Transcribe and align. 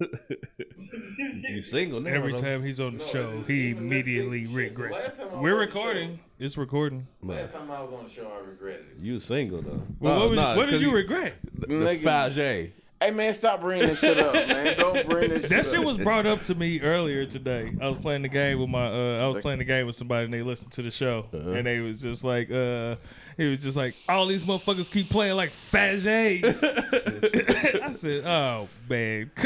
You 0.00 1.62
single 1.64 2.00
now? 2.00 2.10
Every 2.10 2.32
though. 2.32 2.40
time 2.40 2.62
he's 2.62 2.80
on 2.80 2.98
the 2.98 3.04
No, 3.04 3.10
show, 3.10 3.28
it's- 3.30 3.46
he 3.46 3.68
even 3.70 3.84
immediately 3.84 4.44
shit. 4.46 4.54
Regrets. 4.54 4.92
last 5.08 5.18
time 5.18 5.28
I 5.34 5.40
We're 5.40 5.56
was 5.56 5.68
on 5.68 5.72
the 5.74 5.78
recording. 5.80 6.20
It's 6.38 6.56
recording. 6.56 7.06
Last 7.22 7.52
time 7.52 7.70
I 7.70 7.82
was 7.82 7.92
on 7.92 8.04
the 8.04 8.10
show, 8.10 8.32
I 8.34 8.48
regretted 8.48 8.86
it. 8.98 9.04
You 9.04 9.20
single 9.20 9.62
though? 9.62 9.82
Well, 9.98 10.14
Oh, 10.14 10.18
what, 10.20 10.30
was, 10.30 10.36
nah, 10.36 10.56
what 10.56 10.64
did 10.66 10.72
'cause 10.74 10.82
you 10.82 10.90
regret? 10.92 11.34
The 11.58 11.66
Nigga. 11.66 12.00
Fage. 12.02 12.70
Hey 13.02 13.12
man, 13.12 13.32
stop 13.32 13.62
bringing 13.62 13.88
this 13.88 13.98
shit 13.98 14.18
up, 14.18 14.34
man. 14.34 14.76
Don't 14.76 15.08
bring 15.08 15.30
this 15.30 15.44
shit 15.44 15.50
That 15.50 15.60
up. 15.60 15.72
shit 15.72 15.82
was 15.82 15.96
brought 15.96 16.26
up 16.26 16.42
to 16.44 16.54
me 16.54 16.82
earlier 16.82 17.24
today. 17.24 17.72
I 17.80 17.88
was 17.88 17.96
playing 17.98 18.20
the 18.20 18.28
game 18.28 18.60
with 18.60 18.68
my 18.68 18.88
uh 18.88 19.24
I 19.24 19.26
was 19.28 19.40
playing 19.40 19.58
the 19.58 19.64
game 19.64 19.86
with 19.86 19.96
somebody 19.96 20.26
and 20.26 20.34
they 20.34 20.42
listened 20.42 20.72
to 20.72 20.82
the 20.82 20.90
show 20.90 21.24
Uh-huh. 21.32 21.52
and 21.52 21.66
they 21.66 21.80
was 21.80 22.02
just 22.02 22.24
like 22.24 22.50
uh 22.50 22.96
he 23.38 23.46
was 23.48 23.60
just 23.60 23.74
like 23.74 23.94
all 24.06 24.26
these 24.26 24.44
motherfuckers 24.44 24.90
keep 24.90 25.08
playing 25.08 25.34
like 25.36 25.52
Fages. 25.52 26.62
I 27.82 27.90
said, 27.92 28.24
"Oh 28.26 28.68
man." 28.86 29.30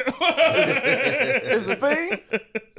It's 1.46 1.68
a 1.68 1.76
thing. 1.76 2.20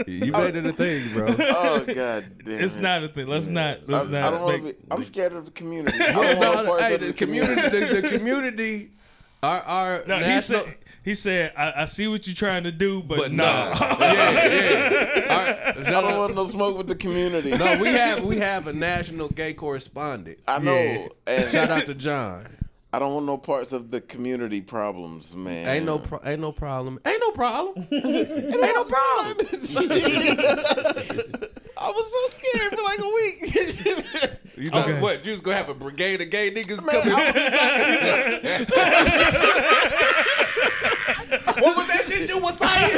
You 0.07 0.31
made 0.33 0.55
it 0.57 0.65
a 0.65 0.73
thing, 0.73 1.13
bro. 1.13 1.27
Oh 1.39 1.85
god 1.85 2.25
damn. 2.43 2.59
it's 2.61 2.75
it. 2.75 2.81
not 2.81 3.01
a 3.03 3.07
thing. 3.07 3.27
Let's 3.27 3.47
not 3.47 3.87
let's 3.87 4.07
I 4.07 4.09
not 4.09 4.23
I 4.23 4.31
don't 4.31 4.41
want 4.43 4.57
to 4.57 4.63
make- 4.63 4.81
be. 4.81 4.87
I'm 4.91 5.03
scared 5.03 5.31
of 5.33 5.45
the 5.45 5.51
community. 5.51 5.97
I 6.01 6.11
don't 6.11 6.25
want 6.25 6.39
no, 6.41 6.53
no 6.63 6.65
parts 6.69 6.83
hey, 6.83 6.95
of 6.95 7.01
the 7.01 7.13
community, 7.13 7.61
the, 7.69 8.01
the 8.01 8.09
community, 8.17 8.91
our 9.45 9.61
our 9.63 10.03
No, 10.07 10.19
he 10.19 10.39
said 10.41 10.75
he 11.03 11.13
said, 11.13 11.53
I, 11.55 11.83
I 11.83 11.85
see 11.85 12.07
what 12.07 12.25
you're 12.25 12.35
trying 12.35 12.63
to 12.63 12.71
do, 12.71 13.03
but, 13.03 13.17
but 13.19 13.31
no. 13.31 13.43
nah, 13.43 13.75
yeah, 13.99 14.47
yeah. 14.47 15.25
Our- 15.35 15.85
I 15.85 15.91
don't 16.01 16.13
out- 16.13 16.19
want 16.19 16.33
no 16.35 16.47
smoke 16.47 16.75
with 16.77 16.87
the 16.87 16.95
community. 16.95 17.51
no, 17.51 17.77
we 17.77 17.89
have 17.89 18.23
we 18.23 18.37
have 18.37 18.65
a 18.67 18.73
national 18.73 19.29
gay 19.29 19.53
correspondent. 19.53 20.39
I 20.47 20.57
know. 20.59 20.73
Yeah. 20.75 21.07
And 21.27 21.49
Shout 21.51 21.69
out 21.69 21.85
to 21.85 21.93
John. 21.93 22.47
I 22.91 22.97
don't 22.99 23.13
want 23.13 23.25
no 23.25 23.37
parts 23.37 23.71
of 23.73 23.91
the 23.91 23.99
community 24.01 24.61
problems, 24.61 25.35
man. 25.35 25.67
Ain't 25.67 25.85
no 25.85 25.99
pro- 25.99 26.21
ain't 26.25 26.39
no 26.41 26.51
problem. 26.53 26.97
Ain't 27.05 27.19
no 27.19 27.31
problem. 27.31 27.85
it 27.91 28.05
ain't 28.05 28.75
no 28.75 28.85
problem. 28.85 29.47
I 31.77 31.89
was 31.89 32.09
so 32.09 32.29
scared 32.37 32.73
for 32.73 32.81
like 32.83 32.99
a 32.99 33.07
week. 33.07 34.37
You 34.57 34.71
know 34.71 34.79
Okay. 34.83 34.99
what? 35.01 35.25
You 35.25 35.31
was 35.31 35.41
gonna 35.41 35.57
have 35.57 35.67
a 35.67 35.73
brigade 35.73 36.21
of 36.21 36.29
gay 36.29 36.49
niggas 36.49 36.81
Man, 36.85 37.01
coming. 37.01 37.33
what 41.61 41.75
was 41.75 41.84
that 42.07 42.17
shit 42.17 42.29
you 42.29 42.37
was 42.39 42.57
saying? 42.57 42.91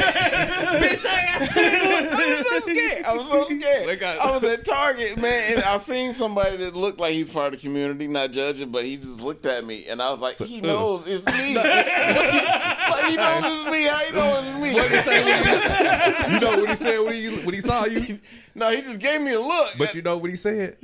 Bitch 0.82 1.04
ass 1.04 1.48
nigga. 1.48 2.12
I 2.12 2.36
was 2.36 2.46
so 2.46 2.72
scared. 2.72 3.04
I 3.04 3.14
was 3.14 3.28
so 3.28 3.46
scared. 3.46 4.02
I 4.02 4.30
was 4.30 4.44
at 4.44 4.64
Target, 4.64 5.16
man, 5.18 5.54
and 5.54 5.62
I 5.62 5.78
seen 5.78 6.12
somebody 6.12 6.56
that 6.58 6.74
looked 6.74 6.98
like 6.98 7.12
he's 7.12 7.28
part 7.28 7.54
of 7.54 7.60
the 7.60 7.66
community, 7.66 8.06
not 8.06 8.32
judging, 8.32 8.70
but 8.70 8.84
he 8.84 8.96
just 8.96 9.22
looked 9.22 9.46
at 9.46 9.64
me, 9.64 9.86
and 9.86 10.02
I 10.02 10.10
was 10.10 10.20
like, 10.20 10.36
he 10.36 10.60
uh, 10.60 10.66
knows 10.66 11.06
it's 11.06 11.24
me. 11.26 11.54
like 12.88 13.04
he 13.06 13.16
knows 13.16 13.44
it's 13.44 13.70
me. 13.70 13.82
How 13.84 13.98
he 13.98 14.12
knows 14.12 14.48
it's 14.48 14.58
me? 14.58 14.74
What 14.74 14.90
he 14.90 15.02
say? 15.02 15.24
When 15.24 15.44
he, 15.44 16.34
you 16.34 16.40
know 16.40 16.60
what 16.60 16.70
he 16.70 16.76
said 16.76 16.98
when 17.00 17.14
he 17.14 17.36
when 17.44 17.54
he 17.54 17.60
saw 17.60 17.84
you. 17.84 18.18
no, 18.54 18.70
he 18.70 18.82
just 18.82 18.98
gave 18.98 19.20
me 19.20 19.32
a 19.32 19.40
look. 19.40 19.70
But 19.78 19.94
you 19.94 20.02
know 20.02 20.18
what 20.18 20.30
he 20.30 20.36
said? 20.36 20.76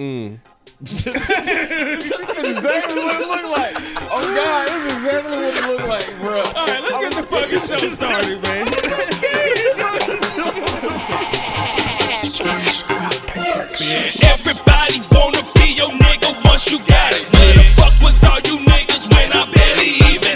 Mm. 0.00 0.40
This 0.80 1.04
is 1.04 1.12
exactly 2.56 3.04
what 3.04 3.20
it 3.20 3.28
looked 3.28 3.52
like. 3.52 3.76
Oh 4.08 4.24
God, 4.34 4.64
this 4.64 4.80
is 4.80 4.96
exactly 4.96 5.36
what 5.36 5.52
it 5.52 5.64
looked 5.68 5.88
like, 5.92 6.08
bro. 6.22 6.40
All 6.40 6.64
right, 6.64 6.80
let's 6.80 7.04
get 7.04 7.12
the 7.12 7.24
fucking 7.28 7.60
show 7.60 7.84
started, 7.92 8.40
man. 8.40 8.64
Everybody 14.24 15.04
wanna 15.12 15.44
be 15.60 15.76
your 15.76 15.92
nigga 16.00 16.32
once 16.48 16.64
you 16.72 16.78
got 16.88 17.12
it. 17.12 17.28
Where 17.36 17.60
the 17.60 17.64
fuck 17.76 17.92
was 18.00 18.24
all 18.24 18.40
you 18.40 18.56
niggas 18.64 19.04
when 19.12 19.34
I 19.34 19.44
barely 19.52 20.00
even 20.16 20.29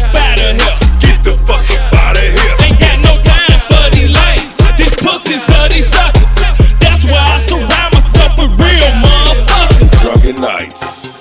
up 0.00 0.14
out 0.14 0.38
of 0.40 0.56
here. 0.56 0.76
Get 1.00 1.24
the 1.24 1.34
fuck 1.46 1.64
up 1.76 1.94
out 1.94 2.16
of 2.16 2.22
here. 2.22 2.54
Ain't 2.64 2.80
got 2.80 2.98
no 3.04 3.14
time 3.22 3.60
for 3.68 3.84
these 3.94 4.10
lames. 4.12 4.56
These 4.78 4.96
pussies 4.96 5.44
are 5.50 5.68
these 5.68 5.86
suckers. 5.88 6.36
That's 6.80 7.04
why 7.04 7.20
I 7.20 7.38
surround 7.40 7.94
myself 7.94 8.32
with 8.38 8.52
real 8.60 8.92
motherfuckers. 9.04 9.90
Drunken 10.02 10.40
nights. 10.40 11.20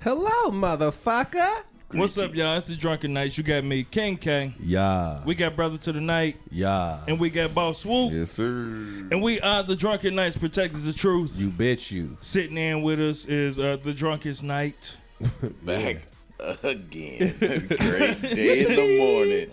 Hello, 0.00 0.50
motherfucker. 0.50 1.64
What's 1.90 2.18
up, 2.18 2.34
y'all? 2.34 2.58
It's 2.58 2.66
the 2.66 2.76
Drunken 2.76 3.14
Knights. 3.14 3.38
You 3.38 3.44
got 3.44 3.64
me, 3.64 3.82
King 3.82 4.18
K. 4.18 4.54
Yeah, 4.60 5.22
We 5.24 5.34
got 5.34 5.56
Brother 5.56 5.78
to 5.78 5.92
the 5.92 6.02
Night, 6.02 6.36
yeah. 6.50 7.02
and 7.08 7.18
we 7.18 7.30
got 7.30 7.54
Boss 7.54 7.78
Swoop. 7.78 8.12
Yes, 8.12 8.32
sir. 8.32 8.44
And 9.10 9.22
we 9.22 9.40
are 9.40 9.62
the 9.62 9.74
Drunken 9.74 10.14
Knights, 10.14 10.36
protectors 10.36 10.86
of 10.86 10.94
truth. 10.96 11.36
You 11.38 11.48
bet 11.48 11.90
you. 11.90 12.18
Sitting 12.20 12.58
in 12.58 12.82
with 12.82 13.00
us 13.00 13.24
is 13.24 13.58
uh, 13.58 13.78
the 13.82 13.94
Drunkest 13.94 14.42
Knight. 14.42 14.98
Back 15.62 16.06
again. 16.62 17.36
Great 17.38 18.22
day 18.22 18.64
in 18.64 18.76
the 18.76 18.98
morning. 18.98 19.50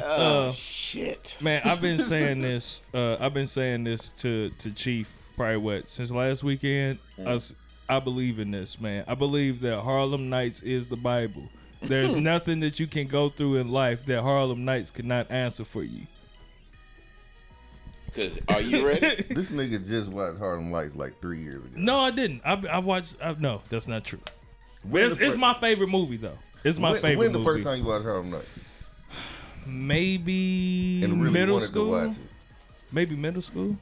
oh 0.02 0.50
shit. 0.52 1.36
Man, 1.40 1.62
I've 1.64 1.80
been 1.80 1.98
saying 1.98 2.40
this. 2.40 2.82
Uh, 2.92 3.16
I've 3.18 3.34
been 3.34 3.46
saying 3.46 3.84
this 3.84 4.10
to 4.10 4.50
to 4.58 4.70
Chief 4.70 5.16
probably 5.36 5.56
what 5.58 5.90
since 5.90 6.10
last 6.10 6.42
weekend. 6.44 6.98
I 7.90 8.00
believe 8.00 8.38
in 8.38 8.50
this, 8.50 8.78
man. 8.78 9.04
I 9.08 9.14
believe 9.14 9.60
that 9.62 9.80
Harlem 9.80 10.28
Nights 10.28 10.60
is 10.62 10.86
the 10.88 10.96
Bible. 10.96 11.48
There's 11.80 12.14
nothing 12.16 12.60
that 12.60 12.78
you 12.78 12.86
can 12.86 13.06
go 13.06 13.30
through 13.30 13.56
in 13.56 13.70
life 13.70 14.04
that 14.06 14.22
Harlem 14.22 14.64
Nights 14.64 14.90
cannot 14.90 15.30
answer 15.30 15.64
for 15.64 15.82
you. 15.82 16.06
Cause 18.14 18.38
are 18.48 18.60
you 18.60 18.86
ready? 18.86 19.22
This 19.34 19.50
nigga 19.50 19.86
just 19.86 20.08
watched 20.10 20.38
Harlem 20.38 20.70
Nights 20.70 20.94
like 20.96 21.20
three 21.20 21.40
years 21.42 21.64
ago. 21.64 21.74
No, 21.76 22.00
I 22.00 22.10
didn't. 22.10 22.40
I 22.44 22.52
I 22.70 22.78
watched. 22.78 23.16
I, 23.22 23.34
no, 23.38 23.60
that's 23.68 23.86
not 23.88 24.04
true. 24.04 24.20
It's, 24.92 25.16
the 25.16 25.26
it's 25.26 25.36
my 25.36 25.54
favorite 25.54 25.88
movie 25.88 26.16
though. 26.16 26.38
It's 26.64 26.78
my 26.78 26.92
when, 26.92 27.02
favorite 27.02 27.18
when 27.18 27.32
the 27.32 27.38
movie. 27.38 27.50
first 27.50 27.64
time 27.64 27.78
you 27.78 27.84
watched 27.84 28.04
Harlem 28.04 28.30
Nights 28.30 28.48
Maybe 29.66 31.02
and 31.04 31.20
really 31.20 31.32
middle 31.32 31.54
wanted 31.56 31.66
school. 31.66 31.84
to 32.00 32.06
watch 32.08 32.16
it? 32.16 32.22
Maybe 32.90 33.16
middle 33.16 33.42
school. 33.42 33.76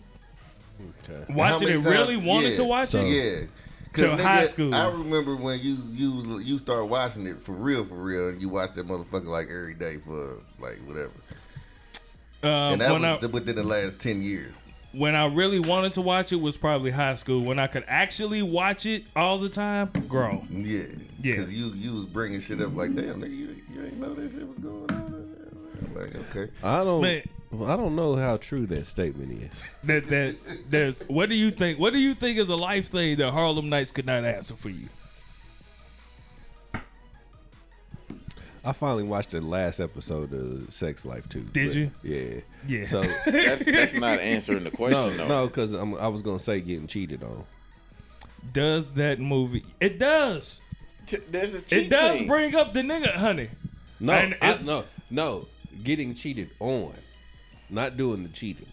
Okay. 1.05 1.25
How 1.29 1.35
Watching 1.35 1.69
many 1.69 1.81
it 1.81 1.83
times- 1.85 1.87
really 1.97 2.17
wanted 2.17 2.51
yeah. 2.51 2.57
to 2.57 2.65
watch 2.65 2.89
So- 2.89 3.01
it. 3.01 3.07
Yeah. 3.09 3.47
Till 3.93 4.11
nigga, 4.15 4.21
high 4.21 4.47
school. 4.47 4.75
I 4.75 4.89
remember 4.89 5.37
when 5.37 5.59
you 5.61 5.79
you 5.93 6.39
you 6.41 6.59
start 6.59 6.87
watching 6.89 7.27
it 7.27 7.43
for 7.43 7.53
real, 7.53 7.83
for 7.87 7.95
real, 7.95 8.29
and 8.29 8.43
you 8.43 8.49
watch 8.51 8.73
that 8.75 8.87
motherfucker 8.87 9.25
like 9.25 9.47
every 9.47 9.73
day 9.73 9.97
for 10.05 10.39
like 10.61 10.77
whatever. 10.87 11.13
Um, 12.47 12.73
And 12.75 12.81
that 12.81 12.93
when 12.93 13.03
was 13.03 13.25
I 13.25 13.27
within 13.27 13.57
the 13.57 13.65
last 13.65 13.99
ten 13.99 14.23
years. 14.23 14.55
when 14.93 15.15
I 15.15 15.27
really 15.27 15.59
wanted 15.61 15.93
to 15.95 16.01
watch 16.01 16.33
it 16.33 16.37
was 16.41 16.57
probably 16.57 16.91
high 16.91 17.15
school. 17.15 17.43
When 17.45 17.59
I 17.59 17.67
could 17.67 17.85
actually 17.87 18.43
watch 18.43 18.87
it 18.87 19.05
all 19.15 19.39
the 19.39 19.49
time, 19.51 19.91
grown. 20.09 20.47
Yeah, 20.67 20.81
Yeah. 21.23 21.33
Because 21.37 21.53
you 21.53 21.73
you 21.75 21.93
was 21.93 22.05
bringing 22.05 22.41
shit 22.41 22.61
up 22.61 22.75
like, 22.75 22.95
damn, 22.95 23.21
nigga, 23.21 23.37
you, 23.37 23.57
you 23.73 23.85
ain't 23.85 23.99
know 24.01 24.15
that 24.15 24.31
shit 24.33 24.47
was 24.49 24.59
going 24.59 24.91
on. 24.91 25.37
I'm 25.85 25.95
like, 25.95 26.15
okay. 26.31 26.51
I 26.63 26.83
don't. 26.85 27.03
Man. 27.03 27.23
I 27.65 27.77
don't 27.77 27.95
know 27.97 28.17
how 28.17 28.37
true 28.39 28.67
that 28.67 28.87
statement 28.87 29.41
is. 29.43 29.65
That 29.85 30.09
that 30.09 30.37
there's. 30.69 31.01
What 31.09 31.29
do 31.29 31.35
you 31.35 31.51
think? 31.51 31.79
What 31.79 31.93
do 31.93 31.99
you 31.99 32.15
think 32.15 32.39
is 32.39 32.49
a 32.49 32.57
life 32.57 32.89
thing 32.89 33.17
that 33.19 33.31
Harlem 33.31 33.69
Nights 33.69 33.93
could 33.93 34.05
not 34.07 34.25
answer 34.25 34.55
for 34.55 34.69
you? 34.69 34.89
I 38.67 38.73
finally 38.73 39.05
watched 39.05 39.31
the 39.31 39.41
last 39.41 39.79
episode 39.81 40.33
of 40.33 40.73
Sex 40.75 41.05
Life 41.07 41.29
too. 41.29 41.43
Did 41.43 41.75
you? 41.75 41.91
Yeah. 42.03 42.41
Yeah. 42.67 42.85
So 42.87 43.03
That's 43.27 43.65
that's 43.65 43.95
not 43.95 44.19
answering 44.21 44.65
the 44.65 44.71
no, 44.71 44.77
question 44.77 45.17
though. 45.17 45.29
no, 45.29 45.47
because 45.47 45.73
I 45.75 46.09
was 46.09 46.23
gonna 46.23 46.39
say 46.39 46.61
getting 46.61 46.87
cheated 46.87 47.23
on. 47.23 47.45
Does 48.53 48.93
that 48.93 49.21
movie? 49.21 49.65
It 49.81 49.99
does. 49.99 50.61
T- 51.07 51.19
There's 51.31 51.55
a 51.55 51.63
cheat 51.63 51.87
It 51.87 51.91
does 51.91 52.19
scene. 52.19 52.27
bring 52.29 52.55
up 52.55 52.75
the 52.75 52.81
nigga, 52.81 53.15
honey. 53.15 53.49
No, 54.01 54.13
And 54.13 54.35
I, 54.41 54.49
it's- 54.51 54.63
no, 54.63 54.85
no. 55.11 55.47
Getting 55.85 56.15
cheated 56.15 56.51
on, 56.59 56.95
not 57.71 57.97
doing 57.97 58.23
the 58.23 58.29
cheating. 58.31 58.67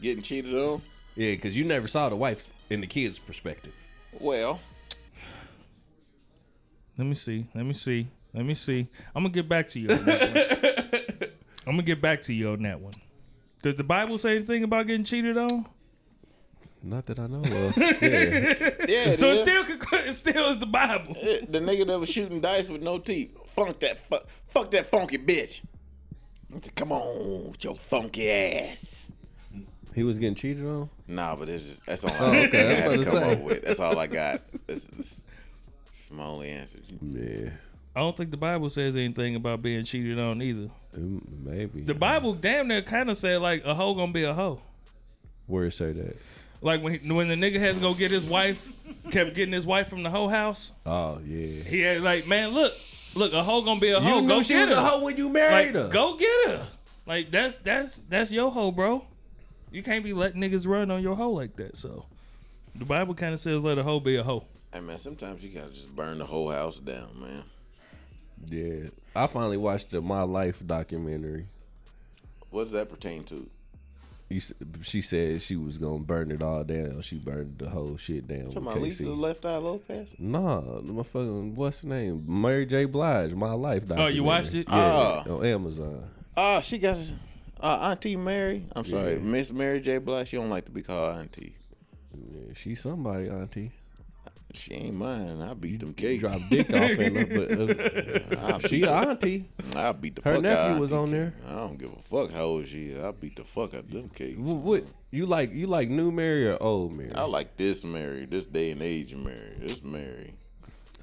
getting 0.00 0.22
cheated 0.22 0.54
on. 0.54 0.80
Yeah, 1.14 1.32
because 1.32 1.56
you 1.56 1.64
never 1.64 1.86
saw 1.86 2.08
the 2.08 2.16
wife's 2.16 2.48
in 2.70 2.80
the 2.80 2.86
kid's 2.86 3.18
perspective. 3.18 3.72
Well, 4.18 4.58
Let 6.96 7.06
me 7.06 7.14
see. 7.14 7.46
Let 7.54 7.64
me 7.66 7.72
see. 7.74 8.08
Let 8.32 8.44
me 8.44 8.54
see. 8.54 8.88
I'm 9.14 9.22
gonna 9.24 9.34
get 9.34 9.48
back 9.48 9.68
to 9.68 9.80
you 9.80 9.90
on 9.90 10.04
that 10.04 11.20
one. 11.20 11.30
I'm 11.66 11.72
gonna 11.72 11.82
get 11.82 12.00
back 12.00 12.22
to 12.22 12.32
you 12.32 12.50
on 12.50 12.62
that 12.62 12.80
one. 12.80 12.94
Does 13.62 13.76
the 13.76 13.84
Bible 13.84 14.18
say 14.18 14.36
anything 14.36 14.64
about 14.64 14.86
getting 14.86 15.04
cheated 15.04 15.36
on? 15.36 15.66
Not 16.82 17.06
that 17.06 17.18
I 17.18 17.26
know 17.26 17.42
of. 17.42 17.76
yeah. 17.76 18.70
yeah. 18.88 19.14
So 19.16 19.30
it 19.30 19.46
it 19.46 19.48
is. 19.48 19.78
still 19.80 19.98
it 19.98 20.14
still 20.14 20.50
is 20.50 20.58
the 20.58 20.66
Bible. 20.66 21.14
The 21.14 21.58
nigga 21.60 21.86
that 21.88 21.98
was 21.98 22.08
shooting 22.08 22.40
dice 22.40 22.68
with 22.68 22.82
no 22.82 22.98
teeth. 22.98 23.36
Funk 23.48 23.78
that 23.80 23.98
fuck, 24.08 24.26
fuck 24.48 24.70
that 24.70 24.86
funky 24.86 25.18
bitch. 25.18 25.60
Come 26.74 26.92
on, 26.92 27.50
with 27.50 27.62
your 27.62 27.76
funky 27.76 28.30
ass. 28.30 29.08
He 29.94 30.02
was 30.04 30.18
getting 30.18 30.34
cheated 30.36 30.64
on. 30.64 30.88
Nah, 31.06 31.36
but 31.36 31.48
it's 31.48 31.64
just, 31.64 31.86
that's 31.86 32.04
all 32.04 32.12
Oh, 32.18 32.32
I, 32.32 32.46
okay, 32.46 32.68
I 32.68 32.70
I 32.70 32.74
had 32.74 33.02
to 33.02 33.04
come 33.04 33.20
to 33.20 33.30
up 33.32 33.40
with. 33.40 33.62
That's 33.64 33.80
all 33.80 33.98
I 33.98 34.06
got. 34.06 34.40
That's, 34.66 34.84
that's, 34.84 35.24
that's 35.86 36.10
my 36.10 36.24
only 36.24 36.50
answer. 36.50 36.78
Yeah. 37.02 37.50
I 37.94 38.00
don't 38.00 38.16
think 38.16 38.30
the 38.30 38.36
Bible 38.36 38.68
says 38.68 38.94
anything 38.94 39.34
about 39.36 39.62
being 39.62 39.84
cheated 39.84 40.18
on 40.18 40.40
either. 40.42 40.70
Maybe 40.96 41.82
The 41.82 41.94
Bible 41.94 42.34
damn 42.34 42.68
near 42.68 42.82
kind 42.82 43.10
of 43.10 43.16
said 43.18 43.40
like 43.42 43.64
a 43.64 43.74
hoe 43.74 43.94
gonna 43.94 44.12
be 44.12 44.24
a 44.24 44.34
hoe. 44.34 44.60
Where 45.46 45.64
it 45.64 45.72
say 45.72 45.92
that? 45.92 46.16
Like 46.62 46.82
when 46.82 46.98
he, 47.00 47.12
when 47.12 47.28
the 47.28 47.34
nigga 47.34 47.58
had 47.58 47.76
to 47.76 47.80
go 47.80 47.94
get 47.94 48.10
his 48.10 48.28
wife, 48.30 48.68
kept 49.10 49.34
getting 49.34 49.52
his 49.54 49.66
wife 49.66 49.88
from 49.88 50.02
the 50.02 50.10
hoe 50.10 50.28
house. 50.28 50.72
Oh 50.86 51.18
yeah. 51.24 51.62
He 51.64 51.80
had 51.80 52.02
like, 52.02 52.26
man, 52.26 52.50
look, 52.50 52.72
look, 53.14 53.32
a 53.32 53.42
hoe 53.42 53.62
gonna 53.62 53.80
be 53.80 53.90
a 53.90 54.00
hoe. 54.00 54.20
You 54.20 54.26
go 54.28 54.36
knew 54.36 54.42
she 54.42 54.54
get 54.54 54.68
was 54.68 54.78
her. 54.78 54.84
a 54.84 54.86
hoe 54.86 55.02
when 55.02 55.16
you 55.16 55.28
married 55.28 55.74
like, 55.74 55.84
her. 55.84 55.90
go 55.90 56.16
get 56.16 56.48
her. 56.48 56.66
Like 57.06 57.30
that's 57.30 57.56
that's 57.56 58.02
that's 58.08 58.30
your 58.30 58.50
hoe, 58.52 58.70
bro. 58.70 59.04
You 59.72 59.82
can't 59.82 60.04
be 60.04 60.12
letting 60.12 60.40
niggas 60.40 60.66
run 60.66 60.90
on 60.90 61.02
your 61.02 61.16
hoe 61.16 61.30
like 61.30 61.56
that. 61.56 61.76
So 61.76 62.04
the 62.74 62.84
Bible 62.84 63.14
kind 63.14 63.34
of 63.34 63.40
says 63.40 63.62
let 63.62 63.78
a 63.78 63.82
hoe 63.82 63.98
be 64.00 64.16
a 64.16 64.22
hoe. 64.22 64.44
Hey 64.72 64.80
man, 64.80 64.98
sometimes 64.98 65.42
you 65.42 65.50
gotta 65.50 65.72
just 65.72 65.94
burn 65.96 66.18
the 66.18 66.26
whole 66.26 66.50
house 66.50 66.78
down, 66.78 67.08
man. 67.20 67.42
Yeah, 68.48 68.88
I 69.14 69.26
finally 69.26 69.56
watched 69.56 69.90
the 69.90 70.00
My 70.00 70.22
Life 70.22 70.62
documentary. 70.66 71.46
What 72.50 72.64
does 72.64 72.72
that 72.72 72.88
pertain 72.88 73.24
to? 73.24 73.48
You, 74.28 74.40
she 74.82 75.00
said 75.00 75.42
she 75.42 75.56
was 75.56 75.76
gonna 75.78 75.98
burn 75.98 76.30
it 76.30 76.40
all 76.40 76.62
down. 76.62 77.00
She 77.02 77.16
burned 77.18 77.58
the 77.58 77.68
whole 77.68 77.96
shit 77.96 78.28
down. 78.28 78.44
Talking 78.46 78.64
with 78.64 78.74
about 78.74 78.80
Lisa 78.82 79.04
Left 79.10 79.44
Eye 79.44 79.56
Lopez? 79.56 80.14
Nah, 80.18 80.60
the 80.60 80.92
motherfucking 80.92 81.54
what's 81.54 81.80
her 81.82 81.88
name? 81.88 82.24
Mary 82.28 82.64
J. 82.64 82.84
Blige, 82.84 83.34
My 83.34 83.52
Life 83.52 83.82
documentary. 83.88 84.04
Oh, 84.12 84.14
you 84.14 84.22
watched 84.24 84.54
it? 84.54 84.68
Yeah, 84.68 85.22
Oh. 85.26 85.38
on 85.38 85.44
Amazon. 85.46 86.04
Oh, 86.36 86.60
she 86.60 86.78
got 86.78 86.96
uh, 87.60 87.90
Auntie 87.90 88.16
Mary. 88.16 88.64
I'm 88.76 88.84
sorry, 88.84 89.14
Yeah. 89.14 89.18
Miss 89.18 89.50
Mary 89.52 89.80
J. 89.80 89.98
Blige. 89.98 90.28
She 90.28 90.36
don't 90.36 90.48
like 90.50 90.64
to 90.66 90.70
be 90.70 90.82
called 90.82 91.18
Auntie. 91.18 91.56
Yeah, 92.16 92.54
she 92.54 92.76
somebody, 92.76 93.28
auntie. 93.28 93.72
She 94.52 94.74
ain't 94.74 94.94
mine. 94.96 95.40
I 95.40 95.54
beat 95.54 95.78
them 95.80 95.94
cakes. 95.94 96.22
Drop 96.22 96.40
dick 96.50 96.68
off 96.72 96.90
in 96.98 97.14
her, 97.14 97.26
but 97.26 98.38
uh, 98.38 98.58
she 98.68 98.80
beat 98.80 98.86
the- 98.86 98.90
auntie. 98.92 99.48
I 99.76 99.92
beat 99.92 100.16
the 100.16 100.22
Her 100.22 100.34
fuck 100.34 100.42
nephew 100.42 100.74
out 100.74 100.80
was 100.80 100.92
on 100.92 101.10
there. 101.12 101.32
I 101.48 101.52
don't 101.54 101.78
give 101.78 101.92
a 101.92 102.02
fuck 102.02 102.32
how 102.32 102.42
old 102.42 102.66
she 102.66 102.86
is. 102.88 103.02
I 103.04 103.12
beat 103.12 103.36
the 103.36 103.44
fuck 103.44 103.74
out 103.74 103.88
them 103.90 104.08
cakes. 104.08 104.38
What, 104.38 104.56
what 104.56 104.84
you 105.12 105.26
like? 105.26 105.52
You 105.52 105.66
like 105.68 105.88
new 105.88 106.10
Mary 106.10 106.48
or 106.48 106.60
old 106.60 106.92
Mary? 106.92 107.12
I 107.14 107.22
like 107.24 107.56
this 107.56 107.84
Mary, 107.84 108.26
this 108.26 108.44
day 108.44 108.72
and 108.72 108.82
age 108.82 109.14
Mary. 109.14 109.56
This 109.60 109.82
Mary. 109.84 110.34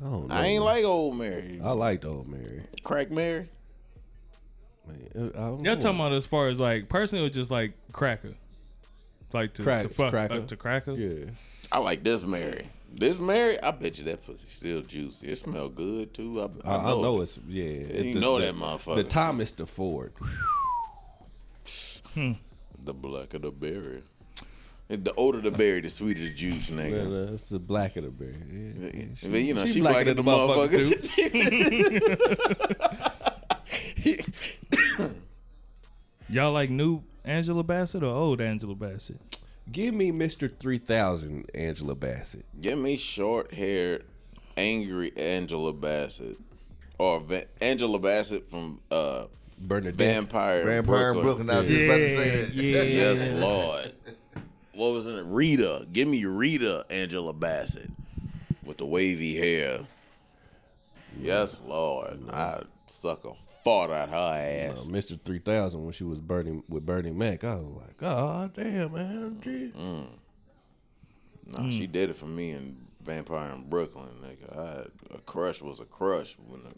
I 0.01 0.03
don't. 0.03 0.31
I 0.31 0.45
ain't 0.45 0.59
man. 0.65 0.73
like 0.75 0.83
old 0.85 1.15
Mary. 1.17 1.61
I 1.63 1.71
liked 1.71 2.03
old 2.05 2.27
Mary. 2.27 2.63
Crack 2.83 3.09
Mary. 3.11 3.47
Man, 4.87 5.07
uh, 5.15 5.19
I 5.19 5.45
don't 5.47 5.63
Y'all 5.63 5.75
know. 5.75 5.75
talking 5.75 5.99
about 5.99 6.13
as 6.13 6.25
far 6.25 6.47
as 6.47 6.59
like 6.59 6.89
personally 6.89 7.25
or 7.25 7.29
just 7.29 7.49
like 7.51 7.73
cracker? 7.93 8.33
Like 9.33 9.53
to, 9.55 9.63
Crack- 9.63 9.83
to 9.83 9.89
fuck 9.89 10.11
cracker. 10.11 10.33
uh, 10.35 10.45
to 10.45 10.55
cracker? 10.55 10.91
Yeah. 10.93 11.31
I 11.71 11.79
like 11.79 12.03
this 12.03 12.23
Mary. 12.23 12.69
This 12.89 13.19
Mary, 13.19 13.61
I 13.61 13.71
bet 13.71 13.97
you 13.99 14.05
that 14.05 14.25
pussy 14.25 14.47
still 14.49 14.81
juicy. 14.81 15.27
It 15.27 15.37
smell 15.37 15.69
good 15.69 16.13
too. 16.13 16.41
I, 16.41 16.45
I, 16.67 16.77
I 16.77 16.83
know 16.95 17.21
it's 17.21 17.37
yeah. 17.47 17.63
it- 17.63 18.05
You 18.05 18.13
the- 18.15 18.19
know 18.19 18.39
the- 18.39 18.45
that 18.47 18.55
motherfucker. 18.55 18.95
The 18.95 19.03
Thomas 19.03 19.51
the 19.51 19.65
Ford. 19.67 20.13
the 22.15 22.93
black 22.93 23.33
of 23.33 23.41
the 23.43 23.51
berry. 23.51 24.01
The 24.89 25.13
older 25.15 25.41
the 25.41 25.51
berry, 25.51 25.81
the 25.81 25.89
sweeter 25.89 26.21
the 26.21 26.29
juice, 26.29 26.69
nigga. 26.69 27.09
Well, 27.09 27.29
uh, 27.29 27.33
it's 27.33 27.49
the 27.49 27.59
black 27.59 27.97
of 27.97 28.05
the 28.05 28.09
berry. 28.09 28.37
Yeah, 28.49 28.89
yeah, 28.93 29.03
she- 29.15 29.27
but 29.27 29.41
you 29.41 29.53
know, 29.53 29.65
she 29.65 29.73
she, 29.73 29.79
blacker 29.81 30.13
blacker 30.13 30.13
than 30.13 30.15
the 30.15 30.23
the 30.23 30.31
motherfucker, 30.31 30.93
motherfucker. 33.67 34.77
Y'all 36.29 36.51
like 36.51 36.69
new 36.69 37.01
Angela 37.25 37.63
Bassett 37.63 38.03
or 38.03 38.07
old 38.13 38.41
Angela 38.41 38.75
Bassett? 38.75 39.17
Give 39.71 39.93
me 39.93 40.11
Mr. 40.11 40.49
3000 40.57 41.49
Angela 41.53 41.95
Bassett. 41.95 42.45
Give 42.61 42.77
me 42.79 42.97
short 42.97 43.53
haired, 43.53 44.05
angry 44.55 45.11
Angela 45.17 45.73
Bassett. 45.73 46.37
Or 46.97 47.19
Va- 47.19 47.45
Angela 47.61 47.99
Bassett 47.99 48.49
from 48.49 48.79
uh, 48.89 49.25
Bernadette. 49.59 49.95
Vampire, 49.97 50.63
Vampire 50.65 51.11
in 51.13 51.21
Brooklyn. 51.21 51.49
I 51.49 51.59
was 51.61 51.69
just 51.69 51.83
about 51.83 51.97
to 51.97 52.15
say 52.17 52.41
that. 52.45 52.53
Yeah, 52.53 52.81
Yes, 52.81 53.27
Lord. 53.29 53.91
What 54.73 54.93
was 54.93 55.05
it? 55.07 55.23
Rita. 55.25 55.85
Give 55.91 56.07
me 56.07 56.23
Rita 56.25 56.85
Angela 56.89 57.33
Bassett 57.33 57.89
with 58.63 58.77
the 58.77 58.85
wavy 58.85 59.35
hair. 59.35 59.81
Yes, 61.19 61.59
Lord. 61.65 62.19
I 62.31 62.61
suck 62.85 63.25
a 63.25 63.33
fart 63.67 63.91
out 63.91 64.09
her 64.09 64.15
Uh, 64.15 64.71
ass. 64.71 64.85
Mr. 64.87 65.19
3000 65.23 65.83
when 65.83 65.91
she 65.91 66.03
was 66.03 66.19
burning 66.19 66.63
with 66.69 66.85
Bernie 66.85 67.11
Mac. 67.11 67.43
I 67.43 67.55
was 67.55 67.81
like, 67.81 67.97
God 67.97 68.53
damn, 68.53 68.91
man. 68.93 69.39
Gee. 69.41 69.71
No, 71.45 71.69
she 71.69 71.87
did 71.87 72.09
it 72.09 72.15
for 72.15 72.25
me 72.25 72.51
in 72.51 72.77
Vampire 73.03 73.51
in 73.51 73.69
Brooklyn, 73.69 74.09
nigga. 74.23 74.57
I, 74.57 75.15
a 75.15 75.19
crush 75.19 75.61
was 75.61 75.79
a 75.79 75.85
crush 75.85 76.35
when 76.47 76.61
a, 76.61 76.73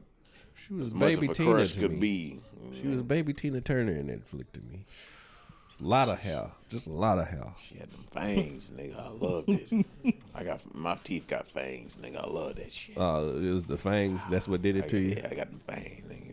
She 0.68 0.74
was 0.74 0.88
as 0.88 0.94
much 0.94 1.14
baby 1.16 1.26
of 1.28 1.32
a 1.32 1.36
Tina 1.36 1.52
crush 1.54 1.72
to 1.74 1.80
could 1.80 1.92
me. 1.94 2.00
be. 2.00 2.42
She 2.80 2.88
was 2.88 3.02
baby 3.04 3.34
Tina 3.34 3.62
Turner 3.62 3.94
in 3.94 4.08
that 4.08 4.24
flick 4.28 4.52
to 4.54 4.60
me. 4.62 4.86
It's 5.72 5.80
a 5.80 5.84
lot 5.84 6.08
of 6.10 6.20
hair. 6.20 6.52
Just 6.70 6.86
a 6.88 6.92
lot 6.92 7.18
of 7.18 7.28
hair. 7.28 7.54
She 7.60 7.78
had 7.78 7.90
them 7.92 8.04
fangs, 8.12 8.70
nigga. 8.76 9.00
I 9.04 9.10
loved 9.10 9.50
it. 9.50 9.86
I 10.36 10.44
got 10.44 10.62
my 10.76 10.96
teeth 11.04 11.26
got 11.28 11.48
fangs, 11.48 11.96
nigga. 11.96 12.24
I 12.24 12.28
love 12.30 12.56
that 12.58 12.72
shit. 12.72 12.98
Uh, 12.98 13.24
it 13.38 13.52
was 13.52 13.66
the 13.66 13.78
fangs. 13.78 14.22
That's 14.30 14.48
what 14.48 14.62
did 14.62 14.76
I 14.76 14.80
it 14.80 14.82
got, 14.82 14.90
to 14.90 15.00
you. 15.00 15.16
yeah, 15.18 15.28
I 15.32 15.36
got 15.36 15.50
them 15.50 15.62
fangs, 15.66 16.06
nigga. 16.08 16.29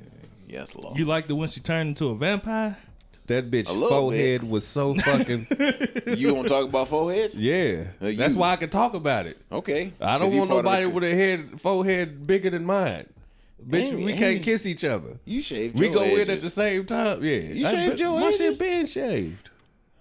Yes, 0.56 0.74
Lord. 0.74 0.98
You 0.98 1.04
like 1.04 1.28
the 1.28 1.34
when 1.34 1.48
she 1.48 1.60
turned 1.60 1.90
into 1.90 2.08
a 2.08 2.14
vampire? 2.16 2.78
That 3.26 3.50
bitch 3.50 3.68
A 3.68 3.72
little 3.72 3.88
forehead 3.88 4.42
was 4.44 4.66
so 4.66 4.94
fucking. 4.94 5.46
you 6.16 6.32
want 6.34 6.46
to 6.48 6.54
talk 6.54 6.64
about 6.68 6.88
foreheads? 6.88 7.34
yeah. 7.36 7.88
Uh, 8.00 8.12
That's 8.16 8.34
you- 8.34 8.40
why 8.40 8.52
I 8.52 8.56
can 8.56 8.70
talk 8.70 8.94
about 8.94 9.26
it. 9.26 9.36
Okay. 9.50 9.92
I 10.00 10.16
don't 10.16 10.32
you 10.32 10.38
want 10.38 10.50
part 10.50 10.60
of 10.60 10.64
nobody 10.64 10.86
the- 10.86 10.90
with 10.90 11.04
a 11.04 11.14
head 11.14 11.60
forehead 11.60 12.26
bigger 12.26 12.50
than 12.50 12.64
mine. 12.64 13.06
Bitch, 13.68 13.86
Ain't- 13.86 13.96
we 13.98 14.10
ain't- 14.12 14.18
can't 14.18 14.42
kiss 14.42 14.64
each 14.64 14.84
other. 14.84 15.18
You 15.24 15.42
shaved. 15.42 15.76
We 15.78 15.86
your 15.86 15.94
go 15.96 16.02
in 16.04 16.20
edges. 16.20 16.28
at 16.30 16.40
the 16.42 16.50
same 16.50 16.86
time. 16.86 17.24
Yeah. 17.24 17.32
You 17.38 17.66
I- 17.66 17.70
shaved 17.72 18.00
your 18.00 18.18
My 18.20 18.26
edges? 18.28 18.38
shit 18.38 18.58
been 18.60 18.86
shaved. 18.86 19.50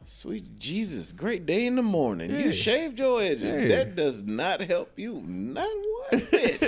Sweet 0.08 0.60
Jesus, 0.60 1.12
great 1.12 1.46
day 1.48 1.66
in 1.66 1.76
the 1.76 1.82
morning. 1.82 2.30
Yeah. 2.30 2.38
You 2.40 2.54
shaved 2.54 3.00
your 3.00 3.22
edges. 3.22 3.44
Yeah. 3.44 3.68
That 3.78 3.96
does 3.96 4.22
not 4.22 4.62
help 4.62 4.98
you. 4.98 5.24
Not 5.26 5.68
one 6.12 6.28
bit. 6.32 6.62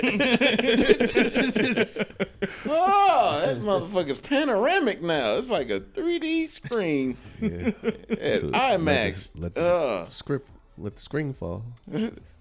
oh, 2.66 3.42
that 3.44 3.58
motherfucker's 3.60 4.18
panoramic 4.18 5.00
now. 5.02 5.36
It's 5.36 5.50
like 5.50 5.70
a 5.70 5.78
3D 5.80 6.48
screen 6.48 7.16
Yeah. 7.40 7.68
at 8.10 8.40
So, 8.40 8.50
IMAX. 8.50 9.30
Let 9.34 9.34
the, 9.34 9.40
let 9.40 9.54
the 9.54 9.60
Uh, 9.62 10.08
script, 10.10 10.50
let 10.76 10.96
the 10.96 11.02
screen 11.02 11.32
fall. 11.32 11.62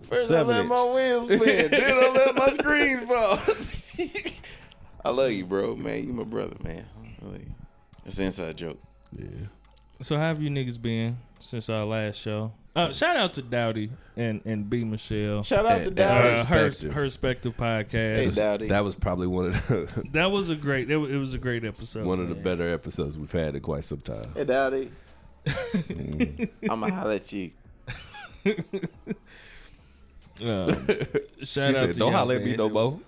first 0.09 0.27
seven 0.27 0.55
I 0.55 0.57
let 0.57 0.59
inch. 0.61 0.69
my 0.69 0.83
wheels 0.93 1.25
spin, 1.27 1.71
then 1.71 1.97
I 1.97 2.09
let 2.09 2.35
my 2.35 2.49
screen 2.53 3.07
fall. 3.07 3.39
I 5.05 5.09
love 5.11 5.31
you, 5.31 5.45
bro, 5.45 5.75
man. 5.75 6.07
You 6.07 6.13
my 6.13 6.23
brother, 6.23 6.55
man. 6.63 6.85
I 7.21 7.25
love 7.25 7.39
you. 7.39 7.53
That's 8.03 8.17
an 8.17 8.23
inside 8.25 8.57
joke. 8.57 8.79
Yeah. 9.17 9.25
So 10.01 10.15
how 10.15 10.23
have 10.23 10.41
you 10.41 10.49
niggas 10.49 10.81
been 10.81 11.17
since 11.39 11.69
our 11.69 11.85
last 11.85 12.17
show? 12.17 12.51
Uh, 12.75 12.91
shout 12.93 13.17
out 13.17 13.33
to 13.33 13.41
Dowdy 13.41 13.89
and 14.15 14.41
and 14.45 14.69
B 14.69 14.83
Michelle. 14.83 15.41
Shout 15.41 15.65
out 15.65 15.79
Hey, 15.79 15.85
to 15.85 15.89
hey, 15.89 15.95
Dowdy. 15.95 16.27
Uh, 16.27 16.45
her 16.45 16.63
respective. 16.65 16.93
her 16.93 17.01
respective 17.01 17.55
Hey, 17.55 17.63
podcast. 17.63 18.35
Dowdy. 18.35 18.67
That 18.67 18.83
was 18.83 18.93
probably 18.93 19.25
one 19.25 19.45
of 19.47 19.53
the 19.67 20.03
that 20.11 20.31
was 20.31 20.51
a 20.51 20.55
great. 20.55 20.91
It 20.91 20.97
was, 20.97 21.11
it 21.11 21.17
was 21.17 21.33
a 21.33 21.39
great 21.39 21.65
episode. 21.65 22.05
one 22.05 22.19
of 22.19 22.29
the 22.29 22.35
better 22.35 22.71
episodes 22.71 23.17
we've 23.17 23.31
had 23.31 23.55
in 23.55 23.61
quite 23.61 23.83
some 23.85 24.01
time. 24.01 24.27
Hey, 24.35 24.43
Dowdy. 24.43 24.91
I'ma 26.69 26.89
holler 26.89 27.13
at 27.13 27.31
you. 27.33 27.51
Um, 30.39 30.67
shout 31.41 31.41
She 31.41 31.61
out 31.61 31.73
said, 31.73 31.93
to 31.93 31.93
"Don't 31.99 32.11
y'all, 32.11 32.19
holler 32.19 32.35
at 32.35 32.43
me 32.43 32.55
no 32.55 32.67
It 32.67 32.73
more." 32.73 32.99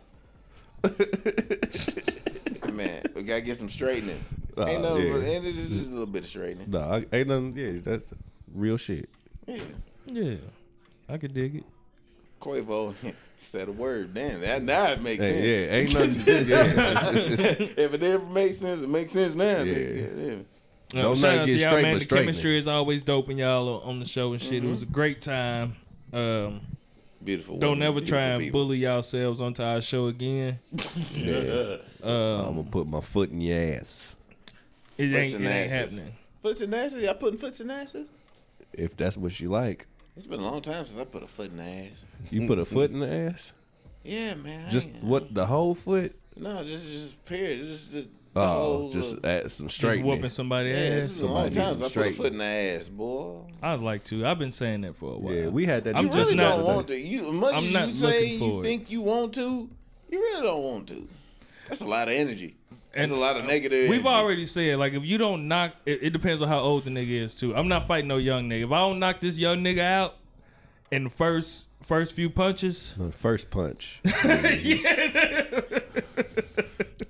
Man, 2.73 3.03
we 3.13 3.21
gotta 3.21 3.41
get 3.41 3.55
some 3.55 3.69
straightening. 3.69 4.19
Ain't 4.57 4.81
nothing. 4.81 5.05
yeah. 5.05 5.15
ain't 5.29 5.45
it 5.45 5.53
just, 5.53 5.69
just 5.69 5.87
a 5.87 5.91
little 5.91 6.05
bit 6.05 6.23
of 6.23 6.29
straightening. 6.29 6.69
No, 6.71 6.79
I, 6.79 7.05
ain't 7.15 7.27
nothing. 7.27 7.53
Yeah, 7.55 7.79
that's 7.83 8.13
real 8.53 8.77
shit. 8.77 9.09
Yeah. 9.47 9.57
Yeah, 10.07 10.35
I 11.07 11.17
could 11.17 11.33
dig 11.33 11.55
it. 11.57 11.63
Quavo 12.41 12.93
said 13.39 13.67
a 13.67 13.71
word. 13.71 14.13
Damn, 14.13 14.41
that 14.41 14.63
now 14.63 14.85
it 14.85 15.01
makes 15.01 15.21
sense. 15.21 15.37
Hey, 15.37 15.67
yeah, 15.67 15.75
ain't 15.75 15.93
nothing. 15.93 16.47
yeah. 16.47 16.79
if 17.83 17.93
it 17.93 18.03
ever 18.03 18.25
makes 18.25 18.59
sense, 18.59 18.81
it 18.81 18.89
makes 18.89 19.11
sense 19.11 19.33
now. 19.35 19.59
Yeah. 19.59 19.73
nigga. 19.75 20.27
yeah. 20.27 20.99
Uh, 20.99 21.03
Don't 21.03 21.17
shout 21.17 21.35
not 21.35 21.41
out 21.41 21.45
get 21.45 21.53
to 21.53 21.59
y'all, 21.59 21.69
straight, 21.69 21.81
man. 21.83 21.93
but 21.93 21.99
The 21.99 22.05
straightening. 22.05 22.25
chemistry 22.25 22.57
is 22.57 22.67
always 22.67 23.01
dope 23.03 23.27
when 23.27 23.37
y'all 23.37 23.81
are 23.81 23.83
on 23.83 23.99
the 23.99 24.05
show 24.05 24.33
and 24.33 24.41
shit. 24.41 24.63
It 24.63 24.69
was 24.69 24.81
a 24.81 24.87
great 24.87 25.21
time. 25.21 25.75
Um, 26.11 26.61
Beautiful. 27.23 27.57
don't 27.57 27.71
women, 27.71 27.79
never 27.79 27.93
beautiful 27.99 28.17
try 28.17 28.21
and 28.29 28.41
people. 28.41 28.61
bully 28.65 28.77
yourselves 28.79 29.39
onto 29.41 29.61
our 29.61 29.81
show 29.81 30.07
again. 30.07 30.57
yeah. 31.13 31.77
Um, 32.01 32.11
I'm 32.11 32.55
gonna 32.55 32.63
put 32.63 32.87
my 32.87 33.01
foot 33.01 33.29
in 33.29 33.41
your 33.41 33.75
ass 33.75 34.15
it 34.99 35.15
ain't, 35.15 35.33
and 35.35 35.45
it 35.45 35.47
ain't 35.49 35.71
asses. 35.71 35.97
happening. 35.97 36.13
Foots 36.41 36.61
and 36.61 36.75
asses. 36.75 37.01
Y'all 37.03 37.13
putting 37.15 37.39
foots 37.39 37.59
and 37.59 37.71
asses? 37.71 38.07
if 38.73 38.95
that's 38.95 39.17
what 39.17 39.39
you 39.39 39.49
like. 39.49 39.87
It's 40.15 40.25
been 40.27 40.39
a 40.39 40.43
long 40.43 40.61
time 40.61 40.85
since 40.85 40.99
I 40.99 41.03
put 41.05 41.23
a 41.23 41.27
foot 41.27 41.49
in 41.51 41.57
the 41.57 41.63
ass. 41.63 42.03
You 42.29 42.47
put 42.47 42.59
a 42.59 42.65
foot 42.65 42.91
in 42.91 42.99
the 42.99 43.09
ass. 43.11 43.53
Yeah, 44.03 44.35
man. 44.35 44.67
I 44.67 44.69
Just 44.69 44.89
ain't- 44.89 45.03
what 45.03 45.33
the 45.33 45.45
whole 45.45 45.73
foot? 45.75 46.15
No, 46.37 46.63
just 46.63 46.85
just 46.85 47.25
period. 47.25 47.67
Just 47.67 47.91
the, 47.91 48.01
the 48.01 48.07
Oh, 48.35 48.47
whole, 48.47 48.89
just 48.91 49.15
uh, 49.15 49.27
add 49.27 49.51
some 49.51 49.67
Just 49.67 49.77
straightening. 49.77 50.05
whooping 50.05 50.29
somebody's 50.29 50.77
yeah, 50.77 50.97
ass. 51.01 51.09
it's 51.09 51.17
been 51.17 51.27
a 51.29 51.33
long 51.33 51.43
somebody 51.51 51.55
time 51.55 51.67
needs 51.69 51.79
since 51.81 51.91
I 51.91 51.93
put 52.01 52.07
a 52.07 52.11
foot 52.11 52.31
in 52.31 52.37
the 52.37 52.43
ass, 52.45 52.87
boy. 52.87 53.41
I'd 53.63 53.79
like 53.79 54.03
to. 54.05 54.25
I've 54.25 54.39
been 54.39 54.51
saying 54.51 54.81
that 54.81 54.95
for 54.95 55.15
a 55.15 55.17
while. 55.17 55.33
Yeah, 55.33 55.47
we 55.47 55.65
had 55.65 55.83
that. 55.85 55.95
I'm 55.95 56.05
You 56.05 56.09
just 56.11 56.29
really 56.31 56.35
not- 56.35 56.57
don't 56.57 56.65
want 56.65 56.87
to. 56.89 56.97
You 56.97 57.27
as 57.27 57.33
much 57.33 57.53
I'm 57.55 57.63
as 57.63 57.73
not 57.73 57.87
you 57.89 57.93
say 57.95 58.21
looking 58.37 58.47
you 58.47 58.59
it. 58.59 58.63
think 58.63 58.89
you 58.91 59.01
want 59.01 59.33
to, 59.33 59.69
you 60.09 60.19
really 60.19 60.43
don't 60.43 60.63
want 60.63 60.87
to. 60.89 61.07
That's 61.67 61.81
a 61.81 61.87
lot 61.87 62.07
of 62.07 62.13
energy. 62.13 62.55
That's 62.93 63.03
And 63.03 63.11
a 63.11 63.15
lot 63.15 63.37
of 63.37 63.45
negative. 63.45 63.89
We've 63.89 63.99
energy. 63.99 64.15
already 64.15 64.45
said 64.45 64.77
like 64.79 64.93
if 64.93 65.05
you 65.05 65.17
don't 65.17 65.47
knock, 65.47 65.75
it, 65.85 65.99
it 66.03 66.09
depends 66.11 66.41
on 66.41 66.47
how 66.47 66.59
old 66.59 66.85
the 66.85 66.91
nigga 66.91 67.21
is 67.23 67.35
too. 67.35 67.55
I'm 67.55 67.67
not 67.67 67.87
fighting 67.87 68.07
no 68.07 68.17
young 68.17 68.49
nigga. 68.49 68.65
If 68.65 68.71
I 68.71 68.79
don't 68.79 68.99
knock 68.99 69.19
this 69.19 69.37
young 69.37 69.59
nigga 69.63 69.79
out 69.81 70.15
in 70.91 71.05
the 71.05 71.09
first 71.09 71.65
first 71.81 72.13
few 72.13 72.29
punches, 72.29 72.95
The 72.97 73.11
First 73.11 73.49
punch. 73.51 74.01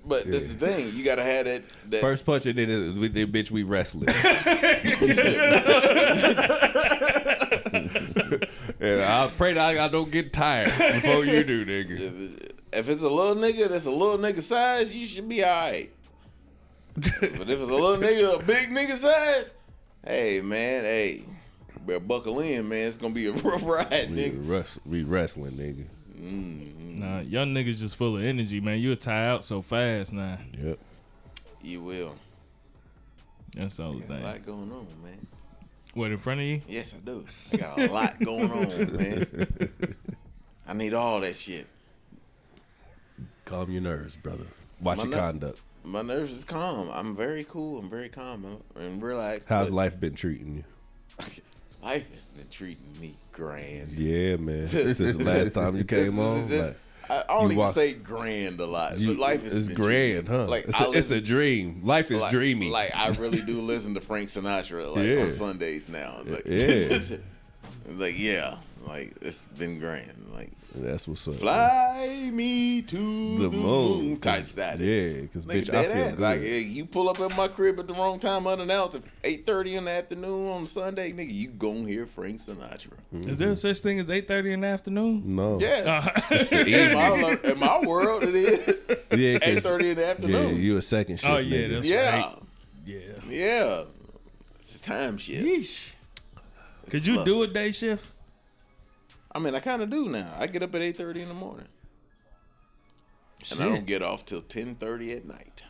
But 0.06 0.26
this 0.26 0.42
is 0.44 0.56
the 0.58 0.68
thing. 0.68 0.92
You 0.96 1.04
gotta 1.04 1.24
have 1.24 1.46
that. 1.46 1.62
that 1.92 2.02
First 2.02 2.26
punch, 2.26 2.48
and 2.48 2.58
then 2.58 2.70
it- 2.72 2.98
with 2.98 3.14
the 3.14 3.28
bitch 3.28 3.52
we 3.52 3.62
wrestling. 3.62 4.10
and 8.80 9.02
I 9.02 9.32
pray 9.38 9.54
that 9.54 9.78
I 9.78 9.88
don't 9.88 10.10
get 10.12 10.34
tired 10.34 10.72
before 10.94 11.24
you 11.26 11.44
do, 11.44 11.64
nigga. 11.64 12.50
If 12.74 12.90
it's 12.90 13.02
a 13.02 13.10
little 13.10 13.36
nigga 13.36 13.70
that's 13.70 13.86
a 13.86 13.92
little 13.92 14.18
nigga 14.18 14.42
size, 14.42 14.94
you 14.94 15.06
should 15.06 15.28
be 15.30 15.44
alright. 15.44 15.92
but 16.96 17.06
if 17.24 17.50
it's 17.50 17.70
a 17.70 17.74
little 17.74 17.98
nigga, 17.98 18.40
a 18.40 18.44
big 18.44 18.70
nigga 18.70 18.98
size, 18.98 19.50
hey 20.06 20.42
man, 20.42 20.84
hey, 20.84 21.24
better 21.86 22.00
buckle 22.00 22.40
in, 22.40 22.68
man. 22.68 22.88
It's 22.88 22.98
gonna 22.98 23.14
be 23.14 23.28
a 23.28 23.32
rough 23.34 23.64
ride, 23.66 24.12
We, 24.12 24.18
nigga. 24.32 24.48
wrest- 24.50 24.80
we 24.86 25.04
wrestling, 25.04 25.54
nigga. 25.54 25.86
Mm-hmm. 26.20 27.00
nah, 27.00 27.20
young 27.22 27.54
niggas 27.54 27.78
just 27.78 27.96
full 27.96 28.18
of 28.18 28.24
energy, 28.24 28.60
man. 28.60 28.80
You'll 28.80 28.98
tie 28.98 29.28
out 29.28 29.46
so 29.46 29.62
fast 29.62 30.12
now. 30.12 30.38
Yep. 30.62 30.78
You 31.62 31.82
will. 31.82 32.16
That's 33.58 33.80
all 33.80 33.94
the 33.94 34.04
only 34.04 34.08
Got 34.08 34.22
a 34.22 34.24
lot 34.26 34.46
going 34.46 34.72
on, 34.72 34.88
man. 35.04 35.28
What 35.94 36.12
in 36.12 36.18
front 36.18 36.40
of 36.42 36.46
you? 36.46 36.62
Yes, 36.68 36.94
I 36.94 36.98
do. 37.06 37.26
I 37.54 37.58
got 37.58 37.80
a 37.80 37.88
lot 37.92 38.20
going 38.20 38.52
on, 38.52 38.96
man. 38.98 39.70
I 40.68 40.74
need 40.74 40.94
all 40.94 41.20
that 41.22 41.36
shit. 41.36 41.66
Calm 43.50 43.72
your 43.72 43.82
nerves, 43.82 44.16
brother. 44.16 44.44
Watch 44.80 44.98
My 44.98 45.04
your 45.06 45.12
ner- 45.14 45.18
conduct. 45.18 45.62
My 45.84 46.04
nerves 46.04 46.32
is 46.34 46.44
calm. 46.44 46.88
I'm 46.92 47.16
very 47.16 47.44
cool. 47.46 47.80
I'm 47.80 47.90
very 47.90 48.08
calm 48.10 48.46
and- 48.76 49.02
relaxed. 49.02 49.50
How's 49.50 49.70
but 49.70 49.76
life 49.76 50.00
been 50.00 50.14
treating 50.14 50.58
you? 50.58 50.64
Life 51.82 52.14
has 52.14 52.26
been 52.32 52.50
treating 52.52 52.94
me 53.00 53.16
grand. 53.32 53.94
Yeah, 53.94 54.36
man. 54.36 54.68
Since 54.94 54.98
the 55.00 55.24
last 55.24 55.54
time 55.54 55.78
you 55.78 55.86
came 55.86 56.20
on, 56.20 56.50
like, 56.50 56.76
I, 57.10 57.24
don't 57.30 57.46
even 57.46 57.58
walk- 57.58 57.74
say 57.74 57.94
grand 57.94 58.60
a 58.60 58.66
lot, 58.66 59.00
you- 59.00 59.08
but 59.08 59.18
life 59.18 59.46
is 59.46 59.70
grand, 59.70 60.28
huh? 60.28 60.46
Like 60.46 60.66
it's, 60.66 60.80
a, 60.80 60.92
it's 60.92 61.10
a 61.12 61.22
dream. 61.22 61.80
Life 61.84 62.12
is 62.12 62.22
like, 62.22 62.32
dreamy. 62.32 62.70
Like 62.70 62.94
I 62.94 63.08
really 63.12 63.42
do 63.46 63.62
listen 63.62 63.94
to 63.96 64.02
Frank 64.02 64.28
Sinatra 64.30 64.94
like 64.94 65.06
Yeah. 65.08 65.24
on 65.24 65.32
Sundays 65.32 65.88
now. 65.90 66.20
Like, 66.26 66.44
Yeah. 66.46 67.00
Like 67.92 68.18
yeah, 68.18 68.58
like 68.86 69.14
it's 69.22 69.46
been 69.46 69.80
grand. 69.80 70.28
Like 70.34 70.52
That's 70.76 71.08
what's 71.08 71.28
up. 71.28 71.36
fly 71.36 72.30
me 72.32 72.82
to 72.84 72.96
the 73.38 73.50
the, 73.50 73.58
moon 73.58 74.06
moon 74.06 74.20
type 74.20 74.46
status. 74.46 74.82
Yeah, 74.86 75.22
because 75.22 75.46
Nigga, 75.46 75.62
bitch, 75.64 75.70
I 75.70 75.72
dead 75.82 75.92
feel 75.92 76.02
ass. 76.04 76.10
good. 76.12 76.20
Like 76.20 76.42
you 76.42 76.86
pull 76.86 77.10
up 77.10 77.20
at 77.20 77.36
my 77.36 77.48
crib 77.48 77.80
at 77.80 77.88
the 77.88 77.94
wrong 77.94 78.20
time 78.20 78.48
unannounced 78.48 78.96
at 78.96 79.02
eight 79.24 79.46
thirty 79.46 79.76
in 79.76 79.86
the 79.86 79.92
afternoon 79.92 80.48
on 80.50 80.68
Sunday, 80.68 81.12
nigga, 81.12 81.34
you 81.34 81.48
gon' 81.50 81.86
hear 81.86 82.06
Frank 82.06 82.40
Sinatra. 82.42 82.92
Is 83.12 83.38
there 83.38 83.50
mm-hmm. 83.50 83.54
such 83.56 83.80
thing 83.80 84.00
as 84.00 84.10
eight 84.10 84.28
thirty 84.28 84.54
in 84.54 84.62
the 84.62 84.68
afternoon? 84.68 85.24
no, 85.26 85.60
Yes, 85.60 85.86
uh, 85.88 86.36
in, 86.56 86.94
my, 86.94 87.40
in 87.44 87.60
my 87.60 87.80
world 87.82 88.24
it 88.24 88.36
is 88.36 88.78
yeah, 89.12 89.40
'cause- 89.40 89.48
eight 89.50 89.64
thirty 89.64 89.90
in 89.90 89.96
the 89.96 90.02
Yeah, 90.04 90.08
afternoon. 90.10 90.62
you 90.62 90.78
a 90.78 90.82
second 90.82 91.18
shift. 91.20 91.30
Oh, 91.32 91.38
yeah, 91.38 91.68
that's- 91.68 91.86
Yeah, 91.86 92.20
right. 92.22 92.36
Yeah. 92.86 93.00
yeah, 93.28 93.84
it's 94.62 94.76
a 94.76 94.82
time 94.82 95.18
shift. 95.18 95.46
Yeesh. 95.46 95.89
Could 96.90 97.06
you 97.08 97.16
Look. 97.18 97.26
do 97.26 97.44
a 97.44 97.48
day 97.48 97.72
shift? 97.72 98.06
I 99.32 99.40
mean, 99.40 99.54
I 99.56 99.60
kind 99.60 99.82
of 99.82 99.90
do 99.90 100.10
now. 100.10 100.34
I 100.38 100.48
get 100.48 100.64
up 100.64 100.74
at 100.76 100.82
eight 100.82 100.98
thirty 100.98 101.22
in 101.22 101.28
the 101.28 101.34
morning, 101.36 101.68
and 103.52 103.62
I 103.62 103.66
don't 103.66 103.86
get 103.86 104.02
off 104.02 104.26
till 104.26 104.42
ten 104.42 104.76
thirty 104.76 105.12
at 105.14 105.26
night. 105.26 105.64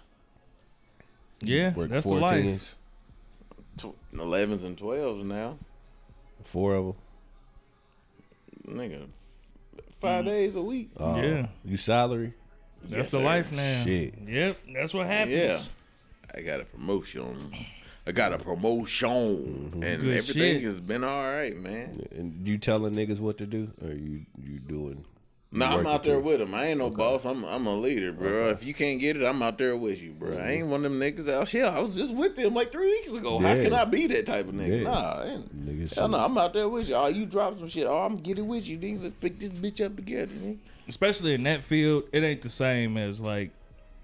Yeah, 1.41 1.73
Work 1.73 1.89
that's 1.89 2.03
the 2.03 2.09
four 2.09 2.19
life. 2.19 2.41
teams, 2.43 2.75
Tw- 3.77 3.95
Elevens 4.17 4.63
and 4.63 4.77
twelves 4.77 5.23
now, 5.23 5.57
four 6.43 6.73
of 6.75 6.85
them. 6.85 8.77
nigga. 8.77 9.07
Five 9.99 10.23
mm. 10.23 10.27
days 10.27 10.55
a 10.55 10.61
week. 10.61 10.91
Oh, 10.97 11.21
Yeah. 11.21 11.47
you 11.65 11.75
salary? 11.75 12.33
That's 12.83 12.93
Yes, 12.93 13.11
the 13.11 13.17
sir. 13.17 13.23
life 13.23 13.51
now. 13.51 13.83
Shit. 13.83 14.13
Yep, 14.25 14.57
that's 14.73 14.93
what 14.93 15.07
happens. 15.07 15.33
Yeah, 15.35 15.59
I 16.33 16.41
got 16.41 16.61
a 16.61 16.65
promotion. 16.65 17.53
I 18.09 18.11
got 18.11 18.33
a 18.33 18.39
promotion, 18.39 19.71
mm-hmm. 19.71 19.83
and 19.83 20.01
Good 20.01 20.17
everything 20.17 20.55
shit. 20.55 20.63
has 20.63 20.79
been 20.79 21.03
all 21.03 21.31
right, 21.31 21.55
man. 21.55 22.07
And 22.09 22.47
you 22.47 22.57
telling 22.57 22.95
niggas 22.95 23.19
what 23.19 23.37
to 23.37 23.45
do, 23.45 23.69
or 23.83 23.89
you 23.89 24.25
you 24.43 24.57
doing? 24.57 25.05
No, 25.51 25.65
I'm 25.65 25.71
working 25.73 25.91
out 25.91 26.03
there 26.03 26.19
with 26.19 26.39
them. 26.39 26.55
I 26.55 26.65
ain't 26.65 26.79
no 26.79 26.89
boss. 26.89 27.23
I'm 27.23 27.43
I'm 27.45 27.67
a 27.67 27.75
leader, 27.75 28.11
bro. 28.11 28.47
If 28.47 28.63
you 28.63 28.73
can't 28.73 28.99
get 28.99 29.15
it, 29.15 29.23
I'm 29.23 29.43
out 29.43 29.59
there 29.59 29.77
with 29.77 30.01
you, 30.01 30.13
bro. 30.13 30.31
I 30.31 30.33
mm-hmm. 30.33 30.49
ain't 30.49 30.67
one 30.69 30.85
of 30.85 30.91
them 30.91 30.99
niggas 30.99 31.29
out. 31.29 31.43
Oh, 31.43 31.45
shit, 31.45 31.63
I 31.65 31.79
was 31.81 31.95
just 31.95 32.15
with 32.15 32.35
them 32.35 32.55
like 32.55 32.71
three 32.71 32.87
weeks 32.87 33.09
ago. 33.09 33.37
How 33.37 33.53
can 33.53 33.73
I 33.73 33.85
be 33.85 34.07
that 34.07 34.25
type 34.25 34.47
of 34.47 34.55
nigga? 34.55 34.79
Yeah. 34.79 34.83
Nah, 34.85 35.21
I 35.21 35.25
ain't. 35.25 35.67
Niggas 35.67 35.93
Hell 35.93 36.07
no, 36.07 36.17
should- 36.17 36.25
I'm 36.25 36.37
out 36.39 36.53
there 36.53 36.67
with 36.67 36.89
you. 36.89 36.95
Oh, 36.95 37.07
you 37.07 37.27
drop 37.27 37.59
some 37.59 37.69
shit. 37.69 37.85
Oh, 37.85 37.99
I'm 37.99 38.17
getting 38.17 38.47
with 38.47 38.67
you, 38.67 38.79
nigga. 38.79 39.03
Let's 39.03 39.15
pick 39.21 39.39
this 39.39 39.49
bitch 39.49 39.85
up 39.85 39.95
together, 39.95 40.33
nigga. 40.33 40.57
Especially 40.87 41.35
in 41.35 41.43
that 41.43 41.63
field, 41.63 42.05
it 42.11 42.23
ain't 42.23 42.41
the 42.41 42.49
same 42.49 42.97
as 42.97 43.21
like 43.21 43.51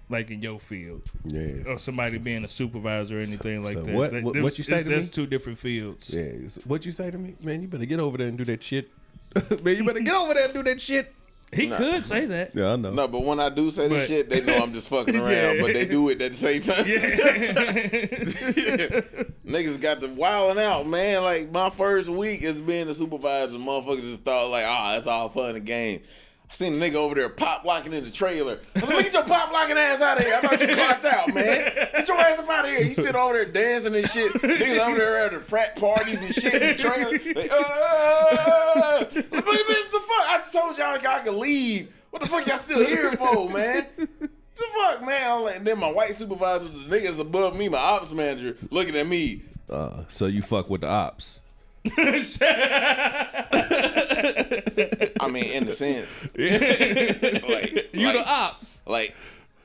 like 0.08 0.30
in 0.30 0.40
your 0.40 0.60
field 0.60 1.02
Yeah. 1.24 1.64
or 1.66 1.78
somebody 1.78 2.18
being 2.18 2.44
a 2.44 2.48
supervisor 2.48 3.18
or 3.18 3.20
anything 3.20 3.64
like 3.64 3.74
so 3.74 3.82
that. 3.82 3.94
what- 3.94 4.12
Like, 4.12 4.24
what- 4.24 4.40
what 4.42 4.56
you 4.58 4.64
say 4.64 4.74
it's- 4.74 4.84
to 4.84 4.90
me? 4.90 4.94
That's 4.96 5.08
two 5.08 5.26
different 5.26 5.58
fields. 5.58 6.14
Yeah. 6.14 6.32
so 6.46 6.60
What 6.64 6.86
you 6.86 6.92
say 6.92 7.10
to 7.10 7.18
me, 7.18 7.34
man? 7.42 7.62
You 7.62 7.68
better 7.68 7.86
get 7.86 7.98
over 8.00 8.16
there 8.18 8.28
and 8.28 8.38
do 8.38 8.44
that 8.44 8.62
shit. 8.62 8.88
man, 9.64 9.76
you 9.76 9.84
better 9.84 10.00
get 10.00 10.14
over 10.14 10.32
there 10.34 10.44
and 10.44 10.54
do 10.54 10.62
that 10.62 10.80
shit. 10.80 11.12
He 11.52 11.66
Nah. 11.66 11.76
could 11.76 12.02
say 12.04 12.26
that. 12.26 12.54
Yeah, 12.56 12.72
I 12.72 12.76
know. 12.76 12.90
No, 12.92 13.06
but 13.06 13.22
when 13.24 13.38
I 13.38 13.48
do 13.48 13.70
say 13.70 13.86
this 13.88 14.02
But- 14.02 14.08
shit, 14.08 14.28
they 14.28 14.40
know 14.40 14.58
I'm 14.62 14.72
just 14.72 14.88
fucking 14.88 15.14
around, 15.20 15.56
Yeah. 15.56 15.60
but 15.62 15.74
they 15.74 15.86
do 15.86 16.08
it 16.08 16.20
at 16.20 16.32
the 16.32 16.36
same 16.36 16.62
time. 16.62 16.84
Niggas 19.46 19.80
got 19.80 20.00
the 20.00 20.08
wilding 20.08 20.62
out, 20.62 20.86
man. 20.86 21.22
Like 21.22 21.50
my 21.52 21.70
first 21.70 22.08
week 22.08 22.42
as 22.42 22.60
being 22.60 22.88
a 22.88 22.94
supervisor, 22.94 23.58
motherfuckers 23.58 24.02
just 24.02 24.22
thought 24.22 24.50
like, 24.50 24.64
ah, 24.66 24.96
it's 24.96 25.06
all 25.06 25.28
fun 25.28 25.56
and 25.56 25.64
games. 25.64 26.06
I 26.48 26.54
seen 26.54 26.74
a 26.74 26.76
nigga 26.76 26.94
over 26.94 27.14
there 27.14 27.28
pop 27.28 27.64
locking 27.64 27.92
in 27.92 28.04
the 28.04 28.10
trailer. 28.10 28.60
I 28.76 28.80
was 28.80 28.88
like, 28.88 29.04
get 29.04 29.12
your 29.12 29.24
pop 29.24 29.52
locking 29.52 29.76
ass 29.76 30.00
out 30.00 30.18
of 30.18 30.24
here. 30.24 30.34
I 30.36 30.40
thought 30.40 30.60
you 30.60 30.74
clocked 30.74 31.04
out, 31.04 31.34
man. 31.34 31.72
Get 31.74 32.08
your 32.08 32.18
ass 32.18 32.38
up 32.38 32.48
out 32.48 32.64
of 32.64 32.70
here. 32.70 32.82
You 32.82 32.94
sit 32.94 33.16
over 33.16 33.34
there 33.34 33.46
dancing 33.46 33.94
and 33.94 34.08
shit. 34.08 34.32
Niggas 34.34 34.78
over 34.86 34.96
there 34.96 35.18
at 35.26 35.32
the 35.32 35.40
frat 35.40 35.76
parties 35.76 36.18
and 36.18 36.34
shit 36.34 36.54
in 36.54 36.76
the 36.76 36.82
trailer. 36.82 37.12
Like, 37.12 37.50
uh, 37.50 39.04
what 39.04 39.44
the 39.44 40.00
fuck? 40.00 40.26
I 40.26 40.42
told 40.52 40.78
y'all 40.78 40.94
I 40.94 41.20
could 41.24 41.34
leave. 41.34 41.92
What 42.10 42.22
the 42.22 42.28
fuck 42.28 42.46
y'all 42.46 42.58
still 42.58 42.86
here 42.86 43.12
for, 43.12 43.50
man? 43.50 43.86
the 44.56 44.64
fuck, 44.74 45.04
man? 45.04 45.30
I'm 45.30 45.42
like, 45.42 45.56
and 45.56 45.66
then 45.66 45.78
my 45.78 45.90
white 45.90 46.14
supervisor, 46.14 46.68
the 46.68 46.78
niggas 46.78 47.18
above 47.18 47.56
me, 47.56 47.68
my 47.68 47.78
ops 47.78 48.12
manager, 48.12 48.56
looking 48.70 48.96
at 48.96 49.06
me. 49.06 49.42
Uh, 49.68 50.04
so 50.08 50.26
you 50.26 50.42
fuck 50.42 50.70
with 50.70 50.82
the 50.82 50.88
ops. 50.88 51.40
I 55.20 55.28
mean, 55.30 55.44
in 55.44 55.68
a 55.68 55.70
sense, 55.70 56.10
like 56.34 57.88
You 57.92 58.06
like, 58.06 58.16
the 58.16 58.24
ops. 58.26 58.80
like 58.86 59.14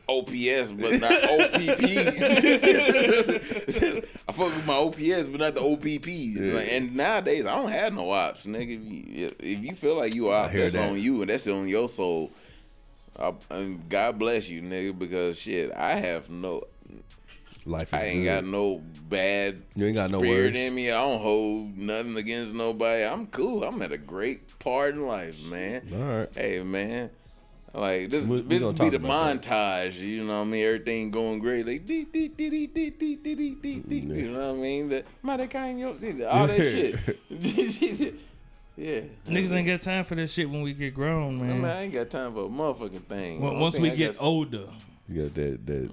OPS, 0.09 0.71
but 0.73 0.99
not 0.99 1.13
OPP. 1.13 1.81
I 4.27 4.31
fuck 4.33 4.53
with 4.55 4.65
my 4.65 4.73
OPS, 4.75 5.27
but 5.27 5.39
not 5.39 5.55
the 5.55 5.61
OPPs. 5.61 6.53
Like, 6.53 6.67
and 6.71 6.95
nowadays, 6.95 7.45
I 7.45 7.55
don't 7.55 7.71
have 7.71 7.93
no 7.93 8.09
ops, 8.11 8.45
nigga. 8.45 8.75
If 8.75 8.87
you, 8.87 9.35
if 9.39 9.59
you 9.63 9.75
feel 9.75 9.95
like 9.95 10.13
you 10.13 10.29
op, 10.31 10.51
that's 10.51 10.73
that. 10.73 10.89
on 10.89 10.99
you, 10.99 11.21
and 11.21 11.29
that's 11.29 11.47
on 11.47 11.67
your 11.67 11.87
soul. 11.87 12.31
I, 13.17 13.33
and 13.51 13.87
God 13.89 14.19
bless 14.19 14.49
you, 14.49 14.61
nigga, 14.61 14.97
because 14.97 15.39
shit, 15.39 15.71
I 15.75 15.91
have 15.95 16.29
no, 16.29 16.63
Life 17.65 17.89
is 17.89 17.93
I 17.93 18.05
ain't 18.05 18.23
good. 18.23 18.25
got 18.25 18.43
no 18.45 18.81
bad 19.09 19.61
You 19.75 19.85
ain't 19.85 19.95
got 19.95 20.09
no 20.09 20.19
spirit 20.19 20.55
in 20.55 20.73
me. 20.73 20.89
I 20.91 20.99
don't 20.99 21.21
hold 21.21 21.77
nothing 21.77 22.15
against 22.17 22.53
nobody. 22.53 23.03
I'm 23.03 23.27
cool. 23.27 23.63
I'm 23.63 23.81
at 23.83 23.91
a 23.91 23.97
great 23.99 24.57
part 24.59 24.95
in 24.95 25.05
life, 25.05 25.43
man. 25.45 25.87
All 25.93 25.99
right. 26.19 26.29
Hey, 26.35 26.63
man. 26.63 27.11
Like 27.73 28.09
this, 28.09 28.25
We- 28.25 28.41
we 28.41 28.47
this 28.47 28.63
gonna 28.63 28.73
be 28.73 28.89
the 28.89 28.97
about 28.97 29.41
montage, 29.41 29.97
you 29.99 30.25
know 30.25 30.39
what 30.39 30.41
I 30.41 30.43
mean? 30.45 30.65
Everything 30.65 31.09
going 31.11 31.39
great, 31.39 31.65
like 31.65 31.85
dee, 31.85 32.03
dee, 32.03 32.27
dee, 32.27 32.49
dee, 32.49 32.67
dee, 32.67 32.89
dee, 32.89 33.15
dee, 33.15 33.33
dee, 33.35 33.55
dee, 33.55 33.79
dee, 33.79 33.95
you 33.99 34.31
know 34.31 34.49
what 34.51 34.57
I 34.59 34.61
mean? 34.61 34.89
The 34.89 35.05
Madagascar, 35.23 36.27
all 36.27 36.47
that 36.47 36.57
shit. 36.57 36.95
yeah, 38.77 39.01
Niggas 39.27 39.53
ain't 39.53 39.67
got 39.67 39.79
time 39.81 40.03
for 40.03 40.15
that 40.15 40.27
shit 40.29 40.49
when 40.49 40.63
we 40.63 40.73
get 40.73 40.93
grown, 40.93 41.39
I, 41.39 41.43
mean, 41.45 41.61
man. 41.61 41.71
I 41.77 41.83
ain't 41.83 41.93
got 41.93 42.09
time 42.09 42.33
for 42.33 42.45
a 42.45 42.49
motherfucking 42.49 43.03
thing. 43.03 43.39
Well, 43.41 43.55
once 43.55 43.79
we 43.79 43.91
I 43.91 43.95
get 43.95 44.13
got- 44.17 44.21
older, 44.25 44.67
You 45.07 45.23
got 45.23 45.33
that 45.35 45.65
that 45.65 45.89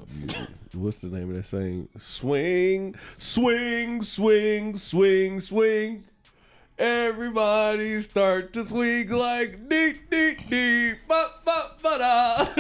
what's 0.75 0.99
the 0.99 1.09
name 1.09 1.31
of 1.31 1.37
that 1.37 1.47
saying? 1.47 1.88
Swing, 1.99 2.95
swing, 3.17 4.03
swing, 4.03 4.77
swing, 4.77 5.41
swing. 5.41 6.05
Everybody 6.79 7.99
start 7.99 8.53
to 8.53 8.62
swing 8.65 9.09
like 9.11 9.69
dee 9.69 9.95
dee 10.09 10.37
dee 10.49 10.93
ba 11.09 11.27
ba 11.45 11.73
ba 11.83 11.99
da. 11.99 12.45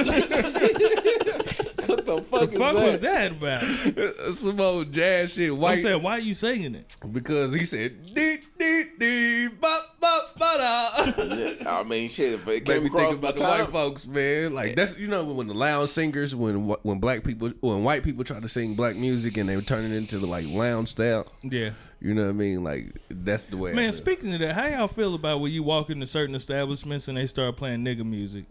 what 1.86 2.04
the 2.04 2.24
fuck, 2.28 2.50
the 2.50 2.58
fuck 2.58 2.74
that? 2.74 2.90
was 2.90 3.00
that 3.00 3.32
about? 3.32 3.62
Some 4.34 4.60
old 4.60 4.92
jazz 4.92 5.34
shit. 5.34 5.52
I'm 5.52 5.58
White 5.58 5.82
saying, 5.82 6.02
why 6.02 6.12
are 6.12 6.18
you 6.18 6.34
singing 6.34 6.74
it? 6.74 6.96
because 7.12 7.52
he 7.54 7.64
said 7.64 8.12
dee 8.12 8.38
dee 8.58 8.84
dee 8.98 9.46
ba 9.46 9.52
ba 9.60 9.60
ba 9.60 9.74
up. 9.78 9.87
I 10.02 11.84
mean, 11.86 12.08
shit. 12.08 12.34
If 12.34 12.42
it 12.42 12.46
Made 12.46 12.64
came 12.64 12.82
me 12.82 12.88
across 12.88 13.08
think 13.10 13.18
about 13.18 13.36
the 13.36 13.42
my 13.42 13.62
white 13.62 13.70
folks, 13.70 14.06
man. 14.06 14.54
Like 14.54 14.76
that's 14.76 14.98
you 14.98 15.08
know 15.08 15.24
when 15.24 15.48
the 15.48 15.54
lounge 15.54 15.90
singers, 15.90 16.34
when 16.34 16.68
when 16.82 16.98
black 16.98 17.24
people, 17.24 17.52
when 17.60 17.84
white 17.84 18.04
people 18.04 18.24
try 18.24 18.40
to 18.40 18.48
sing 18.48 18.74
black 18.74 18.96
music 18.96 19.36
and 19.36 19.48
they 19.48 19.56
were 19.56 19.62
turning 19.62 19.92
it 19.92 19.96
into 19.96 20.18
the 20.18 20.26
like 20.26 20.46
lounge 20.48 20.88
style. 20.88 21.26
Yeah. 21.42 21.70
You 22.00 22.14
know 22.14 22.24
what 22.24 22.30
I 22.30 22.32
mean? 22.32 22.62
Like 22.62 22.96
that's 23.10 23.44
the 23.44 23.56
way. 23.56 23.72
Man, 23.72 23.92
speaking 23.92 24.32
of 24.34 24.40
that, 24.40 24.54
how 24.54 24.66
y'all 24.66 24.88
feel 24.88 25.14
about 25.14 25.40
when 25.40 25.50
you 25.50 25.62
walk 25.62 25.90
into 25.90 26.06
certain 26.06 26.34
establishments 26.34 27.08
and 27.08 27.18
they 27.18 27.26
start 27.26 27.56
playing 27.56 27.84
nigga 27.84 28.04
music? 28.04 28.44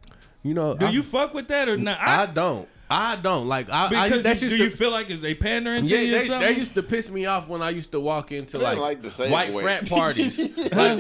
you 0.43 0.53
know, 0.53 0.75
Do 0.75 0.85
I, 0.85 0.89
you 0.89 1.03
fuck 1.03 1.33
with 1.33 1.47
that 1.49 1.67
or 1.67 1.77
not? 1.77 1.99
I 1.99 2.25
don't. 2.25 2.67
I 2.89 3.17
don't 3.17 3.47
like. 3.49 3.69
I, 3.69 3.85
I 3.87 4.07
because 4.09 4.23
that's 4.23 4.41
you, 4.41 4.45
used 4.45 4.57
do 4.57 4.63
to, 4.65 4.69
you 4.69 4.75
feel 4.75 4.91
like 4.91 5.09
is 5.09 5.19
they 5.19 5.35
pandering 5.35 5.83
to 5.85 5.89
Yeah, 5.89 5.99
you 5.99 6.15
or 6.15 6.19
they, 6.19 6.25
something? 6.25 6.47
they 6.53 6.57
used 6.59 6.73
to 6.75 6.83
piss 6.83 7.09
me 7.09 7.25
off 7.25 7.49
when 7.49 7.61
I 7.61 7.71
used 7.71 7.91
to 7.91 7.99
walk 7.99 8.31
into 8.31 8.59
like, 8.59 8.77
like 8.77 9.01
the 9.01 9.09
segue. 9.09 9.29
white 9.29 9.53
frat 9.53 9.89
parties. 9.89 10.39
I 10.73 10.95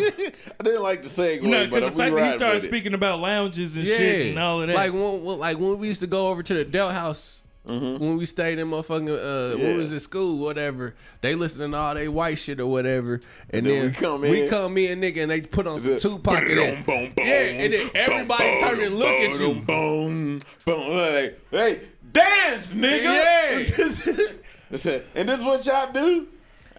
didn't 0.63 0.81
like 0.81 1.01
the 1.01 1.07
segue, 1.09 1.43
no, 1.43 1.65
but 1.67 1.79
because 1.79 1.91
the 1.91 1.97
fact 1.97 2.15
that 2.15 2.25
he 2.25 2.31
started 2.33 2.61
speaking 2.63 2.93
about 2.93 3.19
lounges 3.19 3.77
and 3.77 3.85
yeah, 3.85 3.95
shit 3.97 4.27
and 4.31 4.39
all 4.39 4.61
of 4.61 4.67
that. 4.67 4.75
Like 4.75 4.91
when, 4.93 5.23
when- 5.23 5.39
like 5.39 5.57
when 5.59 5.77
we 5.79 5.87
used 5.87 6.01
to 6.01 6.07
go 6.07 6.27
over 6.29 6.43
to 6.43 6.53
the 6.53 6.65
Delt 6.65 6.91
House. 6.91 7.41
When 7.67 8.15
we 8.17 8.25
stayed 8.25 8.59
in 8.59 8.69
motherfucking 8.69 9.09
uh, 9.09 9.27
Mm-hmm. 9.57 9.61
Yeah. 9.61 9.67
what 9.67 9.77
was 9.77 9.91
it 9.91 9.99
school, 9.99 10.37
whatever. 10.39 10.95
They 11.21 11.35
listening 11.35 11.71
to 11.71 11.77
all 11.77 11.93
they 11.95 12.07
white 12.07 12.39
shit 12.39 12.59
or 12.61 12.67
whatever, 12.67 13.19
and, 13.49 13.65
then 13.65 13.73
then, 13.73 13.85
we 13.87 13.91
come 13.91 14.23
in, 14.23 14.31
we 14.31 14.41
in. 14.43 14.49
come 14.49 14.77
in, 14.77 15.01
nigga, 15.01 15.21
and 15.23 15.31
they 15.31 15.41
put 15.41 15.67
on 15.67 15.79
some 15.79 15.93
it- 15.93 15.99
Tupac 16.01 16.43
in 16.43 16.55
Boom, 16.55 16.83
boom, 16.85 17.13
boom, 17.15 17.25
Yeah, 17.25 17.33
and 17.33 17.73
then 17.73 17.89
everybody 17.93 18.59
turn 18.61 18.79
and 18.81 18.95
look 18.95 19.09
at 19.19 19.39
you. 19.39 19.53
Boom, 19.55 20.41
boom. 20.65 20.97
Like, 20.97 21.39
hey, 21.51 21.81
dance, 22.13 22.73
nigga. 22.73 23.03
Yeah. 23.03 24.99
and 25.15 25.29
this 25.29 25.41
what 25.43 25.65
y'all 25.65 25.91
do? 25.91 26.27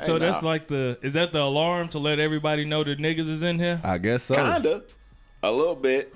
so 0.01 0.15
Hey, 0.15 0.19
that's 0.21 0.43
nah. 0.43 0.49
like 0.49 0.69
the 0.69 0.99
is 1.03 1.13
that 1.15 1.33
the 1.33 1.41
alarm 1.43 1.89
to 1.89 1.99
let 1.99 2.19
everybody 2.19 2.65
know 2.65 2.85
that 2.85 2.99
niggas 2.99 3.29
is 3.29 3.43
in 3.43 3.59
here? 3.59 3.81
I 3.85 3.99
guess 3.99 4.25
so. 4.25 4.35
Kinda, 4.35 4.85
a 5.43 5.51
little 5.53 5.75
bit, 5.75 6.15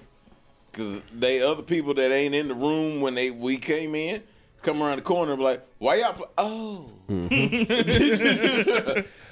cause 0.72 1.02
they 1.12 1.42
other 1.42 1.62
people 1.62 1.92
that 1.94 2.10
ain't 2.12 2.34
in 2.34 2.48
the 2.48 2.54
room 2.54 3.00
when 3.00 3.14
they 3.14 3.30
we 3.30 3.56
came 3.58 3.94
in 3.94 4.22
come 4.62 4.82
around 4.82 4.96
the 4.96 5.02
corner 5.02 5.32
and 5.32 5.38
be 5.38 5.44
like, 5.44 5.66
why 5.78 5.96
y'all? 5.96 6.12
Play? 6.14 6.26
Oh, 6.38 6.86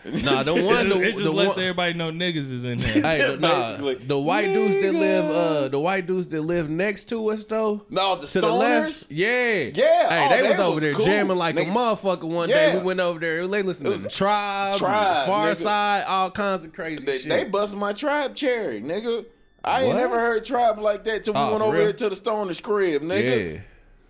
Nah, 0.03 0.43
the 0.43 0.55
It 0.55 0.65
one, 0.65 0.89
just, 0.89 0.89
the, 0.89 1.01
it 1.03 1.11
just 1.13 1.25
the 1.25 1.31
lets 1.33 1.57
one, 1.57 1.59
everybody 1.65 1.93
know 1.95 2.11
niggas 2.11 2.51
is 2.53 2.65
in 2.65 2.79
here. 2.79 3.03
Hey, 3.03 3.19
the, 3.23 3.37
nah, 3.37 3.77
the 3.77 4.19
white 4.19 4.47
dudes 4.47 4.81
that 4.83 4.95
live, 4.95 5.25
uh, 5.31 5.69
the 5.69 5.79
white 5.79 6.07
dudes 6.07 6.27
that 6.29 6.41
live 6.41 6.71
next 6.71 7.05
to 7.11 7.29
us 7.31 7.45
though. 7.45 7.85
no, 7.91 8.17
the 8.17 8.27
To 8.27 8.41
the 8.41 8.51
left, 8.51 9.07
yeah, 9.11 9.71
Yeah, 9.75 10.09
Hey, 10.09 10.27
oh, 10.27 10.29
they 10.31 10.43
they 10.43 10.49
was 10.49 10.59
over 10.59 10.75
was 10.77 10.83
there 10.85 10.95
cool. 10.95 11.05
jamming 11.05 11.37
like 11.37 11.57
a 11.59 11.65
motherfucker. 11.67 12.23
One 12.25 12.49
day 12.49 12.77
we 12.79 12.83
went 12.83 13.01
over 13.01 13.21
there. 13.21 13.47
They 13.47 13.63
listened 13.63 13.85
to 13.87 13.91
was 13.91 14.03
the 14.05 14.09
Tribe, 14.09 14.79
Tribe, 14.79 15.27
Far 15.27 15.51
nigga. 15.51 15.57
Side, 15.57 16.05
all 16.09 16.31
kinds 16.31 16.65
of 16.65 16.73
crazy 16.73 17.05
They, 17.05 17.19
shit. 17.19 17.29
they 17.29 17.45
busted 17.45 17.79
my 17.79 17.93
tribe 17.93 18.35
cherry, 18.35 18.81
nigga. 18.81 19.27
I 19.63 19.81
ain't 19.83 19.89
What? 19.89 19.97
never 19.99 20.19
heard 20.19 20.47
tribe 20.47 20.79
like 20.79 21.05
that 21.05 21.25
till 21.25 21.35
we 21.35 21.41
Oh, 21.41 21.51
went 21.53 21.63
over 21.63 21.77
real? 21.77 21.85
there 21.85 21.93
to 21.93 22.09
the 22.09 22.17
Stoners 22.17 22.63
crib, 22.63 23.03
nigga. 23.03 23.53
yeah, 23.57 23.61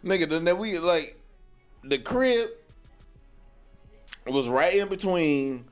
Nigga, 0.05 0.29
then 0.29 0.45
then 0.45 0.59
we 0.59 0.79
like 0.79 1.19
the 1.85 1.99
crib 1.99 2.51
was 4.27 4.49
right 4.49 4.75
in 4.75 4.89
between 4.89 5.65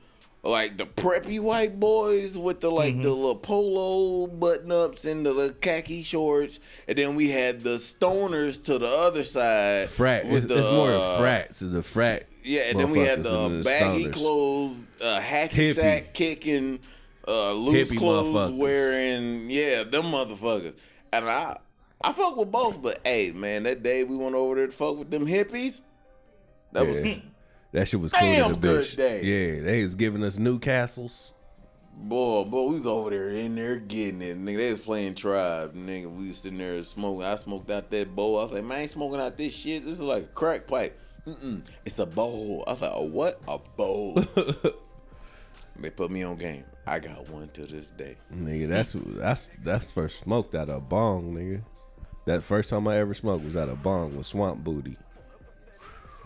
like 0.43 0.77
the 0.77 0.85
preppy 0.85 1.39
white 1.39 1.79
boys 1.79 2.37
with 2.37 2.61
the 2.61 2.69
like 2.71 2.93
Mm-hmm. 2.93 3.03
the 3.03 3.09
little 3.09 3.35
polo 3.35 4.27
button 4.27 4.71
ups 4.71 5.03
and 5.05 5.25
the 5.25 5.33
little 5.33 5.53
khaki 5.55 6.01
shorts, 6.03 6.59
and 6.87 6.97
then 6.97 7.15
we 7.15 7.29
had 7.29 7.61
the 7.61 7.77
stoners 7.77 8.61
to 8.63 8.77
the 8.79 8.87
other 8.87 9.23
side. 9.23 9.89
frat. 9.89 10.25
with 10.25 10.45
It's, 10.45 10.47
the, 10.47 10.59
it's 10.59 10.67
more 10.69 10.91
uh, 10.93 11.17
frats. 11.19 11.61
It's 11.61 11.71
the 11.73 11.83
frat. 11.83 12.27
Yeah, 12.43 12.61
and 12.69 12.79
then 12.79 12.89
we 12.91 12.99
had 12.99 13.19
motherfuckers 13.19 13.57
the 13.57 13.63
baggy 13.69 14.05
stoners. 14.05 14.13
clothes, 14.13 14.75
uh, 15.01 15.19
hacky 15.19 15.49
Hippie. 15.49 15.73
sack 15.73 16.13
kicking, 16.13 16.79
uh, 17.27 17.51
loose 17.51 17.91
Hippie 17.91 17.97
clothes 17.97 18.51
wearing. 18.53 19.49
Yeah, 19.49 19.83
them 19.83 20.05
motherfuckers. 20.05 20.73
And 21.11 21.29
I, 21.29 21.57
I 22.01 22.13
fuck 22.13 22.37
with 22.37 22.51
both, 22.51 22.81
but 22.81 22.99
hey, 23.03 23.31
man, 23.31 23.63
that 23.63 23.83
day 23.83 24.03
we 24.03 24.15
went 24.15 24.35
over 24.35 24.55
there 24.55 24.67
to 24.67 24.71
fuck 24.71 24.97
with 24.97 25.09
them 25.11 25.25
hippies. 25.27 25.81
That 26.71 26.87
was 26.87 26.99
That 27.71 27.87
shit 27.87 27.99
was 27.99 28.13
cool 28.13 28.21
Damn 28.21 28.59
good 28.59 28.83
bitch. 28.83 28.95
day. 28.95 29.21
Yeah, 29.21 29.61
they 29.63 29.83
was 29.83 29.93
giving 29.93 30.23
us 30.23 30.37
Newcastles. 30.37 31.33
boy, 31.95 32.43
boy. 32.45 32.63
We 32.63 32.73
was 32.73 32.87
over 32.87 33.11
there 33.11 33.29
in 33.29 33.53
there 33.53 33.75
getting 33.77 34.23
it, 34.23 34.39
nigga. 34.41 34.57
They 34.57 34.71
was 34.71 34.79
playing 34.79 35.13
tribe, 35.15 35.75
nigga. 35.75 36.11
We 36.11 36.29
was 36.29 36.39
sitting 36.39 36.57
there 36.57 36.81
smoking. 36.81 37.25
I 37.25 37.35
smoked 37.35 37.69
out 37.69 37.91
that 37.91 38.15
bowl. 38.15 38.39
I 38.39 38.43
was 38.43 38.53
like, 38.53 38.63
man, 38.63 38.79
I 38.79 38.81
ain't 38.83 38.91
smoking 38.91 39.19
out 39.19 39.37
this 39.37 39.53
shit. 39.53 39.85
This 39.85 39.95
is 39.95 40.01
like 40.01 40.23
a 40.23 40.27
crack 40.27 40.65
pipe. 40.65 40.97
Mm-mm, 41.27 41.61
it's 41.85 41.99
a 41.99 42.07
bowl. 42.07 42.63
I 42.65 42.71
was 42.71 42.81
like, 42.81 42.91
a 42.93 43.03
what? 43.03 43.39
A 43.47 43.59
bowl. 43.59 44.13
they 45.79 45.89
put 45.91 46.09
me 46.09 46.23
on 46.23 46.37
game. 46.37 46.63
I 46.87 46.97
got 46.99 47.29
one 47.29 47.49
to 47.49 47.67
this 47.67 47.91
day. 47.91 48.15
Nigga, 48.33 48.67
that's 48.67 48.95
that's 48.97 49.51
that's 49.63 49.85
first 49.85 50.19
smoked 50.21 50.55
out 50.55 50.69
of 50.69 50.89
bong, 50.89 51.35
nigga. 51.35 51.61
That 52.29 52.43
first 52.43 52.69
time 52.69 52.87
I 52.87 52.99
ever 52.99 53.15
smoked 53.15 53.43
was 53.43 53.57
out 53.57 53.69
of 53.69 53.81
bong 53.81 54.15
with 54.15 54.27
Swamp 54.27 54.63
Booty. 54.63 54.97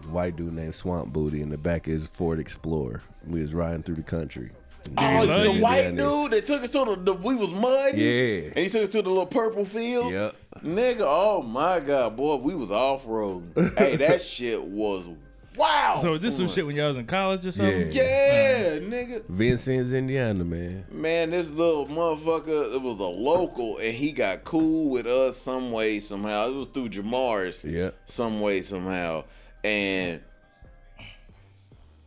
White 0.10 0.36
dude 0.36 0.52
named 0.52 0.76
Swamp 0.76 1.14
Booty 1.14 1.42
in 1.42 1.48
the 1.48 1.58
back 1.58 1.88
of 1.88 1.94
his 1.94 2.08
Ford 2.08 2.42
Explorer. 2.42 3.02
We 3.26 3.42
was 3.42 3.54
riding 3.54 3.84
through 3.84 3.96
the 3.96 4.04
country. 4.04 4.52
Oh, 4.98 5.24
it's 5.24 5.54
the 5.54 5.62
white 5.62 5.96
dude 5.96 6.32
that 6.32 6.46
took 6.46 6.62
us 6.62 6.72
to 6.72 6.84
the, 6.84 6.96
the 6.98 7.14
we 7.14 7.38
was 7.38 7.54
muddy. 7.54 8.02
Yeah. 8.02 8.48
And 8.48 8.58
he 8.58 8.68
took 8.68 8.84
us 8.84 8.90
to 8.90 9.02
the 9.02 9.08
little 9.08 9.26
purple 9.26 9.64
fields. 9.64 10.12
Yep. 10.12 10.36
Nigga, 10.62 11.06
oh 11.08 11.42
my 11.42 11.80
god, 11.80 12.18
boy, 12.18 12.36
we 12.36 12.54
was 12.54 12.70
off 12.70 13.06
roading. 13.06 13.78
hey, 13.78 13.96
that 13.96 14.22
shit 14.22 14.62
was 14.62 15.06
wow. 15.58 15.96
So 15.98 16.18
this 16.18 16.36
some 16.38 16.46
fun. 16.48 16.56
shit 16.56 16.66
when 16.66 16.76
y'all 16.76 16.90
was 16.90 16.98
in 16.98 17.06
college 17.06 17.46
or 17.46 17.52
something? 17.52 17.92
Yeah, 17.92 18.80
nigga. 18.80 19.24
Vincennes, 19.28 19.94
Indiana, 19.94 20.44
man. 20.44 20.86
Man, 20.92 21.32
this 21.32 21.50
little 21.50 21.88
motherfucker, 21.88 22.74
it 22.76 22.82
was 22.82 22.98
a 22.98 23.04
local, 23.04 23.78
and 23.78 23.94
he 23.94 24.12
got 24.12 24.44
cool 24.44 24.90
with 24.90 25.08
us 25.08 25.38
some 25.38 25.72
way, 25.72 26.00
somehow. 26.00 26.50
It 26.50 26.56
was 26.56 26.68
through 26.68 26.90
Jamar's 26.90 27.64
Yeah. 27.64 27.92
some 28.06 28.40
way, 28.42 28.62
somehow. 28.62 29.24
And 29.64 30.22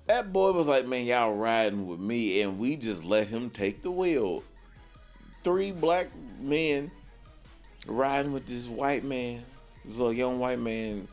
that 0.07 0.33
boy 0.33 0.53
was 0.53 0.67
like, 0.67 0.87
man, 0.87 1.05
y'all 1.05 1.35
riding 1.35 1.87
with 1.89 1.99
me, 1.99 2.41
and 2.43 2.59
we 2.59 2.77
just 2.77 3.03
let 3.05 3.27
him 3.27 3.51
take 3.51 3.83
the 3.83 3.91
wheel. 3.91 4.45
Three 5.43 5.73
black 5.73 6.09
men 6.41 6.91
riding 7.87 8.33
with 8.33 8.47
this 8.47 8.69
white 8.69 9.05
man, 9.05 9.45
this 9.85 9.97
little 9.97 10.13
young 10.13 10.39
white 10.39 10.61
man, 10.61 11.09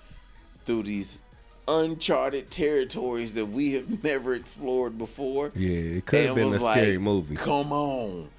through 0.65 0.83
these 0.83 1.22
uncharted 1.67 2.51
territories 2.51 3.33
that 3.35 3.45
we 3.45 3.73
have 3.73 4.03
never 4.03 4.33
explored 4.35 4.97
before. 4.97 5.51
Yeah, 5.55 5.97
it 5.97 6.05
could 6.05 6.25
have 6.27 6.35
been 6.35 6.45
a 6.47 6.51
was 6.51 6.61
scary 6.61 6.93
like, 6.97 7.01
movie. 7.01 7.35
Come 7.35 7.71
on. 7.71 8.29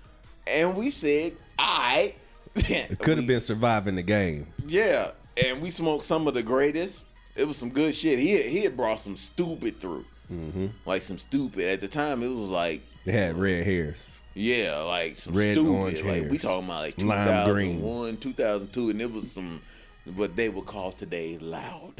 And 0.47 0.77
we 0.77 0.91
said, 0.91 1.33
right. 1.59 2.15
It 2.55 2.99
could 3.01 3.17
have 3.19 3.27
been 3.27 3.41
surviving 3.41 3.95
the 3.97 4.03
game. 4.03 4.47
Yeah. 4.67 5.13
And 5.37 5.61
we 5.61 5.71
smoked 5.71 6.05
some 6.05 6.29
of 6.29 6.35
the 6.35 6.43
greatest. 6.43 7.05
It 7.35 7.47
was 7.49 7.57
some 7.57 7.71
good 7.71 7.95
shit. 7.95 8.19
He 8.19 8.33
had, 8.33 8.45
he 8.47 8.61
had 8.61 8.77
brought 8.77 9.01
some 9.01 9.17
stupid 9.17 9.81
through. 9.81 10.05
Mm-hmm. 10.33 10.67
Like 10.87 11.03
some 11.03 11.19
stupid. 11.19 11.65
At 11.65 11.81
the 11.81 11.89
time, 11.89 12.23
it 12.23 12.29
was 12.29 12.49
like, 12.51 12.83
They 13.05 13.13
had 13.13 13.37
red 13.37 13.65
hairs. 13.65 14.19
yeah, 14.35 14.79
like 14.79 15.17
some 15.17 15.35
Red, 15.35 15.57
stupid. 15.57 15.71
orange 15.71 16.03
like 16.03 16.31
we 16.31 16.39
talking 16.39 16.67
about 16.67 16.83
like 16.83 16.99
Lime 17.03 17.47
2001, 17.47 18.17
2002. 18.19 18.91
And 18.91 19.03
it 19.03 19.13
was 19.13 19.33
some, 19.33 19.61
what 20.15 20.37
they 20.37 20.49
would 20.49 20.67
call 20.67 20.93
today 20.93 21.39
loud. 21.39 21.95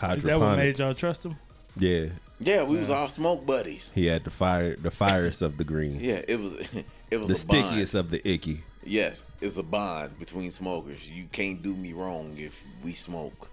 Mm. 0.00 0.16
Is 0.16 0.22
that 0.24 0.40
what 0.40 0.56
made 0.56 0.78
y'all 0.78 0.94
trust 0.94 1.24
him? 1.24 1.36
Yeah, 1.76 2.06
Yeah, 2.40 2.62
we 2.64 2.78
was 2.78 2.90
all 2.90 3.08
smoke 3.08 3.44
buddies. 3.46 3.90
he 3.94 4.06
had 4.06 4.24
the 4.24 4.30
fire, 4.30 4.74
the 4.76 4.90
firest 4.90 5.42
of 5.42 5.56
the 5.58 5.64
green, 5.64 5.98
Yeah, 6.00 6.22
it 6.26 6.38
was, 6.40 6.54
it 7.10 7.18
was 7.18 7.28
the 7.28 7.34
a 7.34 7.46
bond. 7.46 7.66
stickiest 7.66 7.94
of 7.94 8.10
the 8.10 8.26
icky. 8.28 8.62
Yes, 8.84 9.22
it's 9.40 9.56
a 9.56 9.62
bond 9.62 10.18
between 10.18 10.50
smokers. 10.50 11.08
You 11.08 11.26
can't 11.30 11.62
do 11.62 11.74
me 11.74 11.92
wrong 11.92 12.36
if 12.38 12.64
we 12.82 12.94
smoke. 12.94 13.50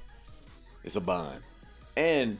It's 0.83 0.95
a 0.95 1.01
bond. 1.01 1.41
And 1.97 2.37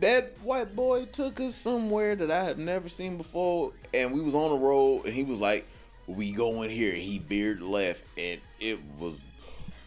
that 0.00 0.32
white 0.42 0.74
boy 0.74 1.04
took 1.06 1.40
us 1.40 1.54
somewhere 1.56 2.16
that 2.16 2.30
I 2.30 2.44
have 2.44 2.58
never 2.58 2.88
seen 2.88 3.16
before. 3.16 3.72
And 3.92 4.12
we 4.12 4.20
was 4.20 4.34
on 4.34 4.50
the 4.50 4.56
road 4.58 5.04
and 5.04 5.14
he 5.14 5.24
was 5.24 5.40
like, 5.40 5.66
We 6.06 6.32
going 6.32 6.70
here. 6.70 6.92
And 6.92 7.02
he 7.02 7.18
veered 7.18 7.60
left 7.60 8.02
and 8.16 8.40
it 8.60 8.78
was 8.98 9.14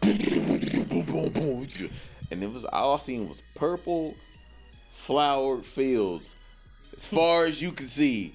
boom, 0.00 1.04
boom, 1.04 1.28
boom. 1.30 1.68
And 2.30 2.42
it 2.42 2.52
was 2.52 2.64
all 2.64 2.96
I 2.96 2.98
seen 2.98 3.28
was 3.28 3.42
purple 3.54 4.14
flowered 4.90 5.64
fields 5.64 6.36
as 6.96 7.06
far 7.06 7.46
as 7.46 7.62
you 7.62 7.72
could 7.72 7.90
see 7.90 8.34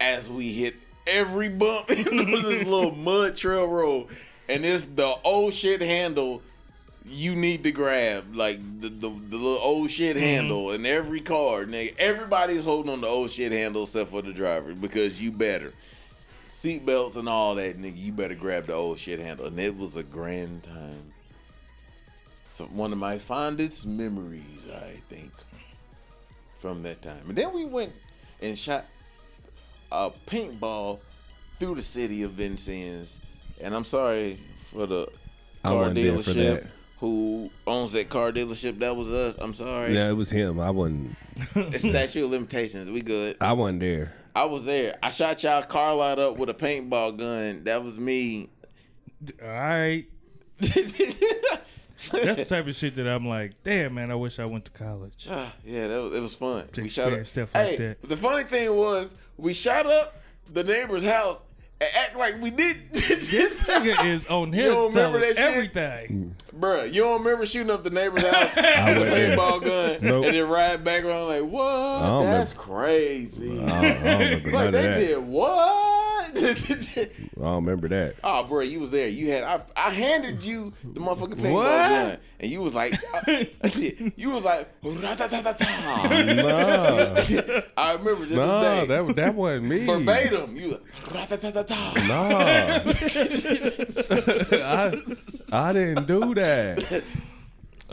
as 0.00 0.28
we 0.28 0.52
hit 0.52 0.74
every 1.06 1.48
bump 1.48 1.90
in 1.90 2.04
this 2.04 2.66
little 2.66 2.94
mud 2.94 3.36
trail 3.36 3.66
road. 3.66 4.08
And 4.48 4.64
it's 4.64 4.84
the 4.84 5.14
old 5.24 5.54
shit 5.54 5.80
handle 5.80 6.42
you 7.04 7.34
need 7.34 7.64
to 7.64 7.72
grab. 7.72 8.34
Like 8.34 8.58
the, 8.80 8.88
the, 8.88 9.08
the 9.08 9.36
little 9.36 9.58
old 9.58 9.90
shit 9.90 10.16
mm-hmm. 10.16 10.24
handle 10.24 10.72
in 10.72 10.86
every 10.86 11.20
car, 11.20 11.64
nigga. 11.64 11.96
Everybody's 11.98 12.62
holding 12.62 12.92
on 12.92 13.00
the 13.00 13.06
old 13.06 13.30
shit 13.30 13.52
handle 13.52 13.82
except 13.84 14.10
for 14.10 14.22
the 14.22 14.32
driver 14.32 14.74
because 14.74 15.20
you 15.20 15.32
better. 15.32 15.72
Seatbelts 16.48 17.16
and 17.16 17.28
all 17.28 17.56
that, 17.56 17.78
nigga. 17.78 17.96
You 17.96 18.12
better 18.12 18.34
grab 18.34 18.66
the 18.66 18.74
old 18.74 18.98
shit 18.98 19.18
handle. 19.18 19.46
And 19.46 19.58
it 19.58 19.76
was 19.76 19.96
a 19.96 20.02
grand 20.02 20.62
time. 20.62 21.12
So 22.52 22.66
one 22.66 22.92
of 22.92 22.98
my 22.98 23.16
fondest 23.18 23.86
memories, 23.86 24.66
I 24.70 25.00
think, 25.08 25.32
from 26.60 26.82
that 26.82 27.00
time. 27.00 27.22
And 27.28 27.36
then 27.36 27.54
we 27.54 27.64
went 27.64 27.92
and 28.42 28.58
shot 28.58 28.84
a 29.90 30.10
paintball 30.26 31.00
through 31.58 31.76
the 31.76 31.82
city 31.82 32.22
of 32.24 32.32
Vincennes, 32.32 33.18
and 33.58 33.74
I'm 33.74 33.86
sorry 33.86 34.38
for 34.70 34.86
the 34.86 35.08
I 35.64 35.68
car 35.68 35.76
wasn't 35.78 35.94
there 35.96 36.18
for 36.18 36.30
dealership 36.30 36.62
that. 36.62 36.70
who 36.98 37.50
owns 37.66 37.92
that 37.92 38.10
car 38.10 38.32
dealership. 38.32 38.78
That 38.80 38.96
was 38.96 39.08
us. 39.08 39.36
I'm 39.40 39.54
sorry. 39.54 39.94
Yeah, 39.94 40.10
it 40.10 40.14
was 40.14 40.28
him. 40.28 40.60
I 40.60 40.70
wasn't. 40.70 41.16
It's 41.54 41.84
statute 41.84 42.24
of 42.24 42.30
limitations. 42.32 42.90
We 42.90 43.00
good. 43.00 43.38
I 43.40 43.54
wasn't 43.54 43.80
there. 43.80 44.12
I 44.34 44.44
was 44.44 44.66
there. 44.66 44.98
I 45.02 45.08
shot 45.08 45.42
y'all 45.42 45.62
car 45.62 45.94
lot 45.94 46.18
up 46.18 46.36
with 46.36 46.50
a 46.50 46.54
paintball 46.54 47.16
gun. 47.16 47.64
That 47.64 47.82
was 47.82 47.98
me. 47.98 48.50
All 49.42 49.48
right. 49.48 50.04
That's 52.10 52.36
the 52.36 52.44
type 52.44 52.66
of 52.66 52.74
shit 52.74 52.94
that 52.96 53.06
I'm 53.06 53.26
like, 53.26 53.52
damn 53.64 53.94
man, 53.94 54.10
I 54.10 54.14
wish 54.14 54.38
I 54.38 54.44
went 54.46 54.64
to 54.66 54.70
college. 54.72 55.26
Ah, 55.30 55.52
yeah, 55.64 55.88
that 55.88 56.02
was, 56.02 56.14
it 56.14 56.20
was 56.20 56.34
fun. 56.34 56.68
To 56.72 56.82
we 56.82 56.88
shot 56.88 57.12
up. 57.12 57.18
experience 57.20 57.28
stuff 57.30 57.54
like 57.54 57.76
that. 57.78 58.08
the 58.08 58.16
funny 58.16 58.44
thing 58.44 58.74
was, 58.74 59.14
we 59.36 59.54
shot 59.54 59.86
up 59.86 60.20
the 60.52 60.64
neighbor's 60.64 61.04
house 61.04 61.38
and 61.80 61.90
act 61.96 62.16
like 62.16 62.40
we 62.40 62.50
did. 62.50 62.76
This 63.32 63.60
nigga 63.60 64.04
is 64.12 64.26
on 64.26 64.52
You 64.52 64.62
him 64.62 64.72
don't 64.72 64.94
remember 64.94 65.18
telling 65.18 65.20
that 65.20 65.36
shit? 65.36 65.44
everything. 65.44 66.34
Bruh, 66.58 66.92
you 66.92 67.02
don't 67.02 67.22
remember 67.24 67.46
shooting 67.46 67.70
up 67.70 67.82
the 67.82 67.90
neighbor's 67.90 68.22
house 68.22 68.50
with 68.56 69.08
a 69.08 69.10
paintball 69.10 69.64
gun 69.64 69.98
Nope. 70.02 70.26
and 70.26 70.34
then 70.34 70.48
ride 70.48 70.84
back 70.84 71.04
around 71.04 71.28
like, 71.28 71.42
what? 71.44 72.22
That's 72.24 72.52
remember. 72.52 72.54
crazy. 72.82 73.60
I 73.62 73.66
don't, 73.66 73.84
I 74.06 74.30
don't 74.40 74.44
like 74.52 74.70
they 74.72 74.82
that. 74.82 74.98
did 74.98 75.18
what? 75.18 76.01
I 76.34 77.08
don't 77.36 77.64
remember 77.64 77.88
that. 77.88 78.14
Oh, 78.24 78.44
bro, 78.44 78.60
you 78.60 78.80
was 78.80 78.90
there. 78.90 79.08
You 79.08 79.30
had 79.32 79.42
I, 79.44 79.60
I 79.76 79.90
handed 79.90 80.42
you 80.44 80.72
the 80.84 81.00
motherfucking 81.00 81.34
paintball 81.36 81.52
What? 81.52 81.88
gun, 81.88 82.18
and 82.40 82.50
you 82.50 82.60
was 82.62 82.74
like, 82.74 82.98
you 84.16 84.30
was 84.30 84.44
like. 84.44 84.68
No, 84.82 84.90
I 87.76 87.92
remember 87.94 88.26
to 88.26 88.34
no, 88.34 88.86
that 88.86 89.16
that 89.16 89.34
wasn't 89.34 89.64
me. 89.66 89.84
verbatim. 89.86 90.56
You 90.56 90.70
like. 90.70 90.80
No, 92.08 92.38
I, 94.62 94.92
I 95.52 95.72
didn't 95.72 96.06
do 96.06 96.34
that. 96.34 97.02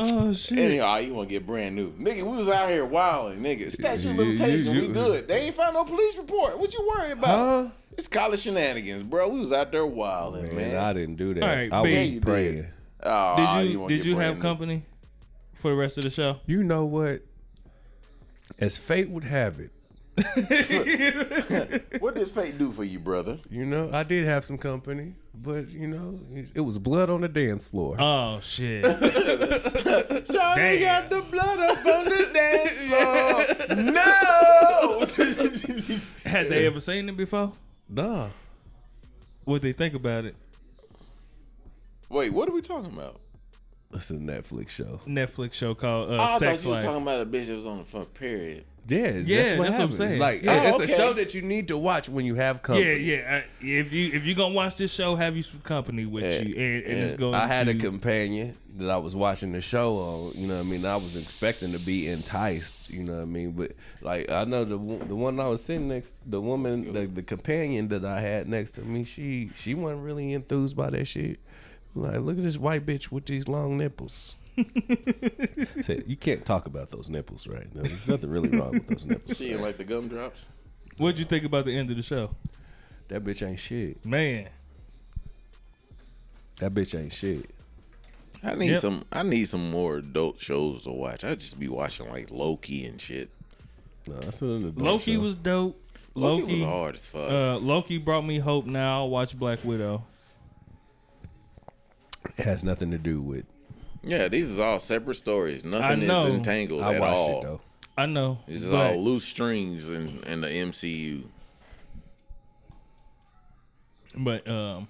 Oh 0.02 0.32
shit. 0.34 0.58
Anyhow, 0.58 0.96
you 0.98 1.14
want 1.14 1.28
to 1.28 1.36
get 1.36 1.46
brand 1.46 1.76
new, 1.76 1.92
nigga? 1.92 2.24
We 2.24 2.38
was 2.38 2.48
out 2.50 2.70
here 2.70 2.86
wilding, 2.86 3.40
nigga. 3.42 3.70
Statute 3.70 4.12
of 4.12 4.16
You- 4.18 4.24
you- 4.24 4.38
limitation, 4.38 4.74
we 4.76 4.88
good. 4.88 5.28
They 5.28 5.42
ain't 5.42 5.56
found 5.56 5.74
no 5.74 5.84
police 5.84 6.18
report. 6.18 6.58
What 6.58 6.74
you 6.74 6.88
worry 6.96 7.12
about? 7.12 7.66
Huh? 7.66 7.70
It's 8.00 8.08
college 8.08 8.40
shenanigans, 8.40 9.04
bro. 9.04 9.28
We 9.28 9.40
was 9.42 9.52
out 9.52 9.74
there 9.74 9.86
wilding, 9.86 10.56
man. 10.56 10.70
Man, 10.70 10.78
I 10.78 10.94
didn't 10.94 11.18
do 11.18 11.34
that. 11.34 11.44
All 11.44 11.50
right, 11.50 11.74
I 11.74 11.84
B. 11.84 11.84
was 11.84 11.92
Yeah, 11.94 12.02
you 12.04 12.22
praying. 12.22 12.56
did. 12.56 12.70
Oh, 13.04 13.36
Did 13.36 13.50
you 13.72 13.80
wanna 13.82 13.98
did 13.98 14.06
you 14.06 14.18
have 14.20 14.36
new. 14.38 14.42
company 14.42 14.84
for 15.54 15.72
the 15.72 15.76
rest 15.76 15.98
of 15.98 16.06
the 16.06 16.10
show? 16.10 16.38
You 16.46 16.64
know 16.64 16.86
what? 16.86 17.24
As 18.58 18.78
fate 18.78 19.10
would 19.10 19.26
have 19.26 19.60
it, 19.60 19.72
What 22.00 22.16
did 22.16 22.30
fate 22.30 22.58
do 22.58 22.72
for 22.72 22.86
you, 22.86 23.00
brother? 23.00 23.38
you 23.50 23.66
know, 23.66 23.90
I 23.92 24.04
did 24.04 24.24
have 24.26 24.46
some 24.46 24.58
company, 24.58 25.16
but 25.36 25.70
you 25.70 25.88
know, 25.88 26.22
it 26.56 26.62
was 26.62 26.78
blood 26.78 27.10
on 27.10 27.20
the 27.20 27.28
dance 27.28 27.68
floor. 27.68 27.98
Oh 28.00 28.40
shit. 28.40 28.84
Johnny 30.32 30.80
Damn. 30.80 30.82
got 30.82 31.10
the 31.10 31.22
blood 31.30 31.60
up 31.60 31.86
on 31.86 32.06
the 32.06 32.30
dance 32.34 32.72
floor. 33.76 33.84
no. 33.92 35.06
Had 36.30 36.50
they 36.50 36.66
ever 36.66 36.80
seen 36.80 37.10
it 37.10 37.18
before? 37.18 37.52
Nah, 37.90 38.30
What 39.46 39.62
they 39.62 39.74
think 39.74 39.94
about 39.94 40.26
it? 40.26 40.36
Wait, 42.10 42.32
what 42.32 42.48
are 42.50 42.52
we 42.52 42.62
talking 42.62 42.92
about? 42.94 43.20
it's 43.94 44.10
a 44.12 44.14
Netflix 44.14 44.70
show. 44.70 45.00
Netflix 45.08 45.54
show 45.54 45.74
called 45.74 46.12
uh, 46.12 46.14
Oh, 46.14 46.16
I 46.16 46.18
thought 46.28 46.40
Sex 46.40 46.64
you 46.64 46.70
was 46.70 46.78
Life. 46.78 46.86
talking 46.86 47.02
about 47.02 47.22
a 47.22 47.26
bitch 47.26 47.48
that 47.48 47.56
was 47.56 47.66
on 47.66 47.80
the 47.80 47.84
front 47.86 48.14
period. 48.14 48.66
Yeah, 48.90 49.12
Yeah, 49.24 49.56
that's 49.58 49.72
what 49.78 49.82
I'm 49.82 49.92
saying. 49.92 50.20
Like, 50.20 50.44
Yeah. 50.44 50.70
it's 50.70 50.78
Oh, 50.80 50.82
a 50.82 50.88
show 50.88 51.14
that 51.14 51.34
you 51.34 51.42
need 51.42 51.68
to 51.70 51.78
watch 51.78 52.10
when 52.10 52.26
you 52.26 52.36
have 52.36 52.62
company. 52.64 52.96
yeah, 52.96 53.16
yeah. 53.18 53.38
Uh, 53.38 53.42
if 53.62 53.94
you 53.94 54.12
if 54.14 54.26
you 54.26 54.36
gonna 54.36 54.54
watch 54.54 54.76
this 54.76 54.92
show, 54.94 55.16
have 55.16 55.36
you 55.38 55.44
some 55.44 55.60
company 55.62 56.06
with 56.06 56.24
Yeah, 56.24 56.42
you, 56.42 56.56
and, 56.56 56.84
and 56.86 57.00
it's 57.00 57.14
going. 57.16 57.34
I 57.36 57.48
had 57.48 57.68
to, 57.68 57.72
a 57.74 57.76
companion 57.76 58.56
that 58.78 58.90
I 58.90 58.98
was 58.98 59.16
watching 59.16 59.52
the 59.52 59.62
show 59.62 59.98
on. 59.98 60.32
You 60.40 60.48
know 60.48 60.56
what 60.56 60.60
I 60.62 60.64
mean? 60.64 60.86
I 60.86 60.96
was 60.96 61.16
expecting 61.16 61.72
to 61.74 61.80
be 61.80 62.08
enticed. 62.08 62.90
You 62.90 63.04
know 63.04 63.16
what 63.18 63.22
I 63.22 63.26
mean? 63.26 63.52
But 63.52 63.74
like 64.02 64.30
I 64.32 64.44
know 64.46 64.64
the 64.66 64.78
the 65.06 65.16
one 65.16 65.40
I 65.40 65.48
was 65.48 65.64
sitting 65.64 65.88
next, 65.88 66.14
the 66.26 66.42
woman, 66.42 66.94
the, 66.94 67.06
the 67.08 67.22
companion 67.24 67.90
that 67.90 68.06
I 68.06 68.22
had 68.22 68.48
next 68.50 68.72
to 68.72 68.82
me, 68.82 69.04
she 69.04 69.52
she 69.56 69.74
wasn't 69.76 70.04
really 70.04 70.34
enthused 70.34 70.76
by 70.76 70.90
that 70.92 71.06
shit. 71.06 71.40
Like, 71.96 72.20
look 72.22 72.38
at 72.38 72.44
this 72.44 72.58
white 72.58 72.86
bitch 72.86 73.12
with 73.12 73.26
these 73.26 73.48
long 73.48 73.78
nipples. 73.78 74.36
Said, 75.82 76.04
you 76.08 76.16
can't 76.16 76.46
talk 76.46 76.68
about 76.68 76.90
those 76.92 77.10
nipples, 77.10 77.48
right? 77.48 77.74
No, 77.76 77.82
there's 77.82 78.08
nothing 78.08 78.30
really 78.30 78.50
wrong 78.50 78.72
with 78.72 78.88
those 78.88 79.06
nipples. 79.06 79.38
She 79.38 79.52
ain't 79.52 79.62
like 79.62 79.78
the 79.78 79.84
gumdrops. 79.84 80.48
What'd 80.98 81.20
you 81.20 81.26
think 81.26 81.46
about 81.46 81.66
the 81.66 81.76
end 81.78 81.90
of 81.92 81.98
the 81.98 82.04
show, 82.04 82.36
That 83.08 83.24
bitch 83.24 83.46
ain't 83.48 83.60
shit. 83.60 84.04
man? 84.06 84.50
That 86.60 86.74
bitch 86.74 86.98
ain't 87.00 87.14
shit. 87.14 87.50
I 88.44 88.56
need 88.56 88.72
Yep. 88.72 88.82
some. 88.82 89.06
I 89.12 89.24
need 89.24 89.46
some 89.50 89.70
more 89.72 89.98
adult 89.98 90.40
shows 90.40 90.84
to 90.84 90.92
watch. 90.92 91.24
I 91.24 91.36
just 91.36 91.60
be 91.60 91.68
watching 91.68 92.10
like 92.10 92.32
Loki 92.32 92.86
and 92.86 93.00
shit. 93.00 93.30
No, 94.08 94.16
that's 94.20 94.42
an 94.42 94.56
adult 94.58 94.78
Loki 94.78 95.16
show. 95.16 95.20
was 95.22 95.36
dope. 95.36 95.82
Loki, 96.16 96.42
Loki, 96.42 96.60
was 96.62 96.70
hard 96.70 96.96
as 96.96 97.06
fuck. 97.06 97.30
uh, 97.32 97.58
Loki 97.60 97.98
brought 97.98 98.26
me 98.26 98.40
hope. 98.40 98.66
Now 98.66 99.00
I'll 99.00 99.10
watch 99.10 99.38
Black 99.38 99.64
Widow. 99.64 100.04
It 102.38 102.44
has 102.46 102.64
nothing 102.64 102.92
to 102.92 102.98
do 102.98 103.22
with. 103.22 103.46
Yeah, 104.10 104.28
these 104.28 104.50
is 104.50 104.60
all 104.60 104.80
separate 104.80 105.16
stories. 105.16 105.64
Nothing 105.64 106.08
know. 106.08 106.26
is 106.28 106.34
entangled 106.34 106.82
I 106.82 106.96
at 106.96 107.00
watched 107.02 107.14
all. 107.14 107.40
it 107.40 107.44
though. 107.44 107.62
I 107.98 108.06
know, 108.06 108.40
These 108.48 108.64
is 108.64 108.70
but 108.70 108.92
all 108.94 109.04
loose 109.04 109.26
strings 109.26 109.90
in, 109.90 110.24
in 110.24 110.42
the 110.42 110.48
MCU. 110.48 111.24
but 114.16 114.48
um, 114.48 114.88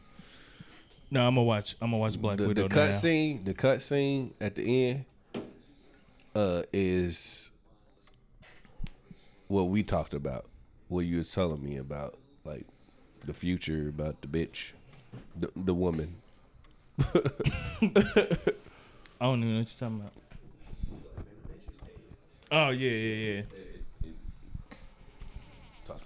no, 1.12 1.28
I'm 1.28 1.34
gonna 1.36 1.44
watch. 1.44 1.76
I'm 1.82 1.90
gonna 1.90 1.98
watch 1.98 2.22
Black 2.22 2.38
the, 2.38 2.48
Widow 2.48 2.68
the 2.68 2.70
now. 2.70 2.76
cut 2.86 2.94
scene, 2.94 3.44
the 3.44 3.54
cut 3.56 3.82
scene 3.82 4.34
at 4.40 4.56
the 4.56 4.90
end, 4.90 5.06
uh, 6.36 6.64
is 6.72 7.50
what 9.48 9.64
we 9.64 9.82
talked 9.84 10.14
about. 10.14 10.46
What 10.88 11.02
you 11.02 11.18
was 11.18 11.32
telling 11.32 11.64
me 11.64 11.78
about, 11.78 12.18
like 12.46 12.66
the 13.26 13.34
future, 13.34 13.90
about 13.90 14.22
the 14.22 14.28
bitch, 14.28 14.74
the 15.36 15.50
the 15.56 15.74
woman. 15.74 16.16
I 19.22 19.26
don't 19.26 19.40
even 19.40 19.54
know 19.54 19.60
what 19.60 19.70
you're 19.82 19.90
talking 19.90 20.00
about. 20.02 20.14
Oh 22.52 22.70
yeah, 22.72 22.90
yeah, 22.92 23.34
yeah. 23.36 23.42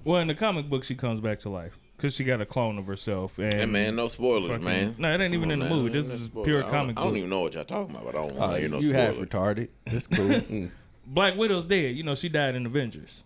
Well, 0.04 0.22
in 0.22 0.28
the 0.28 0.36
comic 0.36 0.70
book, 0.70 0.84
she 0.84 0.96
comes 0.96 1.22
back 1.22 1.40
to 1.40 1.50
life 1.50 1.78
because 1.96 2.14
she 2.16 2.24
got 2.24 2.42
a 2.42 2.46
clone 2.46 2.78
of 2.78 2.88
herself. 2.88 3.38
And 3.40 3.54
Hey 3.54 3.66
man, 3.66 3.96
no 3.96 4.08
spoilers, 4.08 4.48
fucking- 4.50 4.64
man. 4.64 4.96
No, 4.98 5.14
it 5.14 5.22
ain't 5.22 5.34
even 5.34 5.42
Come 5.50 5.52
in 5.52 5.60
the 5.60 5.66
on, 5.66 5.72
movie. 5.72 5.90
This 5.92 6.08
is 6.12 6.24
spoilers. 6.24 6.46
pure 6.48 6.60
I 6.60 6.62
don't- 6.64 6.72
comic 6.72 6.98
I 7.00 7.04
don't 7.04 7.18
even 7.18 7.30
know 7.30 7.42
what 7.42 7.54
y'all 7.54 7.64
talking 7.66 7.96
about. 7.96 8.06
But 8.06 8.16
I 8.16 8.28
don't 8.28 8.36
want 8.36 8.54
to 8.54 8.60
hear 8.60 8.70
no 8.70 8.80
you 8.80 8.94
half 8.94 9.14
spoilers. 9.14 9.30
retarded. 9.30 9.68
That's 9.86 10.08
cool. 10.08 10.70
Black 11.08 11.36
Widow's 11.38 11.66
dead. 11.66 11.96
You 11.96 12.04
know, 12.04 12.16
she 12.16 12.30
died 12.30 12.56
in 12.56 12.66
Avengers. 12.66 13.24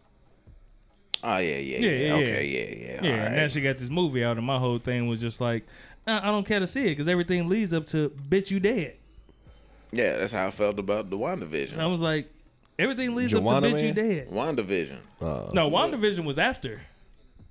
Oh 1.24 1.38
yeah, 1.38 1.58
yeah, 1.58 1.78
Yeah, 1.80 1.90
yeah. 1.90 1.98
yeah, 2.08 2.14
Okay, 2.14 2.48
yeah, 2.48 2.86
yeah. 2.94 3.04
Yeah, 3.04 3.30
all 3.30 3.36
now 3.36 3.48
she 3.48 3.62
got 3.62 3.78
this 3.80 3.90
movie 3.90 4.24
out, 4.24 4.38
and 4.38 4.46
my 4.46 4.60
whole 4.60 4.78
thing 4.78 5.08
was 5.08 5.20
just 5.20 5.42
like, 5.42 5.66
uh, 6.06 6.20
I 6.22 6.28
don't 6.28 6.46
care 6.46 6.60
to 6.60 6.68
see 6.68 6.82
it 6.86 6.90
because 6.90 7.08
everything 7.08 7.48
leads 7.50 7.74
up 7.74 7.88
to 7.88 8.10
bitch 8.10 8.52
you 8.52 8.60
dead. 8.60 8.98
Yeah, 9.92 10.18
that's 10.18 10.32
how 10.32 10.48
I 10.48 10.52
felt 10.52 10.80
about 10.80 11.10
the 11.10 11.18
WandaVision. 11.18 11.74
And 11.74 11.82
I 11.82 11.88
was 11.88 12.00
like, 12.00 12.30
everything 12.80 13.16
leads 13.16 13.34
up 13.34 13.44
Joanna 13.44 13.70
to 13.72 13.76
bitch 13.76 13.82
you 13.82 13.94
Man? 13.94 13.96
dead. 13.96 14.30
WandaVision. 14.30 14.98
Uh, 15.22 15.50
No, 15.54 15.70
WandaVision 15.70 16.26
was 16.26 16.38
after. 16.40 16.82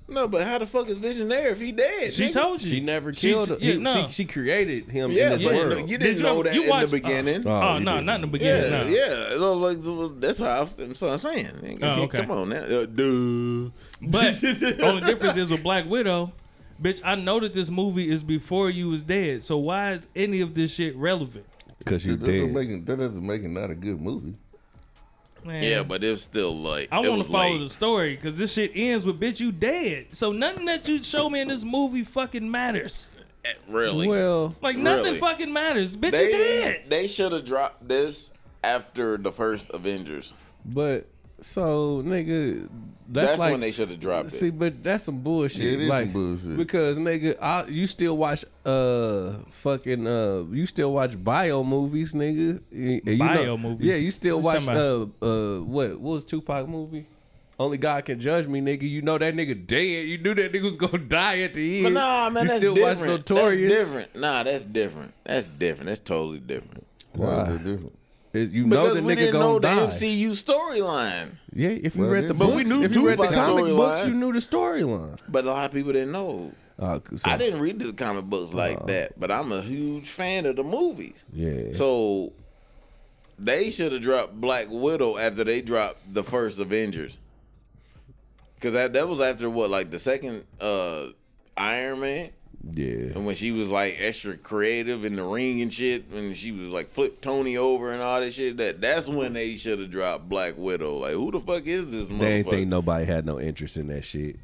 No, 0.09 0.29
but 0.29 0.45
how 0.47 0.59
the 0.59 0.67
fuck 0.69 0.87
is 0.89 0.99
Vision 0.99 1.27
there 1.29 1.49
if 1.49 1.59
he 1.59 1.73
dead? 1.73 2.13
She 2.13 2.29
nigga? 2.29 2.33
told 2.35 2.63
you. 2.63 2.69
she 2.69 2.79
never 2.79 3.13
She- 3.13 3.33
killed 3.33 3.49
him. 3.51 3.59
yeah, 3.61 3.73
He- 3.73 3.79
no. 3.79 4.07
she, 4.07 4.13
she 4.13 4.25
created 4.25 4.89
him 4.89 5.11
Yeah, 5.11 5.27
in 5.27 5.33
this 5.33 5.43
yeah. 5.43 5.53
world. 5.57 5.81
you 5.91 5.99
Did 5.99 6.05
didn't 6.05 6.17
you 6.19 6.23
know 6.23 6.35
ever- 6.35 6.43
that 6.45 6.55
you 6.55 6.63
in 6.63 6.69
watched- 6.69 6.91
the 6.93 6.97
beginning. 7.01 7.43
Oh, 7.45 7.51
Oh, 7.51 7.75
you 7.79 7.81
no, 7.85 7.93
didn't. 7.95 8.07
not 8.07 8.15
in 8.15 8.21
the 8.21 8.27
beginning. 8.29 8.71
yeah, 8.73 8.83
no. 8.85 8.89
yeah. 8.89 9.35
It 9.35 9.41
was 9.41 9.59
like 9.77 9.83
so 9.83 10.09
that's 10.09 10.39
how 10.39 10.63
I, 10.63 10.65
that's 10.65 11.01
what 11.01 11.11
I'm 11.11 11.19
saying. 11.19 11.47
Nigga, 11.61 11.79
Oh, 11.83 12.03
okay. 12.03 12.19
Come 12.21 12.31
on 12.31 12.49
now, 12.51 12.59
uh, 12.59 12.87
duh. 12.87 13.71
But 14.01 14.41
the 14.41 14.79
only 14.85 15.01
difference 15.01 15.39
is 15.39 15.51
with 15.51 15.65
Black 15.65 15.87
Widow, 15.87 16.31
bitch. 16.81 17.01
I 17.05 17.17
know 17.17 17.41
that 17.41 17.53
this 17.53 17.69
movie 17.69 18.09
is 18.09 18.23
before 18.23 18.71
you 18.71 18.91
was 18.91 19.03
dead. 19.03 19.43
So 19.43 19.57
why 19.57 19.91
is 19.95 20.07
any 20.15 20.41
of 20.41 20.55
this 20.55 20.73
shit 20.73 20.95
relevant? 20.95 21.47
Because 21.79 22.05
you 22.07 22.17
That 22.17 22.27
doesn't, 22.27 22.53
dead. 22.55 22.69
make 22.69 22.87
that 22.87 22.97
doesn't 22.99 23.27
make 23.27 23.43
it 23.43 23.49
not 23.49 23.71
a 23.71 23.75
good 23.75 24.01
movie. 24.01 24.35
Man, 25.45 25.63
Yeah, 25.63 25.83
but 25.85 26.03
it's 26.03 26.23
still 26.23 26.57
like 26.59 26.89
I 26.91 26.99
want 27.01 27.23
to 27.25 27.31
follow 27.31 27.53
late. 27.53 27.59
the 27.59 27.69
story 27.69 28.17
because 28.17 28.37
this 28.39 28.53
shit 28.55 28.73
ends 28.75 29.05
with 29.05 29.21
bitch 29.21 29.39
you 29.39 29.53
dead. 29.53 30.07
So 30.13 30.33
nothing 30.33 30.65
that 30.67 30.89
you 30.89 31.03
show 31.03 31.31
me 31.31 31.41
in 31.41 31.49
this 31.49 31.63
movie 31.65 32.03
fucking 32.03 32.51
matters. 32.51 33.11
Eh, 33.45 33.53
Really? 33.69 34.09
Well, 34.09 34.57
Like 34.61 34.77
nothing 34.77 35.05
Really? 35.05 35.19
fucking 35.19 35.53
matters. 35.53 35.97
Bitch 35.97 36.13
you 36.21 36.33
dead. 36.33 36.85
they 36.89 37.07
should 37.07 37.31
have 37.33 37.45
dropped 37.45 37.87
this 37.87 38.33
after 38.65 39.17
the 39.17 39.31
first 39.31 39.71
Avengers. 39.71 40.33
but 40.65 41.07
so 41.41 42.03
nigga, 42.05 42.69
that's, 43.09 43.29
That's, 43.29 43.39
like 43.39 43.53
when 43.53 43.61
they 43.61 43.71
should 43.71 43.91
have 43.91 44.01
dropped 44.01 44.29
it. 44.29 44.33
See, 44.33 44.51
but 44.51 44.83
that's 44.83 45.05
some 45.05 45.19
bullshit. 45.21 45.63
Yeah, 45.63 45.73
it 45.73 45.81
is 45.83 45.89
like, 45.89 46.05
some 46.07 46.13
bullshit. 46.13 46.57
Because 46.57 46.99
nigga, 46.99 47.37
I, 47.41 47.65
you 47.67 47.87
still 47.87 48.17
watch 48.17 48.45
uh 48.65 49.35
fucking 49.53 50.07
uh 50.07 50.45
you 50.51 50.67
still 50.67 50.93
watch 50.93 51.23
bio 51.23 51.63
movies, 51.63 52.15
nigga. 52.15 52.61
You- 52.71 53.01
you 53.05 53.19
Bio 53.19 53.45
know- 53.45 53.59
movies? 53.59 53.87
Yeah, 53.87 53.97
you 53.97 54.11
still 54.11 54.41
watch 54.41 54.67
uh 54.67 55.07
uh 55.23 55.59
what 55.61 55.91
what 55.93 56.01
was 56.01 56.25
Tupac 56.25 56.69
movie? 56.69 57.07
Only 57.59 57.79
God 57.79 58.05
can 58.05 58.21
judge 58.21 58.47
me, 58.47 58.61
nigga. 58.61 58.83
You 58.83 59.01
know 59.01 59.17
that 59.17 59.35
nigga 59.35 59.67
dead. 59.67 60.07
You 60.07 60.19
knew 60.19 60.35
that 60.35 60.53
nigga 60.53 60.65
was 60.65 60.77
gonna 60.77 60.99
die 61.09 61.41
at 61.41 61.55
the 61.55 61.77
end. 61.77 61.95
But 61.95 62.01
nah, 62.01 62.29
man, 62.31 62.43
you 62.43 62.49
that's 62.49 62.61
still 62.61 62.73
watch 62.77 62.99
different. 62.99 63.31
Notorious. 63.31 63.73
That's 63.73 63.85
different. 63.89 64.17
Nah, 64.17 64.43
that's 64.43 64.65
different. 64.65 65.15
That's 65.25 65.47
different. 65.47 65.87
That's 65.87 66.01
totally 66.01 66.41
different. 66.41 66.87
Why? 67.15 67.27
Why? 67.45 67.57
different? 67.57 67.99
Is- 68.37 68.51
You 68.53 68.67
know 68.67 68.83
Because 68.83 68.97
the 68.99 69.03
we 69.03 69.13
nigga 69.15 69.17
didn't 69.17 69.33
gonna 69.33 69.45
know 69.45 69.59
die. 69.59 69.75
the 69.75 69.81
MCU 69.93 70.31
storyline. 70.33 71.29
Yeah, 71.53 71.71
if 71.71 71.95
you 71.97 72.03
Well, 72.03 72.11
read 72.11 72.25
the 72.29 72.35
books, 72.35 72.39
But 72.51 72.55
we 72.57 72.65
knew 72.65 72.83
if 72.83 72.95
you 72.95 73.07
read 73.09 73.19
the 73.19 73.27
comic 73.29 73.65
books, 73.67 74.07
you 74.07 74.15
knew 74.15 74.33
the 74.33 74.39
storyline. 74.41 75.19
But 75.29 75.45
a 75.45 75.49
lot 75.51 75.65
of 75.67 75.73
people 75.73 75.93
didn't 75.93 76.13
know. 76.13 76.53
Uh, 76.79 77.01
so, 77.17 77.31
I 77.31 77.39
didn't 77.39 77.61
read 77.61 77.79
the 77.79 77.93
comic 77.95 78.27
books 78.27 78.53
like 78.53 78.85
that, 78.87 79.19
but 79.19 79.31
I'm 79.31 79.51
a 79.53 79.63
huge 79.63 80.09
fan 80.11 80.45
of 80.45 80.57
the 80.57 80.63
movies. 80.63 81.25
Yeah. 81.33 81.73
So 81.73 82.33
they 83.39 83.71
should 83.71 83.93
have 83.93 84.03
dropped 84.03 84.39
Black 84.39 84.67
Widow 84.71 85.17
after 85.17 85.43
they 85.45 85.63
dropped 85.63 86.13
the 86.13 86.23
first 86.23 86.59
Avengers. 86.59 87.17
Cause 88.61 88.73
that 88.75 88.93
that 88.95 89.07
was 89.09 89.21
after 89.21 89.49
what, 89.51 89.71
like 89.71 89.91
the 89.91 89.99
second 89.99 90.45
uh 90.61 91.07
Iron 91.57 92.01
Man? 92.01 92.31
Yeah. 92.73 93.13
And 93.15 93.27
when 93.27 93.35
she 93.35 93.53
was 93.53 93.71
like 93.71 93.97
extra 93.99 94.37
creative 94.37 95.05
in 95.05 95.17
the 95.17 95.25
ring 95.25 95.61
and 95.63 95.73
shit, 95.73 96.09
and 96.11 96.37
she 96.37 96.53
was 96.53 96.69
like 96.69 96.91
flip 96.91 97.21
Tony 97.21 97.57
over 97.57 97.93
and 97.93 98.03
all 98.03 98.21
that 98.21 98.33
shit, 98.33 98.57
that 98.59 98.81
that's 98.81 99.09
when 99.09 99.33
they 99.33 99.57
should 99.57 99.79
have 99.79 99.91
dropped 99.91 100.29
Black 100.29 100.55
Widow. 100.57 100.99
Like, 100.99 101.13
who 101.15 101.31
the 101.31 101.41
fuck 101.41 101.67
is 101.67 101.89
this 101.91 102.07
motherfucker? 102.09 102.19
They 102.21 102.33
ain't 102.35 102.51
think 102.51 102.69
nobody 102.69 103.05
had 103.05 103.27
no 103.27 103.41
interest 103.41 103.77
in 103.77 103.89
that 103.89 104.05
shit. 104.05 104.37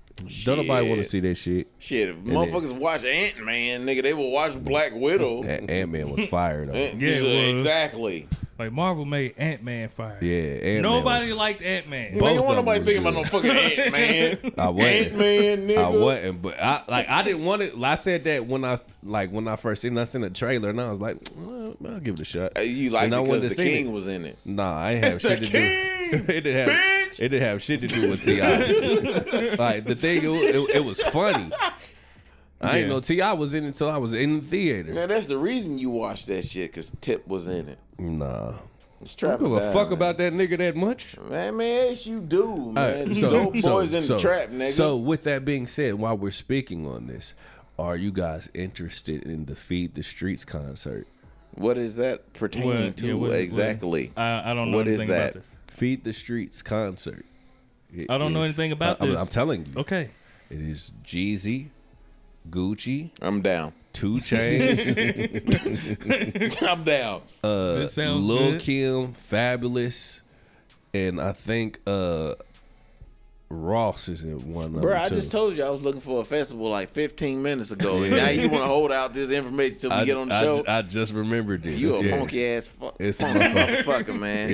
Don't 0.44 0.58
nobody 0.58 0.88
want 0.88 1.02
to 1.02 1.08
see 1.08 1.20
that 1.20 1.36
shit. 1.36 1.68
Shit, 1.78 2.10
if 2.10 2.24
then- 2.24 2.34
motherfuckers 2.34 2.72
watch 2.72 3.04
Ant 3.04 3.44
Man, 3.44 3.86
nigga, 3.86 4.02
they 4.02 4.14
will 4.14 4.30
watch 4.30 4.54
Black 4.62 4.92
Widow. 4.94 5.42
Ant 5.42 5.90
Man 5.90 6.10
was 6.10 6.26
fired 6.26 6.68
though. 6.68 6.74
Yeah, 6.74 6.90
it 6.98 7.22
was. 7.54 7.60
exactly. 7.60 8.28
Like 8.62 8.72
Marvel 8.72 9.04
made 9.04 9.34
Ant 9.38 9.64
Man 9.64 9.88
fire. 9.88 10.18
Yeah, 10.20 10.34
Ant-Man 10.40 10.82
Nobody 10.82 11.28
was- 11.30 11.36
liked 11.36 11.62
Ant 11.62 11.88
Man. 11.88 12.16
Both 12.16 12.22
Nigga, 12.22 12.38
of 12.38 12.44
want 12.44 12.56
them 12.56 12.64
nobody 12.64 12.78
was 12.78 12.86
thinking 12.86 13.02
good. 13.02 13.08
about 13.10 13.22
no 13.24 13.28
fucking 13.28 13.50
Ant 13.80 13.92
Man. 13.92 14.52
I 14.56 14.68
wasn't. 14.68 14.96
Ant 14.96 15.16
Man, 15.16 15.66
nigga. 15.68 15.78
I 15.78 15.88
wasn't, 15.88 16.42
but 16.42 16.60
I 16.62 16.82
like 16.86 17.08
I 17.08 17.22
didn't 17.24 17.44
want 17.44 17.62
it. 17.62 17.74
I 17.82 17.94
said 17.96 18.22
that 18.24 18.46
when 18.46 18.64
I 18.64 18.78
like 19.02 19.30
when 19.30 19.48
I 19.48 19.56
first 19.56 19.82
seen 19.82 19.98
I 19.98 20.04
seen 20.04 20.22
a 20.22 20.30
trailer 20.30 20.70
and 20.70 20.80
I 20.80 20.90
was 20.90 21.00
like, 21.00 21.16
well, 21.36 21.74
I'll 21.86 21.98
give 21.98 22.14
it 22.14 22.20
a 22.20 22.24
shot. 22.24 22.52
Uh, 22.56 22.60
You 22.60 22.90
like 22.90 23.06
And 23.06 23.14
I 23.16 23.18
it 23.18 23.26
wanted 23.26 23.42
because 23.42 23.56
to 23.56 23.62
the 23.62 23.68
see 23.68 23.76
king 23.78 23.86
it. 23.88 23.92
was 23.92 24.06
in 24.06 24.24
it. 24.26 24.38
Nah, 24.44 24.78
I 24.80 24.92
ain't 24.92 25.04
have 25.04 25.14
It's 25.14 25.22
the 25.24 25.28
shit 25.30 25.42
to 25.42 25.50
do. 25.50 25.58
it 26.32 26.40
didn't 26.44 26.68
have 26.68 26.68
bitch. 27.08 27.20
it 27.20 27.28
didn't 27.30 27.42
have 27.48 27.62
shit 27.62 27.80
to 27.80 27.86
do 27.88 28.08
with 28.10 28.22
Ti. 28.24 28.40
like 29.56 29.84
the 29.86 29.96
thing, 29.96 30.18
it, 30.18 30.54
it, 30.54 30.70
it 30.76 30.84
was 30.84 31.00
funny. 31.02 31.50
I 32.62 32.78
ain't 32.78 32.86
Yeah. 32.88 32.94
know 32.94 33.00
T.I. 33.00 33.32
was 33.32 33.54
in 33.54 33.64
it 33.64 33.68
until 33.68 33.90
I 33.90 33.96
was 33.96 34.14
in 34.14 34.40
the 34.40 34.46
theater. 34.46 34.92
Man, 34.92 35.08
that's 35.08 35.26
the 35.26 35.36
reason 35.38 35.78
you 35.78 35.90
watched 35.90 36.26
that 36.28 36.44
shit 36.44 36.70
because 36.70 36.92
Tip 37.00 37.26
was 37.26 37.48
in 37.48 37.68
it. 37.68 37.78
Nah, 37.98 38.54
It's 39.00 39.14
I 39.16 39.18
trap 39.18 39.40
don't 39.40 39.54
give 39.54 39.62
a 39.64 39.72
fuck 39.72 39.88
man. 39.88 39.92
about 39.94 40.18
that 40.18 40.32
nigga 40.32 40.58
that 40.58 40.76
much. 40.76 41.16
Man, 41.18 41.56
man, 41.56 41.66
yes, 41.90 42.06
you 42.06 42.20
do, 42.20 42.72
man. 42.72 43.02
Alright, 43.08 43.20
Dope 43.20 43.60
boys 43.62 43.92
in 43.92 44.06
the 44.06 44.18
trap, 44.18 44.50
nigga. 44.50 44.72
So, 44.72 44.96
with 44.96 45.24
that 45.24 45.44
being 45.44 45.66
said, 45.66 45.94
while 45.94 46.16
we're 46.16 46.30
speaking 46.30 46.86
on 46.86 47.08
this, 47.08 47.34
are 47.78 47.96
you 47.96 48.12
guys 48.12 48.48
interested 48.54 49.22
in 49.24 49.46
the 49.46 49.56
Feed 49.56 49.94
the 49.94 50.02
Streets 50.02 50.44
concert? 50.44 51.06
what 51.54 51.76
is 51.76 51.96
that 51.96 52.32
pertaining 52.32 52.68
What- 52.68 52.96
to 52.96 53.06
yeah, 53.08 53.12
what- 53.14 53.30
what- 53.30 53.38
exactly? 53.40 54.10
I, 54.16 54.52
I 54.52 54.54
don't 54.54 54.70
know 54.70 54.78
What 54.78 54.88
is 54.88 55.00
anything 55.00 55.08
that? 55.10 55.30
about 55.32 55.42
this. 55.42 55.50
Feed 55.66 56.02
the 56.04 56.12
Streets 56.14 56.62
concert. 56.62 57.26
It 57.94 58.10
I 58.10 58.16
don't 58.16 58.32
know 58.32 58.40
anything 58.40 58.72
about 58.72 59.02
I- 59.02 59.04
I'm- 59.04 59.12
this. 59.12 59.20
I'm 59.20 59.26
telling 59.26 59.66
you. 59.66 59.72
Okay. 59.80 60.08
It 60.50 60.60
is 60.62 60.92
Jeezy, 61.04 61.66
Gucci, 62.50 63.10
I'm 63.20 63.40
down. 63.42 63.72
2 63.94 64.14
Chainz, 64.16 64.96
I'm 66.68 66.82
down. 66.84 67.20
uh, 67.44 67.74
This 67.74 67.92
sounds 67.94 68.26
Lil 68.26 68.52
good. 68.52 68.60
Kim, 68.62 69.14
Fabolous, 69.30 70.22
and 70.94 71.20
I 71.20 71.32
think 71.32 71.78
uh, 71.86 72.34
Ross 73.50 74.08
is 74.08 74.24
in 74.24 74.52
one 74.54 74.64
of 74.64 74.72
them 74.72 74.80
Bro, 74.80 74.96
I 74.96 75.08
too. 75.10 75.16
just 75.16 75.30
told 75.30 75.54
you 75.58 75.62
I 75.64 75.68
was 75.68 75.82
looking 75.82 76.00
for 76.00 76.22
a 76.22 76.24
festival 76.24 76.70
like 76.70 76.88
15 76.88 77.42
minutes 77.42 77.70
ago, 77.70 78.02
and 78.02 78.16
now 78.16 78.30
you 78.30 78.48
want 78.48 78.62
to 78.64 78.66
hold 78.68 78.92
out 78.92 79.12
this 79.12 79.28
information 79.28 79.78
till 79.78 79.90
we 79.90 79.96
I, 79.96 80.04
get 80.06 80.16
on 80.16 80.30
the 80.30 80.34
I- 80.36 80.40
show. 80.42 80.64
I 80.66 80.80
just 80.80 81.12
remembered 81.12 81.62
this. 81.62 81.76
you 81.78 81.94
a 81.96 82.02
yeah. 82.02 82.16
funky 82.16 82.46
ass 82.46 82.68
fu- 82.68 82.92
It's 82.98 83.20
a 83.20 83.24
funky 83.24 83.40
motherfucker. 83.40 84.04
motherfucker, 84.06 84.18
man. 84.18 84.48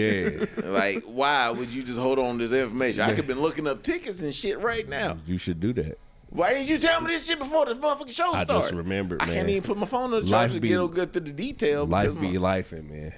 Yeah, 0.64 0.68
Like, 0.68 1.04
why 1.04 1.48
would 1.50 1.70
you 1.72 1.84
just 1.84 2.00
hold 2.00 2.18
on 2.18 2.38
to 2.40 2.48
this 2.48 2.60
information? 2.64 3.02
I 3.02 3.10
could 3.10 3.18
have 3.18 3.26
been 3.28 3.40
looking 3.40 3.68
up 3.68 3.84
tickets 3.84 4.20
and 4.20 4.34
shit 4.34 4.58
right 4.58 4.88
now. 4.88 5.16
you 5.28 5.38
should 5.38 5.60
do 5.60 5.72
that. 5.74 5.96
Why 6.30 6.52
didn't 6.54 6.68
you 6.68 6.78
tell 6.78 7.00
me 7.00 7.12
this 7.12 7.26
shit 7.26 7.38
before 7.38 7.64
this 7.66 7.78
motherfucking 7.78 8.10
show 8.12 8.32
I 8.32 8.44
started? 8.44 8.62
just 8.62 8.72
remembered, 8.74 9.22
I 9.22 9.26
man. 9.26 9.34
can't 9.34 9.48
even 9.48 9.62
put 9.62 9.78
my 9.78 9.86
phone 9.86 10.04
on 10.04 10.10
the 10.10 10.20
Life 10.20 10.28
charger 10.30 10.54
to 10.54 10.60
be- 10.60 10.68
get 10.68 10.78
all 10.78 10.88
good 10.88 11.12
through 11.12 11.22
the 11.22 11.32
detail. 11.32 11.86
Life 11.86 12.20
be 12.20 12.38
my- 12.38 12.60
lifing, 12.60 12.90
man. 12.90 13.14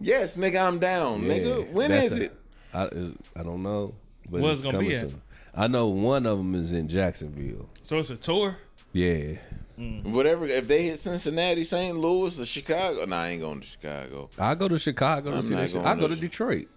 Yes, 0.00 0.36
nigga, 0.36 0.64
I'm 0.66 0.78
down, 0.78 1.24
Yeah, 1.24 1.32
nigga. 1.34 1.72
When 1.72 1.90
is 1.90 2.12
a- 2.12 2.22
it? 2.24 2.36
I 2.72 2.82
uh, 2.82 3.08
I 3.34 3.42
don't 3.42 3.62
know, 3.62 3.94
but 4.30 4.40
What's 4.42 4.58
it's 4.58 4.64
gonna 4.64 4.78
coming 4.78 4.92
at? 4.92 5.10
soon. 5.10 5.20
I 5.54 5.66
know 5.66 5.88
one 5.88 6.24
of 6.26 6.38
them 6.38 6.54
is 6.54 6.72
in 6.72 6.86
Jacksonville. 6.88 7.68
So 7.82 7.98
it's 7.98 8.10
a 8.10 8.16
tour. 8.16 8.56
Yeah, 8.92 9.38
mm. 9.78 10.04
Whatever. 10.04 10.46
If 10.46 10.68
they 10.68 10.84
hit 10.84 11.00
Cincinnati, 11.00 11.64
St. 11.64 11.96
Louis, 11.98 12.38
or 12.38 12.46
Chicago, 12.46 13.04
nah, 13.06 13.22
I 13.22 13.28
ain't 13.30 13.40
going 13.40 13.60
to 13.60 13.66
Chicago. 13.66 14.30
I 14.38 14.54
go 14.54 14.68
to 14.68 14.78
Chicago 14.78 15.30
to 15.30 15.36
I'm 15.38 15.42
see 15.42 15.54
not 15.54 15.68
that 15.68 15.84
I 15.86 15.94
go 15.96 16.06
to- 16.06 16.14
to 16.14 16.20
Detroit. 16.20 16.68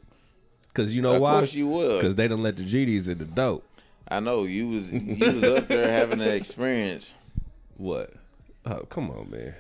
Cause 0.74 0.94
you 0.94 1.02
know 1.02 1.16
Of 1.16 1.22
why? 1.22 1.34
Of 1.34 1.40
course 1.42 1.54
you 1.54 1.68
would. 1.68 2.02
Cause 2.02 2.16
they 2.16 2.30
don't 2.30 2.42
let 2.42 2.56
the 2.56 2.64
GDs 2.64 3.10
in 3.10 3.18
the 3.18 3.26
dope. 3.26 3.66
I 4.08 4.20
know 4.20 4.44
you 4.44 4.68
was 4.68 4.92
you 4.92 5.34
was 5.34 5.44
up 5.44 5.68
there 5.68 5.92
having 5.92 6.22
an 6.22 6.34
experience. 6.34 7.14
What? 7.78 8.14
Oh, 8.66 8.86
come 8.90 9.10
on, 9.10 9.30
man. 9.32 9.56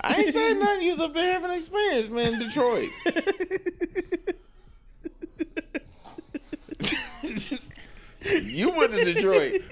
I 0.00 0.16
ain't 0.22 0.34
saying 0.34 0.58
nothing. 0.58 0.82
You 0.82 0.92
was 0.92 1.00
up 1.00 1.14
there 1.14 1.32
having 1.32 1.50
an 1.50 1.56
experience, 1.56 2.08
man. 2.10 2.38
Detroit. 2.38 2.88
you 8.42 8.76
went 8.76 8.92
to 8.92 9.04
Detroit. 9.04 9.62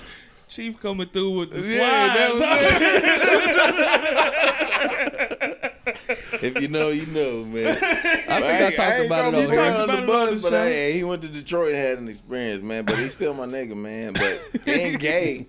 Chief 0.60 0.78
coming 0.78 1.08
through 1.08 1.38
with 1.38 1.52
the. 1.52 1.60
Yeah, 1.62 2.12
that 2.12 2.36
If 6.42 6.60
you 6.60 6.68
know, 6.68 6.90
you 6.90 7.06
know, 7.06 7.46
man. 7.46 7.78
I 8.28 8.40
think 8.42 8.44
I, 8.44 8.74
talked 8.74 9.06
about 9.06 9.32
it 9.32 9.36
over 9.38 9.54
talked 9.54 9.56
here. 9.56 9.72
on 9.72 9.88
the 9.88 10.06
bus, 10.06 10.42
but 10.42 10.50
show. 10.50 10.64
hey, 10.64 10.92
he 10.92 11.02
went 11.02 11.22
to 11.22 11.28
Detroit 11.28 11.68
and 11.68 11.78
had 11.78 11.96
an 11.96 12.08
experience, 12.08 12.62
man. 12.62 12.84
But 12.84 12.98
he's 12.98 13.14
still 13.14 13.32
my 13.32 13.46
nigga, 13.46 13.74
man. 13.74 14.12
But 14.12 14.42
he 14.66 14.70
ain't 14.70 15.00
gay. 15.00 15.46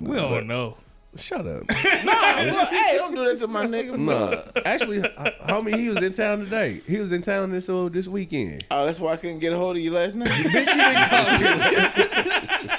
we 0.00 0.16
don't 0.16 0.46
know. 0.46 0.78
Shut 1.18 1.46
up. 1.46 1.64
Nah, 2.04 2.12
well, 2.12 2.66
hey, 2.66 2.96
don't 2.96 3.14
do 3.14 3.24
that 3.24 3.38
to 3.40 3.46
my 3.48 3.66
nigga. 3.66 3.98
nah, 3.98 4.42
actually, 4.64 5.00
homie, 5.00 5.76
he 5.76 5.88
was 5.88 6.02
in 6.02 6.12
town 6.12 6.38
today. 6.40 6.80
He 6.86 6.98
was 6.98 7.10
in 7.10 7.22
town 7.22 7.50
this 7.50 7.68
uh, 7.68 7.88
this 7.90 8.06
weekend. 8.06 8.64
Oh, 8.70 8.86
that's 8.86 9.00
why 9.00 9.12
I 9.12 9.16
couldn't 9.16 9.40
get 9.40 9.52
a 9.52 9.56
hold 9.56 9.76
of 9.76 9.82
you 9.82 9.90
last 9.90 10.14
night. 10.14 10.28
Bitch, 10.30 10.44
you 10.44 10.64
didn't 10.64 11.08
call 11.08 12.68
me. 12.68 12.75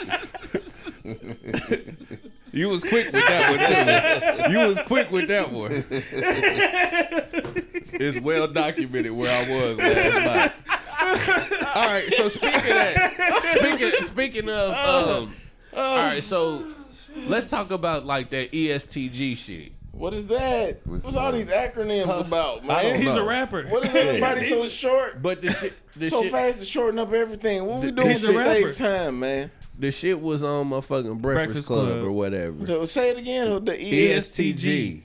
You 2.54 2.70
was 2.70 2.84
quick 2.84 3.12
with 3.12 3.28
that 3.28 4.38
one 4.38 4.48
too. 4.48 4.52
You 4.52 4.68
was 4.68 4.80
quick 4.82 5.12
with 5.12 5.28
that 5.28 5.52
one. 5.52 5.86
It's 8.00 8.20
well 8.22 8.48
documented 8.48 9.12
where 9.12 9.32
I 9.32 9.50
was 9.50 9.78
last 9.78 10.16
night. 10.26 10.54
All 11.76 11.88
right, 11.88 12.14
so 12.14 12.30
speaking 12.30 12.60
of 12.60 12.68
that, 12.68 13.44
speaking 13.44 13.92
speaking 14.04 14.50
of 14.50 14.70
um, 14.72 15.36
all 15.74 15.98
right, 15.98 16.24
so 16.24 16.66
let's 17.28 17.50
talk 17.50 17.72
about 17.72 18.06
like 18.06 18.30
that 18.32 18.52
ESTG 18.52 19.38
shit. 19.38 19.74
What 19.92 20.14
is 20.14 20.28
that? 20.28 20.82
What's 20.86 21.04
What's 21.04 21.16
all 21.18 21.32
these 21.32 21.48
acronyms 21.48 22.22
about, 22.22 22.64
I 22.70 22.84
don't 22.84 22.94
man? 22.94 23.02
He's 23.02 23.16
know. 23.16 23.24
a 23.24 23.28
rapper. 23.28 23.64
What 23.64 23.86
is 23.86 23.96
everybody 23.96 24.44
so 24.46 24.68
short? 24.68 25.22
But 25.24 25.42
the 25.42 25.50
shit, 25.50 25.74
the 25.96 26.10
so 26.10 26.22
shit, 26.22 26.32
fast 26.32 26.60
to 26.60 26.66
shorten 26.66 27.00
up 27.00 27.12
everything. 27.14 27.66
What 27.66 27.82
we 27.82 27.92
doing 27.92 28.10
he's 28.10 28.22
to 28.22 28.30
a 28.30 28.34
save 28.34 28.78
time, 28.78 29.20
man? 29.20 29.50
The 29.78 29.92
shit 29.92 30.20
was 30.20 30.44
on 30.44 30.68
my 30.68 30.82
fucking 30.82 31.16
Breakfast, 31.20 31.46
Breakfast 31.48 31.68
Club, 31.68 31.88
Club. 31.88 32.04
or 32.06 32.12
whatever. 32.12 32.66
So 32.66 32.86
say 32.86 33.10
it 33.12 33.18
again. 33.18 33.64
The 33.66 33.74
ESTG. 33.74 35.02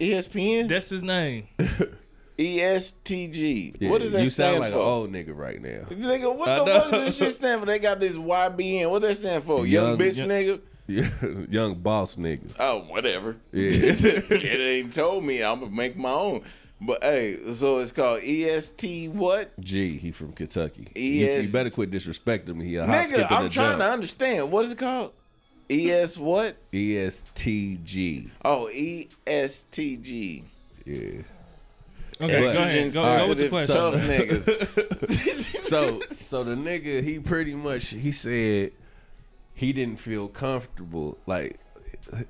ESPN, 0.00 0.68
That's 0.68 0.88
his 0.90 1.02
name. 1.02 1.48
ESTG. 2.38 3.76
Yeah, 3.80 3.90
what 3.90 4.00
does 4.00 4.12
that 4.12 4.22
you 4.22 4.30
stand 4.30 4.52
sound 4.54 4.60
like 4.60 4.72
for? 4.72 4.78
an 4.78 4.84
old 4.84 5.12
nigga 5.12 5.36
right 5.36 5.60
now. 5.60 5.86
Nigga, 5.90 6.34
what 6.34 6.48
I 6.48 6.58
the 6.60 6.64
know. 6.64 6.80
fuck 6.80 6.90
does 6.92 7.04
this 7.06 7.16
shit 7.18 7.32
stand 7.32 7.60
for? 7.60 7.66
They 7.66 7.78
got 7.78 7.98
this 8.00 8.16
YBN. 8.16 8.90
What 8.90 9.02
that 9.02 9.16
stand 9.16 9.42
for? 9.44 9.66
Young, 9.66 9.88
Young- 9.90 9.98
bitch 9.98 10.18
young- 10.18 10.28
nigga. 10.28 10.60
Young 11.52 11.74
boss 11.74 12.16
niggas. 12.16 12.56
Oh, 12.58 12.78
whatever. 12.88 13.36
Yeah. 13.52 13.68
it 13.72 14.60
ain't 14.60 14.94
told 14.94 15.22
me. 15.24 15.42
I'm 15.44 15.60
gonna 15.60 15.70
make 15.70 15.96
my 15.98 16.10
own. 16.10 16.42
But 16.80 17.02
hey, 17.02 17.52
so 17.54 17.78
it's 17.78 17.90
called 17.90 18.22
EST 18.22 19.10
what? 19.10 19.58
G, 19.60 19.98
he 19.98 20.12
from 20.12 20.32
Kentucky. 20.32 20.88
You, 20.94 21.26
ES 21.26 21.46
you 21.46 21.52
better 21.52 21.70
quit 21.70 21.90
disrespecting 21.90 22.54
me. 22.54 22.66
He 22.66 22.76
a 22.76 22.86
hop, 22.86 23.06
skip, 23.06 23.20
Nigga, 23.20 23.26
and 23.26 23.34
I'm 23.34 23.46
a 23.46 23.48
trying 23.48 23.78
to 23.78 23.84
understand. 23.84 24.52
What 24.52 24.64
is 24.64 24.72
it 24.72 24.78
called? 24.78 25.12
ES 25.68 26.16
what? 26.18 26.56
E 26.72 26.94
ESTG. 26.94 28.30
Oh, 28.44 28.70
ESTG. 28.72 30.42
Yeah. 30.84 31.22
Okay, 32.20 32.40
go 32.40 32.62
ahead. 32.62 32.92
Go, 32.92 33.02
go 33.02 33.28
with 33.28 33.38
the 33.38 33.48
question. 33.48 33.76
tough 33.76 33.94
niggas. 33.94 35.48
So, 35.68 36.00
so 36.12 36.44
the 36.44 36.54
nigga, 36.54 37.02
he 37.02 37.18
pretty 37.18 37.54
much 37.54 37.88
he 37.88 38.10
said 38.10 38.72
he 39.52 39.74
didn't 39.74 39.98
feel 39.98 40.28
comfortable. 40.28 41.18
Like 41.26 41.60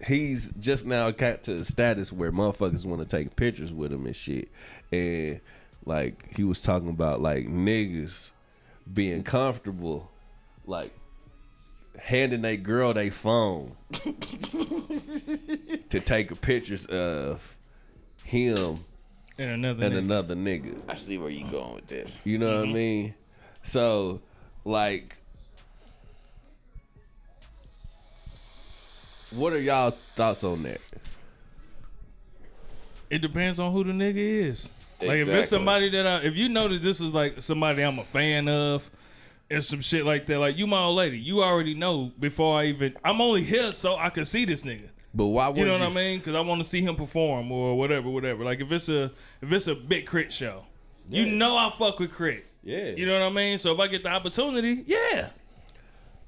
he's 0.07 0.53
just 0.59 0.87
now 0.87 1.11
got 1.11 1.43
to 1.45 1.55
the 1.55 1.64
status 1.64 2.12
where 2.12 2.33
motherfuckers 2.33 2.85
want 2.85 3.01
to 3.01 3.17
take 3.17 3.37
pictures 3.37 3.73
with 3.73 3.93
him 3.93 4.07
and 4.07 4.17
shit. 4.17 4.49
And 4.93 5.41
like 5.85 6.37
he 6.37 6.45
was 6.45 6.62
talking 6.62 6.91
about 6.91 7.21
like 7.21 7.47
niggas 7.47 8.33
being 8.93 9.23
comfortable, 9.23 10.11
like 10.67 10.93
handing 11.99 12.45
a 12.45 12.57
girl 12.57 12.95
they 12.95 13.11
phone 13.11 13.77
to 15.91 16.01
take 16.01 16.41
pictures 16.41 16.87
of 16.87 17.57
him 18.25 18.79
And 19.38 19.51
another 19.51 19.85
and 19.85 19.95
nigga. 19.95 19.99
another 19.99 20.35
nigga. 20.35 20.77
I 20.88 20.95
see 20.95 21.19
where 21.19 21.31
you 21.31 21.47
going 21.51 21.75
with 21.75 21.87
this. 21.87 22.21
You 22.25 22.38
know 22.38 22.49
what 22.49 22.57
I 22.57 22.64
mm-hmm. 22.64 22.75
mean? 22.75 23.14
So, 23.62 24.21
like, 24.64 25.17
what 29.31 29.53
are 29.53 29.61
y'all 29.61 29.91
thoughts 30.14 30.45
on 30.45 30.62
that? 30.64 30.81
It 33.11 33.23
depends 33.23 33.59
on 33.59 33.73
who 33.73 33.85
the 33.85 33.93
nigga 33.93 34.17
is. 34.17 34.71
Like 35.01 35.11
if 35.11 35.14
Exactly. 35.21 35.41
it's 35.41 35.51
somebody 35.51 35.91
that 35.91 36.07
I, 36.07 36.17
if 36.25 36.37
you 36.37 36.49
know 36.49 36.69
that 36.69 36.83
this 36.83 37.01
is 37.01 37.12
like 37.14 37.41
somebody 37.41 37.83
I'm 37.83 37.99
a 37.99 38.05
fan 38.05 38.49
of, 38.49 38.91
and 39.51 39.64
some 39.64 39.81
shit 39.81 40.05
like 40.05 40.27
that, 40.27 40.38
like 40.38 40.59
you 40.59 40.67
my 40.67 40.83
old 40.83 40.97
lady, 40.97 41.19
you 41.19 41.43
already 41.43 41.73
know 41.75 42.12
before 42.19 42.59
I 42.61 42.67
even. 42.67 42.95
I'm 43.03 43.21
only 43.21 43.43
here 43.43 43.73
so 43.73 43.97
I 43.97 44.11
can 44.11 44.25
see 44.27 44.45
this 44.45 44.62
nigga. 44.62 44.88
But 45.14 45.27
why 45.27 45.49
would 45.49 45.57
You 45.57 45.62
you? 45.62 45.69
know 45.69 45.79
what 45.79 45.91
I 45.91 45.95
mean? 45.95 46.19
Because 46.19 46.35
I 46.35 46.41
want 46.41 46.62
to 46.62 46.69
see 46.69 46.83
him 46.83 46.97
perform 46.97 47.51
or 47.51 47.79
whatever, 47.79 48.11
whatever. 48.11 48.45
Like 48.45 48.61
if 48.61 48.71
it's 48.71 48.91
a 48.91 49.05
if 49.41 49.51
it's 49.51 49.67
a 49.69 49.75
big 49.75 50.05
crit 50.07 50.33
show, 50.33 50.64
you 51.09 51.25
Yeah. 51.25 51.33
know 51.35 51.57
I 51.57 51.71
fuck 51.71 51.99
with 51.99 52.12
crit. 52.12 52.45
Yeah, 52.62 52.88
You 52.91 53.07
know 53.07 53.14
what 53.19 53.27
I 53.27 53.31
mean? 53.31 53.57
So 53.57 53.73
if 53.73 53.81
I 53.81 53.87
get 53.87 54.03
the 54.03 54.11
opportunity, 54.11 54.85
yeah. 54.87 55.31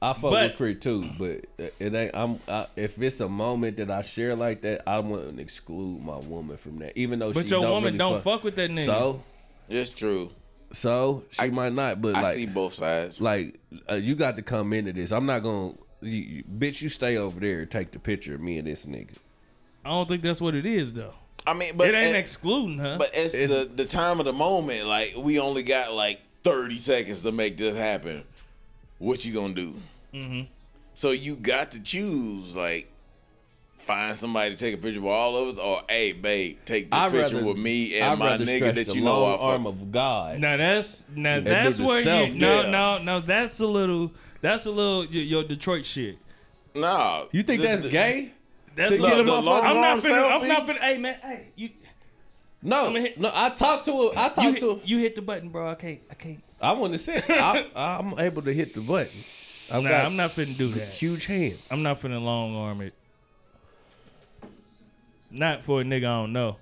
I 0.03 0.13
fuck 0.15 0.31
but- 0.31 0.51
with 0.53 0.57
Crit 0.57 0.81
too, 0.81 1.09
but 1.19 1.45
it 1.79 1.95
ain't. 1.95 2.15
I'm 2.15 2.39
I, 2.49 2.67
if 2.77 3.01
it's 3.01 3.21
a 3.21 3.29
moment 3.29 3.77
that 3.77 3.91
I 3.91 4.03
share 4.03 4.35
like 4.35 4.63
that, 4.63 4.83
I 4.89 4.99
wouldn't 4.99 5.39
exclude 5.39 6.03
my 6.03 6.17
woman 6.17 6.57
from 6.57 6.79
that, 6.79 6.97
even 6.97 7.19
though. 7.19 7.33
But 7.33 7.45
she 7.45 7.51
your 7.51 7.61
don't 7.63 7.71
woman 7.71 7.85
really 7.89 7.99
don't 7.99 8.23
fuck 8.23 8.43
with 8.43 8.57
that 8.57 8.71
nigga. 8.71 8.87
So, 8.87 9.23
It's 9.69 9.93
true. 9.93 10.31
so 10.73 11.25
she 11.33 11.43
I- 11.43 11.51
might 11.51 11.75
not, 11.75 12.01
but 12.01 12.15
I 12.15 12.23
like, 12.23 12.35
see 12.37 12.47
both 12.47 12.75
sides. 12.75 13.21
like 13.21 13.61
uh, 13.91 13.95
you 13.97 14.15
got 14.15 14.37
to 14.37 14.43
come 14.43 14.73
into 14.73 14.93
this. 14.95 15.13
I'm 15.13 15.27
not 15.27 15.43
gonna, 15.43 15.75
you, 16.01 16.11
you- 16.17 16.45
bitch. 16.45 16.81
You 16.81 16.89
stay 16.89 17.19
over 17.19 17.39
there 17.39 17.61
and 17.61 17.71
take 17.71 17.93
the 17.93 17.99
picture 17.99 18.35
of 18.35 18.41
me 18.41 18.57
and 18.57 18.67
this 18.67 18.87
nigga. 18.87 19.15
I 19.85 19.91
don't 19.91 20.09
think 20.09 20.23
that's 20.23 20.41
what 20.41 20.55
it 20.55 20.65
is 20.65 20.95
though. 20.95 21.13
I 21.47 21.53
mean, 21.55 21.77
but 21.77 21.89
it 21.89 21.95
ain't 21.95 22.17
it- 22.17 22.19
excluding 22.19 22.79
her. 22.79 22.97
But 22.99 23.11
it's, 23.15 23.35
It's- 23.35 23.51
the 23.51 23.67
the 23.67 23.85
time 23.85 24.19
of 24.19 24.25
the 24.25 24.33
moment. 24.33 24.87
Like 24.87 25.13
we 25.19 25.39
only 25.39 25.63
got 25.63 25.93
like 25.93 26.21
thirty 26.43 26.79
seconds 26.79 27.21
to 27.23 27.33
make 27.33 27.59
this 27.59 27.77
happen. 27.77 28.25
What 28.99 29.25
you 29.27 29.33
gonna 29.35 29.55
do? 29.55 29.77
Mm-hmm. 30.15 30.43
So 30.95 31.11
you 31.13 31.37
got 31.37 31.71
to 31.73 31.81
choose. 31.81 32.55
Like 32.57 32.89
find 33.79 34.17
somebody 34.17 34.51
to 34.51 34.57
take 34.57 34.75
a 34.75 34.77
picture 34.77 35.01
with 35.01 35.11
all 35.11 35.37
of 35.37 35.49
us, 35.49 35.59
or 35.59 35.83
hey, 35.89 36.13
babe, 36.13 36.59
take 36.65 36.91
this 36.91 36.99
I'd 37.01 37.11
picture 37.13 37.37
rather- 37.37 37.47
with 37.47 37.57
me 37.57 37.97
and 37.99 38.05
I'd 38.13 38.19
my 38.19 38.27
rather 38.33 38.45
nigga 38.45 38.75
that 38.75 38.95
you 38.95 39.03
know 39.03 39.21
long 39.23 39.39
arm 39.41 39.67
of 39.67 39.91
God. 39.91 40.39
Now 40.39 40.57
that's 40.57 41.07
now 41.15 41.39
do 41.39 41.45
that's 41.45 41.81
where 41.81 42.03
self, 42.03 42.29
you 42.29 42.35
no 42.39 42.63
yeah. 42.63 42.71
no 42.71 42.99
no 42.99 43.21
that's 43.21 43.59
a 43.61 43.67
little 43.67 44.13
that's 44.41 44.67
a 44.67 44.71
little 44.71 45.05
your, 45.07 45.25
your 45.25 45.45
Detroit 45.45 45.85
shit. 45.87 46.19
Nah, 46.75 47.25
You 47.33 47.43
think 47.43 47.63
the- 47.63 47.69
that's 47.69 47.83
the- 47.83 47.89
gay? 47.89 48.33
That's 48.77 48.93
To 48.93 48.97
a 48.99 49.01
get 49.01 49.17
little, 49.17 49.35
a 49.35 49.43
motherfucker- 49.43 49.65
I'm 49.65 49.75
not 49.81 49.91
long 49.91 50.01
finna. 50.01 50.31
I'm 50.43 50.49
not 50.49 50.67
finna. 50.67 50.79
Hey 50.79 50.99
man, 50.99 51.17
hey 51.23 51.49
you 51.57 51.71
No, 52.63 52.87
I'ma 52.87 53.01
hit- 53.01 53.19
no. 53.19 53.31
I 53.35 53.51
talked 53.51 53.87
to 53.87 53.93
her. 54.03 54.09
I 54.17 54.29
talked 54.29 54.59
to 54.61 54.69
her. 54.69 54.75
hit, 54.77 54.89
you 54.89 54.99
hit 54.99 55.17
the 55.17 55.23
button, 55.23 55.49
bro. 55.49 55.69
I 55.69 55.75
can't. 55.75 56.01
I 56.11 56.15
can't. 56.15 56.43
I 56.61 56.73
want 56.73 56.93
to 56.93 56.99
say 56.99 57.21
I, 57.29 57.67
I'm 57.75 58.19
able 58.21 58.43
to 58.43 58.53
hit 58.53 58.75
the 58.75 58.81
button. 58.83 59.25
I've 59.71 59.83
Nah, 59.83 59.89
got 59.89 60.05
I'm 60.07 60.17
not 60.17 60.33
finna 60.33 60.57
do 60.57 60.69
that. 60.73 60.89
huge 60.89 61.27
hands. 61.27 61.61
I'm 61.71 61.83
not 61.83 62.01
finna 62.01 62.21
long 62.23 62.57
arm 62.57 62.81
it. 62.81 62.95
Not 65.31 65.65
for 65.65 65.81
a 65.81 65.85
nigga 65.85 65.99
I 65.99 66.23
don't 66.23 66.33
know. 66.33 66.57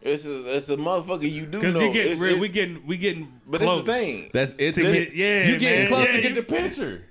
It's 0.00 0.24
a, 0.24 0.56
it's 0.56 0.68
a 0.68 0.76
motherfucker 0.76 1.28
you 1.28 1.44
do 1.44 1.60
Cause 1.60 1.74
know. 1.74 1.80
you 1.80 1.92
getting 1.92 2.12
It's- 2.12 2.18
real, 2.20 2.30
it's- 2.34 2.40
we 2.40 2.48
getting 2.48 2.86
we 2.86 2.96
getting 2.96 3.32
but 3.48 3.60
close. 3.60 3.80
it's 3.80 3.86
the 3.88 3.92
thing. 3.94 4.30
That's 4.32 4.54
it's 4.56 4.76
To 4.76 4.82
get- 4.84 5.12
yeah, 5.14 5.48
You 5.48 5.58
getting 5.58 5.78
man. 5.80 5.88
close 5.88 6.06
Yeah, 6.06 6.12
to 6.16 6.22
get 6.22 6.28
you- 6.30 6.34
the 6.36 6.42
picture. 6.44 7.04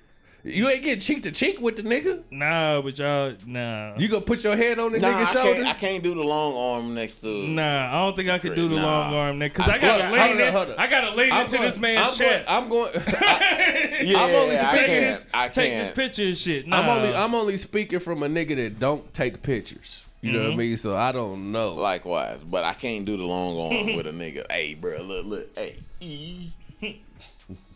You 0.44 0.68
ain't 0.68 0.82
getting 0.84 1.00
cheek 1.00 1.24
to 1.24 1.32
cheek 1.32 1.60
with 1.60 1.76
the 1.76 1.82
nigga. 1.82 2.22
Nah, 2.30 2.80
but 2.80 2.96
y'all 2.98 3.34
nah. 3.44 3.96
You 3.98 4.06
gonna 4.08 4.20
put 4.24 4.44
your 4.44 4.56
head 4.56 4.78
on 4.78 4.92
the 4.92 4.98
Nah, 5.00 5.08
I 5.08 5.12
nigga's 5.24 5.32
shoulder? 5.32 5.54
can't, 5.54 5.66
I 5.66 5.74
can't 5.74 6.02
do 6.02 6.14
the 6.14 6.22
long 6.22 6.54
arm 6.56 6.94
next 6.94 7.20
to. 7.22 7.46
Nah, 7.48 7.88
I 7.88 8.04
don't 8.04 8.14
think 8.16 8.28
I 8.30 8.38
could 8.38 8.54
do 8.54 8.68
the 8.68 8.76
Nah. 8.76 8.82
long 8.82 9.14
arm 9.14 9.38
neck 9.40 9.52
because 9.54 9.68
I 9.68 9.78
gotta 9.78 10.12
lean 10.12 10.52
hold 10.52 10.68
on, 10.68 10.72
in. 10.74 10.78
I 10.78 10.86
gotta 10.86 11.10
lean 11.16 11.32
I'm 11.32 11.40
into 11.46 11.56
going- 11.56 11.68
this 11.68 11.78
man's 11.78 11.98
I'm 12.12 12.14
chest. 12.14 12.46
Going, 12.46 12.62
I'm 12.62 12.68
going. 12.68 12.92
I, 13.18 14.00
Yeah, 14.04 14.22
I'm 14.24 14.34
only 14.34 14.56
speaking 14.56 14.74
Take 14.78 14.86
can't. 14.86 15.16
this, 15.16 15.26
I 15.34 15.48
take 15.48 15.72
can't. 15.72 15.84
this 15.86 15.94
picture 15.94 16.22
and 16.24 16.38
shit. 16.38 16.66
Nah. 16.68 16.80
I'm 16.82 16.88
only. 16.88 17.14
I'm 17.14 17.34
only 17.34 17.56
speaking 17.56 17.98
from 17.98 18.22
a 18.22 18.28
nigga 18.28 18.54
that 18.56 18.78
don't 18.78 19.12
take 19.12 19.42
pictures. 19.42 20.04
You 20.20 20.32
know 20.32 20.38
what 20.38 20.46
I 20.46 20.50
Mm-hmm. 20.50 20.58
mean? 20.58 20.76
So 20.76 20.94
I 20.96 21.12
don't 21.12 21.52
know. 21.52 21.74
Likewise, 21.74 22.42
but 22.42 22.62
I 22.64 22.74
can't 22.74 23.04
do 23.04 23.16
the 23.16 23.24
long 23.24 23.58
arm 23.58 23.96
with 23.96 24.06
a 24.06 24.10
nigga. 24.12 24.50
Hey, 24.50 24.74
bro, 24.74 25.00
look, 25.02 25.26
look, 25.26 25.56
hey, 25.56 25.76
e, 26.00 26.50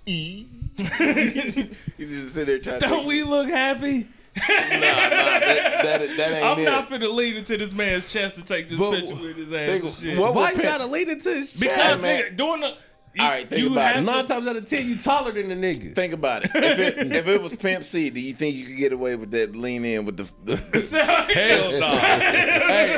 e. 0.07 0.47
you 0.79 2.07
just 2.07 2.35
sit 2.35 2.47
there 2.47 2.59
trying 2.59 2.81
to. 2.81 2.87
Don't 2.87 3.07
we 3.07 3.23
look 3.25 3.49
happy? 3.49 4.09
Nah, 4.35 4.45
nah, 4.49 4.79
that, 4.81 5.83
that, 5.83 6.17
that 6.17 6.33
ain't 6.33 6.45
I'm 6.45 6.59
it. 6.61 6.65
not 6.65 6.89
finna 6.89 7.13
lean 7.13 7.37
into 7.37 7.59
this 7.59 7.73
man's 7.73 8.11
chest 8.11 8.37
to 8.37 8.43
take 8.45 8.69
this 8.71 8.79
But- 8.79 9.01
picture 9.01 9.15
with 9.15 9.37
his 9.37 9.53
ass 9.53 9.69
Nigga, 9.69 9.83
and 9.85 9.93
shit. 9.95 10.19
what 10.19 10.35
Why 10.35 10.53
you 10.53 10.63
gotta 10.63 10.87
lean 10.87 11.11
into 11.11 11.29
his 11.35 11.53
Because 11.53 11.77
chest? 11.77 12.03
man. 12.03 12.23
nigga, 12.25 12.37
doing 12.37 12.61
the 12.63 12.75
you, 13.15 13.23
All 13.23 13.29
right, 13.29 13.47
think 13.47 13.61
you 13.63 13.71
about 13.73 13.97
it. 13.99 14.01
Nine 14.01 14.23
to, 14.25 14.29
times 14.33 14.47
out 14.47 14.57
of 14.57 14.67
ten, 14.67 14.89
you 14.89 14.97
taller 14.99 15.33
than 15.33 15.49
the 15.51 15.55
nigga. 15.55 15.95
Think 15.95 16.15
about 16.15 16.45
it. 16.47 16.51
If 16.55 16.79
it 16.79 16.97
if 17.13 17.29
it 17.29 17.43
was 17.43 17.55
Pimp 17.57 17.85
C, 17.85 18.09
do 18.09 18.19
you 18.19 18.33
think 18.33 18.55
you 18.57 18.65
could 18.65 18.79
get 18.79 18.95
away 18.95 19.17
with 19.17 19.31
that 19.33 19.55
lean 19.55 19.85
in 19.85 20.07
with 20.07 20.17
the? 20.17 20.31
the 20.47 20.57
Hell 21.35 21.73
no. 21.79 21.89
hey, 21.89 22.95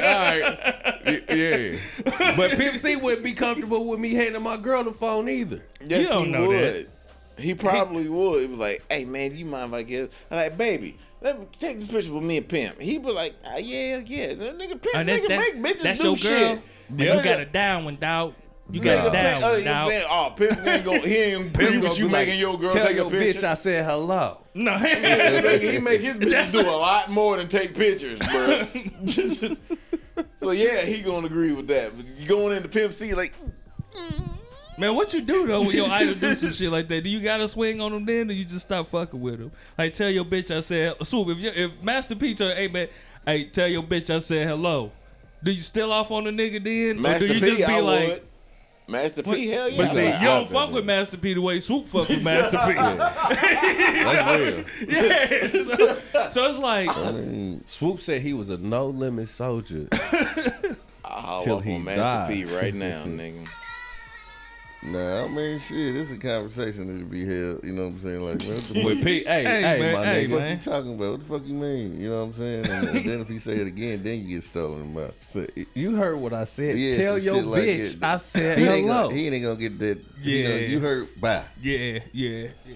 all 1.04 1.08
right. 1.08 1.24
Yeah. 1.28 2.34
But 2.36 2.52
Pimp 2.52 2.76
C 2.76 2.94
wouldn't 2.94 3.24
be 3.24 3.32
comfortable 3.32 3.84
with 3.86 3.98
me 3.98 4.14
handing 4.14 4.40
my 4.40 4.56
girl 4.56 4.84
the 4.84 4.92
phone 4.92 5.28
either. 5.28 5.64
yes, 5.84 6.08
don't 6.10 6.26
he 6.26 6.30
know 6.30 6.46
would. 6.46 6.90
He 7.38 7.54
probably 7.54 8.08
would. 8.08 8.42
He 8.42 8.46
was 8.46 8.58
like, 8.58 8.82
"Hey 8.90 9.04
man, 9.04 9.36
you 9.36 9.44
mind 9.44 9.72
if 9.72 9.78
I 9.78 9.82
get?" 9.82 10.12
I'm 10.30 10.36
like, 10.36 10.56
"Baby, 10.58 10.98
let 11.20 11.38
me 11.40 11.46
take 11.58 11.78
this 11.80 11.88
picture 11.88 12.12
with 12.12 12.22
me 12.22 12.36
and 12.38 12.48
Pimp." 12.48 12.80
He 12.80 12.98
be 12.98 13.10
like, 13.10 13.34
ah, 13.44 13.56
"Yeah, 13.56 13.98
yeah, 14.04 14.34
that 14.34 14.58
nigga 14.58 14.80
Pimp, 14.80 14.96
Oh, 14.96 15.04
that's, 15.04 15.22
nigga 15.24 15.28
that's, 15.28 15.54
make 15.56 15.76
bitches 15.76 15.82
that's 15.82 16.00
do 16.00 16.06
your 16.08 16.16
girl. 16.16 16.54
shit." 16.56 16.60
You 16.96 17.22
got 17.22 17.40
a 17.40 17.46
down 17.46 17.84
one, 17.86 17.96
dog. 17.96 18.34
You 18.70 18.80
got 18.80 19.04
Nigga, 19.04 19.08
a 19.10 19.12
down 19.12 19.40
Pimp, 19.40 19.44
oh, 19.44 19.50
one, 19.50 19.58
you 19.58 19.64
man, 19.64 20.02
oh, 20.08 20.32
Pimp 20.36 20.66
ain't 20.66 20.84
gonna, 20.86 20.98
he 21.00 21.16
ain't 21.16 21.52
Pimp 21.58 21.70
with 21.72 21.82
gonna 21.82 21.94
you 21.98 22.06
be 22.06 22.12
making 22.12 22.34
like, 22.34 22.40
your 22.40 22.58
girl 22.58 22.70
Tell 22.70 22.86
take 22.86 22.96
your 22.96 23.08
a 23.08 23.10
picture. 23.10 23.40
bitch 23.40 23.44
I 23.44 23.54
said 23.54 23.84
hello. 23.84 24.38
No, 24.54 24.70
Nigga, 24.76 25.72
he 25.72 25.78
make 25.80 26.00
his 26.00 26.16
bitches 26.18 26.52
do 26.52 26.60
a 26.60 26.70
lot 26.70 27.10
more 27.10 27.36
than 27.36 27.48
take 27.48 27.74
pictures, 27.74 28.18
bro. 28.20 28.66
so 30.40 30.52
yeah, 30.52 30.80
he 30.82 31.02
gonna 31.02 31.26
agree 31.26 31.52
with 31.52 31.66
that. 31.68 31.94
But 31.96 32.06
you 32.16 32.26
going 32.26 32.56
into 32.56 32.68
Pimp 32.68 32.92
C 32.94 33.12
like, 33.14 33.32
man, 34.78 34.94
what 34.94 35.12
you 35.14 35.20
do 35.20 35.46
though 35.46 35.60
when 35.60 35.70
your 35.70 35.88
idol 35.90 36.14
do 36.14 36.34
some 36.34 36.52
shit 36.52 36.70
like 36.70 36.88
that? 36.88 37.04
Do 37.04 37.10
you 37.10 37.20
gotta 37.20 37.48
swing 37.48 37.80
on 37.80 37.92
them 37.92 38.04
then, 38.04 38.30
or 38.30 38.32
you 38.32 38.44
just 38.44 38.66
stop 38.66 38.88
fucking 38.88 39.20
with 39.20 39.38
them? 39.38 39.52
Like 39.78 39.94
tell 39.94 40.10
your 40.10 40.24
bitch 40.24 40.50
I 40.50 40.60
said 40.60 40.94
swoop. 41.06 41.28
If 41.28 41.38
you, 41.38 41.50
if 41.54 41.82
Master 41.82 42.14
P 42.14 42.34
tell 42.34 42.54
hey 42.54 42.68
man, 42.68 42.88
hey 43.26 43.44
tell 43.46 43.68
your 43.68 43.82
bitch 43.82 44.10
I 44.10 44.18
said 44.18 44.46
hello. 44.48 44.92
Do 45.42 45.52
you 45.52 45.60
still 45.60 45.92
off 45.92 46.10
on 46.10 46.24
the 46.24 46.30
nigga 46.30 46.62
then, 46.62 47.00
Master 47.02 47.24
or 47.26 47.28
do 47.28 47.34
you 47.34 47.40
P, 47.40 47.46
just 47.46 47.58
be 47.58 47.64
I 47.64 47.80
like? 47.80 48.08
would. 48.08 48.22
Master 48.86 49.22
P, 49.22 49.48
hell 49.48 49.68
yeah. 49.70 49.76
But 49.78 49.88
see, 49.88 50.04
Like, 50.04 50.20
you 50.20 50.26
don't 50.26 50.50
fuck 50.50 50.70
with 50.70 50.84
Master 50.84 51.16
P 51.16 51.32
the 51.34 51.40
way 51.40 51.58
Swoop 51.60 51.86
fuck 51.86 52.06
with 52.08 52.22
Master 52.22 52.58
P. 52.66 52.74
That's 52.74 54.40
real. 54.40 54.64
yeah. 55.04 55.46
So, 55.48 56.30
so 56.30 56.48
it's 56.50 56.58
like, 56.58 56.94
I 56.94 57.12
mean, 57.12 57.64
Swoop 57.66 58.00
said 58.02 58.20
he 58.20 58.34
was 58.34 58.50
a 58.50 58.58
no 58.58 58.88
limit 58.88 59.30
soldier. 59.30 59.88
I'll 61.04 61.40
Till 61.42 61.60
he 61.60 61.74
on 61.76 61.84
Master 61.84 62.02
die. 62.02 62.44
P 62.44 62.44
right 62.56 62.74
now, 62.74 63.04
nigga. 63.04 63.48
Nah, 64.84 65.24
I 65.24 65.28
mean, 65.28 65.58
shit, 65.58 65.94
this 65.94 66.10
is 66.10 66.12
a 66.12 66.16
conversation 66.18 66.86
that 66.86 66.98
should 66.98 67.10
be 67.10 67.24
held. 67.24 67.64
You 67.64 67.72
know 67.72 67.84
what 67.86 67.94
I'm 67.94 68.00
saying? 68.00 68.20
Like, 68.22 68.38
man, 68.44 68.54
what 68.56 68.64
the 68.68 68.84
With 68.84 68.96
fuck, 68.98 69.04
P, 69.06 69.24
hey, 69.24 69.44
Hey, 69.44 69.62
hey, 69.62 69.80
man, 69.80 69.92
my 69.94 70.04
hey, 70.04 70.26
nigga. 70.26 70.30
what 70.30 70.38
man. 70.40 70.56
you 70.56 70.62
talking 70.62 70.94
about? 70.94 71.10
What 71.12 71.20
the 71.20 71.26
fuck 71.26 71.46
you 71.46 71.54
mean? 71.54 72.00
You 72.00 72.10
know 72.10 72.16
what 72.20 72.22
I'm 72.24 72.34
saying? 72.34 72.64
And, 72.70 72.88
and 72.96 73.04
then 73.06 73.20
if 73.20 73.28
he 73.28 73.38
say 73.38 73.52
it 73.58 73.66
again, 73.66 74.02
then 74.02 74.20
you 74.20 74.28
get 74.36 74.44
stolen 74.44 74.92
about. 74.92 75.14
So, 75.22 75.46
you 75.74 75.96
heard 75.96 76.20
what 76.20 76.32
I 76.32 76.44
said. 76.44 76.78
Yeah, 76.78 76.96
Tell 76.98 77.14
some 77.16 77.22
your 77.24 77.34
shit 77.36 77.44
like 77.46 77.62
bitch 77.62 77.96
it. 77.96 78.04
I 78.04 78.16
said 78.18 78.58
He 78.58 78.64
ain't, 78.66 78.86
hello. 78.86 79.02
gonna, 79.08 79.14
he 79.14 79.28
ain't 79.28 79.44
gonna 79.44 79.56
get 79.58 79.78
that. 79.78 80.04
He 80.22 80.42
Yeah. 80.42 80.48
gonna, 80.48 80.60
you 80.60 80.80
heard, 80.80 81.20
bye. 81.20 81.44
yeah, 81.60 81.98
yeah, 82.12 82.48
yeah, 82.64 82.74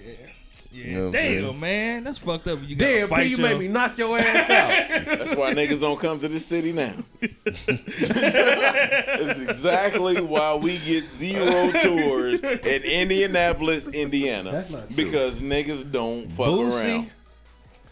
yeah. 0.72 0.84
You 0.84 0.94
know 0.94 1.10
Damn, 1.10 1.42
saying? 1.42 1.60
man, 1.60 2.04
that's 2.04 2.18
fucked 2.18 2.46
up. 2.48 2.60
You 2.64 2.76
gotta 2.76 2.92
Damn, 2.98 3.08
fight 3.08 3.22
P, 3.24 3.28
you 3.30 3.38
made 3.38 3.58
me 3.58 3.68
knock 3.68 3.96
your 3.98 4.18
ass 4.18 4.50
out. 4.50 4.68
That's 5.18 5.34
why 5.34 5.54
niggas 5.54 5.80
don't 5.80 5.98
come 5.98 6.18
to 6.20 6.28
this 6.28 6.46
city 6.46 6.72
now. 6.72 6.94
That's 7.46 9.40
exactly 9.40 10.20
why 10.20 10.54
we 10.56 10.78
get 10.78 11.04
zero 11.18 11.72
tours 11.72 12.42
in 12.42 12.82
Indianapolis, 12.82 13.88
Indiana. 13.88 14.52
That's 14.52 14.70
not 14.70 14.86
true. 14.86 14.96
Because 14.96 15.40
niggas 15.40 15.90
don't 15.90 16.30
fuck 16.32 16.46
Boosie, 16.46 16.84
around. 16.84 17.10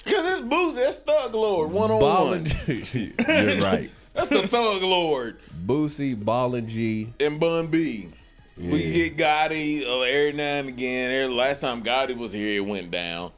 Cause 0.04 0.38
it's 0.38 0.40
Boosie, 0.42 0.74
that's 0.76 0.96
Thug 0.96 1.34
Lord, 1.34 1.72
one 1.72 1.90
on 1.90 2.00
Ballin' 2.00 2.44
one. 2.44 2.82
G. 2.84 3.12
You're 3.28 3.58
right. 3.58 3.90
That's 4.14 4.28
the 4.28 4.46
Thug 4.46 4.82
Lord 4.82 5.38
Boosie, 5.66 6.14
Ballin' 6.24 6.68
G. 6.68 7.12
and 7.18 7.40
Bun 7.40 7.66
B. 7.66 8.08
We 8.56 8.84
Yeah. 8.84 9.08
get 9.08 9.16
Gotti 9.18 9.84
uh, 9.86 10.00
every 10.00 10.32
now 10.32 10.54
and 10.56 10.68
again. 10.68 11.10
Every, 11.12 11.34
last 11.34 11.60
time 11.60 11.82
Gotti 11.82 12.16
was 12.16 12.32
here, 12.32 12.56
it 12.56 12.64
went 12.66 12.90
down. 12.90 13.32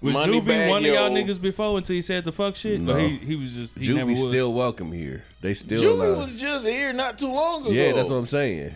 Was 0.00 0.12
Money 0.12 0.40
Juvie 0.40 0.46
bag, 0.46 0.70
one 0.70 0.84
of 0.84 0.92
y'all 0.92 1.10
niggas 1.10 1.40
before 1.40 1.76
until 1.78 1.94
he 1.96 2.02
said 2.02 2.24
the 2.24 2.30
fuck 2.32 2.54
shit? 2.54 2.80
No. 2.80 2.96
He, 2.96 3.16
he 3.16 3.34
was 3.36 3.56
just 3.56 3.76
he 3.78 3.94
never 3.94 4.10
was. 4.10 4.20
still 4.20 4.52
welcome 4.52 4.92
here. 4.92 5.24
They 5.40 5.54
still 5.54 5.80
Juvie 5.82 6.16
was 6.16 6.38
just 6.38 6.66
here 6.66 6.92
not 6.92 7.18
too 7.18 7.32
long 7.32 7.62
ago. 7.62 7.70
Yeah, 7.72 7.92
that's 7.92 8.08
what 8.10 8.16
I'm 8.16 8.26
saying. 8.26 8.74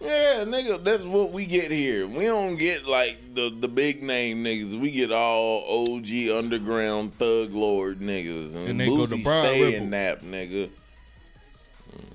Yeah, 0.00 0.44
nigga, 0.44 0.84
that's 0.84 1.02
what 1.02 1.32
we 1.32 1.46
get 1.46 1.70
here. 1.70 2.06
We 2.06 2.24
don't 2.26 2.56
get 2.56 2.86
like 2.86 3.34
the 3.34 3.48
the 3.58 3.68
big 3.68 4.02
name 4.02 4.44
niggas. 4.44 4.78
We 4.78 4.90
get 4.90 5.10
all 5.10 5.86
OG 5.96 6.30
underground 6.30 7.18
thug 7.18 7.54
lord 7.54 8.00
niggas. 8.00 8.54
And, 8.54 8.68
And 8.68 8.80
they 8.80 8.86
go 8.86 9.06
to 9.06 9.14
Boosie 9.16 9.20
stay 9.22 9.62
Ripple. 9.62 9.82
in 9.82 9.90
nap, 9.90 10.20
nigga. 10.22 10.68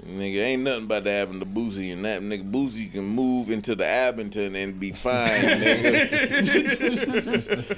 Nigga, 0.05 0.37
ain't 0.41 0.63
nothing 0.63 0.85
about 0.85 1.03
to 1.03 1.11
happen 1.11 1.39
to 1.41 1.45
Boosie 1.45 1.91
and 1.91 2.05
that 2.05 2.21
nigga. 2.21 2.49
Boosie 2.49 2.89
can 2.91 3.03
move 3.05 3.51
into 3.51 3.75
the 3.75 3.85
Abington 3.85 4.55
and 4.55 4.79
be 4.79 4.93
fine, 4.93 5.41
nigga. 5.43 6.39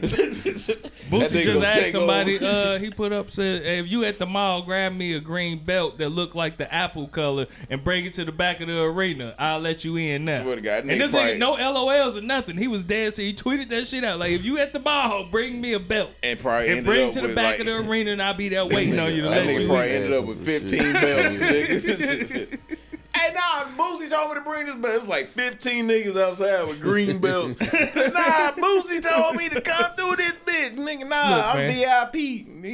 Boosie 1.11 1.19
That 1.19 1.31
nigga 1.31 1.43
just 1.43 1.63
asked 1.65 1.91
somebody. 1.91 2.39
Uh, 2.39 2.77
he 2.79 2.91
put 2.91 3.11
up 3.11 3.31
said, 3.31 3.63
hey, 3.63 3.79
"If 3.79 3.89
you 3.91 4.05
at 4.05 4.19
the 4.19 4.25
mall, 4.27 4.61
grab 4.61 4.93
me 4.93 5.15
a 5.15 5.19
green 5.19 5.57
belt 5.63 5.97
that 5.97 6.09
look 6.09 6.35
like 6.35 6.57
the 6.57 6.71
apple 6.73 7.07
color 7.07 7.47
and 7.71 7.83
bring 7.83 8.05
it 8.05 8.13
to 8.13 8.23
the 8.23 8.31
back 8.31 8.61
of 8.61 8.67
the 8.67 8.81
arena. 8.83 9.33
I'll 9.39 9.59
let 9.59 9.83
you 9.83 9.97
in 9.97 10.25
now." 10.25 10.43
Swear 10.43 10.55
to 10.57 10.61
God, 10.61 10.85
and 10.85 11.01
this 11.01 11.11
probably- 11.11 11.33
nigga 11.33 11.39
no 11.39 11.53
LOLs 11.55 12.17
or 12.17 12.21
nothing. 12.21 12.55
He 12.55 12.67
was 12.67 12.83
dead, 12.83 13.13
so 13.15 13.23
he 13.23 13.33
tweeted 13.33 13.69
that 13.69 13.87
shit 13.87 14.03
out 14.03 14.19
like, 14.19 14.31
"If 14.31 14.45
you 14.45 14.59
at 14.59 14.73
the 14.73 14.79
mall, 14.79 15.25
bring 15.25 15.59
me 15.59 15.73
a 15.73 15.79
belt 15.79 16.11
and 16.21 16.39
probably 16.39 16.69
and 16.69 16.85
bring 16.85 17.09
it 17.09 17.13
to 17.13 17.21
the 17.21 17.29
back 17.29 17.59
like, 17.59 17.61
of 17.61 17.65
the 17.65 17.77
arena, 17.77 18.11
and 18.11 18.21
I'll 18.21 18.35
be 18.35 18.47
there 18.49 18.65
waiting 18.67 18.99
on 18.99 19.13
you 19.13 19.23
to 19.23 19.29
That 19.29 19.45
let 19.45 19.55
nigga 19.55 19.61
you." 19.61 19.67
probably 19.67 19.89
in." 19.89 20.03
ended 20.03 20.13
up 20.13 20.25
with 20.25 20.45
15 20.45 20.93
belts. 20.93 21.35
nigga. 21.37 22.10
Hey, 22.19 23.33
nah, 23.33 23.65
Boosie 23.77 24.09
told 24.09 24.29
me 24.29 24.35
to 24.35 24.41
bring 24.41 24.65
this 24.65 24.75
but 24.75 24.91
It's 24.95 25.07
like 25.07 25.29
15 25.31 25.87
niggas 25.87 26.19
outside 26.19 26.63
with 26.67 26.81
green 26.81 27.17
belts. 27.21 27.59
nah, 27.59 28.51
Boosie 28.53 29.01
told 29.01 29.35
me 29.35 29.49
to 29.49 29.61
come 29.61 29.93
through 29.95 30.15
this 30.17 30.33
bitch. 30.45 30.75
Nigga, 30.75 31.07
nah, 31.07 31.35
Look, 31.35 31.45
I'm 31.45 31.57
man. 31.67 32.09
VIP. 32.11 32.15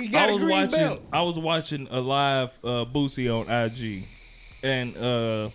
He 0.02 0.08
got 0.10 0.30
I 0.30 0.32
a 0.32 0.34
was 0.34 0.42
green 0.44 0.58
watching. 0.58 0.80
belt. 0.80 1.02
I 1.12 1.22
was 1.22 1.38
watching 1.40 1.88
a 1.92 2.00
live 2.02 2.50
uh, 2.64 2.86
Boosie 2.86 3.30
on 3.34 3.50
IG, 3.50 4.06
and 4.64 4.96
uh, 4.98 5.50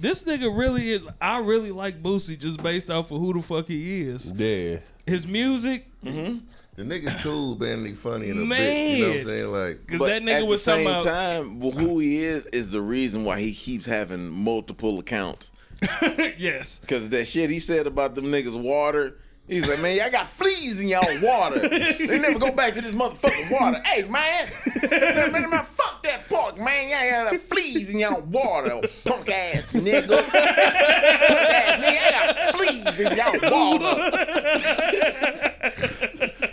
this 0.00 0.22
nigga 0.24 0.56
really 0.56 0.82
is. 0.90 1.02
I 1.20 1.38
really 1.38 1.70
like 1.70 2.02
Boosie 2.02 2.38
just 2.38 2.62
based 2.62 2.90
off 2.90 3.10
of 3.12 3.20
who 3.20 3.32
the 3.34 3.42
fuck 3.42 3.68
he 3.68 4.02
is. 4.02 4.32
Yeah. 4.32 4.78
His 5.06 5.26
music, 5.26 5.86
The 6.76 6.82
nigga 6.82 7.20
cool, 7.22 7.56
man. 7.56 7.84
He 7.84 7.92
funny 7.92 8.30
in 8.30 8.42
a 8.42 8.46
bit. 8.48 8.98
You 8.98 9.02
know 9.04 9.08
what 9.10 9.18
I'm 9.18 9.24
saying? 9.28 9.46
Like, 9.52 9.86
because 9.86 9.98
But 10.00 10.08
that 10.08 10.22
nigga 10.22 10.40
at 10.40 10.46
was 10.46 10.64
the 10.64 10.72
same 10.72 10.86
about. 10.86 11.04
time, 11.04 11.60
well, 11.60 11.70
who 11.70 12.00
he 12.00 12.24
is 12.24 12.46
is 12.46 12.72
the 12.72 12.80
reason 12.80 13.24
why 13.24 13.38
he 13.40 13.54
keeps 13.54 13.86
having 13.86 14.28
multiple 14.28 14.98
accounts. 14.98 15.52
yes, 16.38 16.78
Because 16.80 17.08
that 17.10 17.26
shit 17.26 17.50
he 17.50 17.60
said 17.60 17.86
about 17.86 18.14
them 18.14 18.24
niggas' 18.26 18.60
water. 18.60 19.18
He's 19.46 19.68
like, 19.68 19.80
man, 19.80 19.94
y'all 19.98 20.10
got 20.10 20.30
fleas 20.30 20.80
in 20.80 20.88
y'all 20.88 21.20
water. 21.20 21.68
they 21.68 22.18
never 22.18 22.38
go 22.38 22.50
back 22.50 22.72
to 22.74 22.80
this 22.80 22.94
motherfucking 22.94 23.50
water. 23.50 23.78
Hey, 23.84 24.04
man, 24.08 24.48
man, 24.90 25.32
man, 25.32 25.50
man, 25.50 25.66
fuck 25.76 26.02
that 26.02 26.26
pork, 26.30 26.56
man. 26.58 26.88
Y'all 26.88 27.30
got 27.30 27.40
fleas 27.42 27.90
in 27.90 27.98
y'all 27.98 28.22
water, 28.22 28.72
oh, 28.72 28.80
punk 29.04 29.28
ass 29.30 29.64
nigga. 29.72 30.08
punk 30.30 30.34
ass 30.34 31.84
nigga, 31.84 32.10
y'all 32.10 32.34
got 32.34 32.54
fleas 32.56 32.98
in 33.00 33.16
y'all 33.18 33.38
water. 33.78 33.94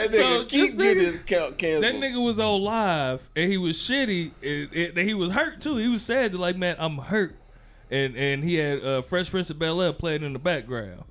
that 0.00 0.10
nigga 0.10 0.16
So, 0.16 0.44
keep 0.44 0.60
this 0.66 0.74
getting 0.74 1.04
his 1.04 1.18
count 1.26 1.58
canceled. 1.58 1.84
that 1.84 1.94
nigga 2.00 2.24
was 2.24 2.38
on 2.38 2.60
live 2.62 3.28
and 3.36 3.50
he 3.50 3.58
was 3.58 3.76
shitty. 3.76 4.32
And, 4.42 4.98
and 4.98 5.08
he 5.08 5.14
was 5.14 5.30
hurt 5.32 5.60
too. 5.60 5.76
He 5.76 5.88
was 5.88 6.02
sad. 6.02 6.32
To 6.32 6.38
like, 6.38 6.56
man, 6.56 6.76
I'm 6.78 6.98
hurt. 6.98 7.36
And 7.90 8.16
and 8.16 8.44
he 8.44 8.54
had 8.56 8.84
uh, 8.84 9.02
Fresh 9.02 9.30
Prince 9.30 9.50
of 9.50 9.58
Bel 9.58 9.80
Air 9.82 9.92
playing 9.92 10.22
in 10.22 10.32
the 10.32 10.38
background. 10.38 11.04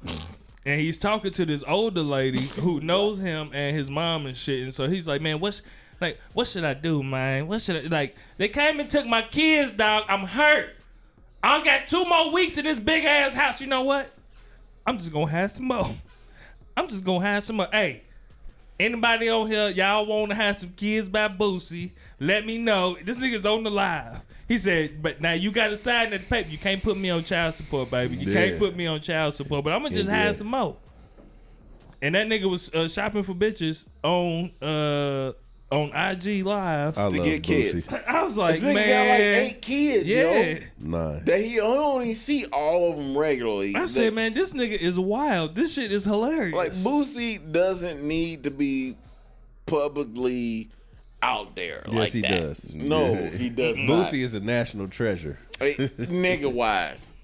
And 0.65 0.79
he's 0.79 0.97
talking 0.97 1.31
to 1.31 1.45
this 1.45 1.63
older 1.67 2.01
lady 2.03 2.41
who 2.61 2.79
knows 2.79 3.19
him 3.19 3.49
and 3.53 3.75
his 3.75 3.89
mom 3.89 4.25
and 4.25 4.37
shit. 4.37 4.61
And 4.61 4.73
so 4.73 4.87
he's 4.87 5.07
like, 5.07 5.21
man, 5.21 5.39
what's 5.39 5.61
like, 5.99 6.19
what 6.33 6.47
should 6.47 6.63
I 6.63 6.73
do, 6.73 7.03
man? 7.03 7.47
What 7.47 7.61
should 7.61 7.85
I 7.85 7.87
like? 7.87 8.15
They 8.37 8.47
came 8.49 8.79
and 8.79 8.89
took 8.89 9.05
my 9.05 9.21
kids, 9.21 9.71
dog. 9.71 10.03
I'm 10.07 10.25
hurt. 10.25 10.75
I 11.43 11.63
got 11.63 11.87
two 11.87 12.05
more 12.05 12.31
weeks 12.31 12.57
in 12.57 12.65
this 12.65 12.79
big 12.79 13.05
ass 13.05 13.33
house. 13.33 13.59
You 13.61 13.67
know 13.67 13.81
what? 13.83 14.09
I'm 14.85 14.97
just 14.97 15.11
gonna 15.11 15.31
have 15.31 15.51
some 15.51 15.67
more. 15.67 15.89
I'm 16.77 16.87
just 16.87 17.03
gonna 17.03 17.25
have 17.25 17.43
some 17.43 17.57
more. 17.57 17.67
Hey, 17.71 18.03
anybody 18.79 19.29
on 19.29 19.47
here, 19.47 19.69
y'all 19.69 20.05
want 20.05 20.29
to 20.29 20.35
have 20.35 20.57
some 20.57 20.69
kids 20.71 21.09
by 21.09 21.27
Boosie? 21.27 21.91
Let 22.19 22.45
me 22.45 22.57
know. 22.57 22.97
This 23.03 23.17
nigga's 23.17 23.45
on 23.45 23.63
the 23.63 23.71
live. 23.71 24.25
He 24.47 24.57
said, 24.57 25.03
but 25.03 25.21
now 25.21 25.33
you 25.33 25.51
got 25.51 25.67
to 25.67 25.77
sign 25.77 26.09
that 26.11 26.27
paper. 26.29 26.49
You 26.49 26.57
can't 26.57 26.81
put 26.81 26.97
me 26.97 27.09
on 27.09 27.23
child 27.23 27.53
support, 27.55 27.91
baby. 27.91 28.15
You 28.17 28.33
can't 28.33 28.57
put 28.57 28.75
me 28.75 28.87
on 28.87 28.99
child 29.01 29.33
support. 29.35 29.63
But 29.63 29.73
I'm 29.73 29.83
gonna 29.83 29.93
just 29.93 30.09
Yeah. 30.09 30.15
have 30.23 30.35
some 30.37 30.47
more. 30.47 30.77
And 32.01 32.15
that 32.15 32.27
nigga 32.27 32.49
was 32.49 32.73
uh, 32.73 32.87
shopping 32.87 33.23
for 33.23 33.33
bitches 33.33 33.85
on 34.03 34.51
uh 34.61 35.33
on 35.71 35.89
IG 35.93 36.43
live. 36.45 36.97
I 36.97 37.09
To 37.09 37.17
love 37.17 37.25
get 37.25 37.43
kids. 37.43 37.85
Boosie. 37.87 38.03
I 38.07 38.23
was 38.23 38.37
like, 38.37 38.55
This 38.55 38.63
nigga 38.63 38.73
man, 38.73 38.89
got 38.89 39.11
like 39.11 39.51
eight 39.55 39.61
kids, 39.61 40.07
yeah. 40.09 40.41
yo. 40.41 40.59
Nah. 40.79 41.19
That 41.19 41.41
he 41.41 41.59
only 41.59 42.13
see 42.13 42.45
all 42.45 42.91
of 42.91 42.97
them 42.97 43.15
regularly. 43.17 43.75
I 43.75 43.81
That- 43.81 43.87
said, 43.89 44.13
man, 44.13 44.33
this 44.33 44.53
nigga 44.53 44.77
is 44.77 44.99
wild. 44.99 45.55
This 45.55 45.73
shit 45.73 45.91
is 45.91 46.05
hilarious. 46.05 46.55
Like 46.55 46.71
Boosie 46.71 47.51
doesn't 47.51 48.01
need 48.01 48.43
to 48.45 48.51
be 48.51 48.95
publicly 49.67 50.69
out 51.21 51.55
there. 51.55 51.83
Yes, 51.87 51.95
like 51.95 52.11
he 52.13 52.21
that. 52.21 52.29
does. 52.29 52.73
No, 52.73 53.13
he 53.37 53.49
does 53.49 53.77
not. 53.77 53.87
Boosie 53.87 54.23
is 54.23 54.33
a 54.33 54.39
national 54.39 54.87
treasure. 54.87 55.37
Hey, 55.59 55.75
nigga 55.75 56.51
wise. 56.51 57.05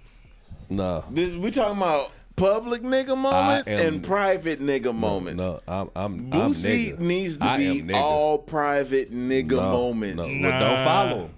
No. 0.68 1.04
This 1.12 1.36
we 1.36 1.52
talking 1.52 1.78
about 1.78 2.12
public 2.36 2.82
nigga 2.82 3.18
moments 3.18 3.68
am- 3.70 3.80
and 3.80 4.04
private 4.04 4.62
nigga 4.62 4.94
moments. 4.94 5.42
No, 5.42 5.62
I'm 5.68 5.90
I'm 5.96 6.30
Boosie 6.32 6.92
I'm 6.94 6.98
nigga. 6.98 7.00
needs 7.00 7.38
to 7.38 7.46
I 7.46 7.58
be 7.58 7.94
all 7.94 8.38
private 8.38 9.14
nigga 9.14 9.52
No, 9.52 9.72
moments. 9.72 10.26
No, 10.28 10.50
Nah. 10.50 10.60
don't 10.60 10.86
follow. 10.86 11.30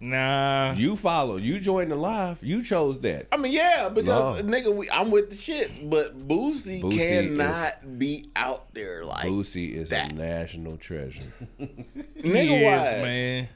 nah. 0.00 0.72
You 0.74 0.96
follow. 0.96 1.36
You 1.36 1.58
joined 1.60 1.90
the 1.90 1.96
live. 1.96 2.42
You 2.42 2.62
chose 2.62 3.00
that. 3.00 3.26
I 3.32 3.36
mean, 3.36 3.52
yeah, 3.52 3.88
because 3.88 4.42
No. 4.44 4.50
nigga, 4.50 4.74
we, 4.74 4.88
I'm 4.90 5.10
with 5.10 5.30
the 5.30 5.36
shits, 5.36 5.78
but 5.90 6.16
Boosie, 6.28 6.80
Boosie 6.80 6.96
cannot 6.98 7.98
be 7.98 8.28
out 8.36 8.72
there 8.74 9.04
like 9.04 9.26
Boosie 9.26 9.74
is 9.74 9.90
that. 9.90 10.12
a 10.12 10.14
national 10.14 10.76
treasure. 10.76 11.22
nigga 11.60 12.60
Yes, 12.60 12.92
wise. 12.92 13.02
man. 13.02 13.48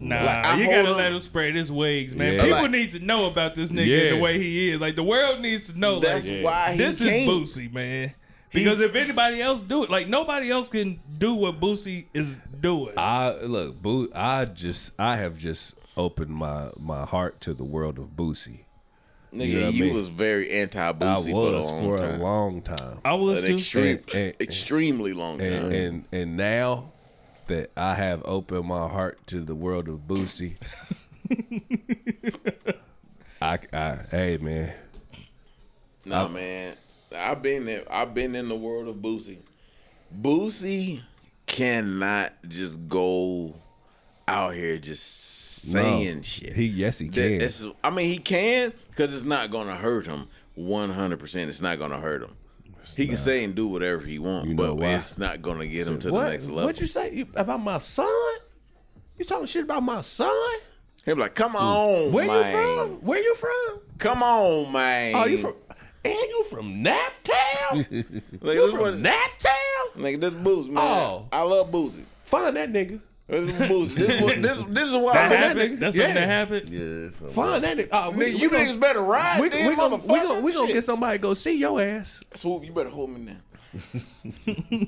Nah, 0.00 0.24
Like, 0.24 0.58
you 0.58 0.66
gotta 0.66 0.84
hold 0.86 0.96
let 0.98 1.06
him- 1.08 1.14
him 1.14 1.20
spread 1.20 1.54
his 1.54 1.70
wigs, 1.70 2.14
man. 2.16 2.34
Yeah. 2.34 2.42
People 2.42 2.62
Like- 2.62 2.70
need 2.72 2.90
to 2.92 2.98
know 2.98 3.26
about 3.26 3.54
this 3.54 3.70
nigga 3.70 3.86
Yeah. 4.04 4.10
the 4.10 4.20
way 4.20 4.38
he 4.42 4.70
is. 4.72 4.80
Like 4.80 4.96
the 4.96 5.04
world 5.04 5.40
needs 5.40 5.68
to 5.72 5.78
know. 5.78 6.00
That's 6.00 6.26
like, 6.26 6.44
why 6.44 6.72
he 6.72 6.78
this 6.78 7.00
is 7.00 7.08
can't. 7.08 7.30
Boosie, 7.30 7.72
man. 7.72 8.12
Because 8.52 8.80
if 8.80 8.94
anybody 8.94 9.40
else 9.40 9.62
do 9.62 9.82
it, 9.84 9.90
like 9.90 10.08
nobody 10.08 10.50
else 10.50 10.68
can 10.68 11.00
do 11.18 11.34
what 11.34 11.60
Boosie 11.60 12.06
is 12.14 12.38
doing. 12.60 12.92
I 12.96 13.32
look, 13.42 13.80
Boo. 13.82 14.10
I 14.14 14.44
just, 14.44 14.92
I 14.98 15.16
have 15.16 15.38
just 15.38 15.74
opened 15.96 16.30
my 16.30 16.70
my 16.78 17.04
heart 17.04 17.40
to 17.42 17.54
the 17.54 17.64
world 17.64 17.98
of 17.98 18.16
Boosie. 18.16 18.60
Nigga, 19.32 19.46
You 19.48 19.60
know 19.60 19.68
you, 19.70 19.84
I 19.84 19.86
mean? 19.88 19.94
was 19.96 20.08
very 20.10 20.50
anti 20.52 20.88
I 20.88 20.92
Boosie 20.92 21.30
for 21.32 21.48
a 21.52 21.56
was 21.56 21.64
long 21.66 21.82
for 21.84 21.98
time. 21.98 22.20
a 22.20 22.22
long 22.22 22.62
time, 22.62 22.98
I 23.04 23.14
was 23.14 23.42
An 23.42 23.48
too. 23.48 23.54
extreme, 23.56 23.98
And- 24.12 24.14
and- 24.14 24.34
extremely 24.40 25.12
long 25.12 25.38
time. 25.38 25.48
and 25.52 25.72
and 25.74 26.04
and 26.12 26.36
now 26.36 26.92
that 27.48 27.70
I 27.76 27.94
have 27.94 28.22
opened 28.24 28.66
my 28.66 28.88
heart 28.88 29.26
to 29.28 29.40
the 29.40 29.54
world 29.54 29.88
of 29.88 30.00
Boosie, 30.08 30.56
I, 33.42 33.58
I, 33.72 33.98
hey 34.10 34.38
man, 34.40 34.72
nah, 36.04 36.28
man, 36.28 36.74
I've 37.14 37.42
been 37.42 37.66
there. 37.66 37.84
I've 37.90 38.14
been 38.14 38.34
in 38.34 38.48
the 38.48 38.56
world 38.56 38.88
of 38.88 38.96
Boosie. 38.96 39.38
Boosie 40.18 41.00
cannot 41.46 42.32
just 42.48 42.88
go 42.88 43.54
out 44.26 44.54
here 44.54 44.78
just 44.78 45.02
saying 45.70 46.16
no, 46.16 46.22
shit. 46.22 46.54
He, 46.54 46.64
yes, 46.66 46.98
he 46.98 47.08
That- 47.08 47.14
can. 47.14 47.32
it's- 47.34 47.64
I 47.82 47.90
mean, 47.90 48.08
he 48.08 48.18
can 48.18 48.72
because 48.90 49.12
it's 49.14 49.24
not 49.24 49.50
gonna 49.50 49.76
hurt 49.76 50.06
him. 50.06 50.28
One 50.54 50.90
hundred 50.90 51.18
percent, 51.18 51.50
it's 51.50 51.60
not 51.60 51.78
gonna 51.78 52.00
hurt 52.00 52.22
him. 52.22 52.36
He 52.96 53.06
can 53.06 53.16
say 53.16 53.44
and 53.44 53.54
do 53.54 53.66
whatever 53.66 54.02
he 54.04 54.18
wants, 54.18 54.48
You 54.48 54.54
know 54.54 54.74
but 54.74 54.76
why? 54.76 54.94
it's 54.94 55.16
not 55.18 55.42
gonna 55.42 55.66
get 55.66 55.86
him 55.86 55.98
to 56.00 56.12
what? 56.12 56.24
the 56.24 56.30
next 56.30 56.48
level. 56.48 56.64
What'd 56.64 56.80
you 56.80 56.86
say 56.86 57.12
You- 57.12 57.26
about 57.34 57.60
my 57.62 57.78
son? 57.78 58.08
You 59.18 59.24
talking 59.24 59.46
shit 59.46 59.64
about 59.64 59.82
my 59.82 60.00
son? 60.00 60.30
He'll 61.04 61.14
be 61.16 61.20
like, 61.22 61.34
"Come 61.34 61.52
mm. 61.52 61.60
on, 61.60 62.12
Where 62.12 62.26
man. 62.26 62.36
you 62.46 62.52
from? 62.52 62.90
Where 63.06 63.22
you 63.22 63.34
from? 63.34 63.80
Come 63.98 64.22
on, 64.22 64.72
man. 64.72 65.14
Oh, 65.16 65.24
you 65.26 65.38
from? 65.38 65.54
And 66.04 66.14
you 66.14 66.44
from 66.50 66.84
Naptown? 66.84 68.22
Like, 68.42 68.56
you 68.56 68.70
from 68.70 69.02
Naptown? 69.02 69.96
Nigga, 69.96 70.20
this 70.20 70.34
Boosie, 70.34 70.68
man. 70.70 70.78
Oh. 70.78 71.28
I 71.32 71.42
love 71.42 71.70
Boosie. 71.70 72.04
Find 72.24 72.56
that 72.56 72.72
nigga. 72.72 73.00
This 73.26 73.48
is 73.48 73.54
Boosie. 73.56 73.94
This 73.94 74.10
is 74.10 74.22
what 74.22 74.42
this 74.42 74.62
this 74.68 74.88
is 74.88 74.96
why 74.96 75.12
that 75.14 75.32
I 75.32 75.34
happened. 75.36 75.58
happened. 75.60 75.80
That's 75.80 75.96
something 75.96 76.14
that 76.14 76.28
happened. 76.28 76.68
yeah, 76.68 76.80
it's 77.06 77.34
Find 77.34 77.64
that 77.64 77.78
nigga. 77.78 77.88
Oh, 77.90 78.10
we, 78.10 78.16
Nigga, 78.16 78.18
we 78.34 78.40
you 78.40 78.50
gonna- 78.50 78.64
niggas 78.64 78.80
better 78.80 79.00
ride. 79.00 79.40
We, 79.40 79.48
then, 79.48 79.66
we 79.68 79.76
gonna 79.76 79.96
we 79.96 80.20
gonna 80.20 80.40
we 80.40 80.52
gonna 80.52 80.72
get 80.72 80.84
somebody 80.84 81.16
to 81.18 81.22
go 81.22 81.32
see 81.34 81.56
your 81.58 81.80
ass. 81.80 82.22
Swoop, 82.34 82.64
you 82.64 82.72
better 82.72 82.90
hold 82.90 83.10
me 83.10 83.20
now. 83.20 83.36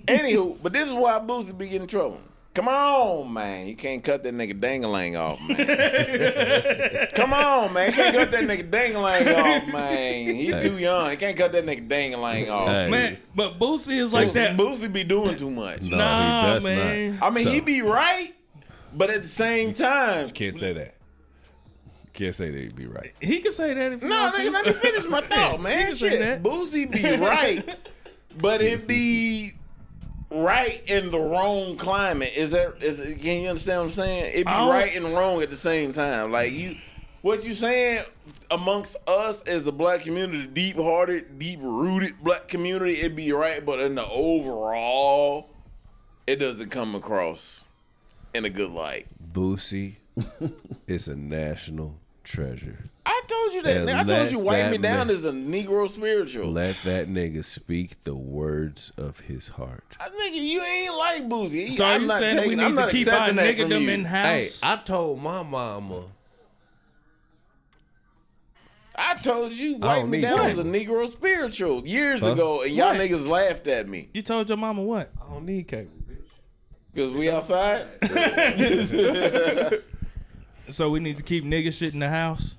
Anywho, 0.06 0.58
but 0.62 0.72
this 0.72 0.86
is 0.86 0.94
why 0.94 1.12
Boosie 1.18 1.56
be 1.56 1.66
getting 1.66 1.82
in 1.82 1.88
trouble. 1.88 2.20
Come 2.56 2.68
on, 2.68 3.34
man. 3.34 3.66
You 3.66 3.76
can't 3.76 4.02
cut 4.02 4.22
that 4.22 4.32
nigga 4.32 4.58
dangalang 4.58 5.14
off, 5.20 5.38
man. 5.46 7.08
Come 7.14 7.34
on, 7.34 7.70
man. 7.74 7.90
You 7.90 7.94
can't 7.94 8.16
cut 8.16 8.30
that 8.30 8.44
nigga 8.44 8.70
dangalang 8.70 9.36
off, 9.36 9.68
man. 9.70 10.34
He 10.34 10.58
too 10.58 10.78
young. 10.78 11.10
He 11.10 11.16
can't 11.18 11.36
cut 11.36 11.52
that 11.52 11.66
nigga 11.66 11.86
dangalang 11.86 12.48
off. 12.50 12.66
Hey. 12.68 12.88
Man, 12.88 13.18
but 13.34 13.58
Boosie 13.58 13.98
is 13.98 14.14
like 14.14 14.32
that. 14.32 14.56
Boosie 14.56 14.90
be 14.90 15.04
doing 15.04 15.36
too 15.36 15.50
much. 15.50 15.82
No, 15.82 15.98
Nah, 15.98 16.40
he 16.40 16.46
does 16.54 16.64
man. 16.64 17.18
not. 17.18 17.26
I 17.26 17.30
mean, 17.34 17.44
So, 17.44 17.50
he 17.50 17.60
be 17.60 17.82
right, 17.82 18.34
but 18.94 19.10
at 19.10 19.22
the 19.24 19.28
same 19.28 19.74
time, 19.74 20.30
Can't 20.30 20.56
say 20.56 20.72
that. 20.72 20.94
Can't 22.14 22.34
say 22.34 22.50
that 22.50 22.58
he'd 22.58 22.74
be 22.74 22.86
right. 22.86 23.12
He 23.20 23.40
can 23.40 23.52
say 23.52 23.74
that 23.74 23.92
if 23.92 24.00
he 24.00 24.08
no, 24.08 24.30
nigga, 24.34 24.50
let 24.50 24.64
me 24.64 24.72
finish 24.72 25.04
my 25.06 25.20
thought, 25.28 25.58
He 25.58 25.58
man. 25.58 25.86
can 25.88 25.94
Shit. 25.94 26.42
Boosie 26.42 26.90
be 26.90 27.16
right, 27.22 27.68
but 28.38 28.62
it 28.62 28.86
be 28.88 29.52
right 30.30 30.82
in 30.88 31.10
the 31.10 31.18
wrong 31.18 31.76
climate. 31.76 32.32
Is 32.36 32.50
that? 32.52 32.82
Is 32.82 32.98
can 33.20 33.42
you 33.42 33.48
understand 33.48 33.80
what 33.80 33.86
I'm 33.88 33.92
saying? 33.92 34.32
It 34.34 34.46
be 34.46 34.52
right 34.52 34.94
and 34.94 35.14
wrong 35.14 35.42
at 35.42 35.50
the 35.50 35.56
same 35.56 35.92
time. 35.92 36.32
Like 36.32 36.52
you, 36.52 36.76
what 37.22 37.44
you 37.44 37.54
saying 37.54 38.04
amongst 38.50 38.96
us 39.06 39.42
as 39.42 39.64
the 39.64 39.72
black 39.72 40.02
community, 40.02 40.46
deep 40.46 40.76
hearted, 40.76 41.38
deep 41.38 41.60
rooted 41.62 42.22
black 42.22 42.48
community, 42.48 43.00
it'd 43.00 43.16
be 43.16 43.32
right, 43.32 43.64
but 43.64 43.80
in 43.80 43.94
the 43.94 44.06
overall, 44.06 45.50
it 46.26 46.36
doesn't 46.36 46.70
come 46.70 46.94
across 46.94 47.64
in 48.34 48.44
a 48.44 48.50
good 48.50 48.70
light. 48.70 49.06
Boosie 49.32 49.94
is 50.86 51.08
a 51.08 51.16
national 51.16 51.96
treasure. 52.24 52.84
I 53.08 53.22
told 53.28 53.52
you 53.54 53.62
that. 53.62 53.86
Nigga. 53.86 53.94
I 53.94 54.04
told 54.04 54.32
you, 54.32 54.38
wipe 54.40 54.70
me 54.72 54.78
down 54.78 55.10
is 55.10 55.24
a 55.24 55.30
Negro 55.30 55.88
spiritual. 55.88 56.50
Let 56.50 56.74
that 56.84 57.08
nigga 57.08 57.44
speak 57.44 58.02
the 58.02 58.16
words 58.16 58.90
of 58.96 59.20
his 59.20 59.48
heart. 59.48 59.84
Uh, 60.00 60.04
I 60.06 60.08
think 60.08 60.34
you 60.34 60.60
ain't 60.60 60.96
like 60.96 61.28
Boosie. 61.28 61.70
So 61.70 61.84
I'm 61.84 62.02
you 62.02 62.06
not 62.08 62.18
saying 62.18 62.34
taking, 62.36 62.48
we 62.50 62.56
need 62.56 62.64
I'm 62.64 62.74
to 62.76 62.88
keep 62.90 63.06
our 63.06 63.28
accepting 63.30 63.36
niggerdom 63.68 63.88
in 63.88 64.04
house? 64.06 64.26
Hey, 64.26 64.50
I 64.62 64.76
told 64.76 65.22
my 65.22 65.42
mama. 65.44 66.06
I 68.96 69.14
told 69.22 69.52
you, 69.52 69.78
I 69.82 69.98
wipe 69.98 70.08
me 70.08 70.20
down 70.22 70.38
that. 70.38 70.48
was 70.56 70.58
a 70.58 70.64
Negro 70.64 71.08
spiritual 71.08 71.86
years 71.86 72.22
Huh? 72.22 72.32
ago, 72.32 72.62
and 72.62 72.72
y'all 72.74 72.88
What? 72.88 72.96
niggas 73.00 73.28
laughed 73.28 73.66
at 73.66 73.86
me 73.88 74.08
you 74.14 74.22
told 74.22 74.48
your 74.48 74.56
mama 74.58 74.82
what? 74.82 75.10
I 75.24 75.32
don't 75.32 75.44
need 75.44 75.68
cable, 75.68 75.90
bitch. 76.10 76.26
because 76.92 77.10
we 77.12 77.30
outside. 77.30 77.86
So 80.68 80.90
we 80.90 80.98
need 80.98 81.16
to 81.18 81.22
keep 81.22 81.44
nigga 81.44 81.72
shit 81.72 81.92
in 81.94 82.00
the 82.00 82.08
house. 82.08 82.56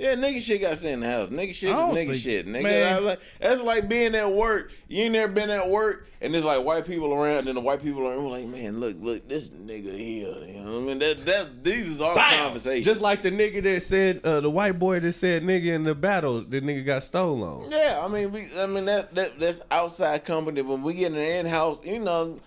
Yeah, 0.00 0.14
nigga 0.14 0.40
shit 0.40 0.62
got 0.62 0.78
sent 0.78 0.94
in 0.94 1.00
the 1.00 1.06
house. 1.06 1.28
Nigga 1.28 1.54
shit 1.54 1.68
is 1.68 1.74
nigga 1.74 1.94
think- 1.94 2.14
shit. 2.14 2.46
Nigga, 2.46 2.62
man. 2.62 3.04
Like, 3.04 3.20
that's 3.38 3.60
like 3.60 3.86
being 3.86 4.14
at 4.14 4.32
work. 4.32 4.72
You 4.88 5.04
ain't 5.04 5.12
never 5.12 5.30
been 5.30 5.50
at 5.50 5.68
work, 5.68 6.08
and 6.22 6.32
there's 6.32 6.44
like 6.44 6.64
white 6.64 6.86
people 6.86 7.12
around, 7.12 7.48
and 7.48 7.56
the 7.56 7.60
white 7.60 7.82
people 7.82 8.06
are 8.08 8.16
like, 8.16 8.46
man, 8.46 8.80
look, 8.80 8.96
look, 8.98 9.28
this 9.28 9.50
nigga 9.50 9.94
here. 9.98 10.34
You 10.46 10.64
know 10.64 10.72
what 10.72 10.78
I 10.78 10.84
mean? 10.84 10.98
That, 11.00 11.26
that, 11.26 11.62
these 11.62 11.86
is 11.86 12.00
our 12.00 12.16
conversations. 12.16 12.86
Just 12.86 13.02
like 13.02 13.20
the 13.20 13.30
nigga 13.30 13.62
that 13.62 13.82
said, 13.82 14.24
uh, 14.24 14.40
the 14.40 14.48
white 14.48 14.78
boy 14.78 15.00
that 15.00 15.12
said 15.12 15.42
nigga 15.42 15.66
in 15.66 15.84
the 15.84 15.94
battle, 15.94 16.42
the 16.44 16.62
nigga 16.62 16.86
got 16.86 17.02
stolen. 17.02 17.70
Yeah, 17.70 18.00
I 18.02 18.08
mean, 18.08 18.32
we, 18.32 18.48
I 18.58 18.64
mean 18.64 18.86
that, 18.86 19.14
that 19.14 19.38
that's 19.38 19.60
outside 19.70 20.24
company. 20.24 20.62
When 20.62 20.82
we 20.82 20.94
get 20.94 21.08
in 21.08 21.12
the 21.12 21.38
in 21.38 21.44
house, 21.44 21.84
you 21.84 21.98
know, 21.98 22.40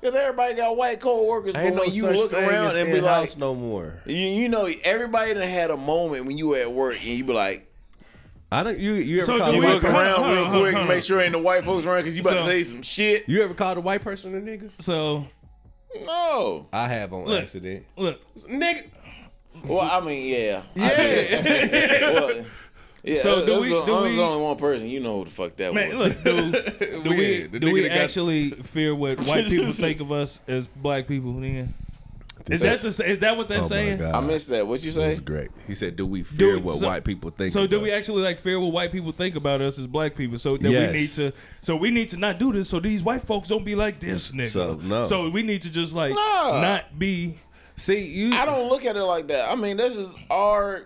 because 0.00 0.14
everybody 0.14 0.54
got 0.54 0.76
white 0.76 1.00
co-workers, 1.00 1.54
but 1.54 1.64
Ain't 1.64 1.74
no 1.74 1.82
when 1.82 1.92
you 1.92 2.02
such 2.02 2.16
look 2.16 2.30
thing 2.30 2.44
around 2.48 2.66
as 2.68 2.74
and 2.76 2.92
be 2.92 2.98
in-house 2.98 3.30
like, 3.30 3.38
no 3.38 3.54
more. 3.54 3.94
you, 4.06 4.14
you 4.16 4.48
know, 4.48 4.68
everybody 4.84 5.34
done 5.34 5.42
had 5.48 5.70
a 5.70 5.76
moment 5.76 6.24
when 6.26 6.38
you 6.38 6.48
were 6.48 6.58
at 6.58 6.72
work 6.72 6.96
and 6.96 7.04
you 7.04 7.24
be 7.24 7.32
like, 7.32 7.64
I 8.50 8.62
don't. 8.62 8.78
You 8.78 8.94
you 8.94 9.18
ever 9.18 9.26
So 9.26 9.38
call 9.38 9.52
do 9.52 9.52
a 9.52 9.54
you 9.56 9.60
we- 9.60 9.66
white 9.66 9.72
look 9.74 9.82
person? 9.82 9.96
around 9.96 10.14
hold 10.16 10.26
on, 10.26 10.30
real 10.32 10.44
hold 10.44 10.46
on, 10.46 10.50
quick 10.50 10.60
hold 10.62 10.68
and 10.68 10.76
on. 10.78 10.88
make 10.88 11.04
sure 11.04 11.20
ain't 11.20 11.32
no 11.32 11.38
white 11.38 11.64
folks 11.64 11.84
around 11.84 11.98
because 11.98 12.16
you 12.16 12.22
about 12.22 12.30
So- 12.30 12.36
to 12.38 12.44
say 12.46 12.64
some 12.64 12.82
shit. 12.82 13.24
You 13.28 13.42
ever 13.42 13.52
called 13.54 13.76
a 13.78 13.80
white 13.82 14.02
person 14.02 14.34
a 14.34 14.40
nigga? 14.40 14.70
So 14.78 15.26
No. 16.06 16.66
I 16.72 16.88
have 16.88 17.12
on 17.12 17.24
Look. 17.26 17.42
accident. 17.42 17.84
look, 17.96 18.20
Nigga. 18.46 18.84
Well, 19.64 19.80
I 19.80 20.00
mean, 20.00 20.32
yeah. 20.32 20.62
Yeah. 20.76 22.12
well, 22.12 22.44
yeah. 23.04 23.14
So 23.16 23.44
do 23.46 23.52
was 23.54 23.60
we- 23.62 23.68
the- 23.70 23.84
do 23.86 23.96
it 23.98 24.00
was 24.02 24.12
we- 24.16 24.20
only 24.20 24.42
one 24.42 24.56
person. 24.56 24.88
You 24.88 25.00
know 25.00 25.18
who 25.18 25.24
the 25.26 25.30
fuck 25.30 25.56
that 25.56 25.72
man, 25.74 25.96
was. 25.98 26.14
look, 26.14 26.24
dude. 26.24 26.78
Do 27.04 27.10
we 27.10 27.36
Yeah, 27.42 27.46
the 27.50 27.58
do 27.60 27.72
we 27.72 27.82
that 27.82 27.88
got- 27.90 27.98
actually 27.98 28.50
fear 28.50 28.94
what 28.94 29.20
white 29.26 29.46
people 29.46 29.72
think 29.72 30.00
of 30.00 30.10
us 30.12 30.40
as 30.48 30.66
black 30.66 31.06
people? 31.06 31.32
Then 31.34 31.72
is 32.50 32.60
that 32.62 32.80
the, 32.80 32.88
is 32.88 33.18
that 33.18 33.36
what 33.36 33.46
they're 33.48 33.58
Oh 33.58 33.62
saying? 33.62 34.02
I 34.02 34.20
missed 34.20 34.48
that. 34.48 34.66
What 34.66 34.82
you 34.82 34.90
That 34.92 35.08
was 35.08 35.18
say? 35.18 35.22
great. 35.24 35.50
He 35.66 35.74
said, 35.74 35.96
"Do 35.96 36.06
we 36.06 36.22
fear 36.22 36.54
Do- 36.56 36.60
what 36.60 36.78
so- 36.78 36.86
white 36.86 37.04
people 37.04 37.28
think?" 37.30 37.52
So 37.52 37.64
of 37.64 37.70
do 37.70 37.78
we 37.80 37.92
actually 37.92 38.22
like 38.22 38.38
fear 38.38 38.58
what 38.58 38.72
white 38.72 38.90
people 38.90 39.12
think 39.12 39.36
about 39.36 39.60
us 39.60 39.78
as 39.78 39.86
black 39.86 40.14
people? 40.16 40.38
So 40.38 40.56
that 40.56 40.70
Yes. 40.70 40.92
we 40.92 40.98
need 40.98 41.10
to, 41.10 41.32
so 41.60 41.76
we 41.76 41.90
need 41.90 42.08
to 42.10 42.16
not 42.16 42.38
do 42.38 42.52
this. 42.52 42.68
So 42.68 42.80
these 42.80 43.02
white 43.02 43.20
folks 43.22 43.48
don't 43.48 43.64
be 43.66 43.74
like 43.74 44.00
this 44.00 44.30
nigga. 44.30 44.48
So, 44.50 44.80
no. 44.82 45.04
So 45.04 45.28
we 45.28 45.42
need 45.42 45.62
to 45.62 45.70
just 45.70 45.94
like 45.94 46.14
Nah. 46.14 46.60
not 46.62 46.98
be. 46.98 47.36
see 47.76 48.00
you? 48.06 48.32
I 48.34 48.46
don't 48.46 48.68
look 48.70 48.84
at 48.86 48.96
it 48.96 49.02
like 49.04 49.28
that. 49.28 49.50
I 49.50 49.54
mean, 49.54 49.76
this 49.76 49.94
is 49.96 50.08
our 50.30 50.84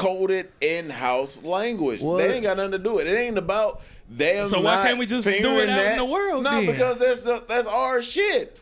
coded 0.00 0.50
in-house 0.62 1.42
language. 1.42 2.00
What? 2.00 2.18
They 2.18 2.32
ain't 2.34 2.42
got 2.42 2.56
nothing 2.56 2.72
to 2.72 2.78
do 2.78 2.94
with 2.94 3.06
it. 3.06 3.12
It 3.12 3.18
ain't 3.18 3.36
about 3.38 3.82
them. 4.08 4.46
So 4.46 4.60
why 4.62 4.82
can't 4.86 4.98
we 4.98 5.04
just 5.06 5.26
do 5.26 5.30
it 5.34 5.40
fearing 5.42 5.68
out 5.70 5.84
in 5.92 5.98
the 5.98 6.04
world 6.06 6.42
No, 6.44 6.50
then? 6.52 6.66
because 6.66 6.98
that's 6.98 7.20
the, 7.20 7.44
that's 7.46 7.66
our 7.66 8.00
shit. 8.00 8.58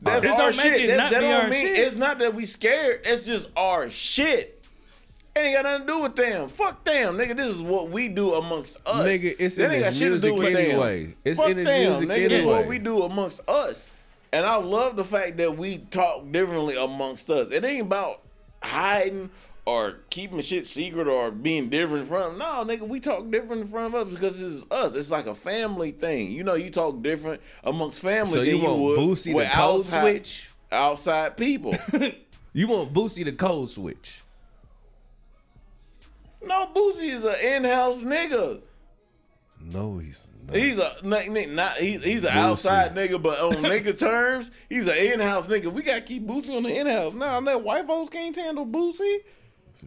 That's 0.00 0.22
It 0.24 0.30
our 0.30 0.52
shit. 0.52 0.88
That, 0.90 1.10
that 1.10 1.20
don't 1.20 1.32
our 1.32 1.48
mean 1.48 1.66
shit. 1.66 1.78
it's 1.78 1.96
not 1.96 2.18
that 2.20 2.34
we 2.34 2.44
scared. 2.44 3.00
It's 3.04 3.26
just 3.26 3.48
our 3.56 3.90
shit. 3.90 4.62
It 5.34 5.40
ain't 5.40 5.56
got 5.56 5.64
nothing 5.64 5.86
to 5.88 5.92
do 5.92 5.98
with 6.00 6.14
them. 6.14 6.48
Fuck 6.48 6.84
them, 6.84 7.16
nigga. 7.16 7.36
This 7.36 7.48
is 7.56 7.62
what 7.62 7.90
we 7.90 8.06
do 8.08 8.34
amongst 8.34 8.76
us. 8.86 9.06
Nigga, 9.06 9.34
it's 9.38 9.56
That 9.56 9.64
in 9.64 9.72
ain't 9.72 9.84
got 9.84 9.92
shit 9.94 10.12
to 10.12 10.18
do 10.20 10.34
music 10.34 10.38
with 10.38 10.52
them. 10.52 10.70
anyway. 10.70 11.14
It's 11.24 11.40
Fuck 11.40 11.48
in 11.50 11.64
them, 11.64 11.90
music 11.90 12.08
nigga. 12.08 12.28
This 12.28 12.40
is 12.40 12.46
what 12.46 12.66
we 12.68 12.78
do 12.78 13.02
amongst 13.02 13.48
us. 13.48 13.88
And 14.32 14.46
I 14.46 14.56
love 14.56 14.94
the 14.94 15.04
fact 15.04 15.36
that 15.38 15.56
we 15.56 15.78
talk 15.78 16.30
differently 16.30 16.76
amongst 16.76 17.28
us. 17.30 17.50
It 17.50 17.64
ain't 17.64 17.82
about 17.86 18.20
hiding 18.62 19.30
or 19.66 19.96
keeping 20.10 20.40
shit 20.40 20.66
secret 20.66 21.06
or 21.08 21.30
being 21.30 21.70
different 21.70 22.06
from. 22.08 22.36
No, 22.38 22.64
nigga, 22.66 22.86
we 22.86 23.00
talk 23.00 23.30
different 23.30 23.62
in 23.62 23.68
front 23.68 23.94
of 23.94 24.06
us 24.06 24.12
because 24.12 24.34
this 24.38 24.42
is 24.52 24.64
us. 24.70 24.94
It's 24.94 25.10
like 25.10 25.26
a 25.26 25.34
family 25.34 25.90
thing. 25.92 26.32
You 26.32 26.44
know, 26.44 26.54
you 26.54 26.70
talk 26.70 27.02
different 27.02 27.40
amongst 27.62 28.00
family 28.00 28.32
So 28.32 28.40
than 28.44 28.48
you 28.56 28.58
want 28.62 28.78
would 28.80 28.98
Boosie 28.98 29.36
the 29.36 29.44
code 29.46 29.80
outside- 29.80 30.00
switch? 30.02 30.50
outside 30.72 31.36
people. 31.36 31.74
You 32.56 32.68
want 32.68 32.92
Boosie 32.92 33.24
the 33.24 33.32
code 33.32 33.68
switch? 33.68 34.20
no, 36.40 36.66
Boosie 36.74 37.12
is 37.12 37.24
an 37.24 37.34
in-house 37.40 38.02
nigga. 38.04 38.60
No, 39.60 39.98
he's 39.98 40.28
not. 40.46 40.56
He's 40.56 40.78
a 40.78 40.94
not 41.02 41.76
he's 41.78 42.04
he's 42.04 42.22
an 42.24 42.30
outside 42.36 42.94
nigga, 42.94 43.20
but 43.20 43.40
on 43.40 43.54
nigga 43.62 43.98
terms, 43.98 44.50
he's 44.68 44.86
an 44.86 44.96
in-house 44.96 45.46
nigga. 45.46 45.72
We 45.72 45.82
gotta 45.82 46.02
keep 46.02 46.26
Boosie 46.26 46.54
on 46.56 46.62
the 46.64 46.78
in-house. 46.78 47.14
Now, 47.14 47.40
nah, 47.40 47.50
that 47.52 47.62
white 47.64 47.86
folks 47.86 48.10
can't 48.10 48.36
handle 48.36 48.66
Boosie. 48.66 49.18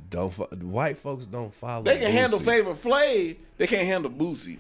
Don't 0.10 0.34
fo- 0.34 0.48
white 0.48 0.98
folks 0.98 1.26
don't 1.26 1.54
follow. 1.54 1.84
They 1.84 1.98
can 2.00 2.12
handle 2.12 2.40
Boosie. 2.40 2.44
Flavor 2.44 2.74
Flav. 2.74 3.38
They 3.58 3.68
can't 3.68 3.86
handle 3.88 4.12
Boosie. 4.12 4.58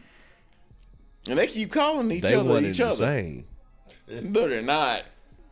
And 1.29 1.37
they 1.39 1.47
keep 1.47 1.71
calling 1.71 2.09
each 2.11 2.23
They 2.23 2.35
other 2.35 2.59
each 2.61 2.77
the 2.77 2.87
other. 2.87 2.95
same. 2.95 3.45
No, 4.09 4.47
they're 4.47 4.61
not. 4.61 5.03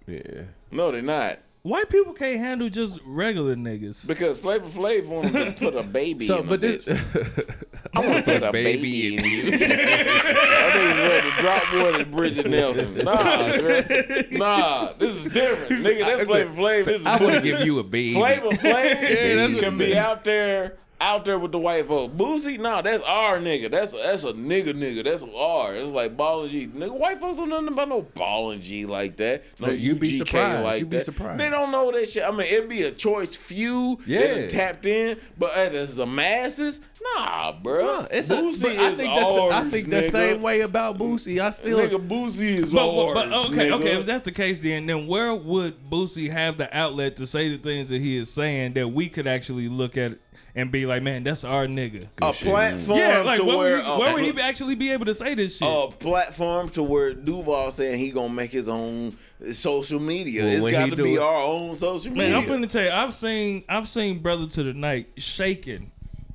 Yeah. 0.08 0.44
No, 0.72 0.92
they're 0.92 1.02
not. 1.02 1.40
White 1.66 1.90
people 1.90 2.14
can't 2.14 2.38
handle 2.40 2.70
just 2.70 3.00
regular 3.08 3.56
niggas. 3.56 4.06
Because 4.06 4.38
Flavor 4.38 4.68
Flav 4.68 5.08
wanted 5.08 5.34
to 5.34 5.52
put 5.54 5.76
a 5.76 5.82
baby 5.82 6.28
So, 6.28 6.38
in 6.42 6.48
but 6.48 6.64
a 6.64 6.78
this. 6.78 6.86
bitch. 6.86 7.66
I 7.96 8.00
want 8.08 8.24
to 8.24 8.34
put 8.34 8.44
a 8.44 8.52
baby, 8.52 9.18
in 9.18 9.24
you. 9.26 9.42
I 9.46 9.58
think 9.58 9.62
he's 9.62 9.72
ready 9.72 11.28
to 11.32 11.36
drop 11.42 11.74
more 11.74 11.92
than 11.94 12.12
Brigitte 12.12 12.50
Nielsen. 12.52 12.94
Nah, 13.04 13.16
bruh. 13.18 14.32
nah, 14.34 14.94
this 15.00 15.16
is 15.16 15.24
different, 15.34 15.84
nigga. 15.84 16.02
That's 16.02 16.24
Flavor 16.26 16.54
Flav. 16.54 16.86
This 16.86 17.02
is 17.02 17.06
I 17.08 17.18
want 17.18 17.34
to 17.34 17.42
give 17.42 17.62
you 17.62 17.80
a 17.80 17.84
baby. 17.84 18.14
Flavor 18.14 18.50
Flav 18.50 19.02
that's 19.02 19.54
what 19.56 19.64
can 19.64 19.78
be 19.80 19.98
out 19.98 20.24
there, 20.24 20.78
out 21.06 21.24
there 21.26 21.38
with 21.38 21.52
the 21.52 21.60
white 21.60 21.88
folks. 21.88 22.14
Boosie, 22.16 22.60
nah, 22.60 22.82
that's 22.82 23.04
our 23.04 23.38
nigga. 23.40 23.70
That's 23.70 23.92
that's 23.92 24.24
a 24.24 24.34
nigga, 24.34 24.74
nigga. 24.74 25.04
That's 25.04 25.24
our. 25.24 25.76
It's 25.76 25.90
like 25.90 26.18
ball 26.18 26.42
and 26.42 26.50
G. 26.50 26.68
Nigga, 26.68 26.92
white 26.92 27.20
folks 27.20 27.38
don't 27.38 27.50
know 27.50 27.60
nothing 27.60 27.74
about 27.74 27.90
no 27.90 28.02
ball 28.02 28.52
and 28.52 28.62
G 28.62 28.86
like 28.86 29.18
that. 29.18 29.44
No, 29.60 29.68
But 29.68 29.78
you 29.80 29.96
be 29.96 30.12
UGK 30.14 30.18
surprised. 30.28 30.64
Like 30.64 30.80
You 30.80 30.86
be 30.88 30.98
that. 30.98 31.06
surprised. 31.06 31.40
They 31.40 31.50
don't 31.50 31.72
know 31.72 31.92
that 31.92 32.10
shit. 32.10 32.24
I 32.24 32.32
mean, 32.32 32.42
it'd 32.48 32.70
be 32.70 32.82
a 32.84 32.92
choice 32.92 33.36
few 33.36 34.00
Yeah. 34.08 34.22
that 34.34 34.50
tapped 34.50 34.86
in, 34.86 35.18
but 35.38 35.54
as 35.56 35.96
the 35.96 36.06
masses, 36.06 36.82
nah, 37.16 37.52
bro. 37.52 37.84
Nah, 38.02 38.08
it's 38.10 38.30
Boosie 38.30 38.62
but 38.64 38.72
is 38.72 38.80
I 38.82 38.92
think 38.96 39.16
that's 39.16 39.30
ours, 39.30 39.54
I 39.54 39.70
think 39.70 39.90
the 39.92 40.10
same 40.10 40.42
way 40.42 40.62
about 40.62 40.98
Boosie. 40.98 41.40
I 41.40 41.52
still 41.52 41.78
Nigga, 41.80 42.08
Boosie 42.08 42.56
is 42.56 42.66
But, 42.74 42.86
but, 42.92 43.06
ours. 43.06 43.14
but 43.14 43.34
okay, 43.52 43.70
nigga. 43.70 43.72
okay. 43.80 44.00
If 44.00 44.06
that's 44.08 44.26
the 44.26 44.32
case, 44.32 44.60
then 44.60 44.86
then 44.88 45.06
where 45.08 45.34
would 45.36 45.90
Boosie 45.90 46.32
have 46.32 46.58
the 46.58 46.76
outlet 46.76 47.16
to 47.18 47.28
say 47.28 47.50
the 47.56 47.62
things 47.62 47.90
that 47.90 48.02
he 48.02 48.18
is 48.18 48.32
saying 48.32 48.74
that 48.74 48.88
we 48.88 49.08
could 49.10 49.28
actually 49.28 49.68
look 49.70 49.98
at 49.98 50.14
and 50.56 50.72
be 50.72 50.86
like, 50.86 51.04
man, 51.04 51.24
that's 51.24 51.44
our 51.44 51.68
nigga. 51.68 52.08
a 52.22 52.32
platform 52.32 52.98
Yeah, 52.98 53.22
like 53.22 53.40
to 53.40 53.44
where, 53.46 53.58
where, 53.58 53.76
would 53.78 53.84
he, 53.86 53.90
a- 53.92 53.98
where 54.00 54.14
would 54.14 54.24
he 54.36 54.42
actually 54.42 54.76
be 54.76 54.92
able 54.92 55.06
to 55.06 55.14
say 55.14 55.36
this 55.36 55.58
shit? 55.58 55.68
a 55.68 55.88
platform 55.92 56.70
to 56.70 56.84
where 56.84 57.14
Duval 57.14 57.72
saying 57.72 58.00
he 58.00 58.12
gonna 58.12 58.34
make 58.34 58.52
his 58.52 58.70
own 58.70 59.18
social 59.52 60.00
media. 60.00 60.44
Well, 60.44 60.54
it's 60.54 60.62
when 60.64 60.72
got 60.74 60.90
to 60.96 61.04
be 61.04 61.16
it- 61.16 61.20
our 61.20 61.44
own 61.44 61.76
social 61.76 62.12
media. 62.14 62.30
Man. 62.32 62.36
I'm 62.36 62.44
finna 62.50 62.72
tell 62.72 62.84
you, 62.86 62.92
I've 62.92 63.14
seen 63.14 63.64
I've 63.68 63.90
seen 63.90 64.20
Brother 64.20 64.48
to 64.48 64.64
the 64.64 64.74
Night 64.74 65.10
shaking 65.18 65.92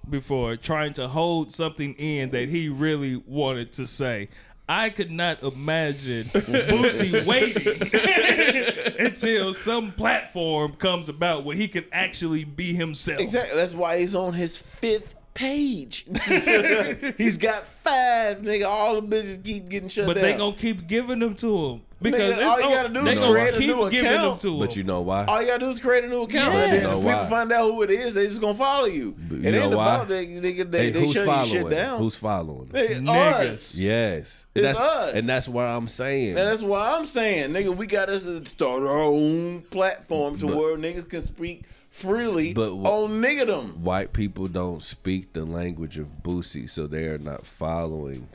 before, 0.09 0.57
trying 0.57 0.93
to 0.95 1.07
hold 1.09 1.53
something 1.53 1.95
in 1.95 2.31
that 2.31 2.49
he 2.49 2.69
really 2.69 3.17
wanted 3.27 3.73
to 3.75 3.87
say. 3.87 4.29
I 4.71 4.91
could 4.91 5.11
not 5.11 5.43
imagine 5.43 6.27
Boosie 6.27 7.27
waiting 7.27 9.01
until 9.05 9.53
some 9.53 9.91
platform 9.91 10.75
comes 10.75 11.09
about 11.09 11.45
where 11.45 11.57
he 11.57 11.67
can 11.67 11.87
actually 11.91 12.45
be 12.45 12.73
himself. 12.73 13.19
Exactly. 13.19 13.57
That's 13.57 13.75
why 13.75 13.99
he's 13.99 14.15
on 14.15 14.35
his 14.35 14.57
fifth 14.57 15.17
page. 15.41 16.05
he's 17.19 17.39
got 17.39 17.67
five, 17.83 18.39
nigga. 18.39 18.67
All 18.67 19.01
the 19.01 19.07
bitches 19.07 19.43
keep 19.43 19.69
getting 19.69 19.89
shut 19.89 20.07
But 20.07 20.15
down. 20.15 20.23
they 20.23 20.35
gonna 20.37 20.57
keep 20.57 20.87
giving 20.87 21.19
them 21.19 21.35
to 21.37 21.67
him 21.67 21.83
because 22.03 22.35
Nigga, 22.37 22.47
all 22.47 22.61
you 22.61 22.69
gotta 22.75 22.89
do 22.89 23.03
they 23.03 23.13
is 23.13 23.19
gonna 23.19 23.33
create 23.33 23.55
a 23.55 23.59
new 23.59 23.91
giving 23.91 24.11
them 24.11 24.21
account. 24.23 24.41
to 24.43 24.53
him. 24.55 24.59
But 24.59 24.77
you 24.77 24.85
know 24.85 25.01
why? 25.03 25.25
all 25.27 25.41
you 25.41 25.47
gotta 25.49 25.65
do 25.65 25.71
is 25.71 25.79
create 25.79 26.05
a 26.05 26.09
new 26.09 26.23
account. 26.23 26.55
Yeah. 26.55 26.65
And 26.65 26.73
You 26.77 26.81
know 26.83 26.99
if 26.99 27.05
people 27.05 27.19
why? 27.21 27.27
find 27.31 27.53
out 27.53 27.71
who 27.71 27.83
it 27.83 27.91
is, 27.91 28.15
they 28.15 28.27
just 28.27 28.41
gonna 28.41 28.55
follow 28.57 28.87
you. 28.87 29.15
But 29.19 29.39
it 29.39 29.55
you 29.55 29.61
ain't 29.61 29.75
why? 29.75 29.95
about 29.97 30.09
they 30.09 30.27
they, 30.27 30.63
they, 30.63 30.79
Hey, 30.79 30.91
they 30.91 31.01
who's 31.01 31.09
shut 31.13 31.17
your 31.17 31.27
following? 31.27 31.51
shit 31.51 31.71
down. 31.71 31.99
Who's 32.01 32.17
following? 32.17 32.69
They- 32.71 32.89
Niggas. 32.89 33.51
us. 33.51 33.75
Yes, 33.77 34.47
It's 34.55 34.63
that's 34.65 34.79
us. 34.81 35.15
and 35.15 35.27
that's 35.29 35.49
what 35.49 35.67
I'm 35.67 35.89
saying. 35.89 36.29
And 36.31 36.39
that's 36.39 36.63
why 36.63 36.97
I'm 36.97 37.07
saying, 37.07 37.51
nigga, 37.51 37.75
we 37.75 37.87
got 37.87 38.07
to 38.07 38.45
start 38.47 38.83
our 38.83 38.89
own 39.03 39.63
platform 39.71 40.37
to 40.39 40.47
But- 40.47 40.57
where 40.57 40.77
niggas 40.77 41.09
can 41.09 41.23
speak 41.23 41.65
freely 41.91 42.55
But 42.55 42.77
wh- 42.77 42.85
on 42.87 43.21
niggerdom. 43.21 43.77
White 43.79 44.13
people 44.13 44.49
don't 44.49 44.83
speak 44.83 45.33
the 45.33 45.45
language 45.45 45.99
of 45.99 46.23
Boosie, 46.23 46.71
so 46.71 46.87
they 46.87 47.07
are 47.07 47.19
not 47.19 47.47
following 47.47 48.29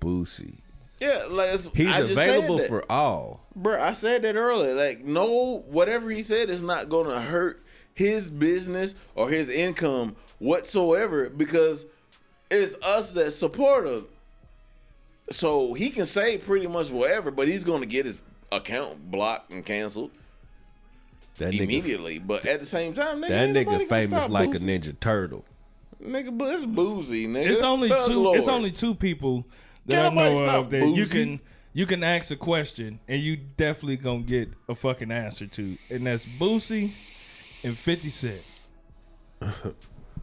Boosie. 0.00 0.56
Yeah, 1.00 1.24
like 1.28 1.50
He's 1.74 1.88
I 1.88 2.00
just 2.00 2.12
available 2.12 2.58
for 2.60 2.90
all. 2.90 3.40
Bro, 3.54 3.80
I 3.80 3.92
said 3.92 4.22
that 4.22 4.34
earlier. 4.34 4.74
Like, 4.74 5.04
no, 5.04 5.58
whatever 5.68 6.10
he 6.10 6.22
said 6.22 6.48
is 6.48 6.62
not 6.62 6.88
going 6.88 7.08
to 7.08 7.20
hurt 7.20 7.62
his 7.94 8.30
business 8.30 8.94
or 9.14 9.28
his 9.28 9.48
income 9.48 10.16
whatsoever 10.38 11.28
because 11.28 11.84
it's 12.50 12.82
us 12.84 13.12
that 13.12 13.32
support 13.32 13.86
him. 13.86 14.08
So 15.30 15.74
he 15.74 15.90
can 15.90 16.06
say 16.06 16.38
pretty 16.38 16.66
much 16.66 16.90
whatever, 16.90 17.30
but 17.30 17.48
he's 17.48 17.64
going 17.64 17.80
to 17.80 17.86
get 17.86 18.06
his 18.06 18.22
account 18.52 19.10
blocked 19.10 19.50
and 19.50 19.66
canceled 19.66 20.10
That 21.38 21.52
nigga, 21.52 21.60
immediately. 21.62 22.18
But 22.18 22.46
at 22.46 22.60
the 22.60 22.66
same 22.66 22.94
time, 22.94 23.20
nigga, 23.22 23.28
that 23.28 23.48
nigga 23.50 23.88
famous 23.88 24.18
stop 24.22 24.30
like 24.30 24.54
a 24.54 24.58
ninja 24.58 24.98
turtle. 24.98 25.44
Nigga, 26.02 26.36
but 26.36 26.54
it's 26.54 26.66
boozy, 26.66 27.26
nigga. 27.26 27.46
it's 27.50 27.62
only 27.62 27.88
Thug 27.88 28.06
two. 28.06 28.22
Lord. 28.22 28.38
It's 28.38 28.48
only 28.48 28.70
two 28.70 28.94
people 28.94 29.46
that 29.86 29.94
Can't 29.96 30.06
I 30.06 30.24
nobody 30.24 30.34
know 30.34 30.46
stop 30.46 30.64
of 30.64 30.70
that 30.70 30.86
you 30.88 31.06
can 31.06 31.40
you 31.72 31.86
can 31.86 32.02
ask 32.02 32.30
a 32.30 32.36
question 32.36 33.00
and 33.08 33.22
you 33.22 33.36
definitely 33.36 33.96
gonna 33.96 34.20
get 34.22 34.50
a 34.68 34.74
fucking 34.74 35.10
answer 35.10 35.46
to, 35.46 35.76
and 35.90 36.06
that's 36.06 36.24
Boosie 36.24 36.92
and 37.62 37.76
Fifty 37.76 38.08
Cent. 38.10 38.42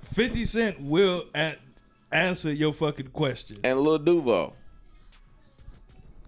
Fifty 0.03 0.45
Cent 0.45 0.81
will 0.81 1.25
a- 1.35 1.55
answer 2.11 2.51
your 2.51 2.73
fucking 2.73 3.07
question. 3.07 3.57
and 3.63 3.79
Lil 3.79 3.99
Duval. 3.99 4.55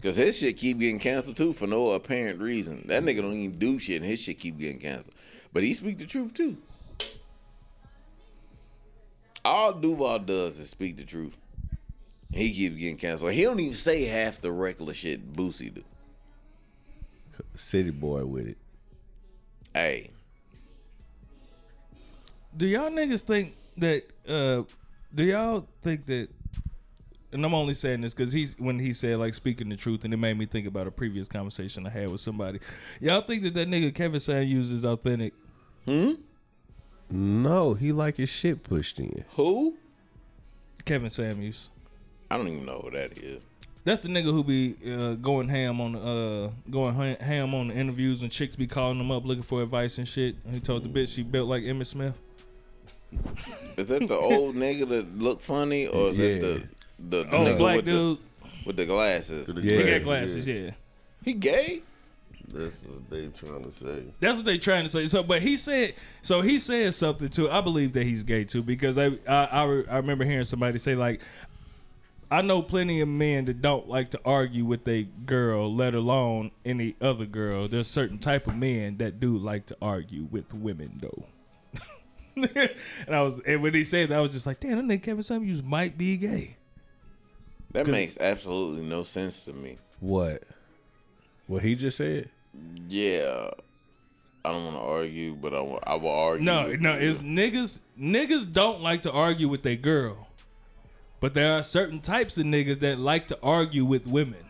Cause 0.06 0.18
his 0.18 0.38
shit 0.38 0.58
keep 0.58 0.78
getting 0.78 1.00
canceled 1.00 1.36
too 1.36 1.52
for 1.52 1.66
no 1.66 1.90
apparent 1.90 2.40
reason. 2.40 2.86
That 2.90 3.02
nigga 3.02 3.24
don't 3.24 3.34
even 3.34 3.58
do 3.58 3.80
shit 3.80 4.04
and 4.04 4.06
his 4.06 4.22
shit 4.22 4.38
keep 4.38 4.60
getting 4.60 4.78
canceled. 4.78 5.16
But 5.52 5.64
he 5.64 5.74
speak 5.74 5.98
the 5.98 6.06
truth 6.06 6.32
too. 6.32 6.58
All 9.44 9.74
Duval 9.74 10.20
does 10.20 10.60
is 10.60 10.70
speak 10.70 10.98
the 10.98 11.06
truth. 11.06 11.36
He 12.32 12.54
keeps 12.54 12.76
getting 12.78 12.98
canceled. 12.98 13.32
He 13.32 13.42
don't 13.42 13.60
even 13.60 13.74
say 13.74 14.04
half 14.04 14.40
the 14.40 14.52
reckless 14.52 14.98
shit 14.98 15.34
Boosie 15.34 15.74
do. 15.74 15.84
City 17.56 17.90
boy 17.90 18.26
with 18.26 18.46
it. 18.46 18.58
Hey, 19.74 20.12
Do 22.56 22.68
y'all 22.68 22.92
niggas 22.92 23.22
think 23.22 23.56
that? 23.78 24.04
uh 24.28 24.62
Do 25.16 25.24
y'all 25.24 25.68
think 25.82 26.06
that? 26.06 26.30
And 27.36 27.46
I'm 27.46 27.54
only 27.54 27.74
saying 27.76 28.02
this 28.02 28.14
because 28.14 28.34
he's 28.34 28.56
when 28.58 28.80
he 28.80 28.94
said 28.94 29.18
like 29.20 29.34
speaking 29.36 29.70
the 29.70 29.76
truth, 29.76 30.04
and 30.06 30.14
it 30.14 30.18
made 30.18 30.38
me 30.38 30.46
think 30.48 30.66
about 30.68 30.88
a 30.88 30.92
previous 30.92 31.28
conversation 31.28 31.86
I 31.86 31.90
had 31.92 32.10
with 32.10 32.22
somebody. 32.22 32.60
Y'all 33.00 33.22
think 33.22 33.44
that 33.44 33.54
that 33.54 33.68
nigga 33.70 33.94
Kevin 33.94 34.20
Samuels 34.20 34.72
is 34.72 34.84
authentic? 34.84 35.34
Hmm. 35.86 36.14
No, 37.10 37.74
he 37.76 37.92
like 37.92 38.18
his 38.18 38.30
shit 38.30 38.64
pushed 38.64 39.00
in. 39.00 39.24
who? 39.36 39.76
Kevin 40.86 41.10
Samuels. 41.10 41.70
I 42.32 42.38
don't 42.38 42.48
even 42.48 42.66
know 42.66 42.80
who 42.84 42.92
that 42.92 43.18
is. 43.18 43.42
That's 43.84 44.02
the 44.02 44.10
nigga 44.10 44.32
who 44.32 44.44
be 44.44 44.76
uh, 44.92 45.14
going 45.14 45.48
ham 45.48 45.80
on 45.80 45.92
the 45.92 46.00
uh, 46.00 46.72
going 46.72 46.96
ham 47.20 47.54
on 47.54 47.68
the 47.68 47.76
interviews 47.76 48.24
and 48.24 48.32
chicks 48.32 48.56
be 48.56 48.66
calling 48.66 49.00
him 49.00 49.12
up 49.12 49.26
looking 49.26 49.44
for 49.44 49.62
advice 49.62 50.00
and 50.00 50.08
shit. 50.08 50.36
And 50.46 50.54
he 50.56 50.60
told 50.60 50.84
the 50.84 50.90
bitch 50.90 51.14
she 51.14 51.22
built 51.22 51.48
like 51.48 51.62
Emmitt 51.64 51.86
Smith. 51.88 52.20
Is 53.78 53.90
that 53.90 54.08
the 54.08 54.18
old 54.18 54.56
nigga 54.56 54.90
that 54.90 55.18
look 55.20 55.42
funny, 55.42 55.86
or 55.88 56.10
is 56.10 56.18
Yeah. 56.18 56.28
that 56.36 56.42
the 56.42 56.64
the, 57.00 57.24
the 57.24 57.36
Oh, 57.36 57.58
black 57.58 57.78
with 57.78 57.86
dude. 57.86 58.18
the 58.18 58.48
with 58.66 58.76
the 58.78 58.86
glasses? 58.86 59.48
The 59.48 59.62
Yeah. 59.62 59.78
He 59.78 59.92
got 59.92 60.02
glasses, 60.04 60.48
yeah. 60.48 60.72
He 61.24 61.34
gay? 61.34 61.82
That's 62.48 62.84
what 62.84 63.10
they 63.10 63.28
trying 63.28 63.64
to 63.64 63.72
say. 63.72 64.04
That's 64.20 64.38
what 64.38 64.46
they 64.46 64.58
trying 64.58 64.84
to 64.84 64.90
say. 64.90 65.08
So, 65.08 65.24
but 65.24 65.42
he 65.42 65.58
said, 65.58 65.96
so 66.22 66.42
he 66.42 66.60
said 66.60 66.94
something 66.94 67.28
too. 67.28 67.50
I 67.50 67.60
believe 67.62 67.94
that 67.94 68.04
he's 68.04 68.24
gay 68.24 68.44
too 68.44 68.62
because 68.64 68.98
I 68.98 69.18
I 69.28 69.46
I, 69.46 69.64
re- 69.64 69.86
I 69.90 69.98
remember 69.98 70.26
hearing 70.26 70.46
somebody 70.46 70.78
say 70.78 70.96
like, 70.96 71.22
I 72.32 72.42
know 72.42 72.62
plenty 72.62 73.02
of 73.02 73.08
men 73.08 73.46
that 73.46 73.62
don't 73.62 73.88
like 73.90 74.12
to 74.12 74.20
argue 74.26 74.64
with 74.64 74.88
a 74.88 75.04
girl, 75.26 75.74
let 75.74 75.96
alone 75.96 76.52
any 76.64 76.96
other 77.02 77.26
girl. 77.26 77.68
There's 77.68 77.88
certain 77.88 78.20
type 78.20 78.48
of 78.48 78.56
men 78.56 78.98
that 78.98 79.20
do 79.20 79.38
like 79.38 79.66
to 79.68 79.78
argue 79.82 80.28
with 80.32 80.54
women 80.54 81.00
though. 81.02 81.26
and 82.36 83.16
I 83.16 83.22
was, 83.22 83.40
and 83.46 83.62
when 83.62 83.74
he 83.74 83.84
said 83.84 84.10
that, 84.10 84.18
I 84.18 84.22
was 84.22 84.32
just 84.32 84.46
like, 84.46 84.60
damn, 84.60 84.78
that 84.88 85.00
nigga 85.00 85.04
Kevin 85.04 85.24
Samuels 85.24 85.62
might 85.64 85.98
be 85.98 86.18
gay. 86.18 86.58
That 87.76 87.88
makes 87.88 88.18
absolutely 88.18 88.84
no 88.84 89.04
sense 89.04 89.44
to 89.46 89.54
me. 89.54 89.78
What? 90.00 90.44
What 91.48 91.62
he 91.62 91.76
just 91.76 91.98
said? 91.98 92.30
Yeah, 92.88 93.50
I 94.46 94.52
don't 94.52 94.64
want 94.64 94.76
to 94.78 94.82
argue, 94.82 95.36
but 95.36 95.54
I 95.54 95.60
wa- 95.62 95.84
I 95.86 95.96
will 95.96 96.10
argue. 96.10 96.46
No, 96.46 96.68
no, 96.68 96.94
you. 96.98 97.10
it's 97.10 97.22
niggas. 97.22 97.80
Niggas 98.00 98.52
don't 98.52 98.82
like 98.82 99.02
to 99.04 99.12
argue 99.12 99.50
with 99.50 99.64
their 99.64 99.76
girl, 99.76 100.28
but 101.20 101.34
there 101.34 101.54
are 101.54 101.64
certain 101.64 102.00
types 102.00 102.38
of 102.38 102.46
niggas 102.46 102.80
that 102.80 102.98
like 102.98 103.28
to 103.28 103.40
argue 103.44 103.84
with 103.84 104.08
women 104.08 104.46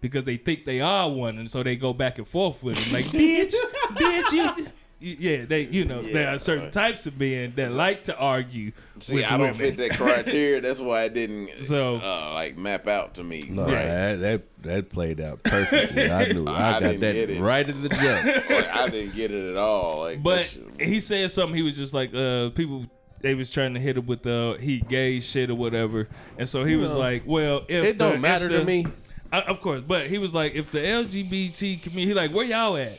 because 0.00 0.24
they 0.24 0.36
think 0.38 0.64
they 0.64 0.80
are 0.80 1.10
one, 1.10 1.38
and 1.38 1.50
so 1.50 1.62
they 1.62 1.76
go 1.76 1.92
back 1.92 2.18
and 2.18 2.26
forth 2.26 2.62
with 2.62 2.76
them. 2.82 2.92
Like, 2.94 3.04
bitch, 3.06 3.54
bitch, 3.92 4.32
you. 4.32 4.66
Yeah, 5.02 5.44
they, 5.46 5.62
you 5.62 5.84
know, 5.84 6.00
there 6.00 6.32
are 6.34 6.38
certain 6.38 6.64
right. 6.64 6.72
types 6.72 7.06
of 7.06 7.18
men 7.18 7.52
that 7.56 7.72
like 7.72 8.04
to 8.04 8.16
argue 8.16 8.72
See, 9.00 9.16
with 9.16 9.24
I 9.24 9.30
don't 9.30 9.40
women. 9.40 9.54
fit 9.56 9.76
that 9.78 9.98
criteria. 9.98 10.60
That's 10.60 10.78
why 10.80 11.04
it 11.04 11.14
didn't 11.14 11.50
So- 11.64 11.96
uh, 11.96 12.32
like 12.34 12.56
map 12.56 12.86
out 12.86 13.14
to 13.14 13.24
me. 13.24 13.42
No, 13.48 13.62
right. 13.64 13.72
that, 13.72 14.20
that 14.20 14.42
that 14.62 14.90
played 14.90 15.20
out 15.20 15.42
perfectly. 15.42 16.10
I 16.10 16.26
knew. 16.32 16.44
I, 16.48 16.76
I 16.76 16.80
got 16.80 17.00
that 17.00 17.38
right 17.40 17.68
at 17.68 17.82
the 17.82 17.88
jump. 17.90 18.50
Like, 18.50 18.68
I 18.68 18.88
didn't 18.88 19.14
get 19.14 19.30
it 19.32 19.50
at 19.50 19.56
all. 19.56 20.00
Like, 20.02 20.22
But 20.22 20.42
shit- 20.42 20.80
he 20.80 21.00
said 21.00 21.30
something. 21.32 21.56
He 21.56 21.62
was 21.62 21.74
just 21.76 21.92
like, 21.94 22.14
uh, 22.14 22.50
people. 22.50 22.86
They 23.20 23.34
was 23.34 23.50
trying 23.50 23.74
to 23.74 23.80
hit 23.80 23.96
him 23.96 24.06
with 24.06 24.24
the 24.24 24.56
he 24.60 24.80
gay 24.80 25.20
shit 25.20 25.48
or 25.48 25.54
whatever, 25.54 26.08
and 26.38 26.48
so 26.48 26.64
he 26.64 26.74
was 26.74 26.90
like, 26.90 27.22
"Well, 27.24 27.64
if 27.68 27.84
It 27.84 27.96
don't 27.98 28.08
the- 28.10 28.14
if 28.16 28.20
matter 28.20 28.48
to 28.48 28.64
me. 28.64 28.84
I, 29.32 29.42
of 29.42 29.60
course, 29.60 29.80
but 29.86 30.08
he 30.08 30.18
was 30.18 30.34
like, 30.34 30.54
if 30.54 30.70
the 30.72 30.80
LGBT 30.80 31.80
community, 31.82 32.06
he 32.08 32.14
like, 32.14 32.32
where 32.32 32.44
y'all 32.44 32.76
at? 32.76 32.98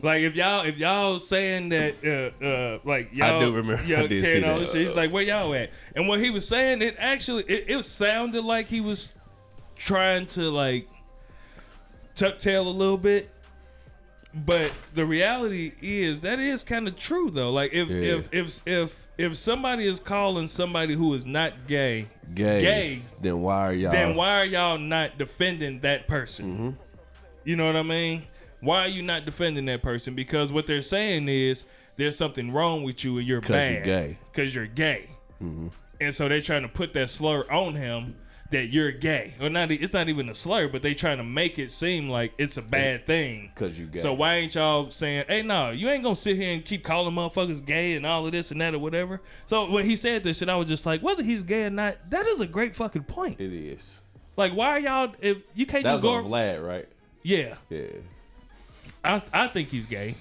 Like 0.00 0.22
if 0.22 0.34
y'all 0.36 0.64
if 0.64 0.78
y'all 0.78 1.18
saying 1.20 1.68
that 1.70 1.94
uh 2.42 2.44
uh 2.44 2.78
like 2.84 3.10
y'all 3.12 3.40
do 3.40 3.52
remember- 3.52 3.84
y'all 3.84 4.04
I 4.04 4.06
did 4.06 4.24
see 4.24 4.42
all 4.44 4.54
that. 4.54 4.60
this 4.60 4.72
shit, 4.72 4.86
he's 4.86 4.96
like 4.96 5.12
where 5.12 5.22
y'all 5.22 5.52
at 5.54 5.70
and 5.94 6.08
what 6.08 6.20
he 6.20 6.30
was 6.30 6.48
saying 6.48 6.80
it 6.80 6.94
actually 6.98 7.42
it, 7.44 7.64
it 7.68 7.82
sounded 7.84 8.42
like 8.44 8.68
he 8.68 8.80
was 8.80 9.10
trying 9.76 10.26
to 10.28 10.50
like 10.50 10.88
tuck 12.14 12.38
tail 12.38 12.66
a 12.66 12.70
little 12.70 12.96
bit 12.96 13.28
but 14.34 14.72
the 14.94 15.04
reality 15.04 15.72
is 15.82 16.22
that 16.22 16.38
is 16.40 16.64
kind 16.64 16.88
of 16.88 16.96
true 16.96 17.30
though 17.30 17.50
like 17.52 17.74
if 17.74 17.88
Yeah. 17.90 17.96
if 18.14 18.28
if 18.32 18.60
if 18.66 19.06
if 19.18 19.36
somebody 19.36 19.86
is 19.86 20.00
calling 20.00 20.48
somebody 20.48 20.94
who 20.94 21.12
is 21.12 21.26
not 21.26 21.66
gay 21.66 22.06
Gay. 22.34 22.62
Gay. 22.62 23.02
Then 23.20 23.42
why 23.42 23.66
are 23.66 23.72
y'all? 23.74 23.92
then 23.92 24.16
why 24.16 24.38
are 24.40 24.44
y'all 24.46 24.78
not 24.78 25.18
defending 25.18 25.80
that 25.80 26.06
person? 26.06 26.46
Mm-hmm. 26.46 26.70
You 27.44 27.56
know 27.56 27.66
what 27.66 27.76
I 27.76 27.82
mean? 27.82 28.22
Why 28.62 28.84
are 28.84 28.88
you 28.88 29.02
not 29.02 29.24
defending 29.26 29.66
that 29.66 29.82
person? 29.82 30.14
Because 30.14 30.52
what 30.52 30.66
they're 30.66 30.80
saying 30.82 31.28
is 31.28 31.66
there's 31.96 32.16
something 32.16 32.52
wrong 32.52 32.84
with 32.84 33.04
you 33.04 33.18
and 33.18 33.26
you're 33.26 33.40
bad. 33.42 33.48
Because 33.52 33.74
you're 33.74 33.84
gay. 33.84 34.18
Mm-hmm. 34.22 34.26
Because 34.32 34.54
you're 34.54 34.66
gay. 34.66 35.08
And 36.00 36.14
so 36.14 36.28
they're 36.28 36.40
trying 36.40 36.62
to 36.62 36.68
put 36.68 36.94
that 36.94 37.10
slur 37.10 37.44
on 37.50 37.74
him 37.74 38.16
that 38.52 38.68
you're 38.72 38.92
gay. 38.92 39.34
Or 39.40 39.48
not? 39.48 39.70
It's 39.70 39.92
not 39.92 40.08
even 40.08 40.28
a 40.28 40.34
slur, 40.34 40.68
but 40.68 40.82
they're 40.82 40.94
trying 40.94 41.16
to 41.18 41.24
make 41.24 41.58
it 41.58 41.72
seem 41.72 42.08
like 42.08 42.32
it's 42.38 42.56
a 42.56 42.62
bad 42.62 43.06
thing. 43.06 43.50
'Cause 43.54 43.78
you 43.78 43.86
gay. 43.86 43.98
So 43.98 44.12
why 44.12 44.34
ain't 44.36 44.54
y'all 44.54 44.90
saying, 44.90 45.24
"Hey, 45.28 45.42
no, 45.42 45.70
you 45.70 45.88
ain't 45.88 46.02
gonna 46.04 46.14
sit 46.16 46.36
here 46.36 46.52
and 46.52 46.64
keep 46.64 46.84
calling 46.84 47.14
motherfuckers 47.14 47.64
gay 47.64 47.94
and 47.96 48.04
all 48.06 48.26
of 48.26 48.32
this 48.32 48.50
and 48.50 48.60
that 48.60 48.74
or 48.74 48.78
whatever." 48.78 49.20
So 49.46 49.70
when 49.70 49.86
he 49.86 49.96
said 49.96 50.22
this 50.22 50.38
shit, 50.38 50.48
I 50.48 50.56
was 50.56 50.68
just 50.68 50.84
like, 50.86 51.00
whether 51.02 51.22
he's 51.22 51.42
gay 51.44 51.64
or 51.64 51.70
not, 51.70 52.10
that 52.10 52.26
is 52.26 52.40
a 52.40 52.46
great 52.46 52.76
fucking 52.76 53.04
point. 53.04 53.40
It 53.40 53.52
is. 53.52 53.98
Like, 54.36 54.52
why 54.52 54.68
are 54.68 54.78
y'all? 54.80 55.14
If 55.20 55.38
you 55.54 55.66
can't 55.66 55.84
That 55.84 55.92
just 55.92 56.02
go, 56.02 56.10
on 56.10 56.24
Vlad, 56.24 56.66
right? 56.66 56.88
yeah, 57.22 57.54
Yeah. 57.70 57.86
I, 59.04 59.22
I 59.32 59.48
think 59.48 59.68
he's 59.68 59.86
gay, 59.86 60.14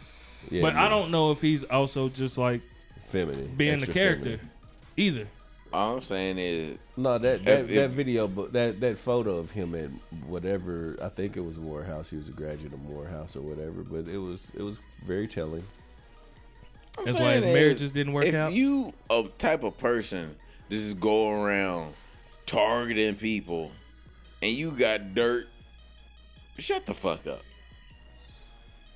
yeah 0.49 0.61
but 0.61 0.73
yeah. 0.73 0.85
I 0.85 0.89
don't 0.89 1.11
know 1.11 1.31
if 1.31 1.41
he's 1.41 1.63
also 1.63 2.09
just 2.09 2.37
like 2.37 2.61
feminine. 3.05 3.53
being 3.55 3.79
the 3.79 3.87
character 3.87 4.37
feminine. 4.37 4.49
either. 4.97 5.27
All 5.73 5.95
I'm 5.97 6.03
saying 6.03 6.37
is, 6.37 6.77
No, 6.97 7.17
that 7.17 7.45
that, 7.45 7.59
If- 7.61 7.67
that 7.69 7.75
if- 7.85 7.91
video, 7.91 8.27
but 8.27 8.51
that 8.53 8.79
that 8.81 8.97
photo 8.97 9.37
of 9.37 9.51
him 9.51 9.73
at 9.75 9.89
whatever 10.27 10.97
I 11.01 11.07
think 11.09 11.37
it 11.37 11.41
was 11.41 11.57
Morehouse. 11.57 12.09
He 12.09 12.17
was 12.17 12.27
a 12.27 12.31
graduate 12.31 12.73
of 12.73 12.81
Morehouse 12.81 13.35
or 13.37 13.41
whatever. 13.41 13.83
But 13.83 14.11
it 14.11 14.17
was 14.17 14.51
it 14.53 14.61
was 14.61 14.77
very 15.05 15.27
telling. 15.27 15.63
I'm 16.97 17.05
That's 17.05 17.19
why 17.19 17.35
his 17.35 17.43
saying 17.43 17.53
marriages 17.53 17.81
is, 17.83 17.91
didn't 17.93 18.11
work 18.11 18.25
if 18.25 18.35
out? 18.35 18.51
If 18.51 18.57
you 18.57 18.91
a 19.09 19.23
type 19.37 19.63
of 19.63 19.77
person 19.77 20.35
that 20.67 20.75
just 20.75 20.99
go 20.99 21.31
around 21.31 21.93
targeting 22.45 23.15
people, 23.15 23.71
and 24.41 24.51
you 24.51 24.71
got 24.71 25.15
dirt, 25.15 25.47
shut 26.57 26.85
the 26.85 26.93
fuck 26.93 27.25
up. 27.27 27.43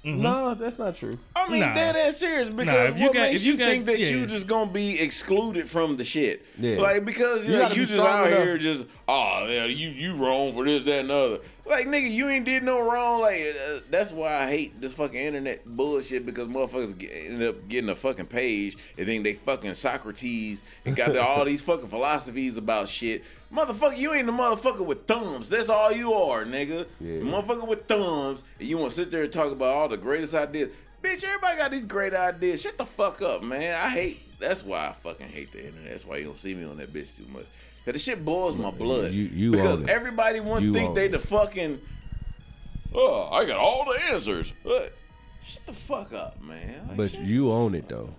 Mm-hmm. 0.06 0.22
No, 0.22 0.54
that's 0.54 0.78
not 0.78 0.96
true. 0.96 1.18
I 1.36 1.50
mean, 1.50 1.62
Nah. 1.62 1.74
dead 1.74 1.96
ass 1.96 2.18
serious 2.18 2.50
because 2.50 2.68
Nah, 2.68 2.84
if 2.84 2.98
you 3.00 3.06
what 3.06 3.14
got- 3.16 3.22
makes 3.32 3.44
you, 3.44 3.54
you 3.54 3.58
got- 3.58 3.66
think 3.70 3.86
that 3.88 4.00
yeah. 4.00 4.08
you 4.08 4.26
just 4.28 4.46
gonna 4.46 4.70
be 4.72 5.00
excluded 5.00 5.68
from 5.68 5.98
the 5.98 6.04
shit? 6.04 6.46
Yeah. 6.60 6.78
Like 6.78 7.06
because 7.06 7.44
You 7.46 7.54
you, 7.54 7.60
know, 7.60 7.68
you 7.70 7.74
be 7.82 7.86
just 7.86 8.00
out 8.00 8.28
enough. 8.28 8.44
here 8.44 8.58
just 8.60 8.86
oh 9.08 9.48
yeah 9.50 9.66
you 9.66 9.90
you 9.90 10.16
wrong 10.16 10.54
for 10.54 10.64
this 10.64 10.84
that 10.84 11.00
and 11.02 11.10
the 11.10 11.14
other. 11.16 11.40
Like 11.68 11.88
nigga, 11.88 12.12
you 12.12 12.30
ain't 12.30 12.46
did 12.46 12.64
no 12.64 12.80
wrong. 12.80 13.22
Like 13.22 13.56
uh, 13.70 13.80
that's 13.90 14.12
why 14.12 14.34
I 14.36 14.50
hate 14.50 14.80
this 14.80 14.94
fucking 14.94 15.20
internet 15.20 15.66
bullshit 15.66 16.26
because 16.26 16.48
motherfuckers 16.48 16.98
get, 16.98 17.12
end 17.12 17.42
up 17.42 17.68
getting 17.68 17.90
a 17.90 17.96
fucking 17.96 18.28
page 18.28 18.78
and 18.98 19.08
then 19.08 19.24
they 19.24 19.34
fucking 19.34 19.74
Socrates 19.74 20.64
and 20.86 20.96
got 20.96 21.14
the, 21.14 21.22
all 21.22 21.44
these 21.44 21.62
fucking 21.62 21.90
philosophies 21.90 22.58
about 22.58 22.88
shit. 22.88 23.24
Motherfucker, 23.52 23.98
you 23.98 24.14
ain't 24.14 24.26
the 24.26 24.32
motherfucker 24.32 24.86
with 24.86 25.08
thumbs. 25.08 25.50
That's 25.50 25.70
all 25.70 25.92
you 25.92 26.14
are, 26.14 26.46
nigga. 26.46 26.86
Yeah. 27.00 27.20
The 27.20 27.26
motherfucker 27.26 27.68
with 27.68 27.88
thumbs, 27.88 28.44
and 28.60 28.68
you 28.68 28.78
want 28.78 28.92
to 28.92 28.98
sit 28.98 29.12
there 29.12 29.24
and 29.24 29.34
talk 29.34 29.52
about 29.52 29.74
all 29.74 29.88
the 29.88 29.98
greatest 29.98 30.34
ideas. 30.34 30.70
Bitch, 31.02 31.24
everybody 31.24 31.58
got 31.58 31.72
these 31.72 31.84
great 31.84 32.14
ideas. 32.14 32.62
Shut 32.62 32.78
the 32.78 32.86
fuck 32.86 33.22
up, 33.22 33.44
man. 33.44 33.76
I 33.76 33.90
hate. 33.90 34.40
That's 34.40 34.64
why 34.64 34.88
I 34.88 34.94
fucking 34.94 35.30
hate 35.30 35.52
the 35.52 35.66
internet. 35.66 35.92
That's 35.92 36.06
why 36.06 36.18
you 36.18 36.26
don't 36.26 36.40
see 36.40 36.54
me 36.54 36.66
on 36.66 36.78
that 36.78 36.92
bitch 36.92 37.16
too 37.16 37.26
much. 37.32 37.46
Cause 37.86 37.94
the 37.94 38.00
shit 38.00 38.26
boils 38.26 38.58
my 38.58 38.72
blood. 38.72 39.14
You- 39.14 39.26
you 39.26 39.52
because 39.52 39.78
own 39.78 39.84
it. 39.84 39.90
everybody 39.90 40.40
want 40.40 40.62
to 40.62 40.66
You 40.68 40.74
think 40.74 40.90
own 40.90 40.96
they 40.96 41.06
it. 41.06 41.12
the 41.12 41.20
fucking. 41.20 41.80
Oh, 42.94 43.30
I 43.32 43.46
got 43.46 43.58
all 43.58 43.86
the 43.86 44.02
answers. 44.14 44.52
What? 44.64 44.94
Shut 45.46 45.66
the 45.68 45.74
fuck 45.74 46.12
up, 46.14 46.42
man. 46.42 46.86
Like, 46.88 46.98
But 46.98 47.12
shut- 47.12 47.22
you 47.22 47.52
own 47.52 47.76
it 47.76 47.88
though. 47.88 48.10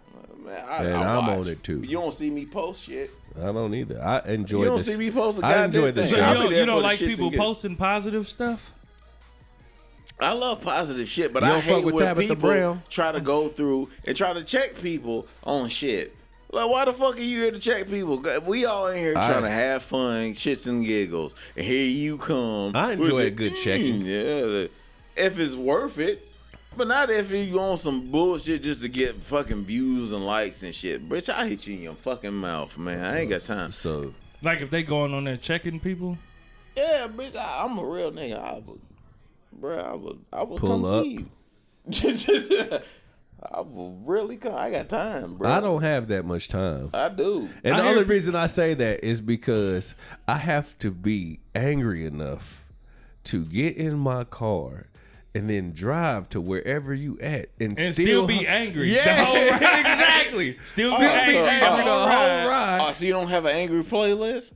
man, 0.45 0.65
I, 0.69 0.85
and 0.85 0.95
I 0.97 1.17
I'm 1.17 1.27
watch. 1.27 1.39
on 1.47 1.49
it, 1.49 1.65
too. 1.65 1.81
You 1.81 1.97
don't 1.99 2.15
see 2.15 2.31
me 2.31 2.47
post 2.47 2.85
shit. 2.85 3.11
I 3.37 3.47
don't 3.53 3.75
either. 3.75 4.01
I 4.03 4.21
enjoy. 4.33 4.61
You 4.61 4.65
don't 4.67 4.79
this. 4.79 4.87
see 4.87 4.97
me 4.97 5.11
post 5.11 5.39
a 5.41 5.45
I 5.45 5.51
goddamn 5.51 5.65
enjoy 5.65 5.93
the 5.93 6.01
thing. 6.03 6.07
So 6.07 6.15
show. 6.17 6.21
you 6.21 6.27
I'll 6.27 6.35
don't, 6.35 6.53
you 6.55 6.67
don't 6.67 6.83
like 6.83 6.99
people 7.01 7.31
giggles. 7.31 7.47
posting 7.49 7.77
positive 7.77 8.29
stuff? 8.29 8.73
I 10.19 10.33
love 10.33 10.63
positive 10.63 11.07
shit, 11.09 11.33
but 11.35 11.43
You 11.43 11.49
I 11.49 11.53
don't 11.53 11.61
hate 11.63 11.75
fuck 11.75 11.85
with 11.85 11.95
when 11.97 12.05
Tabitha 12.07 12.35
people 12.37 12.49
Brown? 12.49 12.83
try 12.89 13.13
to 13.13 13.21
go 13.21 13.49
through 13.49 13.91
and 14.07 14.17
try 14.17 14.33
to 14.33 14.43
check 14.43 14.81
people 14.81 15.27
on 15.45 15.69
shit. 15.69 16.16
Like, 16.53 16.71
why 16.71 16.85
the 16.85 16.93
fuck 16.93 17.17
are 17.19 17.23
you 17.23 17.43
here 17.43 17.51
to 17.51 17.59
check 17.59 17.89
people? 17.89 18.23
We 18.45 18.65
all 18.67 18.87
in 18.89 18.99
here 18.99 19.15
I- 19.17 19.27
trying 19.29 19.43
to 19.43 19.51
have 19.51 19.83
fun, 19.83 20.33
shits 20.35 20.67
and 20.67 20.85
giggles, 20.85 21.35
and 21.57 21.67
here 21.67 21.87
you 21.87 22.19
come. 22.19 22.75
I 22.77 22.93
enjoy 22.93 23.15
with 23.17 23.27
a 23.27 23.31
good 23.31 23.57
checking. 23.57 24.03
Mm, 24.03 24.69
yeah, 25.17 25.25
if 25.25 25.39
it's 25.39 25.55
worth 25.57 25.99
it, 25.99 26.27
but 26.77 26.87
not 26.89 27.11
if 27.11 27.31
you 27.33 27.59
on 27.59 27.77
some 27.79 28.11
bullshit 28.11 28.63
just 28.63 28.83
to 28.83 28.89
get 28.89 29.23
fucking 29.25 29.65
views 29.65 30.13
and 30.13 30.25
likes 30.25 30.63
and 30.63 30.75
shit. 30.75 31.09
Bitch, 31.09 31.29
I 31.29 31.49
hit 31.49 31.67
you 31.67 31.75
in 31.77 31.83
your 31.83 31.95
fucking 31.95 32.35
mouth, 32.35 32.77
man. 32.79 33.03
I 33.05 33.21
ain't 33.21 33.31
got 33.31 33.41
time. 33.41 33.73
So 33.73 34.15
Like 34.43 34.61
if 34.61 34.71
they 34.71 34.83
going 34.83 35.13
on 35.15 35.25
there 35.25 35.37
checking 35.39 35.81
people? 35.81 36.17
Yeah, 36.77 37.09
bitch, 37.09 37.35
I, 37.35 37.65
I'm 37.65 37.77
a 37.79 37.85
real 37.85 38.13
nigga. 38.13 38.39
I 38.39 38.63
would, 38.65 38.81
bro, 39.53 39.79
I 39.79 39.95
would, 39.95 40.19
I 40.33 40.43
would 40.45 40.61
Pull 40.61 40.69
come 40.69 40.85
up. 40.85 41.03
see 41.05 41.27
you. 41.91 42.79
I 43.53 43.61
will 43.61 43.93
really 44.05 44.37
come. 44.37 44.55
I 44.55 44.71
got 44.71 44.89
time, 44.89 45.37
bro. 45.37 45.49
I 45.51 45.61
don't 45.61 45.83
have 45.83 46.09
that 46.09 46.25
much 46.25 46.49
time. 46.49 46.91
I 46.95 47.09
do. 47.11 47.49
And 47.65 47.75
I 47.77 47.83
the 47.83 47.89
only 47.89 48.05
pe- 48.05 48.11
reason 48.11 48.35
I 48.35 48.47
say 48.47 48.75
that 48.75 49.05
is 49.05 49.21
because 49.21 49.95
I 50.27 50.39
have 50.39 50.77
to 50.79 50.91
be 50.91 51.41
angry 51.55 52.07
enough 52.07 52.65
to 53.25 53.45
get 53.45 53.77
in 53.77 53.99
my 53.99 54.25
car 54.25 54.87
and 55.35 55.51
then 55.51 55.73
drive 55.73 56.31
to 56.31 56.41
wherever 56.41 56.95
you 56.95 57.19
at 57.21 57.51
and, 57.61 57.79
And 57.79 57.93
still 57.93 58.27
be 58.27 58.47
angry 58.47 58.89
the 58.89 58.95
Yeah, 58.97 59.25
whole 59.27 59.35
ride. 59.37 59.53
exactly. 59.81 60.59
Still 60.65 60.95
Oh, 60.95 60.99
be 60.99 61.03
so- 61.05 61.11
angry, 61.11 61.37
oh, 61.39 61.45
the 61.45 61.51
whole 61.51 61.77
the 61.77 61.83
whole 61.91 62.07
ride. 62.07 62.47
ride. 62.49 62.79
Oh, 62.89 62.93
so 62.93 63.05
you 63.05 63.13
don't 63.13 63.29
have 63.29 63.45
an 63.45 63.55
angry 63.55 63.85
playlist? 63.85 64.53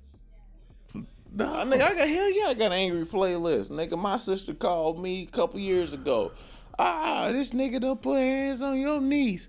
No, 1.32 1.44
Nigga, 1.46 1.82
I 1.82 1.94
got 1.94 2.08
hell 2.08 2.30
yeah, 2.30 2.46
I 2.48 2.54
got 2.54 2.66
an 2.72 2.78
angry 2.78 3.04
playlist. 3.04 3.70
Nigga, 3.70 3.96
my 3.98 4.18
sister 4.18 4.52
called 4.54 5.00
me 5.00 5.22
a 5.22 5.26
couple 5.26 5.60
years 5.60 5.92
ago. 5.94 6.32
Ah, 6.78 7.30
this 7.32 7.50
nigga 7.50 7.80
done 7.80 7.96
put 7.98 8.18
hands 8.18 8.62
on 8.62 8.78
your 8.78 9.00
niece. 9.00 9.48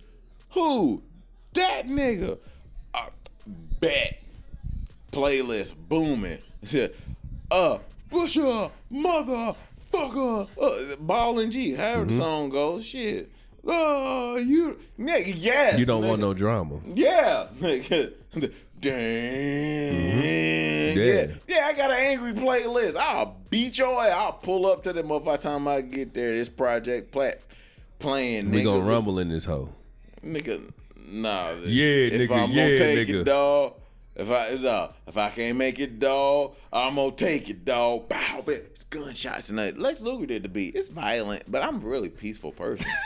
Who? 0.51 1.01
That 1.53 1.87
nigga. 1.87 2.37
Uh, 2.93 3.09
bet. 3.79 4.21
Playlist 5.11 5.75
booming. 5.89 6.39
uh, 7.51 7.77
Busher, 8.09 8.71
motherfucker. 8.91 10.47
Uh, 10.59 10.95
Ball 10.99 11.39
and 11.39 11.51
G, 11.51 11.73
however 11.73 12.05
the 12.05 12.13
song 12.13 12.49
goes. 12.49 12.85
Shit. 12.85 13.31
Oh, 13.65 14.37
you, 14.37 14.79
nigga, 14.99 15.33
yes. 15.35 15.79
you 15.79 15.85
don't 15.85 16.05
want 16.07 16.19
no 16.19 16.33
drama. 16.33 16.79
Yeah. 16.95 17.47
Nigga. 17.59 18.13
Damn. 18.81 20.23
Yeah. 20.23 20.93
Yeah. 20.93 21.27
yeah. 21.47 21.65
I 21.67 21.73
got 21.73 21.91
an 21.91 21.97
angry 21.97 22.33
playlist. 22.33 22.95
I'll 22.97 23.37
beat 23.49 23.77
your 23.77 24.03
ass. 24.03 24.11
I'll 24.13 24.33
pull 24.33 24.65
up 24.65 24.83
to 24.83 24.93
them 24.93 25.07
by 25.07 25.19
the 25.19 25.37
time 25.37 25.67
I 25.67 25.81
get 25.81 26.13
there. 26.13 26.33
This 26.33 26.49
Project 26.49 27.11
Pat 27.11 27.41
playing. 27.99 28.51
We 28.51 28.63
gonna 28.63 28.83
rumble 28.83 29.19
in 29.19 29.29
this 29.29 29.45
hoe. 29.45 29.69
Nigga, 30.25 30.71
nah. 31.07 31.51
Yeah, 31.63 31.85
if 31.85 32.29
nigga, 32.29 32.43
I'm 32.43 32.51
yeah, 32.51 32.65
gonna 32.65 32.77
take 32.77 33.07
nigga. 33.07 33.21
it, 33.21 33.23
dog. 33.23 33.73
If 34.15 34.29
I 34.29 34.55
nah, 34.55 34.89
if 35.07 35.15
I 35.15 35.29
can't 35.29 35.57
make 35.57 35.79
it, 35.79 35.99
dog, 35.99 36.55
I'm 36.73 36.95
gonna 36.95 37.11
take 37.11 37.49
it, 37.49 37.63
dog. 37.63 38.09
Bow, 38.09 38.43
bow. 38.45 38.57
It's 38.91 39.05
gunshots 39.05 39.49
and 39.49 39.59
that. 39.59 39.77
Lex 39.77 40.01
Luger 40.01 40.25
did 40.25 40.43
the 40.43 40.49
beat. 40.49 40.75
It's 40.75 40.89
violent, 40.89 41.43
but 41.47 41.63
I'm 41.63 41.77
a 41.77 41.79
really 41.79 42.09
peaceful 42.09 42.51
person. 42.51 42.85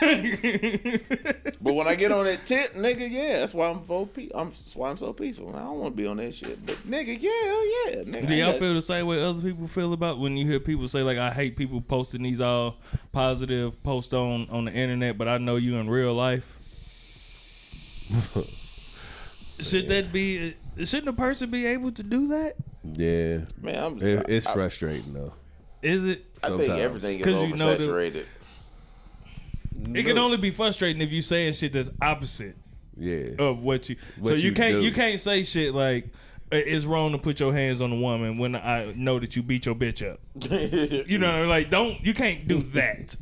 but 1.60 1.74
when 1.74 1.86
I 1.86 1.94
get 1.94 2.12
on 2.12 2.24
that 2.24 2.44
tip, 2.46 2.74
nigga, 2.74 3.08
yeah, 3.10 3.38
that's 3.38 3.54
why 3.54 3.68
I'm 3.68 3.86
so 3.86 4.06
pe- 4.06 4.30
I'm 4.34 4.48
that's 4.48 4.74
why 4.74 4.90
I'm 4.90 4.96
so 4.96 5.12
peaceful. 5.12 5.54
I 5.54 5.60
don't 5.60 5.78
want 5.78 5.96
to 5.96 6.02
be 6.02 6.06
on 6.08 6.16
that 6.18 6.34
shit, 6.34 6.64
but 6.64 6.76
nigga, 6.88 7.20
yeah, 7.20 7.30
hell 7.44 7.66
yeah, 7.66 8.02
nigga. 8.02 8.26
Do 8.26 8.34
y'all 8.34 8.52
got- 8.52 8.60
feel 8.60 8.74
the 8.74 8.82
same 8.82 9.06
way 9.06 9.22
other 9.22 9.40
people 9.40 9.66
feel 9.66 9.92
about 9.92 10.18
when 10.18 10.36
you 10.36 10.46
hear 10.46 10.60
people 10.60 10.88
say 10.88 11.02
like 11.02 11.18
I 11.18 11.30
hate 11.30 11.56
people 11.56 11.80
posting 11.80 12.22
these 12.22 12.40
all 12.40 12.76
positive 13.12 13.82
posts 13.82 14.12
on 14.12 14.48
on 14.50 14.64
the 14.66 14.72
internet, 14.72 15.16
but 15.18 15.28
I 15.28 15.38
know 15.38 15.56
you 15.56 15.76
in 15.76 15.88
real 15.88 16.14
life? 16.14 16.58
Should 19.60 19.88
that 19.88 20.12
be? 20.12 20.54
Uh, 20.78 20.84
shouldn't 20.84 21.08
a 21.08 21.12
person 21.14 21.50
be 21.50 21.66
able 21.66 21.90
to 21.92 22.02
do 22.02 22.28
that? 22.28 22.56
Yeah, 22.84 23.46
man? 23.60 23.82
I'm, 23.82 24.02
it, 24.02 24.26
it's 24.28 24.46
I, 24.46 24.52
frustrating 24.52 25.14
though. 25.14 25.32
Is 25.86 26.04
it? 26.04 26.24
I 26.42 26.48
think 26.48 26.60
sometimes. 26.62 26.80
everything 26.82 27.20
is 27.20 27.24
'Cause 27.24 27.48
you 27.48 27.56
know 27.56 27.76
the- 27.76 27.84
oversaturated. 27.86 28.24
It 29.94 30.04
can 30.04 30.18
only 30.18 30.36
be 30.38 30.50
frustrating 30.50 31.02
if 31.02 31.12
you 31.12 31.22
saying 31.22 31.52
shit 31.52 31.72
that's 31.72 31.90
opposite 32.00 32.56
Yeah, 32.96 33.26
of 33.38 33.60
what 33.60 33.88
you. 33.88 33.96
What 34.18 34.30
so 34.30 34.34
you, 34.34 34.48
you 34.50 34.52
can't 34.52 34.72
do. 34.74 34.82
you 34.82 34.92
can't 34.92 35.20
say 35.20 35.44
shit 35.44 35.74
like 35.74 36.06
"Uh, 36.50 36.56
it's 36.56 36.84
wrong 36.86 37.12
to 37.12 37.18
put 37.18 37.38
your 37.40 37.52
hands 37.52 37.80
on 37.80 37.92
a 37.92 37.96
woman 37.96 38.38
when 38.38 38.56
I 38.56 38.92
know 38.96 39.18
that 39.20 39.36
you 39.36 39.42
beat 39.42 39.66
your 39.66 39.74
bitch 39.74 40.02
up. 40.08 40.18
You 41.08 41.18
know, 41.18 41.46
like 41.46 41.70
don't 41.70 42.04
you 42.04 42.14
can't 42.14 42.48
do 42.48 42.62
that. 42.74 43.16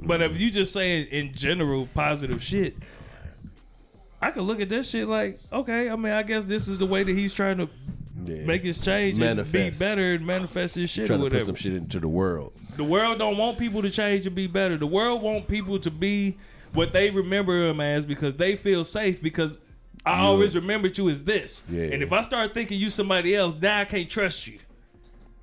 But 0.00 0.22
if 0.22 0.40
you 0.40 0.50
just 0.50 0.72
say 0.72 1.00
in 1.02 1.34
general 1.34 1.88
positive 1.94 2.42
shit, 2.42 2.76
I 4.22 4.30
could 4.30 4.44
look 4.44 4.60
at 4.60 4.68
this 4.68 4.88
shit 4.90 5.08
like, 5.08 5.40
okay, 5.52 5.90
I 5.90 5.96
mean, 5.96 6.12
I 6.12 6.22
guess 6.22 6.44
this 6.44 6.68
is 6.68 6.78
the 6.78 6.86
way 6.86 7.02
that 7.02 7.12
he's 7.12 7.34
trying 7.34 7.58
to 7.58 7.68
yeah. 8.24 8.44
make 8.44 8.62
his 8.62 8.78
change 8.78 9.20
and 9.20 9.52
be 9.52 9.70
better 9.70 10.14
and 10.14 10.26
manifest 10.26 10.74
his 10.74 10.90
shit 10.90 11.06
trying 11.06 11.20
or 11.20 11.30
to 11.30 11.36
put 11.36 11.46
some 11.46 11.54
shit 11.54 11.74
into 11.74 12.00
the 12.00 12.08
world. 12.08 12.52
The 12.76 12.84
world 12.84 13.18
don't 13.18 13.36
want 13.36 13.58
people 13.58 13.82
to 13.82 13.90
change 13.90 14.26
and 14.26 14.34
be 14.34 14.46
better. 14.46 14.76
The 14.76 14.86
world 14.86 15.22
want 15.22 15.48
people 15.48 15.78
to 15.80 15.90
be 15.90 16.36
what 16.72 16.92
they 16.92 17.10
remember 17.10 17.66
them 17.66 17.80
as 17.80 18.04
because 18.04 18.36
they 18.36 18.56
feel 18.56 18.84
safe 18.84 19.22
because 19.22 19.58
I 20.04 20.20
You- 20.20 20.26
always 20.26 20.54
remembered 20.54 20.96
you 20.98 21.08
as 21.08 21.24
this. 21.24 21.62
Yeah. 21.70 21.84
And 21.84 22.02
if 22.02 22.12
I 22.12 22.22
start 22.22 22.54
thinking 22.54 22.78
you 22.78 22.90
somebody 22.90 23.34
else, 23.34 23.56
now 23.60 23.80
I 23.80 23.84
can't 23.84 24.08
trust 24.08 24.46
you. 24.46 24.58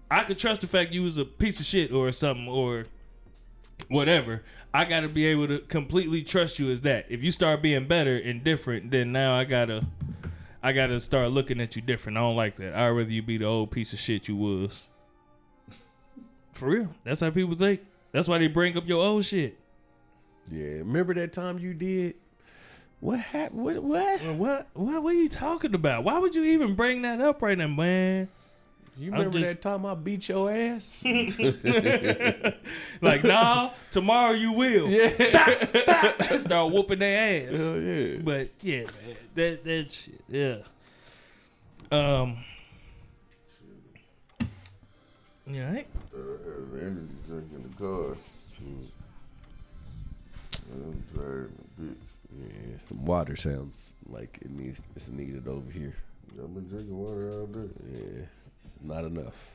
I 0.09 0.23
could 0.23 0.37
trust 0.37 0.61
the 0.61 0.67
fact 0.67 0.93
you 0.93 1.03
was 1.03 1.17
a 1.17 1.25
piece 1.25 1.59
of 1.59 1.65
shit 1.65 1.91
or 1.91 2.11
something 2.11 2.47
or 2.47 2.85
whatever. 3.89 4.43
I 4.73 4.85
gotta 4.85 5.07
be 5.07 5.25
able 5.27 5.47
to 5.47 5.59
completely 5.59 6.21
trust 6.21 6.59
you 6.59 6.69
as 6.71 6.81
that. 6.81 7.05
If 7.09 7.23
you 7.23 7.31
start 7.31 7.61
being 7.61 7.87
better 7.87 8.17
and 8.17 8.43
different, 8.43 8.91
then 8.91 9.11
now 9.11 9.35
I 9.35 9.45
gotta 9.45 9.85
I 10.65 10.71
gotta 10.71 10.99
start 10.99 11.29
looking 11.29 11.61
at 11.61 11.75
you 11.75 11.81
different. 11.83 12.17
I 12.17 12.21
don't 12.21 12.35
like 12.35 12.55
that. 12.55 12.73
I'd 12.73 12.89
rather 12.89 13.11
you 13.11 13.21
be 13.21 13.37
the 13.37 13.45
old 13.45 13.69
piece 13.69 13.93
of 13.93 13.99
shit 13.99 14.27
you 14.27 14.35
was. 14.35 14.89
For 16.53 16.69
real. 16.69 16.95
That's 17.03 17.19
how 17.19 17.29
people 17.29 17.55
think. 17.55 17.81
That's 18.11 18.27
why 18.27 18.39
they 18.39 18.47
bring 18.47 18.75
up 18.75 18.87
your 18.87 19.05
old 19.05 19.25
shit. 19.25 19.59
Yeah, 20.51 20.79
remember 20.79 21.13
that 21.13 21.33
time 21.33 21.59
you 21.59 21.75
did? 21.75 22.15
What 22.99 23.19
happened? 23.19 23.61
What? 23.61 23.83
What? 23.83 24.21
What 24.23 24.67
what 24.73 25.03
what 25.03 25.13
are 25.13 25.13
you 25.13 25.29
talking 25.29 25.75
about? 25.75 26.03
Why 26.03 26.17
would 26.17 26.33
you 26.33 26.43
even 26.45 26.73
bring 26.73 27.03
that 27.03 27.21
up 27.21 27.43
right 27.43 27.55
now, 27.55 27.67
man? 27.67 28.27
You 28.97 29.11
remember 29.11 29.39
just- 29.39 29.45
that 29.45 29.61
time 29.61 29.85
I 29.85 29.93
beat 29.95 30.29
your 30.29 30.49
ass? 30.51 31.03
Like, 33.01 33.23
nah, 33.23 33.71
tomorrow 33.91 34.31
you 34.31 34.53
will. 34.53 34.87
Yeah. 34.89 36.37
Start 36.37 36.71
whooping 36.73 36.99
their 36.99 37.49
ass. 37.53 37.59
Hell 37.59 37.81
yeah. 37.81 38.17
But 38.23 38.49
yeah, 38.61 38.83
man, 38.83 39.15
that 39.35 39.63
that 39.65 39.91
shit, 39.91 40.21
yeah. 40.29 40.57
Um. 41.91 42.37
Yeah. 45.47 45.71
right? 45.73 45.87
Uh, 46.13 46.17
had 46.73 46.81
an 46.81 46.81
energy 46.81 47.15
drink 47.27 47.45
in 47.53 47.63
the 47.63 47.69
car. 47.77 48.17
I'm 50.73 51.03
tired 51.13 51.51
of 51.51 51.57
the 51.77 51.83
bitch. 51.83 51.95
Yeah, 52.41 52.77
some 52.87 53.05
water 53.05 53.35
sounds 53.35 53.93
like 54.09 54.39
it 54.41 54.49
needs 54.49 54.81
it's 54.95 55.09
needed 55.09 55.47
over 55.47 55.71
here. 55.71 55.93
I've 56.41 56.53
been 56.53 56.67
drinking 56.67 56.97
water 56.97 57.31
all 57.31 57.45
day. 57.45 57.69
Yeah, 57.93 58.25
not 58.81 59.05
enough. 59.05 59.51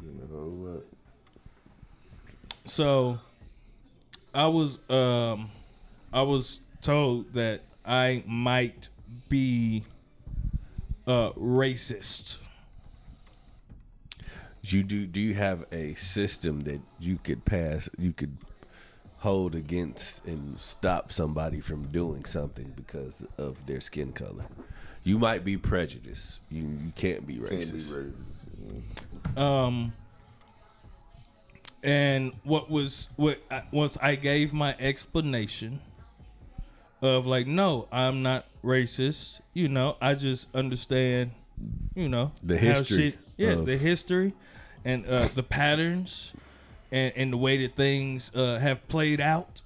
Getting 0.00 0.20
a 0.22 0.26
whole 0.26 0.50
lot. 0.50 0.84
So, 2.64 3.18
I 4.34 4.46
was 4.46 4.78
um, 4.90 5.50
I 6.12 6.22
was 6.22 6.60
told 6.82 7.32
that 7.34 7.62
I 7.84 8.22
might 8.26 8.88
be 9.28 9.84
uh 11.06 11.30
racist. 11.32 12.38
You 14.62 14.82
do 14.82 15.06
do 15.06 15.20
you 15.20 15.34
have 15.34 15.64
a 15.72 15.94
system 15.94 16.60
that 16.62 16.80
you 17.00 17.18
could 17.22 17.44
pass 17.44 17.88
you 17.98 18.12
could 18.12 18.36
hold 19.18 19.54
against 19.54 20.24
and 20.26 20.60
stop 20.60 21.10
somebody 21.10 21.60
from 21.60 21.84
doing 21.88 22.24
something 22.24 22.72
because 22.76 23.24
of 23.38 23.64
their 23.66 23.80
skin 23.80 24.12
color? 24.12 24.44
You 25.04 25.18
might 25.18 25.44
be 25.44 25.56
prejudiced. 25.56 26.40
You 26.50 26.64
you 26.64 26.92
can't 26.94 27.26
be 27.26 27.36
Can't 27.36 27.50
be 27.50 27.56
racist. 27.56 28.12
Um, 29.36 29.92
and 31.82 32.32
what 32.44 32.70
was 32.70 33.08
what 33.16 33.38
I- 33.50 33.62
once 33.70 33.96
I 34.02 34.16
gave 34.16 34.52
my 34.52 34.74
explanation 34.78 35.80
of 37.00 37.26
like, 37.26 37.46
no, 37.46 37.86
I'm 37.92 38.22
not 38.22 38.46
racist. 38.64 39.40
You 39.54 39.68
know, 39.68 39.96
I 40.00 40.14
just 40.14 40.48
understand. 40.54 41.30
You 41.96 42.08
know 42.08 42.30
The 42.42 42.56
history 42.56 42.96
shit- 43.10 43.18
yeah, 43.36 43.48
of- 43.50 43.66
the 43.66 43.76
history 43.76 44.32
and 44.84 45.04
uh, 45.06 45.26
the 45.34 45.42
patterns 45.42 46.32
and 46.92 47.12
and 47.16 47.32
the 47.32 47.36
way 47.36 47.56
that 47.66 47.74
things 47.74 48.30
uh, 48.34 48.58
have 48.60 48.86
played 48.88 49.20
out 49.20 49.62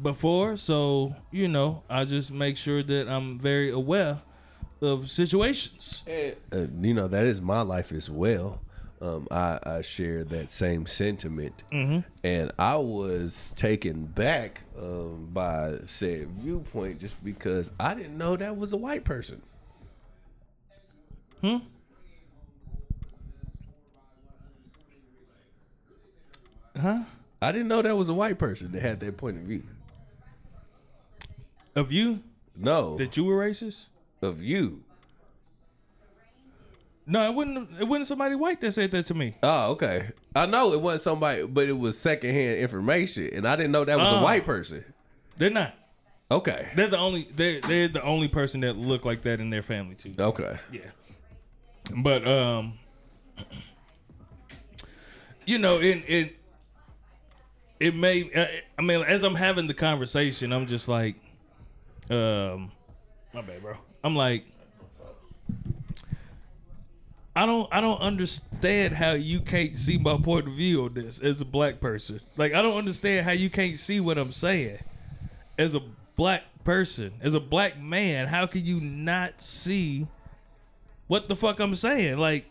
before. 0.00 0.56
So 0.56 1.14
you 1.32 1.48
know, 1.48 1.82
I 1.90 2.04
just 2.04 2.30
make 2.30 2.56
sure 2.56 2.82
that 2.84 3.08
I'm 3.08 3.38
very 3.40 3.70
aware 3.70 4.18
of 4.84 5.10
situations. 5.10 6.02
Uh, 6.52 6.66
you 6.80 6.94
know 6.94 7.08
that 7.08 7.24
is 7.26 7.40
my 7.40 7.62
life 7.62 7.92
as 7.92 8.08
well. 8.10 8.60
Um, 9.00 9.26
I, 9.30 9.58
I 9.62 9.82
share 9.82 10.24
that 10.24 10.50
same 10.50 10.86
sentiment, 10.86 11.62
and 12.22 12.52
I 12.58 12.76
was 12.76 13.52
taken 13.56 14.06
back 14.06 14.62
um, 14.78 15.28
by 15.32 15.78
said 15.86 16.28
viewpoint 16.28 17.00
just 17.00 17.22
because 17.22 17.70
I 17.78 17.94
didn't 17.94 18.16
know 18.16 18.36
that 18.36 18.56
was 18.56 18.72
a 18.72 18.76
white 18.78 19.04
person. 19.04 19.42
Hmm? 21.42 21.56
Huh? 26.80 27.04
I 27.40 27.52
didn't 27.52 27.68
know 27.68 27.82
that 27.82 27.96
was 27.96 28.08
a 28.08 28.14
white 28.14 28.38
person 28.38 28.72
that 28.72 28.82
had 28.82 29.00
that 29.00 29.16
point 29.16 29.36
of 29.36 29.42
view. 29.42 29.62
Of 31.76 31.92
you 31.92 32.20
No, 32.56 32.96
that 32.96 33.16
you 33.16 33.24
were 33.24 33.36
racist? 33.36 33.86
Of 34.24 34.42
you. 34.42 34.82
No, 37.06 37.28
it 37.28 37.34
wasn't. 37.34 37.68
It 37.80 37.84
wasn't 37.84 38.06
somebody 38.08 38.34
white 38.34 38.60
that 38.62 38.72
said 38.72 38.90
that 38.92 39.06
to 39.06 39.14
me. 39.14 39.36
Oh, 39.42 39.72
okay. 39.72 40.10
I 40.34 40.46
know 40.46 40.72
it 40.72 40.80
wasn't 40.80 41.02
somebody, 41.02 41.44
but 41.46 41.68
it 41.68 41.78
was 41.78 41.98
secondhand 41.98 42.58
information, 42.58 43.28
and 43.34 43.46
I 43.46 43.56
didn't 43.56 43.72
know 43.72 43.84
that 43.84 43.98
was 43.98 44.08
a 44.08 44.18
Oh. 44.18 44.22
white 44.22 44.46
person. 44.46 44.84
They're 45.36 45.50
not. 45.50 45.74
Okay, 46.30 46.70
They're 46.74 46.88
the 46.88 46.96
only. 46.96 47.28
They're 47.36 47.60
they're 47.60 47.88
the 47.88 48.02
only 48.02 48.28
person 48.28 48.62
that 48.62 48.76
looked 48.78 49.04
like 49.04 49.22
that 49.22 49.38
in 49.40 49.50
their 49.50 49.62
family 49.62 49.94
too. 49.94 50.14
okay. 50.18 50.56
Yeah. 50.72 50.80
But 51.94 52.26
um, 52.26 52.78
you 55.44 55.58
know, 55.58 55.78
it 55.80 56.02
it 56.08 56.36
it 57.80 57.94
may. 57.94 58.32
uh, 58.32 58.46
I 58.78 58.82
mean, 58.82 59.02
as 59.02 59.22
I'm 59.22 59.34
having 59.34 59.66
the 59.66 59.74
conversation, 59.74 60.52
I'm 60.52 60.66
just 60.66 60.88
like, 60.88 61.16
um, 62.08 62.72
my 63.34 63.42
bad, 63.42 63.62
bro. 63.62 63.74
I'm 64.02 64.14
like. 64.16 64.44
I 67.36 67.46
don't 67.46 67.68
I 67.72 67.80
don't 67.80 68.00
understand 68.00 68.94
how 68.94 69.12
you 69.12 69.40
can't 69.40 69.76
see 69.76 69.98
my 69.98 70.16
point 70.16 70.46
of 70.46 70.54
view 70.54 70.84
on 70.84 70.94
this 70.94 71.18
as 71.18 71.40
a 71.40 71.44
black 71.44 71.80
person. 71.80 72.20
Like 72.36 72.54
I 72.54 72.62
don't 72.62 72.76
understand 72.76 73.26
how 73.26 73.32
you 73.32 73.50
can't 73.50 73.76
see 73.76 73.98
what 73.98 74.18
I'm 74.18 74.30
saying. 74.30 74.78
As 75.58 75.74
a 75.74 75.82
black 76.14 76.44
person, 76.62 77.12
as 77.20 77.34
a 77.34 77.40
black 77.40 77.76
man, 77.76 78.28
how 78.28 78.46
can 78.46 78.64
you 78.64 78.80
not 78.80 79.42
see 79.42 80.06
what 81.08 81.28
the 81.28 81.34
fuck 81.34 81.58
I'm 81.58 81.74
saying? 81.74 82.18
Like 82.18 82.44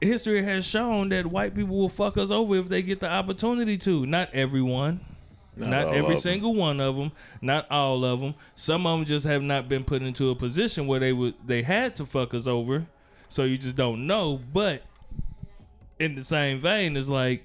history 0.00 0.42
has 0.42 0.64
shown 0.64 1.10
that 1.10 1.26
white 1.26 1.54
people 1.54 1.76
will 1.76 1.88
fuck 1.90 2.16
us 2.16 2.30
over 2.30 2.56
if 2.56 2.70
they 2.70 2.80
get 2.82 3.00
the 3.00 3.10
opportunity 3.10 3.76
to. 3.78 4.06
Not 4.06 4.32
everyone. 4.32 5.00
Not, 5.56 5.88
of 5.88 5.94
every 5.94 6.16
single 6.16 6.54
one 6.54 6.80
of 6.80 6.96
them, 6.96 7.12
not 7.40 7.70
all 7.70 8.04
of 8.04 8.20
them. 8.20 8.34
Some 8.56 8.86
of 8.86 8.98
them 8.98 9.06
just 9.06 9.26
have 9.26 9.42
not 9.42 9.68
been 9.68 9.84
put 9.84 10.02
into 10.02 10.30
a 10.30 10.34
position 10.34 10.86
where 10.86 11.00
they 11.00 11.12
would 11.12 11.34
they 11.46 11.62
had 11.62 11.94
to 11.96 12.06
fuck 12.06 12.34
us 12.34 12.46
over, 12.46 12.86
so 13.28 13.44
you 13.44 13.56
just 13.56 13.76
don't 13.76 14.06
know. 14.06 14.40
But 14.52 14.82
in 15.98 16.16
the 16.16 16.24
same 16.24 16.58
vein, 16.58 16.96
it's 16.96 17.08
like, 17.08 17.44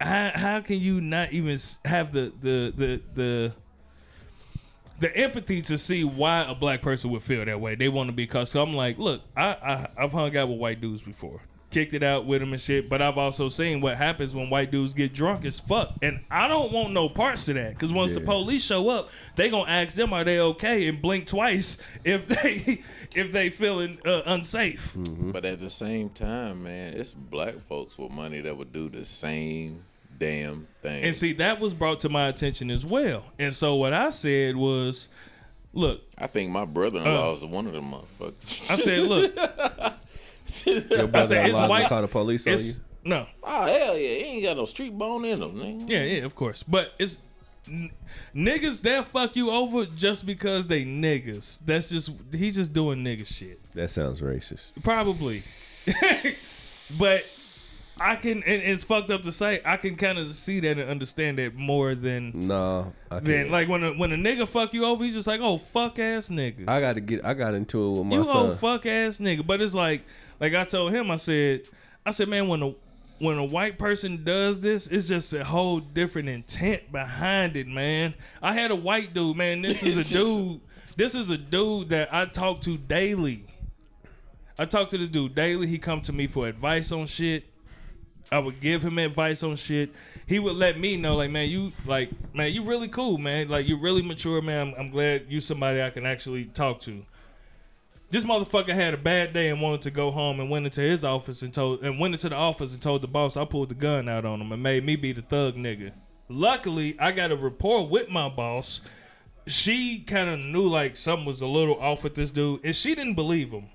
how, 0.00 0.32
how 0.34 0.60
can 0.60 0.78
you 0.78 1.00
not 1.00 1.32
even 1.32 1.58
have 1.84 2.12
the 2.12 2.32
the 2.40 2.72
the 2.76 3.02
the 3.14 3.52
the 5.00 5.16
empathy 5.16 5.62
to 5.62 5.78
see 5.78 6.04
why 6.04 6.40
a 6.42 6.54
black 6.54 6.82
person 6.82 7.10
would 7.10 7.22
feel 7.22 7.44
that 7.44 7.60
way? 7.60 7.74
They 7.74 7.88
want 7.88 8.08
to 8.08 8.12
be 8.12 8.26
cussed. 8.26 8.52
so 8.52 8.62
I'm 8.62 8.74
like, 8.74 8.98
look, 8.98 9.22
I, 9.36 9.46
I 9.46 9.88
I've 9.96 10.12
hung 10.12 10.36
out 10.36 10.48
with 10.48 10.58
white 10.58 10.80
dudes 10.80 11.02
before. 11.02 11.40
Kicked 11.70 11.92
it 11.92 12.02
out 12.02 12.24
with 12.24 12.40
them 12.40 12.54
and 12.54 12.60
shit, 12.62 12.88
but 12.88 13.02
I've 13.02 13.18
also 13.18 13.50
seen 13.50 13.82
what 13.82 13.98
happens 13.98 14.34
when 14.34 14.48
white 14.48 14.70
dudes 14.70 14.94
get 14.94 15.12
drunk 15.12 15.44
as 15.44 15.60
fuck, 15.60 15.92
and 16.00 16.20
I 16.30 16.48
don't 16.48 16.72
want 16.72 16.94
no 16.94 17.10
parts 17.10 17.46
of 17.50 17.56
that. 17.56 17.78
Cause 17.78 17.92
once 17.92 18.14
the 18.14 18.22
police 18.22 18.64
show 18.64 18.88
up, 18.88 19.10
they 19.36 19.50
gonna 19.50 19.70
ask 19.70 19.94
them 19.94 20.14
are 20.14 20.24
they 20.24 20.40
okay 20.40 20.88
and 20.88 21.02
blink 21.02 21.26
twice 21.26 21.76
if 22.04 22.26
they 22.26 22.82
if 23.14 23.32
they 23.32 23.50
feeling 23.50 23.98
uh, 24.06 24.22
unsafe. 24.24 24.96
But 24.96 25.44
at 25.44 25.60
the 25.60 25.68
same 25.68 26.08
time, 26.08 26.62
man, 26.62 26.94
it's 26.94 27.12
black 27.12 27.58
folks 27.68 27.98
with 27.98 28.12
money 28.12 28.40
that 28.40 28.56
would 28.56 28.72
do 28.72 28.88
the 28.88 29.04
same 29.04 29.82
damn 30.18 30.66
thing. 30.80 31.04
And 31.04 31.14
see, 31.14 31.34
that 31.34 31.60
was 31.60 31.74
brought 31.74 32.00
to 32.00 32.08
my 32.08 32.28
attention 32.28 32.70
as 32.70 32.86
well. 32.86 33.24
And 33.38 33.52
so 33.54 33.74
what 33.74 33.92
I 33.92 34.08
said 34.08 34.56
was, 34.56 35.10
look, 35.74 36.00
I 36.16 36.28
think 36.28 36.50
my 36.50 36.64
brother-in-law 36.64 37.28
Uh. 37.28 37.32
is 37.34 37.44
one 37.44 37.66
of 37.66 37.74
them 37.74 37.92
motherfuckers. 37.92 38.70
I 38.70 38.76
said, 38.76 39.06
look, 39.06 39.36
Your 40.66 41.02
I 41.02 41.06
brother 41.06 41.26
said 41.34 41.46
it's 41.48 41.56
allowed 41.56 41.70
white. 41.70 41.82
to 41.82 41.88
call 41.88 42.02
the 42.02 42.08
police 42.08 42.46
on 42.46 42.52
you. 42.54 42.58
It's 42.58 42.80
no, 43.04 43.26
oh 43.42 43.62
hell 43.66 43.96
yeah, 43.96 44.08
he 44.08 44.24
ain't 44.24 44.44
got 44.44 44.56
no 44.56 44.64
street 44.66 44.96
bone 44.96 45.24
in 45.24 45.40
him, 45.42 45.54
nigga. 45.56 45.88
yeah, 45.88 46.02
yeah, 46.02 46.24
of 46.24 46.34
course, 46.34 46.62
but 46.62 46.92
it's 46.98 47.18
n- 47.66 47.90
niggas 48.34 48.82
that 48.82 49.06
fuck 49.06 49.34
you 49.36 49.50
over 49.50 49.86
just 49.86 50.26
because 50.26 50.66
they 50.66 50.84
niggas. 50.84 51.60
That's 51.64 51.88
just 51.88 52.10
he's 52.32 52.56
just 52.56 52.72
doing 52.72 53.02
nigga 53.04 53.26
shit. 53.26 53.60
That 53.74 53.90
sounds 53.90 54.20
racist. 54.20 54.70
Probably. 54.82 55.42
but 56.98 57.24
I 58.00 58.16
can 58.16 58.42
and 58.44 58.62
it's 58.62 58.84
fucked 58.84 59.10
up 59.10 59.22
to 59.24 59.32
say 59.32 59.60
I 59.64 59.76
can 59.76 59.96
kind 59.96 60.18
of 60.18 60.34
see 60.34 60.60
that 60.60 60.78
and 60.78 60.88
understand 60.88 61.38
that 61.38 61.54
more 61.54 61.94
than 61.94 62.32
No, 62.46 62.92
I 63.10 63.14
can't. 63.16 63.24
than 63.26 63.50
like 63.50 63.68
when 63.68 63.82
a, 63.82 63.92
when 63.92 64.12
a 64.12 64.16
nigga 64.16 64.46
fuck 64.46 64.72
you 64.74 64.84
over, 64.84 65.02
he's 65.04 65.14
just 65.14 65.26
like, 65.26 65.40
"Oh, 65.40 65.58
fuck 65.58 65.98
ass 65.98 66.28
nigga." 66.28 66.68
I 66.68 66.80
got 66.80 66.94
to 66.94 67.00
get. 67.00 67.24
I 67.24 67.34
got 67.34 67.54
into 67.54 67.82
it 67.84 67.98
with 67.98 68.06
my 68.06 68.16
you 68.16 68.24
son. 68.24 68.36
old 68.36 68.58
fuck 68.58 68.86
ass 68.86 69.18
nigga. 69.18 69.46
But 69.46 69.60
it's 69.60 69.74
like, 69.74 70.02
like 70.40 70.54
I 70.54 70.64
told 70.64 70.92
him, 70.92 71.10
I 71.10 71.16
said, 71.16 71.62
I 72.04 72.10
said, 72.10 72.28
man, 72.28 72.48
when 72.48 72.62
a 72.62 72.74
when 73.20 73.36
a 73.36 73.44
white 73.44 73.78
person 73.78 74.22
does 74.22 74.60
this, 74.60 74.86
it's 74.86 75.08
just 75.08 75.32
a 75.32 75.44
whole 75.44 75.80
different 75.80 76.28
intent 76.28 76.92
behind 76.92 77.56
it, 77.56 77.66
man. 77.66 78.14
I 78.40 78.52
had 78.52 78.70
a 78.70 78.76
white 78.76 79.12
dude, 79.12 79.36
man. 79.36 79.62
This 79.62 79.82
is 79.82 79.96
a 80.12 80.18
dude. 80.18 80.60
This 80.96 81.14
is 81.14 81.30
a 81.30 81.38
dude 81.38 81.90
that 81.90 82.12
I 82.14 82.26
talk 82.26 82.60
to 82.62 82.76
daily. 82.76 83.44
I 84.58 84.64
talk 84.64 84.88
to 84.90 84.98
this 84.98 85.08
dude 85.08 85.34
daily. 85.34 85.66
He 85.66 85.78
come 85.78 86.00
to 86.02 86.12
me 86.12 86.26
for 86.26 86.48
advice 86.48 86.90
on 86.92 87.06
shit. 87.06 87.44
I 88.30 88.38
would 88.38 88.60
give 88.60 88.84
him 88.84 88.98
advice 88.98 89.42
on 89.42 89.56
shit. 89.56 89.90
He 90.26 90.38
would 90.38 90.56
let 90.56 90.78
me 90.78 90.96
know, 90.96 91.16
like, 91.16 91.30
man, 91.30 91.48
you 91.48 91.72
like, 91.86 92.10
man, 92.34 92.52
you 92.52 92.62
really 92.62 92.88
cool, 92.88 93.16
man. 93.16 93.48
Like, 93.48 93.66
you 93.66 93.78
really 93.78 94.02
mature, 94.02 94.42
man. 94.42 94.68
I'm, 94.68 94.74
I'm 94.78 94.90
glad 94.90 95.26
you 95.28 95.40
somebody 95.40 95.82
I 95.82 95.90
can 95.90 96.04
actually 96.04 96.46
talk 96.46 96.80
to. 96.82 97.04
This 98.10 98.24
motherfucker 98.24 98.74
had 98.74 98.94
a 98.94 98.98
bad 98.98 99.34
day 99.34 99.50
and 99.50 99.60
wanted 99.60 99.82
to 99.82 99.90
go 99.90 100.10
home 100.10 100.40
and 100.40 100.48
went 100.48 100.64
into 100.64 100.80
his 100.80 101.04
office 101.04 101.42
and 101.42 101.52
told 101.52 101.82
and 101.82 101.98
went 101.98 102.14
into 102.14 102.30
the 102.30 102.36
office 102.36 102.72
and 102.72 102.80
told 102.82 103.02
the 103.02 103.08
boss 103.08 103.36
I 103.36 103.44
pulled 103.44 103.68
the 103.68 103.74
gun 103.74 104.08
out 104.08 104.24
on 104.24 104.40
him 104.40 104.50
and 104.50 104.62
made 104.62 104.84
me 104.84 104.96
be 104.96 105.12
the 105.12 105.20
thug 105.22 105.56
nigga. 105.56 105.92
Luckily, 106.30 106.96
I 106.98 107.12
got 107.12 107.32
a 107.32 107.36
rapport 107.36 107.86
with 107.86 108.08
my 108.08 108.28
boss. 108.30 108.80
She 109.46 110.00
kind 110.00 110.28
of 110.30 110.38
knew 110.40 110.66
like 110.66 110.96
something 110.96 111.26
was 111.26 111.40
a 111.42 111.46
little 111.46 111.78
off 111.80 112.02
with 112.04 112.14
this 112.14 112.30
dude, 112.30 112.64
and 112.64 112.74
she 112.74 112.94
didn't 112.94 113.14
believe 113.14 113.50
him. 113.50 113.66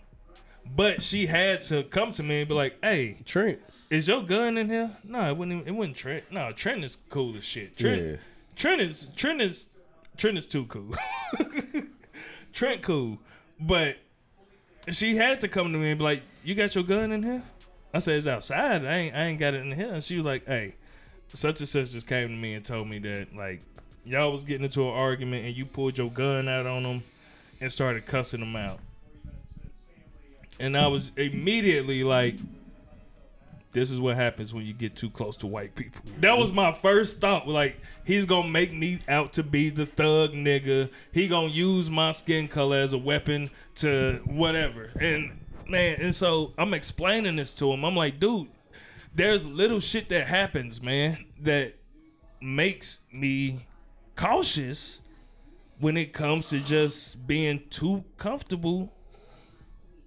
But 0.75 1.03
she 1.03 1.25
had 1.27 1.61
to 1.63 1.83
come 1.83 2.11
to 2.13 2.23
me 2.23 2.39
and 2.41 2.47
be 2.49 2.55
like, 2.55 2.75
"Hey, 2.81 3.17
Trent. 3.25 3.59
is 3.89 4.07
your 4.07 4.23
gun 4.23 4.57
in 4.57 4.69
here? 4.69 4.89
No, 5.03 5.29
it 5.29 5.35
wasn't. 5.37 5.51
Even, 5.61 5.67
it 5.67 5.71
wasn't 5.77 5.97
Trent. 5.97 6.23
No, 6.31 6.51
Trent 6.53 6.83
is 6.83 6.97
cool 7.09 7.35
as 7.37 7.43
shit. 7.43 7.77
Trent, 7.77 8.01
Yeah. 8.03 8.15
Trent 8.55 8.81
is 8.81 9.09
Trent 9.15 9.41
is 9.41 9.69
Trent 10.17 10.37
is 10.37 10.45
too 10.45 10.65
cool. 10.65 10.93
Trent 12.53 12.81
cool, 12.83 13.17
but 13.59 13.97
she 14.91 15.15
had 15.15 15.41
to 15.41 15.47
come 15.47 15.71
to 15.71 15.77
me 15.77 15.91
and 15.91 15.97
be 15.97 16.03
like, 16.03 16.21
"You 16.43 16.55
got 16.55 16.75
your 16.75 16.83
gun 16.83 17.11
in 17.11 17.23
here?" 17.23 17.43
I 17.93 17.99
said, 17.99 18.17
"It's 18.17 18.27
outside. 18.27 18.85
I 18.85 18.95
ain't 18.95 19.15
I 19.15 19.25
ain't 19.25 19.39
got 19.39 19.53
it 19.53 19.61
in 19.61 19.71
here." 19.71 19.93
And 19.93 20.03
she 20.03 20.17
was 20.17 20.25
like, 20.25 20.45
"Hey, 20.45 20.75
such 21.33 21.59
and 21.59 21.69
such 21.69 21.91
just 21.91 22.07
came 22.07 22.27
to 22.27 22.35
me 22.35 22.53
and 22.55 22.65
told 22.65 22.87
me 22.87 22.99
that 22.99 23.35
like 23.35 23.61
y'all 24.05 24.31
was 24.31 24.43
getting 24.43 24.65
into 24.65 24.81
an 24.81 24.93
argument 24.93 25.45
and 25.45 25.55
you 25.55 25.65
pulled 25.65 25.97
your 25.97 26.09
gun 26.09 26.47
out 26.47 26.65
on 26.65 26.83
them 26.83 27.03
and 27.61 27.71
started 27.71 28.05
cussing 28.05 28.41
them 28.41 28.55
out." 28.55 28.79
And 30.59 30.77
I 30.77 30.87
was 30.87 31.11
immediately 31.17 32.03
like, 32.03 32.35
this 33.73 33.91
is 33.91 33.99
what 33.99 34.15
happens 34.15 34.53
when 34.53 34.65
you 34.65 34.73
get 34.73 34.95
too 34.95 35.09
close 35.09 35.35
to 35.37 35.47
white 35.47 35.75
people. 35.75 36.01
That 36.19 36.37
was 36.37 36.51
my 36.51 36.71
first 36.71 37.19
thought. 37.19 37.47
Like, 37.47 37.79
he's 38.05 38.25
gonna 38.25 38.47
make 38.47 38.73
me 38.73 38.99
out 39.07 39.33
to 39.33 39.43
be 39.43 39.69
the 39.69 39.85
thug 39.85 40.33
nigga. 40.33 40.89
He 41.11 41.27
gonna 41.27 41.49
use 41.49 41.89
my 41.89 42.11
skin 42.11 42.47
color 42.47 42.77
as 42.77 42.93
a 42.93 42.97
weapon 42.97 43.49
to 43.75 44.21
whatever. 44.25 44.91
And 44.99 45.39
man, 45.67 45.99
and 45.99 46.15
so 46.15 46.53
I'm 46.57 46.73
explaining 46.73 47.35
this 47.35 47.53
to 47.55 47.71
him. 47.71 47.83
I'm 47.83 47.95
like, 47.95 48.19
dude, 48.19 48.47
there's 49.15 49.45
little 49.45 49.79
shit 49.79 50.09
that 50.09 50.27
happens, 50.27 50.81
man, 50.81 51.25
that 51.41 51.73
makes 52.41 52.99
me 53.11 53.65
cautious 54.15 54.99
when 55.79 55.97
it 55.97 56.13
comes 56.13 56.49
to 56.49 56.59
just 56.59 57.25
being 57.27 57.61
too 57.69 58.03
comfortable 58.17 58.93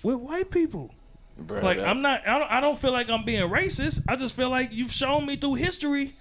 with 0.03 0.17
white 0.17 0.51
people. 0.51 0.93
Bruh, 1.41 1.63
Like 1.63 1.79
that- 1.79 1.89
I'm 1.89 2.01
not. 2.03 2.27
I 2.27 2.39
don't, 2.39 2.51
I 2.51 2.61
don't 2.61 2.79
feel 2.79 2.93
like 2.93 3.11
I'm 3.11 3.25
being 3.25 3.49
racist. 3.51 4.01
I 4.09 4.17
just 4.17 4.35
feel 4.35 4.51
like 4.51 4.73
you've 4.73 4.93
shown 4.93 5.27
me 5.27 5.37
through 5.37 5.55
history 5.55 6.15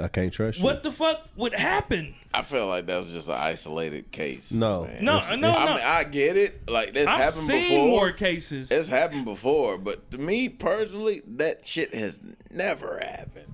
I 0.00 0.08
can't 0.08 0.32
trust 0.32 0.58
you. 0.58 0.64
what 0.64 0.82
the 0.82 0.90
fuck 0.92 1.28
would 1.36 1.52
happen. 1.54 2.14
I 2.32 2.40
feel 2.42 2.66
like 2.66 2.86
that 2.86 2.96
was 2.96 3.12
just 3.12 3.28
an 3.28 3.34
isolated 3.34 4.10
case. 4.10 4.50
No. 4.52 4.84
man. 4.84 5.04
No, 5.04 5.18
It's- 5.18 5.30
no, 5.38 5.50
it's- 5.50 5.56
I 5.58 5.64
no. 5.66 5.74
mean, 5.74 5.84
I 5.84 6.04
get 6.04 6.36
it. 6.38 6.68
Like 6.70 6.92
this 6.94 7.06
I've 7.08 7.18
happened 7.18 7.42
seen 7.42 7.68
before. 7.70 7.88
more 7.88 8.12
cases. 8.12 8.70
It's 8.70 8.88
happened 8.88 9.24
before, 9.26 9.76
but 9.78 10.10
to 10.12 10.18
me 10.18 10.48
personally, 10.48 11.22
that 11.36 11.66
shit 11.66 11.92
has 11.94 12.18
never 12.52 12.98
happened. 13.00 13.48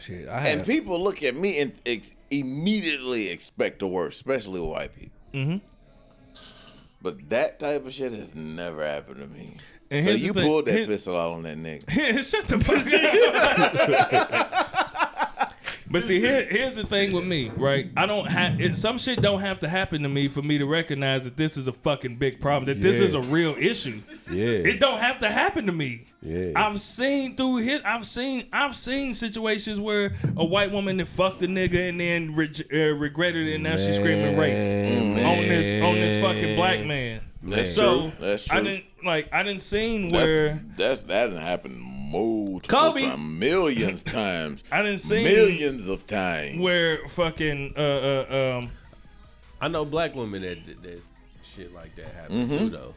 Shit, 0.00 0.28
I 0.28 0.48
And 0.48 0.66
people 0.66 1.00
look 1.00 1.22
at 1.22 1.36
me 1.36 1.60
and 1.60 1.72
ex- 1.86 2.10
immediately 2.30 3.28
expect 3.28 3.78
the 3.78 3.86
worst, 3.86 4.16
especially 4.16 4.58
white 4.60 4.92
people. 4.98 5.18
Mhm. 5.32 5.60
But 7.04 7.28
that 7.28 7.60
type 7.60 7.84
of 7.86 7.92
shit 7.92 8.12
has 8.12 8.34
never 8.34 8.82
happened 8.82 9.18
to 9.18 9.26
me. 9.26 9.58
And 9.90 10.06
so 10.06 10.12
you 10.12 10.32
pulled 10.32 10.64
that 10.64 10.88
pistol 10.88 11.18
out 11.18 11.32
on 11.32 11.42
that 11.42 11.58
nigga. 11.58 12.24
Shut 12.30 12.48
the 12.48 12.58
fuck 12.58 12.78
up. 14.14 15.10
but 15.94 16.02
see, 16.02 16.18
here, 16.18 16.44
here's 16.50 16.74
the 16.74 16.84
thing 16.84 17.12
with 17.12 17.24
me, 17.24 17.52
right? 17.56 17.88
I 17.96 18.06
don't 18.06 18.26
have 18.26 18.76
some 18.76 18.98
shit 18.98 19.22
don't 19.22 19.38
have 19.42 19.60
to 19.60 19.68
happen 19.68 20.02
to 20.02 20.08
me 20.08 20.26
for 20.26 20.42
me 20.42 20.58
to 20.58 20.66
recognize 20.66 21.22
that 21.22 21.36
this 21.36 21.56
is 21.56 21.68
a 21.68 21.72
fucking 21.72 22.16
big 22.16 22.40
problem. 22.40 22.66
That 22.66 22.82
this 22.82 22.98
is 22.98 23.14
a 23.14 23.20
real 23.20 23.54
issue. 23.56 24.00
yeah, 24.28 24.44
It 24.44 24.80
don't 24.80 24.98
have 24.98 25.20
to 25.20 25.30
happen 25.30 25.66
to 25.66 25.72
me. 25.72 26.06
Yeah. 26.20 26.50
I've 26.56 26.80
seen 26.80 27.36
through 27.36 27.58
his. 27.58 27.80
I've 27.84 28.08
seen. 28.08 28.48
I've 28.52 28.76
seen 28.76 29.14
situations 29.14 29.78
where 29.78 30.16
a 30.36 30.44
white 30.44 30.72
woman 30.72 30.96
that 30.96 31.06
fucked 31.06 31.44
a 31.44 31.46
nigga 31.46 31.90
and 31.90 32.00
then 32.00 32.34
re- 32.34 32.50
uh, 32.72 32.96
regretted 32.96 33.46
it 33.46 33.54
and 33.54 33.62
now 33.62 33.76
she's 33.76 33.94
screaming 33.94 34.36
rape 34.36 34.52
Man, 34.52 35.24
on 35.24 35.48
this 35.48 35.80
on 35.80 35.94
this 35.94 36.20
fucking 36.20 36.56
black 36.56 36.84
man. 36.84 37.20
That's 37.40 37.72
so 37.72 38.10
true. 38.10 38.12
That's 38.20 38.44
true. 38.46 38.58
I 38.58 38.62
didn't 38.62 38.84
like. 39.04 39.28
I 39.32 39.44
didn't 39.44 39.62
seen 39.62 40.08
That's, 40.08 40.24
where 40.24 40.60
that's 40.76 41.02
that 41.04 41.26
didn't 41.26 41.42
happen 41.42 41.93
multiple 42.14 42.78
Kobe. 42.78 43.02
times, 43.02 43.20
millions 43.40 44.02
times, 44.20 44.64
I 44.70 44.82
didn't 44.82 44.98
see 45.00 45.22
millions 45.24 45.88
of 45.88 46.06
times. 46.06 46.58
where 46.60 47.06
fucking 47.08 47.74
uh 47.76 47.80
uh 47.80 48.58
um. 48.62 48.70
I 49.60 49.68
know 49.68 49.84
black 49.84 50.14
women 50.14 50.42
that 50.42 50.64
that, 50.66 50.82
that 50.82 51.02
shit 51.42 51.74
like 51.74 51.94
that 51.96 52.12
happen 52.14 52.48
Mm-hmm. 52.48 52.58
too, 52.58 52.68
though. 52.70 52.94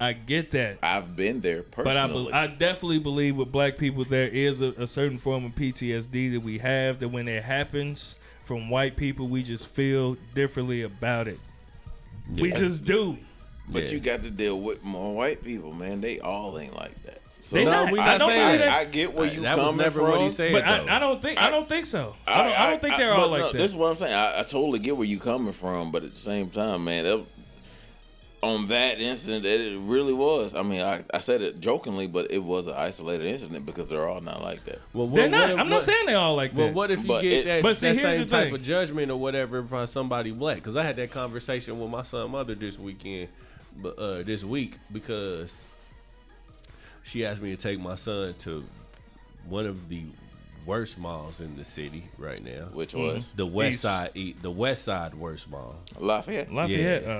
I 0.00 0.14
get 0.14 0.50
that. 0.50 0.78
I've 0.82 1.14
been 1.14 1.40
there 1.40 1.62
personally. 1.62 2.24
But. 2.30 2.34
I, 2.34 2.46
be- 2.46 2.52
I 2.52 2.54
definitely 2.56 2.98
believe 2.98 3.36
with 3.36 3.52
black 3.52 3.78
people 3.78 4.04
there 4.04 4.26
is 4.26 4.60
a, 4.60 4.72
a 4.76 4.86
certain 4.86 5.16
form 5.18 5.44
of 5.44 5.52
PTSD 5.52 6.32
that 6.32 6.40
we 6.40 6.58
have 6.58 6.98
that 7.00 7.08
when 7.08 7.28
it 7.28 7.44
happens 7.44 8.16
from 8.44 8.68
white 8.68 8.96
people 8.96 9.28
we 9.28 9.44
just 9.44 9.68
feel 9.68 10.16
differently 10.34 10.82
about 10.82 11.28
it. 11.28 11.38
We 12.40 12.50
just 12.50 12.84
do. 12.84 13.16
but 13.68 13.84
Yeah. 13.84 13.90
you 13.90 14.00
got 14.00 14.22
to 14.22 14.30
deal 14.30 14.60
with 14.60 14.82
more 14.82 15.14
white 15.14 15.44
people, 15.44 15.72
man. 15.72 16.00
They 16.00 16.18
all 16.18 16.58
ain't 16.58 16.74
like 16.76 17.00
that. 17.04 17.21
So 17.52 17.58
They 17.58 17.64
No, 17.66 17.70
not. 17.84 17.92
we 17.92 17.98
I 18.00 18.06
not 18.12 18.18
don't 18.18 18.28
saying 18.30 18.46
believe 18.46 18.58
that. 18.60 18.66
that. 18.66 18.78
I 18.80 18.84
get 18.86 19.12
where 19.14 19.26
you 19.26 19.42
that 19.42 19.56
coming 19.56 19.66
was 19.66 19.76
never 19.76 20.00
from. 20.00 20.10
what 20.10 20.20
he 20.22 20.30
said. 20.30 20.52
But. 20.52 20.64
I, 20.64 20.96
I 20.96 20.98
don't 20.98 21.20
think 21.20 21.38
I, 21.38 21.48
I- 21.48 21.50
don't 21.50 21.68
think 21.68 21.84
so. 21.84 22.16
I 22.26 22.42
don't, 22.44 22.60
I 22.60 22.70
don't 22.70 22.80
think 22.80 22.96
they're 22.96 23.14
but 23.14 23.20
all 23.20 23.28
like 23.28 23.40
no, 23.40 23.52
that. 23.52 23.58
This 23.58 23.70
is 23.70 23.76
what 23.76 23.90
I'm 23.90 23.96
saying. 23.96 24.14
I, 24.14 24.40
I 24.40 24.42
totally 24.42 24.78
get 24.78 24.96
where 24.96 25.06
you 25.06 25.18
coming 25.18 25.52
from, 25.52 25.92
but 25.92 26.02
at 26.02 26.12
the 26.14 26.18
same 26.18 26.48
time, 26.48 26.84
man, 26.84 27.04
that, 27.04 27.22
on 28.42 28.68
that 28.68 29.00
incident, 29.00 29.44
that 29.44 29.60
it 29.60 29.78
really 29.80 30.12
was. 30.14 30.54
I 30.54 30.62
mean, 30.62 30.80
I, 30.80 31.04
I 31.14 31.18
said 31.20 31.42
it 31.42 31.60
jokingly, 31.60 32.06
but 32.08 32.30
it 32.32 32.42
was 32.42 32.66
an 32.66 32.72
isolated 32.74 33.26
incident 33.26 33.66
because 33.66 33.88
they're 33.88 34.08
all 34.08 34.20
not 34.22 34.42
like 34.42 34.64
that. 34.64 34.80
Well, 34.94 35.06
what- 35.08 35.14
they're 35.16 35.28
not. 35.28 35.50
if- 35.50 35.58
I'm 35.58 35.68
not 35.68 35.82
saying 35.82 36.06
they're 36.06 36.16
all 36.18 36.34
like 36.34 36.52
Well, 36.56 36.68
that. 36.68 36.74
what 36.74 36.90
if 36.90 37.02
you 37.02 37.06
But 37.08 37.20
get 37.22 37.32
it- 37.32 37.44
that, 37.44 37.62
But 37.62 37.76
see, 37.76 37.92
that 37.92 37.96
same 38.00 38.26
type 38.26 38.46
thing. 38.46 38.54
of 38.54 38.62
judgment 38.62 39.10
or 39.12 39.16
whatever 39.16 39.62
from 39.62 39.86
somebody 39.86 40.30
black? 40.32 40.56
Because 40.56 40.74
I 40.74 40.82
had 40.84 40.96
that 40.96 41.10
conversation 41.10 41.78
with 41.78 41.90
my 41.90 42.02
son 42.02 42.30
mother 42.32 42.54
this 42.56 42.78
weekend, 42.78 43.28
but 43.76 43.98
uh, 43.98 44.22
this 44.22 44.42
week 44.42 44.78
because 44.90 45.66
she 47.02 47.24
asked 47.26 47.42
me 47.42 47.50
to 47.50 47.56
take 47.56 47.78
my 47.80 47.94
son 47.96 48.34
to 48.40 48.64
one 49.48 49.66
of 49.66 49.88
the 49.88 50.02
worst 50.66 50.98
malls 50.98 51.40
in 51.40 51.56
the 51.56 51.64
city 51.64 52.04
right 52.18 52.42
now, 52.44 52.66
Which 52.72 52.94
was 52.94 53.32
the 53.32 53.46
West 53.46 53.72
East. 53.74 53.80
Side, 53.82 54.10
E- 54.14 54.34
the 54.40 54.50
West 54.50 54.84
Side 54.84 55.14
worst 55.14 55.50
mall. 55.50 55.76
Lafayette. 55.98 56.52
Lafayette. 56.52 57.02
Yeah. 57.02 57.10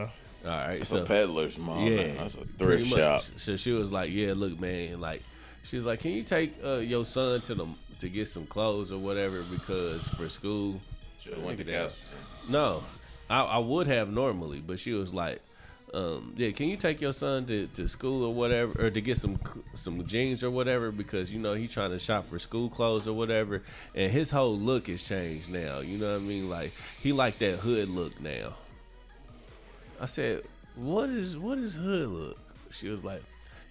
Uh, 0.44 0.48
All 0.50 0.56
right, 0.68 0.80
It's 0.80 0.90
so 0.90 1.02
a 1.02 1.04
peddler's 1.06 1.58
mall. 1.58 1.80
yeah, 1.88 1.96
man. 2.06 2.16
That's 2.18 2.36
a 2.36 2.44
thrift 2.44 2.86
shop. 2.88 3.22
So 3.36 3.56
she 3.56 3.72
was 3.72 3.90
like, 3.92 4.10
"Yeah, 4.10 4.32
look, 4.36 4.58
man, 4.60 5.00
like." 5.00 5.22
She 5.64 5.76
was 5.76 5.86
like, 5.86 6.00
"Can 6.00 6.10
you 6.12 6.24
take 6.24 6.54
uh, 6.64 6.76
your 6.78 7.04
son 7.04 7.40
to 7.42 7.54
the 7.54 7.66
to 8.00 8.08
get 8.08 8.26
some 8.26 8.46
clothes 8.46 8.90
or 8.90 8.98
whatever 8.98 9.42
because 9.42 10.08
for 10.08 10.28
school?" 10.28 10.80
Should 11.20 11.34
have 11.34 11.42
went 11.44 11.58
to 11.58 11.64
Castleton. 11.64 12.18
No, 12.48 12.82
I, 13.30 13.42
I 13.42 13.58
would 13.58 13.86
have 13.86 14.10
normally, 14.12 14.58
but 14.60 14.80
she 14.80 14.92
was 14.92 15.14
like, 15.14 15.40
um, 15.94 16.34
"Yeah, 16.36 16.50
can 16.52 16.68
you 16.68 16.76
take 16.76 17.00
your 17.00 17.12
son 17.12 17.44
to, 17.46 17.66
to 17.68 17.86
school 17.88 18.24
or 18.24 18.32
whatever, 18.32 18.86
or 18.86 18.90
to 18.90 19.00
get 19.00 19.18
some 19.18 19.38
some 19.74 20.04
jeans 20.06 20.42
or 20.42 20.50
whatever 20.50 20.90
because 20.90 21.32
you 21.32 21.38
know 21.38 21.54
he's 21.54 21.72
trying 21.72 21.90
to 21.90 21.98
shop 21.98 22.26
for 22.26 22.38
school 22.38 22.68
clothes 22.68 23.06
or 23.06 23.12
whatever, 23.12 23.62
and 23.94 24.10
his 24.10 24.30
whole 24.30 24.56
look 24.56 24.86
has 24.88 25.06
changed 25.06 25.50
now. 25.50 25.80
You 25.80 25.98
know 25.98 26.12
what 26.12 26.22
I 26.22 26.24
mean? 26.24 26.48
Like 26.48 26.72
he 27.00 27.12
like 27.12 27.38
that 27.38 27.58
hood 27.58 27.88
look 27.88 28.20
now." 28.20 28.54
I 30.00 30.06
said, 30.06 30.42
"What 30.76 31.10
is 31.10 31.36
what 31.36 31.58
is 31.58 31.74
hood 31.74 32.08
look?" 32.08 32.38
She 32.70 32.88
was 32.88 33.04
like, 33.04 33.22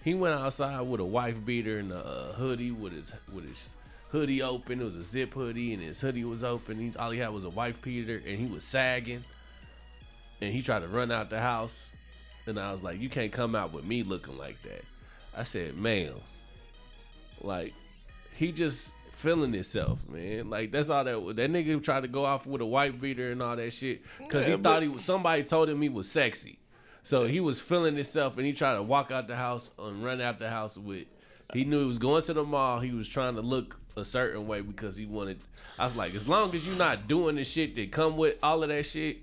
"He 0.04 0.14
went 0.14 0.34
outside 0.34 0.80
with 0.82 1.00
a 1.00 1.04
wife 1.04 1.44
beater 1.44 1.78
and 1.78 1.92
a 1.92 2.34
hoodie 2.36 2.70
with 2.70 2.92
his 2.92 3.12
with 3.32 3.48
his." 3.48 3.74
Hoodie 4.10 4.42
open. 4.42 4.78
It 4.78 4.84
was 4.84 4.96
a 4.96 5.04
zip 5.04 5.32
hoodie, 5.32 5.72
and 5.72 5.82
his 5.82 5.98
hoodie 5.98 6.24
was 6.24 6.44
open. 6.44 6.78
He, 6.78 6.92
all 6.98 7.10
he 7.10 7.18
had 7.18 7.30
was 7.30 7.44
a 7.44 7.50
wife 7.50 7.80
beater, 7.80 8.22
and 8.26 8.38
he 8.38 8.44
was 8.44 8.62
sagging. 8.62 9.24
And 10.42 10.52
he 10.52 10.60
tried 10.60 10.80
to 10.80 10.88
run 10.88 11.10
out 11.10 11.30
the 11.30 11.40
house, 11.40 11.88
and 12.46 12.58
I 12.58 12.72
was 12.72 12.82
like, 12.82 13.00
"You 13.00 13.08
can't 13.08 13.32
come 13.32 13.54
out 13.54 13.72
with 13.72 13.84
me 13.84 14.02
looking 14.02 14.38
like 14.38 14.60
that." 14.62 14.84
I 15.36 15.44
said, 15.44 15.76
"Ma'am, 15.76 16.14
like 17.40 17.74
he 18.34 18.52
just 18.52 18.94
feeling 19.10 19.52
himself, 19.52 20.00
man. 20.08 20.50
Like 20.50 20.72
that's 20.72 20.90
all 20.90 21.04
that 21.04 21.36
that 21.36 21.50
nigga 21.50 21.82
tried 21.82 22.02
to 22.02 22.08
go 22.08 22.24
off 22.24 22.46
with 22.46 22.60
a 22.60 22.66
white 22.66 23.00
beater 23.00 23.30
and 23.30 23.42
all 23.42 23.56
that 23.56 23.72
shit 23.72 24.02
because 24.18 24.48
Yeah, 24.48 24.56
he 24.56 24.62
thought 24.62 24.82
he 24.82 24.88
was 24.88 25.04
somebody 25.04 25.44
told 25.44 25.68
him 25.68 25.80
he 25.80 25.88
was 25.88 26.10
sexy, 26.10 26.58
so 27.02 27.24
he 27.24 27.40
was 27.40 27.60
feeling 27.60 27.94
himself 27.94 28.36
and 28.36 28.46
he 28.46 28.52
tried 28.52 28.74
to 28.74 28.82
walk 28.82 29.10
out 29.10 29.28
the 29.28 29.36
house 29.36 29.70
and 29.78 30.04
run 30.04 30.20
out 30.20 30.38
the 30.38 30.50
house 30.50 30.76
with. 30.76 31.06
He 31.52 31.64
knew 31.64 31.80
he 31.80 31.86
was 31.86 31.98
going 31.98 32.22
to 32.22 32.32
the 32.32 32.44
mall. 32.44 32.80
He 32.80 32.92
was 32.92 33.06
trying 33.06 33.34
to 33.34 33.42
look 33.42 33.78
a 33.96 34.04
certain 34.04 34.46
way 34.46 34.62
because 34.62 34.96
he 34.96 35.04
wanted. 35.04 35.40
I 35.78 35.84
was 35.84 35.94
like, 35.94 36.14
as 36.14 36.26
long 36.26 36.54
as 36.54 36.66
you're 36.66 36.76
not 36.76 37.08
doing 37.08 37.36
the 37.36 37.44
shit 37.44 37.74
that 37.74 37.92
come 37.92 38.16
with 38.16 38.36
all 38.42 38.62
of 38.62 38.70
that 38.70 38.86
shit, 38.86 39.18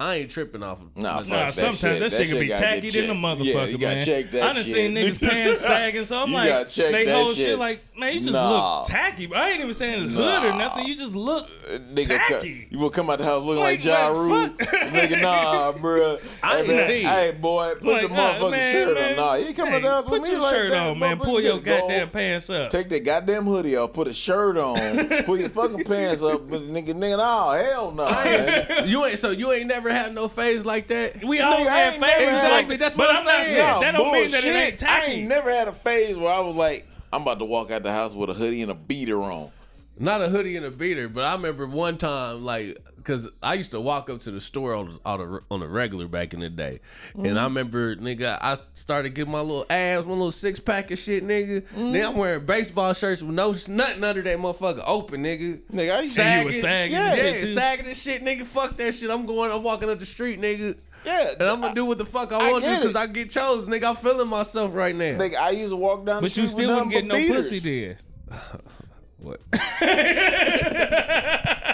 I 0.00 0.16
ain't 0.16 0.30
tripping 0.30 0.62
off 0.64 0.80
of. 0.80 0.96
Nah, 0.96 1.18
fuck 1.18 1.28
Nah, 1.28 1.36
that 1.36 1.52
sometimes 1.54 1.78
shit. 1.78 2.00
that, 2.00 2.10
That 2.10 2.16
shit 2.16 2.26
can 2.28 2.36
shit 2.36 2.40
be 2.40 2.48
tacky 2.48 2.90
than 2.90 3.10
a 3.10 3.14
motherfucker, 3.14 3.44
Yeah, 3.44 3.64
you 3.66 3.78
gotta 3.78 3.96
man. 3.96 4.04
check 4.04 4.30
that 4.32 4.42
I 4.42 4.52
done 4.52 4.64
shit. 4.64 4.74
seen 4.74 4.92
niggas 4.92 5.20
pants 5.30 5.60
sagging, 5.60 6.04
so 6.04 6.18
I'm 6.18 6.28
You 6.30 6.34
like, 6.34 6.48
gotta 6.48 6.64
check 6.68 6.92
they 6.92 7.04
that 7.04 7.14
whole 7.14 7.32
shit. 7.34 7.36
shit. 7.46 7.58
like, 7.60 7.84
man, 7.96 8.12
you 8.14 8.20
just 8.20 8.32
Nah. 8.32 8.78
look 8.80 8.88
tacky. 8.88 9.26
But 9.26 9.38
I 9.38 9.50
ain't 9.50 9.60
even 9.60 9.72
saying 9.72 10.04
it's 10.06 10.14
hood 10.14 10.44
or 10.44 10.52
nothing. 10.56 10.86
You 10.86 10.96
just 10.96 11.14
look 11.14 11.48
Uh, 11.72 11.78
Nigga, 11.78 12.06
tacky. 12.26 12.66
you 12.70 12.78
will 12.80 12.90
come 12.90 13.08
out 13.08 13.18
the 13.20 13.24
house 13.24 13.44
looking 13.44 13.62
like, 13.62 13.78
Like, 13.78 13.84
Ja 13.84 14.08
like, 14.08 14.16
Rule. 14.16 14.48
Nigga, 14.50 15.22
nah, 15.22 15.72
bruh. 15.78 16.20
I 16.42 16.58
ain't 16.58 16.68
man, 16.68 16.86
see. 16.86 17.02
Hey, 17.04 17.30
boy, 17.30 17.74
put 17.74 17.84
Like, 17.84 18.02
the 18.02 18.08
nah, 18.08 18.34
motherfucking 18.34 18.50
man, 18.50 18.72
shirt 18.72 18.94
man. 18.96 19.10
on. 19.12 19.16
Nah, 19.16 19.34
you 19.36 19.54
come 19.54 19.68
out 19.68 19.74
Hey, 19.74 19.80
the 19.80 19.88
house 19.90 20.04
with 20.08 20.22
me 20.22 20.28
like 20.28 20.40
put 20.40 20.42
your 20.42 20.50
shirt 20.50 20.72
on, 20.72 20.98
man. 20.98 21.18
Pull 21.20 21.40
your 21.40 21.60
goddamn 21.60 22.10
pants 22.10 22.50
up. 22.50 22.70
Take 22.70 22.88
that 22.88 23.04
goddamn 23.04 23.44
hoodie 23.44 23.76
off, 23.76 23.92
put 23.92 24.08
a 24.08 24.12
shirt 24.12 24.56
on, 24.58 25.06
put 25.24 25.38
your 25.38 25.48
fucking 25.50 25.84
pants 25.84 26.22
up, 26.22 26.50
but 26.50 26.62
nigga, 26.62 26.88
nigga, 26.94 27.16
nah, 27.18 27.52
hell 27.54 27.92
no, 27.92 28.06
man. 28.06 28.88
you 28.88 29.04
ain't 29.06 29.18
so 29.20 29.30
you 29.30 29.52
ain't 29.52 29.68
never 29.68 29.83
had 29.90 30.14
no 30.14 30.28
phase 30.28 30.64
like 30.64 30.88
that. 30.88 31.22
we 31.24 31.40
all 31.40 31.52
Nigga, 31.54 31.60
I 31.60 31.90
never 31.90 31.98
phases 31.98 32.28
had- 32.28 32.42
like 32.42 32.44
Exactly, 32.44 32.76
that's 32.76 32.94
but 32.94 33.06
what 33.06 33.10
I'm 33.16 33.20
I'm 33.20 33.24
not 33.24 33.34
saying. 33.44 33.54
saying 33.54 33.66
Nah, 33.68 33.80
that 33.80 33.92
don't 33.92 34.12
mean 34.12 34.30
that 34.30 34.44
it 34.44 34.52
bullshit. 34.52 34.82
ain't 34.82 34.84
I 34.84 35.04
ain't 35.04 35.28
never 35.28 35.50
had 35.52 35.68
a 35.68 35.72
phase 35.72 36.16
where 36.16 36.32
I 36.32 36.40
was 36.40 36.56
like, 36.56 36.86
I'm 37.12 37.22
about 37.22 37.38
to 37.38 37.44
walk 37.44 37.70
out 37.70 37.82
the 37.82 37.92
house 37.92 38.14
with 38.14 38.30
a 38.30 38.34
hoodie 38.34 38.62
and 38.62 38.70
a 38.70 38.74
beater 38.74 39.22
on. 39.22 39.50
Not 39.96 40.22
a 40.22 40.28
hoodie 40.28 40.56
and 40.56 40.66
a 40.66 40.70
beater, 40.70 41.08
but 41.08 41.24
I 41.24 41.34
remember 41.34 41.66
one 41.66 41.98
time, 41.98 42.44
like, 42.44 42.78
cause 43.04 43.30
I 43.42 43.54
used 43.54 43.70
to 43.70 43.80
walk 43.80 44.10
up 44.10 44.20
to 44.20 44.32
the 44.32 44.40
store 44.40 44.74
on 44.74 44.98
on 45.04 45.20
a, 45.20 45.54
on 45.54 45.62
a 45.62 45.68
regular 45.68 46.08
back 46.08 46.34
in 46.34 46.40
the 46.40 46.50
day, 46.50 46.80
and 47.14 47.26
I 47.26 47.28
mm-hmm. 47.28 47.44
remember, 47.44 47.96
nigga, 47.96 48.38
I 48.40 48.58
started 48.74 49.10
getting 49.10 49.32
my 49.32 49.40
little 49.40 49.66
abs, 49.70 50.04
my 50.04 50.12
little 50.12 50.32
six 50.32 50.58
pack 50.58 50.90
of 50.90 50.98
shit, 50.98 51.24
nigga. 51.24 51.64
Then 51.70 51.94
I'm 51.94 51.94
mm-hmm. 51.94 52.18
wearing 52.18 52.44
baseball 52.44 52.92
shirts 52.92 53.22
with 53.22 53.36
no 53.36 53.52
nothing 53.68 54.02
under 54.02 54.22
that 54.22 54.38
motherfucker 54.38 54.82
open, 54.84 55.22
nigga. 55.22 55.60
Nigga, 55.72 55.96
I 55.96 56.00
used 56.00 56.16
to- 56.16 56.38
you 56.40 56.44
was 56.46 56.60
sagging 56.60 56.96
yeah, 56.96 57.10
and 57.10 57.18
shit, 57.18 57.34
yeah, 57.34 57.40
too? 57.40 57.46
sagging 57.46 57.86
and 57.86 57.96
shit, 57.96 58.22
nigga. 58.22 58.44
Fuck 58.44 58.76
that 58.78 58.94
shit. 58.94 59.10
I'm 59.10 59.26
going, 59.26 59.52
I'm 59.52 59.62
walking 59.62 59.88
up 59.88 60.00
the 60.00 60.06
street, 60.06 60.40
nigga. 60.40 60.76
Yeah, 61.04 61.32
And 61.38 61.42
I'm 61.42 61.60
gonna 61.60 61.74
do 61.74 61.84
what 61.84 61.98
the 61.98 62.06
fuck 62.06 62.32
I 62.32 62.38
I 62.38 62.50
want 62.50 62.64
to 62.64 62.76
because. 62.78 62.96
I 62.96 63.06
get 63.06 63.30
chose, 63.30 63.68
nigga. 63.68 63.84
I'm 63.84 63.96
feeling 63.96 64.28
myself 64.28 64.74
right 64.74 64.96
now. 64.96 65.18
Nigga, 65.18 65.36
I 65.36 65.50
used 65.50 65.70
to 65.70 65.76
walk 65.76 66.04
down 66.04 66.16
the 66.16 66.22
But 66.22 66.30
street 66.30 66.44
you 66.44 66.48
still 66.48 66.68
with 66.68 66.76
wouldn't 66.76 66.92
get 66.92 67.04
no 67.04 67.14
but 67.14 67.36
pussy 67.36 67.60
beaters. 67.60 67.98
then. 68.28 68.38
What? 69.24 69.40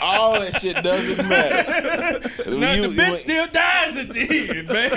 All 0.02 0.40
that 0.40 0.58
shit 0.60 0.82
doesn't 0.82 1.28
matter. 1.28 2.20
Now 2.50 2.72
You- 2.72 2.88
the 2.90 2.94
bitch 3.02 3.08
ain't- 3.08 3.18
still 3.18 3.46
dies 3.48 3.96
at 3.96 4.10
the 4.10 4.20
end, 4.20 4.68
man. 4.68 4.90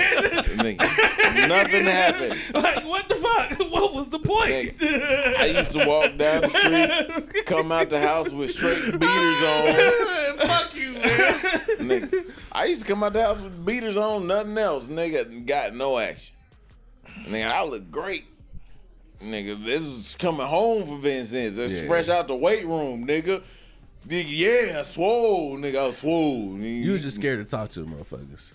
Nigga, 0.58 1.48
nothing 1.48 1.84
happened. 1.84 2.40
like, 2.54 2.84
what 2.84 3.08
the 3.08 3.14
fuck? 3.16 3.58
What 3.70 3.92
was 3.94 4.08
the 4.08 4.18
point? 4.18 4.74
I 4.82 5.46
used 5.58 5.72
to 5.72 5.84
walk 5.86 6.16
down 6.16 6.42
the 6.42 6.48
street, 6.48 7.46
come 7.46 7.70
out 7.72 7.90
the 7.90 8.00
house 8.00 8.30
with 8.30 8.50
straight 8.50 8.82
beaters 8.84 9.42
on. 9.42 10.38
fuck 10.48 10.74
you, 10.74 10.94
man. 10.94 11.40
Nigga, 11.80 12.30
I 12.52 12.64
used 12.66 12.82
to 12.82 12.86
come 12.88 13.02
out 13.04 13.12
the 13.12 13.22
house 13.22 13.40
with 13.40 13.64
beaters 13.64 13.96
on, 13.96 14.26
nothing 14.26 14.56
else. 14.58 14.88
Nigga, 14.88 15.44
got 15.46 15.74
no 15.74 15.98
action. 15.98 16.34
Nigga, 17.26 17.50
I 17.50 17.64
look 17.64 17.90
great. 17.90 18.24
Nigga, 19.24 19.64
this 19.64 19.82
is 19.82 20.16
coming 20.18 20.46
home 20.46 20.86
for 20.86 20.98
Vincent. 20.98 21.58
It's 21.58 21.74
Yeah. 21.80 21.86
fresh 21.86 22.08
out 22.08 22.28
the 22.28 22.36
weight 22.36 22.66
room, 22.66 23.06
nigga. 23.06 23.42
Nigga, 24.06 24.24
yeah, 24.28 24.78
I 24.80 24.82
swole, 24.82 25.56
nigga, 25.56 25.78
I 25.78 25.86
was 25.86 25.98
swole. 25.98 26.50
Nigga, 26.50 26.82
You 26.84 26.92
was 26.92 27.02
just 27.02 27.16
scared 27.16 27.42
to 27.44 27.50
talk 27.50 27.70
to 27.70 27.80
motherfuckers. 27.86 28.52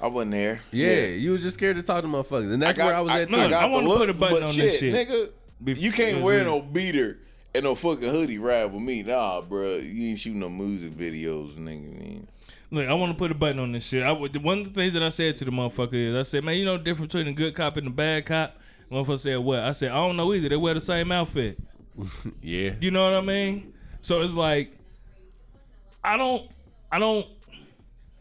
I 0.00 0.08
wasn't 0.08 0.32
there. 0.32 0.60
Yeah, 0.70 1.06
you 1.06 1.32
was 1.32 1.40
just 1.40 1.54
scared 1.54 1.76
to 1.76 1.82
talk 1.82 2.02
to 2.02 2.08
motherfuckers, 2.08 2.52
and 2.52 2.60
that's 2.62 2.76
got- 2.76 2.86
where 2.86 2.94
I 2.94 3.00
was 3.00 3.12
at 3.12 3.30
too. 3.30 3.36
Look, 3.36 3.50
got 3.50 3.64
I 3.64 3.66
wanna 3.66 3.86
put 3.86 4.02
a 4.02 4.06
looks, 4.08 4.18
button 4.20 4.40
but 4.40 4.48
on 4.50 4.56
this 4.56 4.78
shit. 4.78 4.94
nigga. 5.08 5.28
Bef- 5.64 5.80
You 5.80 5.92
can't 5.92 6.20
wear 6.22 6.40
we- 6.40 6.44
no 6.44 6.60
beater 6.60 7.18
and 7.54 7.64
no 7.64 7.74
fucking 7.74 8.08
hoodie 8.10 8.38
ride 8.38 8.66
with 8.66 8.82
me, 8.82 9.02
nah, 9.02 9.40
bro. 9.40 9.76
You 9.76 10.08
ain't 10.10 10.18
shooting 10.18 10.40
no 10.40 10.50
music 10.50 10.92
videos, 10.92 11.56
nigga. 11.56 11.98
Man. 11.98 12.26
Look, 12.70 12.86
I 12.88 12.92
want 12.92 13.12
to 13.12 13.18
put 13.18 13.30
a 13.30 13.34
button 13.34 13.60
on 13.60 13.72
this 13.72 13.86
shit. 13.86 14.02
I, 14.02 14.12
would- 14.12 14.36
one 14.42 14.58
of 14.58 14.64
the 14.64 14.70
things 14.78 14.92
that 14.94 15.02
I 15.02 15.08
said 15.08 15.36
to 15.38 15.44
the 15.46 15.52
motherfucker 15.52 15.94
is, 16.10 16.14
I 16.16 16.22
said, 16.22 16.44
man, 16.44 16.56
you 16.56 16.64
know 16.66 16.76
the 16.76 16.82
difference 16.84 17.12
between 17.12 17.28
a 17.32 17.32
good 17.36 17.54
cop 17.54 17.76
and 17.78 17.86
a 17.86 17.90
bad 17.90 18.26
cop? 18.26 18.58
Motherfucker 18.94 19.18
said, 19.18 19.38
what? 19.38 19.58
I 19.58 19.72
said, 19.72 19.90
I 19.90 19.96
don't 19.96 20.16
know 20.16 20.32
either. 20.32 20.48
They 20.48 20.56
wear 20.56 20.72
the 20.72 20.80
same 20.80 21.10
outfit. 21.10 21.58
yeah, 22.40 22.74
You 22.80 22.92
know 22.92 23.04
what 23.04 23.14
I 23.14 23.20
mean? 23.22 23.74
So 24.00 24.22
it's 24.22 24.34
like, 24.34 24.72
I 26.04 26.16
don't, 26.16 26.48
I 26.92 27.00
don't, 27.00 27.26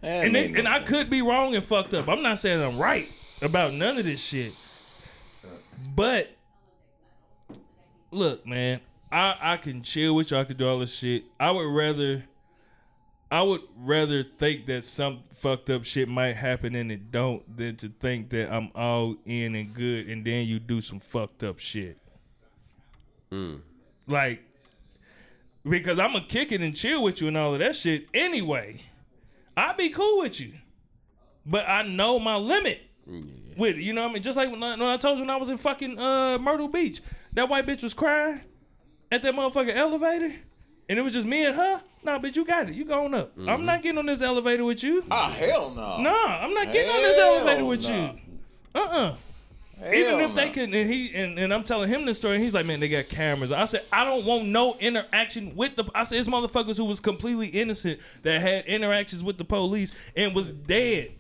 That 0.02 0.24
and, 0.24 0.34
made 0.34 0.56
they, 0.56 0.60
and 0.60 0.68
I 0.68 0.80
could 0.80 1.12
be 1.12 1.22
wrong 1.22 1.56
and 1.56 1.64
fucked 1.64 1.94
up. 1.94 2.08
I'm 2.08 2.24
not 2.24 2.40
saying 2.40 2.64
I'm 2.64 2.80
right 2.80 3.08
about 3.44 3.74
none 3.74 4.00
of 4.00 4.06
this 4.06 4.20
shit. 4.20 4.54
But 5.96 6.30
look, 8.10 8.48
man, 8.48 8.80
I 9.12 9.36
I 9.42 9.58
can 9.58 9.84
chill 9.84 10.16
with 10.16 10.32
y'all. 10.32 10.40
I 10.40 10.46
can 10.46 10.58
do 10.58 10.68
all 10.68 10.80
this 10.80 10.96
shit. 10.96 11.26
I 11.40 11.52
would 11.52 11.68
rather 11.68 12.24
I 13.34 13.42
would 13.42 13.62
rather 13.76 14.24
think 14.24 14.68
that 14.68 14.86
some 14.86 15.24
fucked 15.32 15.72
up 15.72 15.86
shit 15.86 16.08
might 16.08 16.36
happen 16.36 16.76
and 16.76 16.92
it 16.92 17.10
don't 17.10 17.58
than 17.58 17.76
to 17.78 17.90
think 18.00 18.30
that 18.30 18.54
I'm 18.54 18.70
all 18.76 19.16
in 19.26 19.56
and 19.56 19.74
good 19.74 20.08
and 20.08 20.24
then 20.24 20.46
you 20.46 20.60
do 20.60 20.82
some 20.82 21.00
fucked 21.00 21.44
up 21.44 21.58
shit. 21.58 21.98
Like 24.06 24.44
because 25.68 25.98
I'm 25.98 26.14
gonna 26.14 26.26
kick 26.30 26.52
it 26.52 26.62
and 26.62 26.76
chill 26.76 27.02
with 27.02 27.22
you 27.22 27.28
and 27.28 27.36
all 27.36 27.54
of 27.54 27.60
that 27.60 27.76
shit 27.76 28.06
anyway. 28.14 28.84
I'd 29.58 29.78
be 29.78 29.90
cool 29.90 30.20
with 30.20 30.40
you. 30.40 30.54
But 31.44 31.68
I 31.68 31.82
know 31.82 32.20
my 32.20 32.36
limit 32.36 32.82
with 33.58 33.78
it. 33.78 33.82
You 33.82 33.94
know 33.94 34.04
what 34.04 34.12
I 34.12 34.14
mean? 34.14 34.22
Just 34.22 34.38
like 34.38 34.52
when 34.52 34.62
I, 34.62 34.72
when 34.72 34.84
I 34.84 34.98
told 34.98 35.18
you 35.18 35.24
when 35.24 35.32
I 35.32 35.38
was 35.38 35.50
in 35.50 35.58
fucking 35.58 35.98
uh, 35.98 36.38
Myrtle 36.38 36.68
Beach, 36.68 37.02
that 37.34 37.50
white 37.50 37.66
bitch 37.66 37.82
was 37.82 37.96
crying 37.96 38.42
at 39.12 39.24
that 39.24 39.34
motherfucking 39.34 39.76
elevator, 39.76 40.36
and 40.88 41.00
it 41.00 41.02
was 41.02 41.14
just 41.14 41.26
me 41.26 41.46
and 41.46 41.56
her. 41.56 41.82
Nah, 42.04 42.20
but 42.20 42.36
you 42.36 42.44
got 42.46 42.70
it. 42.70 42.76
You 42.76 42.86
going 42.86 43.14
up. 43.14 43.32
I'm 43.48 43.66
not 43.66 43.82
getting 43.82 43.98
on 43.98 44.06
this 44.06 44.22
elevator 44.22 44.66
with 44.66 44.84
you. 44.84 45.04
Ah, 45.10 45.30
hell 45.32 45.70
no. 45.72 46.02
Nah, 46.02 46.12
I'm 46.44 46.54
not 46.54 46.72
getting 46.74 46.92
on 46.92 47.02
this 47.02 47.18
elevator 47.18 47.66
with 47.66 47.88
nah. 47.88 47.96
you. 48.12 48.20
Uh-uh. 48.76 49.16
Hell 49.80 49.94
Even 49.94 50.20
if 50.22 50.36
they 50.36 50.46
no. 50.48 50.52
can, 50.54 50.74
and 50.74 50.90
he 50.92 51.14
and, 51.16 51.38
and 51.40 51.54
I'm 51.54 51.64
telling 51.64 51.90
him 51.90 52.06
this 52.06 52.18
story, 52.18 52.36
and 52.36 52.44
he's 52.44 52.54
like, 52.54 52.66
man, 52.66 52.80
they 52.80 52.88
got 52.90 53.10
cameras. 53.10 53.52
I 53.52 53.66
said, 53.66 53.84
I 53.92 54.04
don't 54.06 54.26
want 54.26 54.46
no 54.46 54.76
interaction 54.80 55.56
with 55.56 55.76
the. 55.76 55.86
I 55.96 56.04
said, 56.04 56.20
it's 56.20 56.28
motherfuckers 56.30 56.78
who 56.78 56.86
was 56.86 57.00
completely 57.00 57.48
innocent 57.48 58.00
that 58.22 58.42
had 58.42 58.66
interactions 58.66 59.24
with 59.24 59.38
the 59.38 59.44
police 59.44 59.94
and 60.16 60.36
was 60.36 60.52
dead. 60.52 61.12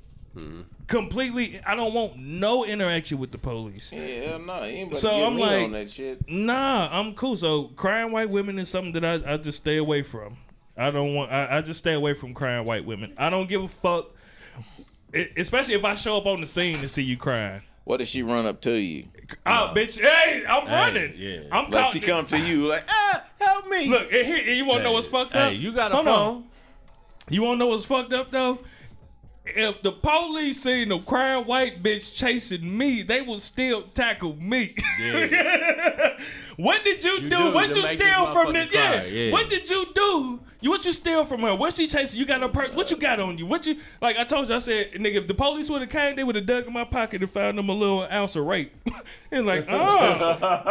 Completely, 0.88 1.60
I 1.66 1.76
don't 1.76 1.94
want 1.94 2.18
no 2.18 2.66
interaction 2.66 3.18
with 3.20 3.32
the 3.32 3.38
police. 3.38 3.92
Yeah, 3.94 4.02
hell 4.02 4.40
no. 4.40 4.64
You 4.64 4.94
So 4.94 5.12
I'm 5.12 5.36
me 5.36 5.42
like- 5.42 5.64
on 5.64 5.72
that 5.72 5.90
shit. 5.90 6.28
Nah, 6.30 6.90
I'm 6.92 7.14
cool. 7.16 7.36
So 7.38 7.66
crying 7.76 8.12
white 8.12 8.30
women 8.30 8.60
is 8.60 8.70
something 8.70 8.94
that 8.94 9.06
I, 9.26 9.34
I 9.34 9.38
just 9.38 9.60
stay 9.60 9.78
away 9.78 10.04
from. 10.04 10.38
I 10.78 10.90
don't 10.92 11.14
want. 11.14 11.32
I, 11.32 11.58
I 11.58 11.62
just 11.62 11.80
stay 11.80 11.94
away 11.94 12.14
from 12.14 12.34
crying 12.34 12.66
white 12.66 12.86
women. 12.86 13.14
I 13.18 13.30
don't 13.30 13.48
give 13.48 13.64
a 13.64 13.68
fuck. 13.68 14.08
E- 15.16 15.28
especially 15.38 15.76
if 15.76 15.84
I 15.86 15.96
show 15.96 16.18
up 16.18 16.26
on 16.26 16.42
the 16.42 16.48
scene 16.48 16.80
and 16.80 16.90
see 16.90 17.04
you 17.04 17.18
crying. 17.18 17.62
What 17.84 18.02
if 18.02 18.08
she 18.08 18.24
run 18.24 18.46
up 18.46 18.62
to 18.62 18.72
you? 18.72 19.06
Oh, 19.46 19.72
bitch! 19.76 20.00
Hey, 20.00 20.44
I'm 20.48 20.66
running. 20.68 21.14
yeah. 21.18 21.42
I'm 21.52 21.70
Like 21.70 21.84
caught- 21.86 21.94
she 21.94 22.00
come 22.00 22.26
to 22.28 22.40
you 22.40 22.66
like, 22.68 22.84
ah, 22.88 23.24
help 23.40 23.68
me. 23.68 23.88
Look, 23.88 24.12
and 24.12 24.26
here, 24.26 24.38
and 24.38 24.58
you 24.58 24.66
want 24.66 24.80
to 24.80 24.84
know 24.84 24.94
what's 24.94 25.08
fucked 25.08 25.36
up? 25.36 25.50
Hey, 25.52 25.56
you 25.58 25.74
got 25.74 25.92
a 25.92 25.96
Hold 25.96 26.06
phone? 26.06 26.36
on. 26.38 26.44
You 27.30 27.44
want 27.44 27.56
to 27.56 27.60
know 27.60 27.68
what's 27.68 27.86
fucked 27.86 28.14
up 28.14 28.32
though? 28.32 28.60
If 29.46 29.82
the 29.82 29.92
police 29.92 30.62
seen 30.64 30.92
a 30.94 31.02
crying 31.02 31.46
white 31.46 31.84
bitch 31.84 32.16
chasing 32.16 32.78
me, 32.78 33.04
they 33.04 33.22
will 33.22 33.40
still 33.40 33.82
tackle 33.94 34.36
me. 34.38 34.74
what 36.56 36.84
did 36.86 37.04
you, 37.04 37.20
do? 37.22 37.30
do 37.30 37.54
What 37.54 37.76
you 37.76 37.84
steal 37.84 38.32
from 38.34 38.54
this? 38.54 38.74
Yeah. 38.74 39.04
yeah. 39.04 39.32
What 39.34 39.50
did 39.50 39.70
you 39.70 39.86
do? 39.94 40.40
You 40.62 40.70
what 40.70 40.86
you 40.86 40.94
steal 40.94 41.26
from 41.26 41.42
her? 41.42 41.54
What 41.56 41.76
she 41.76 41.88
chasing? 41.88 42.22
You 42.22 42.26
got 42.26 42.40
no 42.40 42.48
purse? 42.48 42.74
What 42.74 42.90
you 42.90 42.96
got 42.96 43.20
on 43.20 43.38
you? 43.38 43.46
What 43.46 43.66
you 43.66 43.76
like? 44.00 44.16
I 44.16 44.24
told 44.24 44.48
you. 44.48 44.56
I 44.56 44.60
said, 44.60 44.94
nigga, 44.94 45.16
if 45.16 45.28
the 45.28 45.34
police 45.34 45.70
would 45.70 45.82
have 45.82 45.90
came, 45.90 46.16
they 46.16 46.24
would 46.24 46.36
have 46.36 46.46
dug 46.46 46.66
in 46.68 46.72
my 46.72 46.86
pocket 46.86 47.22
and 47.22 47.30
found 47.30 47.58
them 47.58 47.68
a 47.68 47.74
little 47.74 48.04
ounce 48.04 48.38
of 48.38 48.46
rape. 48.46 48.74
and 49.32 49.46
like, 49.46 49.66
oh, 49.70 49.82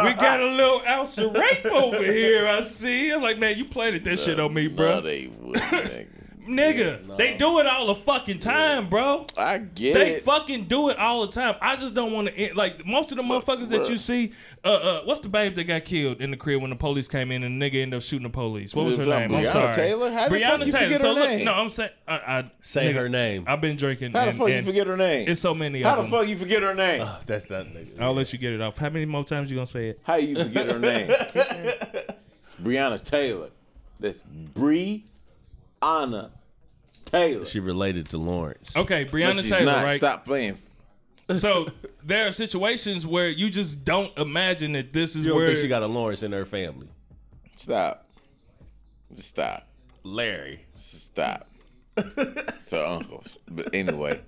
we 0.03 0.13
got 0.13 0.39
a 0.41 0.47
little 0.47 0.81
ounce 0.87 1.15
of 1.19 1.35
rape 1.35 1.65
over 1.67 2.03
here. 2.03 2.47
I 2.47 2.63
see. 2.63 3.11
I'm 3.13 3.21
like, 3.21 3.37
man, 3.37 3.55
you 3.55 3.65
planted 3.65 4.03
that 4.05 4.17
shit 4.17 4.39
on 4.39 4.51
me, 4.51 4.67
No, 4.67 4.75
bro. 4.75 5.01
they 5.01 5.27
wouldn't. 5.27 6.09
nigga. 6.47 7.03
Nigga, 7.05 7.17
they 7.17 7.37
do 7.37 7.59
it 7.59 7.67
all 7.67 7.87
the 7.87 7.95
fucking 7.95 8.39
time, 8.39 8.89
bro. 8.89 9.25
I 9.37 9.57
get 9.59 9.93
They 9.93 10.11
it. 10.11 10.13
They 10.15 10.19
fucking 10.21 10.65
do 10.67 10.89
it 10.89 10.97
all 10.97 11.25
the 11.25 11.31
time. 11.31 11.55
I 11.61 11.75
just 11.75 11.93
don't 11.93 12.11
want 12.11 12.29
to 12.35 12.53
like 12.55 12.85
most 12.85 13.11
of 13.11 13.17
the 13.17 13.23
motherfuckers 13.23 13.69
that 13.69 13.89
you 13.89 13.97
see. 13.97 14.31
Uh, 14.63 14.67
uh, 14.73 15.01
what's 15.03 15.19
the 15.21 15.29
babe 15.29 15.55
that 15.55 15.65
got 15.65 15.85
killed 15.85 16.21
in 16.21 16.31
the 16.31 16.37
crib 16.37 16.61
when 16.61 16.69
the 16.69 16.75
police 16.75 17.07
came 17.07 17.31
in 17.31 17.43
and 17.43 17.61
the 17.61 17.69
nigga 17.69 17.81
ended 17.81 17.97
up 17.97 18.03
shooting 18.03 18.23
the 18.23 18.29
police? 18.29 18.73
What 18.73 18.85
was 18.85 18.97
her 18.97 19.05
name? 19.05 19.31
um, 19.31 19.35
I'm 19.37 19.43
Breonna 19.45 19.51
sorry, 19.51 19.75
Taylor? 19.75 20.11
How 20.11 20.29
the 20.29 20.35
Breonna 20.35 20.49
fuck 20.57 20.65
you 20.65 20.71
Taylor. 20.71 20.85
forget 20.85 21.01
so 21.01 21.07
her 21.07 21.13
look, 21.19 21.29
name? 21.29 21.45
no, 21.45 21.53
I'm 21.53 21.69
saying 21.69 21.89
I, 22.07 22.13
I 22.15 22.51
Say 22.61 22.91
nigga, 22.93 22.95
her 22.95 23.09
name. 23.09 23.43
I've 23.47 23.61
been 23.61 23.75
drinking. 23.77 24.11
How 24.13 24.21
the 24.23 24.29
and- 24.29 24.37
fuck 24.37 24.47
you 24.49 24.53
and 24.55 24.65
forget 24.65 24.87
her 24.87 24.97
name? 24.97 25.27
It's 25.27 25.41
so 25.41 25.53
many 25.53 25.81
How 25.81 25.91
of 25.91 25.95
the 25.97 26.01
them. 26.03 26.11
fuck 26.11 26.27
you 26.27 26.37
forget 26.37 26.61
her 26.63 26.73
name? 26.73 27.07
That's 27.25 27.45
that 27.45 27.67
nigga. 27.67 27.99
I'll 27.99 28.13
let 28.13 28.31
you 28.33 28.39
get 28.39 28.53
it 28.53 28.61
off. 28.61 28.77
How 28.77 28.89
many 28.89 29.05
more 29.05 29.23
times 29.23 29.49
you 29.51 29.57
gonna 29.57 29.65
say 29.67 29.89
it? 29.89 29.99
How 30.03 30.15
you 30.15 30.35
forget 30.41 30.67
her 30.67 30.79
name? 30.79 31.09
it's 31.11 32.55
Breonna 32.61 33.03
Taylor. 33.03 33.49
That's 33.99 34.23
Breonna 35.83 36.29
Taylor. 37.05 37.45
She 37.45 37.59
related 37.59 38.09
to 38.09 38.17
Lawrence. 38.17 38.75
Okay, 38.75 39.03
But 39.03 39.13
Breonna 39.13 39.41
she's 39.41 39.51
Taylor, 39.51 39.65
not. 39.65 39.83
right? 39.83 39.97
Stop 39.97 40.25
playing. 40.25 40.57
So 41.35 41.67
there 42.03 42.27
are 42.27 42.31
situations 42.31 43.07
where 43.07 43.29
you 43.29 43.49
just 43.49 43.85
don't 43.85 44.15
imagine 44.17 44.73
that 44.73 44.91
this 44.93 45.15
is 45.15 45.25
You 45.25 45.31
don't 45.31 45.37
where 45.37 45.47
think 45.47 45.59
she 45.59 45.67
got 45.67 45.81
a 45.83 45.87
Lawrence 45.87 46.21
in 46.23 46.31
her 46.31 46.45
family? 46.45 46.87
Stop. 47.55 48.07
Just 49.15 49.29
stop. 49.29 49.67
Larry. 50.03 50.65
Just 50.73 51.05
stop. 51.07 51.47
so 52.63 52.85
uncles. 52.85 53.37
But 53.49 53.73
anyway, 53.73 54.19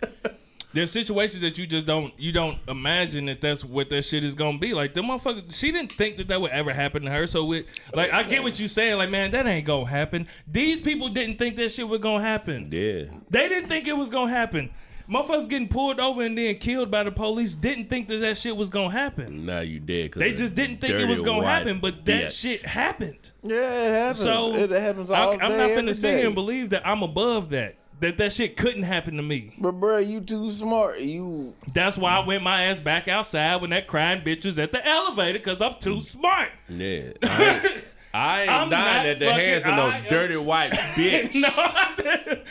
there's 0.75 0.91
situations 0.91 1.41
that 1.41 1.57
you 1.57 1.65
just 1.65 1.85
don't 1.85 2.13
you 2.19 2.33
don't 2.33 2.57
imagine 2.67 3.27
that 3.27 3.39
that's 3.39 3.63
what 3.63 3.89
that 3.89 4.01
shit 4.03 4.25
is 4.25 4.35
gonna 4.35 4.57
be 4.57 4.73
like. 4.73 4.93
The 4.93 5.01
motherfucker, 5.01 5.51
she 5.53 5.71
didn't 5.71 5.93
think 5.93 6.17
that 6.17 6.27
that 6.27 6.41
would 6.41 6.51
ever 6.51 6.73
happen 6.73 7.03
to 7.03 7.11
her. 7.11 7.25
So 7.27 7.45
with 7.45 7.65
like, 7.93 8.11
I 8.11 8.23
get 8.23 8.43
what 8.43 8.59
you 8.59 8.67
saying. 8.67 8.97
Like, 8.97 9.09
man, 9.09 9.31
that 9.31 9.47
ain't 9.47 9.65
gonna 9.65 9.87
happen. 9.87 10.27
These 10.51 10.81
people 10.81 11.07
didn't 11.07 11.37
think 11.37 11.55
that 11.55 11.71
shit 11.71 11.87
was 11.87 12.01
gonna 12.01 12.23
happen. 12.23 12.69
Yeah. 12.71 13.05
They 13.29 13.47
didn't 13.47 13.69
think 13.69 13.87
it 13.87 13.95
was 13.95 14.09
gonna 14.09 14.31
happen. 14.31 14.69
Motherfuckers 15.09 15.47
getting 15.47 15.67
pulled 15.69 15.99
over 15.99 16.23
and 16.23 16.37
then 16.37 16.57
killed 16.57 16.91
by 16.91 17.03
the 17.03 17.11
police 17.11 17.53
didn't 17.53 17.89
think 17.89 18.07
that 18.09 18.17
that 18.17 18.37
shit 18.37 18.57
was 18.57 18.69
gonna 18.69 18.91
happen. 18.91 19.43
Nah, 19.43 19.61
you 19.61 19.79
did. 19.79 20.13
They 20.13 20.33
just 20.33 20.55
didn't 20.55 20.81
think 20.81 20.93
it 20.93 21.07
was 21.07 21.21
gonna 21.21 21.47
happen, 21.47 21.79
but 21.79 22.03
that 22.05 22.25
bitch. 22.25 22.41
shit 22.41 22.63
happened. 22.63 23.31
yeah, 23.43 23.87
it 23.87 23.93
happens. 23.93 24.19
So 24.19 24.53
it 24.55 24.71
happens 24.71 25.09
I, 25.09 25.21
all 25.21 25.33
I'm 25.41 25.57
not 25.57 25.73
gonna 25.73 25.93
sit 25.93 26.17
here 26.17 26.25
and 26.25 26.35
believe 26.35 26.71
that 26.71 26.85
I'm 26.85 27.01
above 27.01 27.51
that. 27.51 27.75
That 28.05 28.17
that 28.17 28.33
shit 28.33 28.55
couldn't 28.55 28.83
happen 28.83 29.17
to 29.17 29.23
me. 29.23 29.51
But 29.57 29.71
bro, 29.73 29.97
you 29.97 30.21
too 30.21 30.51
smart. 30.51 30.99
You 30.99 31.53
That's 31.73 31.97
why 31.97 32.17
I 32.17 32.25
went 32.25 32.43
my 32.43 32.65
ass 32.65 32.79
back 32.79 33.07
outside 33.07 33.61
when 33.61 33.71
that 33.71 33.87
crying 33.87 34.21
bitch 34.21 34.45
was 34.45 34.59
at 34.59 34.71
the 34.71 34.85
elevator 34.87 35.39
because 35.39 35.61
I'm 35.61 35.75
too 35.79 36.01
smart. 36.01 36.49
Yeah. 36.69 37.11
I 37.23 37.53
ain't, 37.63 37.83
I 38.13 38.41
ain't 38.43 38.51
I'm 38.51 38.69
dying 38.69 39.07
at 39.09 39.19
the 39.19 39.25
fucking- 39.25 39.45
hands 39.45 39.65
of 39.65 39.75
no 39.75 39.89
am- 39.91 40.03
dirty 40.09 40.37
white 40.37 40.71
bitch. 40.95 41.33
no, 41.33 42.41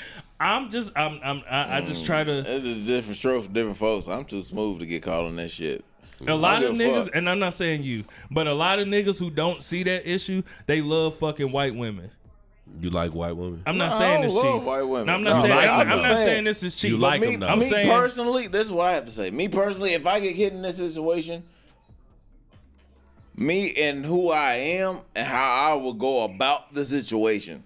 I'm 0.40 0.70
just 0.70 0.90
I'm 0.96 1.20
I'm 1.22 1.42
I, 1.48 1.76
I 1.76 1.80
just 1.82 2.04
try 2.04 2.24
to 2.24 2.38
It's 2.38 2.64
just 2.64 2.86
different 2.86 3.16
strokes 3.16 3.46
for 3.46 3.52
different 3.52 3.76
folks. 3.76 4.08
I'm 4.08 4.24
too 4.24 4.42
smooth 4.42 4.80
to 4.80 4.86
get 4.86 5.02
caught 5.02 5.24
on 5.24 5.36
that 5.36 5.50
shit. 5.50 5.84
a 6.26 6.34
lot 6.34 6.62
of 6.64 6.74
niggas 6.74 7.04
fuck. 7.04 7.14
and 7.14 7.30
I'm 7.30 7.38
not 7.38 7.54
saying 7.54 7.82
you, 7.84 8.04
but 8.30 8.46
a 8.46 8.54
lot 8.54 8.78
of 8.78 8.88
niggas 8.88 9.18
who 9.18 9.30
don't 9.30 9.62
see 9.62 9.82
that 9.84 10.10
issue, 10.10 10.42
they 10.66 10.80
love 10.80 11.16
fucking 11.16 11.52
white 11.52 11.74
women. 11.74 12.10
You 12.80 12.90
like 12.90 13.12
white 13.14 13.36
women? 13.36 13.62
I'm 13.66 13.76
not 13.78 13.92
No, 13.92 13.98
saying 13.98 14.18
I 14.18 14.26
this 14.26 14.34
don't 14.34 14.42
cheap. 14.42 14.52
love 14.52 14.64
white 14.66 14.82
women. 14.82 15.06
No, 15.06 15.12
I'm 15.14 15.22
not 15.22 15.36
No, 15.36 15.42
saying 15.42 15.54
like 15.54 15.68
I'm, 15.68 15.78
them, 15.78 15.88
I'm 15.96 16.02
though. 16.02 16.08
not 16.08 16.16
saying 16.18 16.44
this 16.44 16.62
is 16.62 16.76
cheap. 16.76 16.90
You 16.90 16.98
like 16.98 17.20
me, 17.20 17.30
them, 17.32 17.40
though. 17.40 17.46
I'm 17.48 17.58
me 17.60 17.68
saying- 17.68 17.88
personally, 17.88 18.46
this 18.48 18.66
is 18.66 18.72
what 18.72 18.86
I 18.86 18.92
have 18.92 19.04
to 19.06 19.10
say. 19.10 19.30
Me 19.30 19.48
personally, 19.48 19.92
if 19.94 20.06
I 20.06 20.20
get 20.20 20.34
hit 20.36 20.52
in 20.52 20.62
this 20.62 20.76
situation, 20.76 21.42
me 23.36 23.74
and 23.76 24.04
who 24.04 24.30
I 24.30 24.54
am 24.54 24.98
and 25.14 25.26
how 25.26 25.72
I 25.72 25.74
will 25.74 25.94
go 25.94 26.22
about 26.24 26.72
the 26.74 26.84
situation 26.84 27.64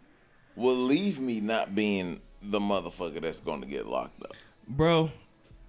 will 0.56 0.76
leave 0.76 1.20
me 1.20 1.40
not 1.40 1.74
being 1.74 2.20
the 2.42 2.58
motherfucker 2.58 3.20
that's 3.20 3.40
going 3.40 3.60
to 3.60 3.66
get 3.66 3.86
locked 3.86 4.22
up. 4.22 4.34
bro. 4.66 5.10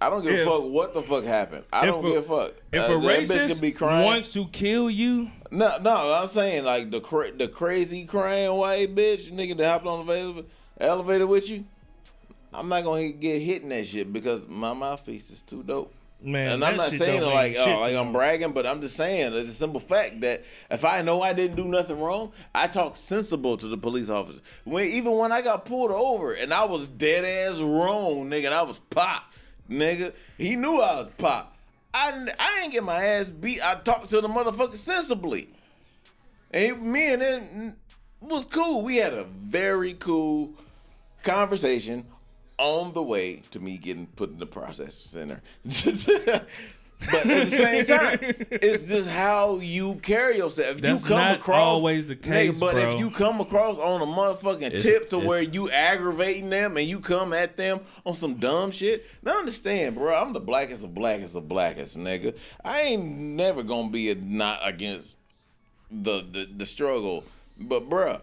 I 0.00 0.08
don't 0.08 0.22
give 0.22 0.32
If- 0.32 0.46
a 0.46 0.50
fuck 0.50 0.64
what 0.64 0.94
the 0.94 1.02
fuck 1.02 1.24
happened. 1.24 1.64
I 1.72 1.84
don't 1.86 2.04
a- 2.04 2.08
give 2.08 2.30
a 2.30 2.36
fuck. 2.46 2.54
If 2.72 2.80
Uh, 2.88 2.94
a 2.94 3.00
that 3.00 3.20
bitch 3.20 3.28
could 3.28 3.40
racist 3.50 3.60
be 3.60 3.72
crying. 3.72 4.04
wants 4.06 4.32
to 4.32 4.46
kill 4.46 4.88
you, 4.90 5.30
No, 5.52 5.76
no, 5.82 6.12
I'm 6.12 6.28
saying 6.28 6.64
like 6.64 6.90
the 6.90 7.00
cra- 7.00 7.32
the 7.36 7.48
crazy 7.48 8.04
crying 8.06 8.52
white 8.54 8.94
bitch 8.94 9.30
nigga 9.32 9.56
that 9.58 9.66
hopped 9.68 9.86
on 9.86 10.06
the 10.06 10.12
elevator, 10.12 10.46
elevator 10.80 11.26
with 11.26 11.50
you. 11.50 11.64
I'm 12.54 12.68
not 12.68 12.84
gonna 12.84 13.10
get 13.12 13.40
hit 13.42 13.62
in 13.62 13.68
that 13.70 13.86
shit 13.86 14.12
because 14.12 14.46
my 14.48 14.72
mouthpiece 14.72 15.30
is 15.30 15.42
too 15.42 15.62
dope. 15.62 15.92
man. 16.22 16.52
and 16.52 16.64
I'm 16.64 16.76
not 16.76 16.90
saying 16.92 17.22
like 17.22 17.56
oh, 17.58 17.80
like 17.80 17.94
I'm 17.96 18.12
bragging, 18.12 18.52
but 18.52 18.66
I'm 18.66 18.80
just 18.82 18.94
saying 18.96 19.32
it's 19.32 19.48
a 19.48 19.52
simple 19.54 19.80
fact 19.80 20.20
that 20.20 20.44
if 20.70 20.84
I 20.84 21.00
know 21.02 21.22
I 21.22 21.32
didn't 21.32 21.56
do 21.56 21.64
nothing 21.64 21.98
wrong, 21.98 22.32
I 22.54 22.66
talk 22.66 22.96
sensible 22.96 23.56
to 23.56 23.66
the 23.68 23.78
police 23.78 24.10
officer. 24.10 24.40
When 24.64 24.86
even 24.86 25.12
when 25.12 25.32
I 25.32 25.40
got 25.42 25.64
pulled 25.64 25.90
over 25.90 26.32
and 26.34 26.52
I 26.52 26.64
was 26.64 26.86
dead 26.86 27.24
ass 27.24 27.58
wrong, 27.60 28.28
nigga, 28.28 28.46
and 28.46 28.54
I 28.54 28.62
was 28.62 28.78
pop, 28.90 29.29
nigga. 29.70 30.12
He 30.36 30.56
knew 30.56 30.80
I 30.80 31.00
was 31.00 31.10
pop. 31.16 31.56
I 31.94 32.28
I 32.38 32.60
ain't 32.62 32.72
get 32.72 32.84
my 32.84 33.02
ass 33.04 33.30
beat. 33.30 33.64
I 33.64 33.76
talked 33.76 34.08
to 34.10 34.20
the 34.20 34.28
motherfucker 34.28 34.76
sensibly, 34.76 35.48
and 36.50 36.82
me 36.82 37.12
and 37.12 37.22
him 37.22 37.76
was 38.20 38.44
cool. 38.44 38.82
We 38.82 38.96
had 38.96 39.14
a 39.14 39.24
very 39.24 39.94
cool 39.94 40.54
conversation 41.22 42.06
on 42.58 42.92
the 42.92 43.02
way 43.02 43.42
to 43.50 43.58
me 43.58 43.78
getting 43.78 44.06
put 44.06 44.30
in 44.30 44.38
the 44.38 44.46
process 44.46 44.94
center. 44.94 45.40
but 47.10 47.26
at 47.26 47.50
the 47.50 47.56
same 47.56 47.84
time, 47.84 48.18
it's 48.50 48.84
just 48.84 49.08
how 49.08 49.56
you 49.58 49.94
carry 49.96 50.36
yourself. 50.36 50.76
If 50.76 50.80
That's 50.82 51.02
you 51.02 51.08
come 51.08 51.18
not 51.18 51.38
across 51.38 51.56
always 51.58 52.06
the 52.06 52.16
case, 52.16 52.58
but 52.60 52.72
bro. 52.72 52.82
if 52.90 52.98
you 52.98 53.10
come 53.10 53.40
across 53.40 53.78
on 53.78 54.02
a 54.02 54.06
motherfucking 54.06 54.62
It's- 54.62 54.82
tip 54.82 55.08
to 55.10 55.18
where 55.18 55.42
you 55.42 55.70
aggravating 55.70 56.50
them 56.50 56.76
and 56.76 56.86
you 56.86 57.00
come 57.00 57.32
at 57.32 57.56
them 57.56 57.80
on 58.04 58.14
some 58.14 58.34
dumb 58.34 58.70
shit, 58.70 59.06
now 59.22 59.38
understand, 59.38 59.94
bro. 59.94 60.14
I'm 60.14 60.32
the 60.32 60.40
blackest 60.40 60.84
of 60.84 60.94
blackest 60.94 61.36
of 61.36 61.48
blackest, 61.48 61.96
nigga. 61.98 62.36
I 62.64 62.80
ain't 62.82 63.04
never 63.16 63.62
gonna 63.62 63.88
be 63.90 64.10
a, 64.10 64.14
not 64.14 64.60
against 64.66 65.16
the, 65.90 66.24
the 66.30 66.48
the 66.56 66.66
struggle, 66.66 67.24
but 67.58 67.88
bruh, 67.88 68.20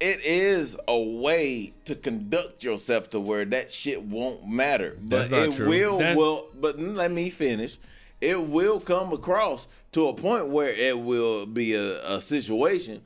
it 0.00 0.20
is 0.24 0.76
a 0.86 0.98
way 0.98 1.72
to 1.84 1.94
conduct 1.94 2.62
yourself 2.62 3.10
to 3.10 3.20
where 3.20 3.44
that 3.46 3.72
shit 3.72 4.02
won't 4.02 4.46
matter. 4.46 4.96
That's 5.02 5.28
But 5.28 5.36
not 5.36 5.48
it 5.48 5.54
true. 5.56 5.68
will 5.68 5.98
That's- 5.98 6.16
will 6.16 6.48
but 6.60 6.78
let 6.78 7.10
me 7.10 7.30
finish. 7.30 7.78
It 8.20 8.40
will 8.48 8.80
come 8.80 9.12
across 9.12 9.68
to 9.92 10.08
a 10.08 10.14
point 10.14 10.48
where 10.48 10.70
it 10.70 10.98
will 10.98 11.46
be 11.46 11.74
a, 11.74 12.16
a 12.16 12.20
situation. 12.20 13.00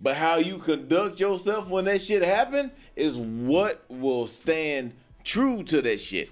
But 0.00 0.16
how 0.16 0.36
you 0.36 0.58
conduct 0.58 1.20
yourself 1.20 1.68
when 1.70 1.86
that 1.86 2.00
shit 2.02 2.22
happen 2.22 2.70
is 2.96 3.16
what 3.16 3.84
will 3.88 4.26
stand 4.26 4.92
true 5.24 5.62
to 5.64 5.80
that 5.82 6.00
shit. 6.00 6.30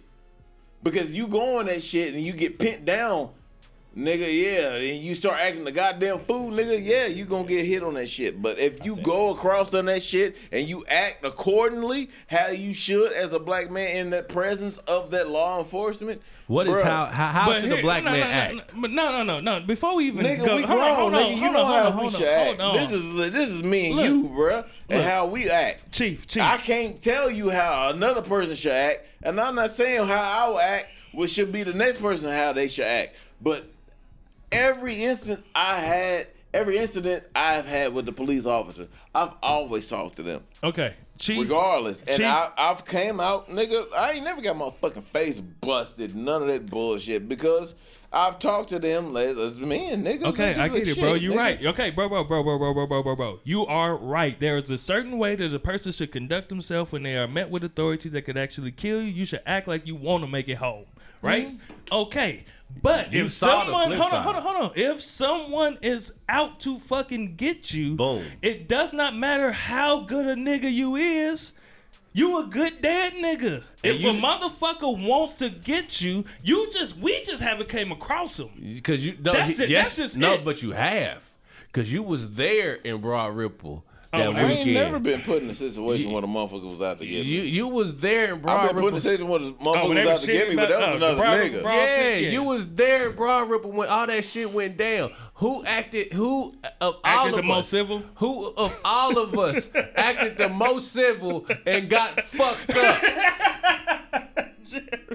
Because 0.83 1.13
you 1.13 1.27
go 1.29 1.59
on 1.59 1.67
that 1.67 1.83
shit 1.83 2.13
and 2.15 2.23
you 2.23 2.33
get 2.35 2.59
pinned 2.59 2.85
down, 2.85 3.31
nigga, 3.97 4.43
yeah, 4.43 4.75
and 4.75 4.99
you 4.99 5.15
start 5.15 5.39
acting 5.41 5.65
the 5.65 5.73
goddamn 5.73 6.19
fool, 6.21 6.51
nigga, 6.51 6.85
yeah, 6.85 7.07
you 7.07 7.25
gonna 7.25 7.47
get 7.47 7.65
hit 7.65 7.83
on 7.83 7.95
that 7.95 8.09
shit. 8.09 8.41
But 8.43 8.59
if 8.59 8.85
you 8.85 8.97
go 8.97 9.31
across 9.31 9.73
on 9.75 9.87
that 9.87 10.03
shit 10.03 10.37
and 10.53 10.69
you 10.69 10.85
act 10.89 11.25
accordingly, 11.25 12.11
how 12.27 12.49
you 12.49 12.75
should 12.75 13.13
as 13.13 13.33
a 13.33 13.39
black 13.39 13.71
man 13.71 13.97
in 13.97 14.11
the 14.11 14.23
presence 14.23 14.79
of 14.79 15.11
that 15.13 15.29
law 15.29 15.59
enforcement, 15.61 16.21
What 16.47 16.67
is 16.69 16.77
bruh, 16.77 16.83
how 16.83 17.05
how, 17.07 17.27
how 17.29 17.55
should 17.55 17.65
here- 17.65 17.79
a 17.79 17.83
black 17.83 18.05
no, 18.05 18.11
man 18.11 18.21
no, 18.21 18.27
no, 18.27 18.33
act? 18.61 18.75
No, 18.75 18.81
but 18.81 18.91
no, 18.91 19.13
no, 19.13 19.23
no, 19.23 19.41
no. 19.41 19.61
Before 19.67 19.95
we 19.95 20.07
even 20.07 20.27
Nigga, 20.27 20.45
go, 20.45 20.57
we 20.57 20.63
hold 20.63 20.81
grown, 20.81 20.81
on, 20.91 20.97
hold 20.97 21.15
on, 21.15 21.23
nigga. 21.23 21.31
You 21.31 21.37
hold 21.43 21.53
know 21.53 21.63
on, 21.63 21.73
how 21.73 21.83
hold 21.91 21.95
we 21.95 22.01
hold 22.01 22.13
should 22.13 22.29
on, 22.29 22.49
act. 22.49 22.61
on. 22.61 22.77
This 22.77 22.93
is 22.93 23.15
this 23.33 23.49
is 23.51 23.63
me 23.63 23.87
and 23.89 23.97
Look. 23.97 24.07
you, 24.07 24.29
bro, 24.29 24.65
and 24.89 24.99
Look. 25.01 25.09
how 25.09 25.27
we 25.27 25.49
act. 25.51 25.93
Chief, 25.93 26.27
Chief. 26.27 26.43
I 26.43 26.57
can't 26.59 27.01
tell 27.01 27.31
you 27.31 27.51
how 27.51 27.91
another 27.91 28.23
person 28.23 28.55
should 28.57 28.73
act, 28.73 29.07
and 29.23 29.41
I'm 29.41 29.55
not 29.55 29.71
saying 29.73 30.07
how 30.07 30.23
I 30.47 30.49
will 30.49 30.59
act, 30.61 30.89
which 31.13 31.31
should 31.31 31.53
be 31.53 31.63
the 31.63 31.73
next 31.73 32.01
person 32.01 32.31
how 32.31 32.53
they 32.53 32.69
should 32.69 32.87
act. 32.87 33.17
But 33.41 33.71
every 34.55 35.05
instant 35.05 35.45
I 35.55 35.79
had, 35.81 36.27
every 36.53 36.79
incident 36.79 37.25
I've 37.35 37.67
had 37.67 37.93
with 37.93 38.07
the 38.07 38.13
police 38.13 38.47
officer, 38.47 38.89
I've 39.15 39.35
always 39.43 39.89
talked 39.89 40.17
to 40.17 40.23
them, 40.23 40.43
okay, 40.63 40.95
Chief. 41.19 41.41
regardless. 41.41 42.01
And 42.03 42.17
Chief- 42.17 42.27
I, 42.27 42.51
I've 42.57 42.85
came 42.85 43.21
out, 43.21 43.51
nigga. 43.51 43.87
I 43.95 44.13
ain't 44.13 44.25
never 44.25 44.41
got 44.41 44.57
my 44.57 44.71
fucking 44.71 45.03
face 45.03 45.41
busted, 45.41 46.15
none 46.15 46.43
of 46.43 46.49
that 46.49 46.67
bullshit, 46.71 47.29
because 47.29 47.75
I've 48.15 48.39
talked 48.39 48.69
to 48.69 48.79
them 48.79 49.17
as, 49.17 49.59
men, 49.59 50.05
nigga. 50.05 50.27
Okay, 50.27 50.55
I 50.55 50.69
get 50.69 50.87
it, 50.87 50.99
bro. 51.01 51.15
You 51.15 51.33
nigga. 51.33 51.37
right. 51.37 51.67
Okay, 51.67 51.91
bro, 51.91 52.09
bro, 52.09 52.23
bro, 52.23 52.45
bro, 52.45 52.59
bro, 52.59 52.73
bro, 52.73 52.87
bro, 52.87 53.03
bro, 53.03 53.17
bro. 53.17 53.41
You 53.43 53.67
are 53.67 53.97
right. 53.97 54.39
There 54.39 54.57
is 54.57 54.71
a 54.71 54.79
certain 54.79 55.19
way 55.19 55.35
that 55.35 55.53
a 55.53 55.59
person 55.59 55.91
should 55.91 56.13
conduct 56.13 56.49
themselves 56.49 56.93
when 56.93 57.03
they 57.03 57.17
are 57.17 57.27
met 57.27 57.51
with 57.51 57.65
authority 57.65 58.09
that 58.11 58.23
could 58.23 58.37
actually 58.37 58.71
kill 58.71 59.03
you. 59.03 59.09
You 59.09 59.25
should 59.27 59.43
act 59.47 59.67
like 59.67 59.89
you 59.89 59.97
want 59.97 60.23
to 60.23 60.31
make 60.31 60.49
it 60.49 60.59
home, 60.59 60.87
right? 61.25 61.49
Mm-hmm. 61.49 61.95
Okay, 61.95 62.45
but 62.83 63.13
You 63.13 63.27
if 63.27 63.33
someone, 63.33 63.93
hold 63.93 64.13
on, 64.13 64.23
hold 64.23 64.37
on, 64.37 64.43
hold 64.43 64.57
on. 64.57 64.73
If 64.75 65.01
someone 65.01 65.79
is 65.83 66.13
out 66.29 66.61
to 66.61 66.79
fucking 66.79 67.37
get 67.37 67.73
you, 67.73 67.95
Boom. 67.97 68.25
it 68.43 68.69
does 68.69 68.93
not 68.93 69.15
matter 69.17 69.53
how 69.53 70.01
good 70.01 70.27
a 70.27 70.35
nigga 70.35 70.73
you 70.73 70.97
is. 70.97 71.53
You 72.17 72.39
a 72.41 72.47
good 72.47 72.81
dad 72.81 73.15
nigga. 73.15 73.65
And 73.83 73.97
if 73.97 74.01
you- 74.01 74.11
a 74.11 74.13
motherfucker 74.15 75.05
wants 75.07 75.33
to 75.35 75.51
get 75.51 76.01
you, 76.01 76.25
you 76.45 76.71
just 76.73 76.97
we 76.97 77.23
just 77.25 77.43
haven't 77.43 77.69
came 77.69 77.91
across 77.91 78.39
him. 78.39 78.51
Because 78.75 79.05
you 79.05 79.17
no, 79.21 79.33
That's 79.33 79.57
he- 79.59 79.65
it. 79.65 79.71
yes, 79.71 79.85
That's 79.85 79.97
just 79.97 80.17
no, 80.17 80.35
it. 80.35 80.45
but 80.45 80.63
you 80.63 80.73
have 80.73 81.29
because 81.67 81.93
you 81.93 82.03
was 82.05 82.35
there 82.35 82.75
in 82.75 83.01
Broad 83.01 83.35
Ripple 83.35 83.85
Oh, 84.15 84.19
that 84.19 84.27
Oh, 84.27 84.33
I 84.33 84.49
weekend. 84.49 84.69
ain't 84.69 84.73
never 84.75 84.99
been 84.99 85.21
put 85.23 85.43
in 85.43 85.51
a 85.51 85.55
situation 85.55 86.11
where 86.13 86.21
the 86.23 86.27
motherfucker 86.29 86.71
was 86.71 86.81
out 86.83 86.99
to 87.01 87.07
get 87.07 87.13
me. 87.15 87.23
you 87.23 87.43
you 87.43 87.69
was 87.69 87.97
there 87.97 88.35
in 88.35 88.41
Broad 88.41 88.61
I've 88.69 88.73
been 88.75 88.81
put 88.83 88.89
in 88.89 88.95
a 88.95 89.01
situation 89.01 89.29
where 89.29 89.39
the 89.41 89.47
Oh, 89.47 89.65
motherfucker 89.65 89.89
when 89.89 89.95
they 89.97 90.07
was 90.07 90.21
out 90.21 90.27
to 90.27 90.33
get 90.33 90.49
me, 90.49 90.57
but 90.57 90.69
that 90.69 90.79
was 90.81 90.89
no, 90.89 90.95
another 90.97 91.15
the 91.17 91.21
problem- 91.23 91.49
nigga. 91.53 91.63
bro- 91.63 91.73
yeah, 91.73 92.15
Yeah. 92.17 92.29
you 92.31 92.43
was 92.43 92.67
there 92.75 93.11
in 93.11 93.17
Broad 93.17 93.51
Ripple 93.51 93.73
when 93.73 93.89
all 93.89 94.07
that 94.07 94.25
shit 94.25 94.53
went 94.53 94.77
down. 94.77 95.13
Who 95.39 95.65
acted? 95.65 96.13
Who 96.13 96.55
uh, 96.63 96.69
of 96.81 96.95
all 96.95 97.01
Acted 97.05 97.31
of 97.31 97.37
the 97.39 97.43
most 97.43 97.59
us? 97.65 97.69
civil? 97.69 98.03
Who 98.17 98.47
of 98.57 98.81
all 98.85 99.19
of 99.19 99.37
us 99.39 99.69
acted 99.97 100.39
the 100.39 100.49
most 100.49 100.93
civil 100.93 101.47
and 101.67 101.91
got 101.91 102.21
fucked 102.23 102.71
up? 102.77 103.03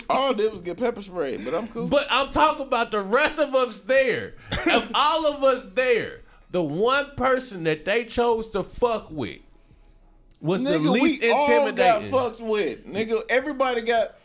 All 0.10 0.32
I 0.32 0.34
did 0.34 0.52
was 0.52 0.62
get 0.62 0.78
pepper 0.78 1.02
sprayed, 1.02 1.44
but 1.46 1.54
I'm 1.54 1.68
cool. 1.68 1.88
But 1.88 2.08
I'm 2.10 2.30
talking 2.30 2.66
about 2.66 2.92
the 2.92 3.02
rest 3.02 3.38
of 3.40 3.54
us 3.54 3.80
there. 3.80 4.36
of 4.72 4.90
all 4.96 5.28
of 5.28 5.44
us 5.44 5.66
there, 5.74 6.22
the 6.52 6.62
one 6.64 7.12
person 7.16 7.64
that 7.66 7.86
they 7.86 8.06
chose 8.06 8.50
to 8.50 8.64
fuck 8.64 9.10
with 9.12 9.40
was 10.42 10.64
the 10.64 10.80
least 10.80 11.22
intimidating 11.24 11.28
nigga, 11.28 11.28
we 11.28 11.32
all 11.32 11.72
got 11.72 12.02
intimidating. 12.02 12.12
fucked 12.12 12.40
with. 12.42 12.86
Nigga, 12.88 13.22
everybody 13.30 13.82
got 13.82 14.16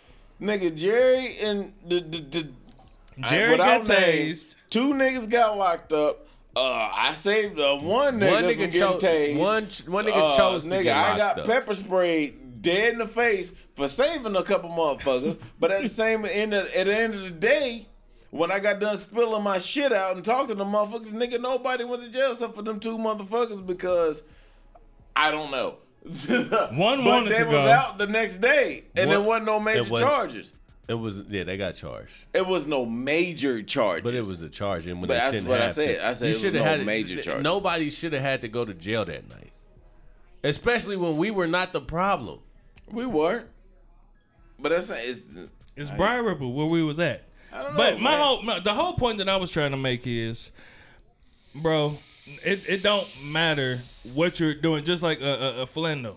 nigga 0.40 0.74
Jerry 0.74 1.36
and 1.38 1.72
the 1.86 2.00
the, 2.00 2.18
the 2.20 2.48
Jerry 3.28 3.56
got 3.56 3.82
tased. 3.82 4.56
Two 4.70 4.94
niggas 4.94 5.28
got 5.28 5.56
locked 5.56 5.92
up. 5.92 6.26
Uh, 6.56 6.88
I 6.92 7.14
saved 7.14 7.58
uh, 7.58 7.76
one 7.76 8.18
nigga, 8.20 8.30
One 8.30 8.42
from 8.44 8.52
nigga 8.52 8.56
getting 8.72 8.80
tased. 8.80 9.38
One, 9.38 9.68
one 9.92 10.04
nigga 10.06 10.12
Uh, 10.32 10.36
chose 10.36 10.62
to 10.64 10.70
nigga, 10.70 10.92
I 10.92 11.16
got 11.16 11.40
up. 11.40 11.46
pepper 11.46 11.74
sprayed 11.74 12.62
dead 12.62 12.92
in 12.92 12.98
the 13.00 13.08
face 13.08 13.52
for 13.76 13.88
saving 13.88 14.36
a 14.36 14.42
couple 14.44 14.70
motherfuckers. 14.70 15.38
but 15.58 15.70
at 15.72 15.82
the 15.82 15.88
same 15.88 16.24
end, 16.24 16.54
of, 16.54 16.66
at 16.72 16.86
the 16.86 16.96
end 16.96 17.14
of 17.14 17.22
the 17.22 17.30
day, 17.30 17.88
when 18.34 18.50
I 18.50 18.58
got 18.58 18.80
done 18.80 18.98
spilling 18.98 19.44
my 19.44 19.60
shit 19.60 19.92
out 19.92 20.16
and 20.16 20.24
talking 20.24 20.48
to 20.48 20.54
the 20.56 20.64
motherfuckers, 20.64 21.10
nigga, 21.12 21.40
nobody 21.40 21.84
went 21.84 22.02
to 22.02 22.08
jail 22.08 22.32
except 22.32 22.56
for 22.56 22.62
them 22.62 22.80
two 22.80 22.98
motherfuckers 22.98 23.64
because 23.64 24.24
I 25.14 25.30
don't 25.30 25.52
know. 25.52 25.76
One 26.04 26.98
but 26.98 27.04
wanted 27.04 27.32
they 27.32 27.38
to 27.38 27.44
was 27.44 27.52
go. 27.52 27.70
out 27.70 27.96
the 27.98 28.08
next 28.08 28.40
day, 28.40 28.84
and 28.96 29.08
there 29.10 29.20
wasn't 29.20 29.46
no 29.46 29.60
major 29.60 29.80
it 29.82 29.88
was- 29.90 30.00
charges. 30.00 30.52
It 30.86 30.94
was 30.94 31.20
yeah, 31.30 31.44
they 31.44 31.56
got 31.56 31.76
charged, 31.76 32.12
It 32.34 32.46
was 32.46 32.66
no 32.66 32.84
major 32.84 33.62
charges. 33.62 34.02
but 34.04 34.12
it 34.12 34.20
was 34.26 34.42
a 34.42 34.50
charge. 34.50 34.86
And 34.86 35.00
when 35.00 35.08
But 35.08 35.14
they 35.14 35.20
that's 35.20 35.30
shouldn't 35.32 35.48
what 35.48 35.62
I 35.62 35.68
said. 35.68 35.86
to. 35.96 36.06
I 36.06 36.12
said 36.12 36.24
You 36.26 36.28
it 36.28 36.32
was 36.34 36.40
shoulda 36.42 36.58
no 36.58 36.64
had 36.64 36.84
major 36.84 37.14
th- 37.14 37.24
charge. 37.24 37.42
Nobody 37.42 37.88
should 37.88 38.12
have 38.12 38.20
had 38.20 38.42
to 38.42 38.48
go 38.48 38.66
to 38.66 38.74
jail 38.74 39.04
that 39.06 39.26
night, 39.30 39.52
especially 40.42 40.96
when 40.96 41.16
we 41.16 41.30
were 41.30 41.46
not 41.46 41.72
the 41.72 41.80
problem. 41.80 42.40
we 42.90 43.06
weren't. 43.06 43.46
But 44.58 44.70
that's 44.70 44.90
it's. 44.90 45.24
It's 45.76 45.90
Broad 45.90 46.24
Ripple 46.24 46.52
where 46.52 46.66
we 46.66 46.82
was 46.82 46.98
at. 47.00 47.24
I 47.54 47.62
know, 47.62 47.76
But 47.76 48.00
my 48.00 48.10
man. 48.10 48.20
whole 48.20 48.42
my, 48.42 48.58
the 48.60 48.74
whole 48.74 48.94
point 48.94 49.18
that 49.18 49.28
I 49.28 49.36
was 49.36 49.50
trying 49.50 49.70
to 49.70 49.76
make 49.76 50.06
is, 50.06 50.50
bro, 51.54 51.98
it, 52.44 52.68
it 52.68 52.82
don't 52.82 53.06
matter 53.22 53.80
what 54.12 54.40
you're 54.40 54.54
doing. 54.54 54.84
Just 54.84 55.02
like 55.02 55.20
a, 55.20 55.24
a, 55.24 55.62
a 55.62 55.66
Philando. 55.66 56.16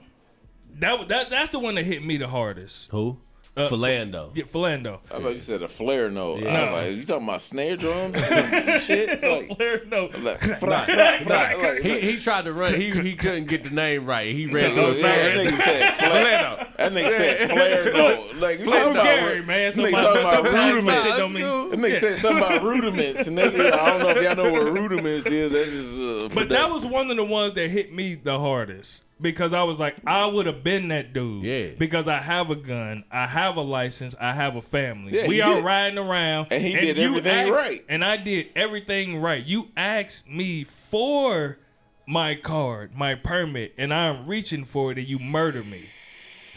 That 0.79 1.07
that 1.09 1.29
that's 1.29 1.51
the 1.51 1.59
one 1.59 1.75
that 1.75 1.85
hit 1.85 2.03
me 2.03 2.17
the 2.17 2.27
hardest. 2.27 2.89
Who? 2.91 3.17
Uh, 3.57 3.69
Philando. 3.69 4.29
Yeah, 4.35 4.43
Philando. 4.43 4.99
I 5.11 5.19
thought 5.19 5.33
you 5.33 5.39
said 5.39 5.63
a 5.63 5.67
flare 5.67 6.11
note. 6.11 6.41
Yeah. 6.43 6.49
I 6.49 6.63
was 6.63 6.71
like, 6.71 6.95
you 6.95 7.03
talking 7.03 7.27
about 7.27 7.41
snare 7.41 7.75
drums? 7.75 8.19
shit? 8.83 9.23
Like, 9.23 9.55
Flare, 9.57 9.81
no. 9.87 10.05
like, 10.19 10.39
fra, 10.39 10.85
fra, 10.85 11.19
fra, 11.25 11.81
He, 11.81 11.99
he 11.99 12.17
tried 12.17 12.45
to 12.45 12.53
run. 12.53 12.75
He 12.75 12.91
he 12.91 13.15
couldn't 13.15 13.45
get 13.47 13.63
the 13.63 13.71
name 13.71 14.05
right. 14.05 14.33
He 14.35 14.45
ran 14.45 14.63
So, 14.63 14.73
through 14.73 14.83
oh, 14.83 14.91
it 14.91 14.97
yeah, 14.99 15.43
that 15.43 15.47
nigga 15.47 15.57
said 15.57 15.95
flare. 15.95 16.43
Philando. 16.43 16.77
That 16.77 16.91
nigga 16.93 17.09
said 17.09 17.49
flare 17.49 17.93
note. 17.93 18.35
Like, 18.35 18.59
you 18.59 18.65
I'm 18.65 18.71
talking 18.71 18.83
from 18.83 18.91
about 18.93 19.03
Gary, 19.05 19.43
man. 19.43 19.71
So 19.71 19.81
nigga 19.83 19.91
my, 19.91 20.01
talking 20.03 20.21
about 20.21 20.43
rudiments. 20.53 21.01
shit 21.01 21.09
That's 21.09 21.17
don't 21.19 21.33
mean. 21.33 21.69
That 21.71 21.79
nigga 21.79 21.99
said 21.99 22.17
something 22.19 22.43
about 22.43 22.63
rudiments. 22.63 23.27
Nigga, 23.27 23.73
I 23.73 23.89
don't 23.89 23.99
know 23.99 24.09
if 24.09 24.23
y'all 24.23 24.35
know 24.35 24.51
what 24.51 24.71
rudiments 24.73 25.25
is. 25.25 25.51
That's 25.51 25.69
just. 25.71 25.97
Uh, 25.97 26.29
But 26.33 26.49
that 26.49 26.69
was 26.69 26.85
one 26.85 27.09
of 27.09 27.17
the 27.17 27.25
ones 27.25 27.53
that 27.53 27.69
hit 27.69 27.91
me 27.93 28.15
the 28.15 28.37
hardest 28.39 29.03
because 29.19 29.53
I 29.53 29.63
was 29.63 29.79
like, 29.79 29.97
I 30.05 30.25
would 30.25 30.45
have 30.45 30.63
been 30.63 30.89
that 30.89 31.13
dude. 31.13 31.43
Yeah. 31.43 31.67
Because 31.77 32.07
I 32.07 32.17
have 32.19 32.49
a 32.49 32.55
gun, 32.55 33.03
I 33.11 33.25
have 33.27 33.57
a 33.57 33.61
license, 33.61 34.15
I 34.19 34.33
have 34.33 34.55
a 34.55 34.61
family. 34.61 35.13
Yeah, 35.15 35.27
we 35.27 35.41
are 35.41 35.55
did. 35.55 35.63
riding 35.63 35.97
around, 35.97 36.47
And 36.51 36.63
he 36.63 36.73
did 36.75 36.97
you 36.97 37.03
everything 37.09 37.49
asked- 37.49 37.61
right. 37.61 37.85
and 37.89 38.03
I 38.05 38.17
did 38.17 38.47
everything 38.55 39.17
right. 39.19 39.43
You 39.45 39.69
asked 39.75 40.29
me 40.29 40.63
for 40.63 41.57
my 42.05 42.35
card, 42.35 42.95
my 42.95 43.15
permit, 43.15 43.73
and 43.77 43.93
I'm 43.93 44.27
reaching 44.27 44.63
for 44.65 44.91
it, 44.91 44.97
and 44.97 45.07
you 45.07 45.19
murder 45.19 45.63
me. 45.63 45.85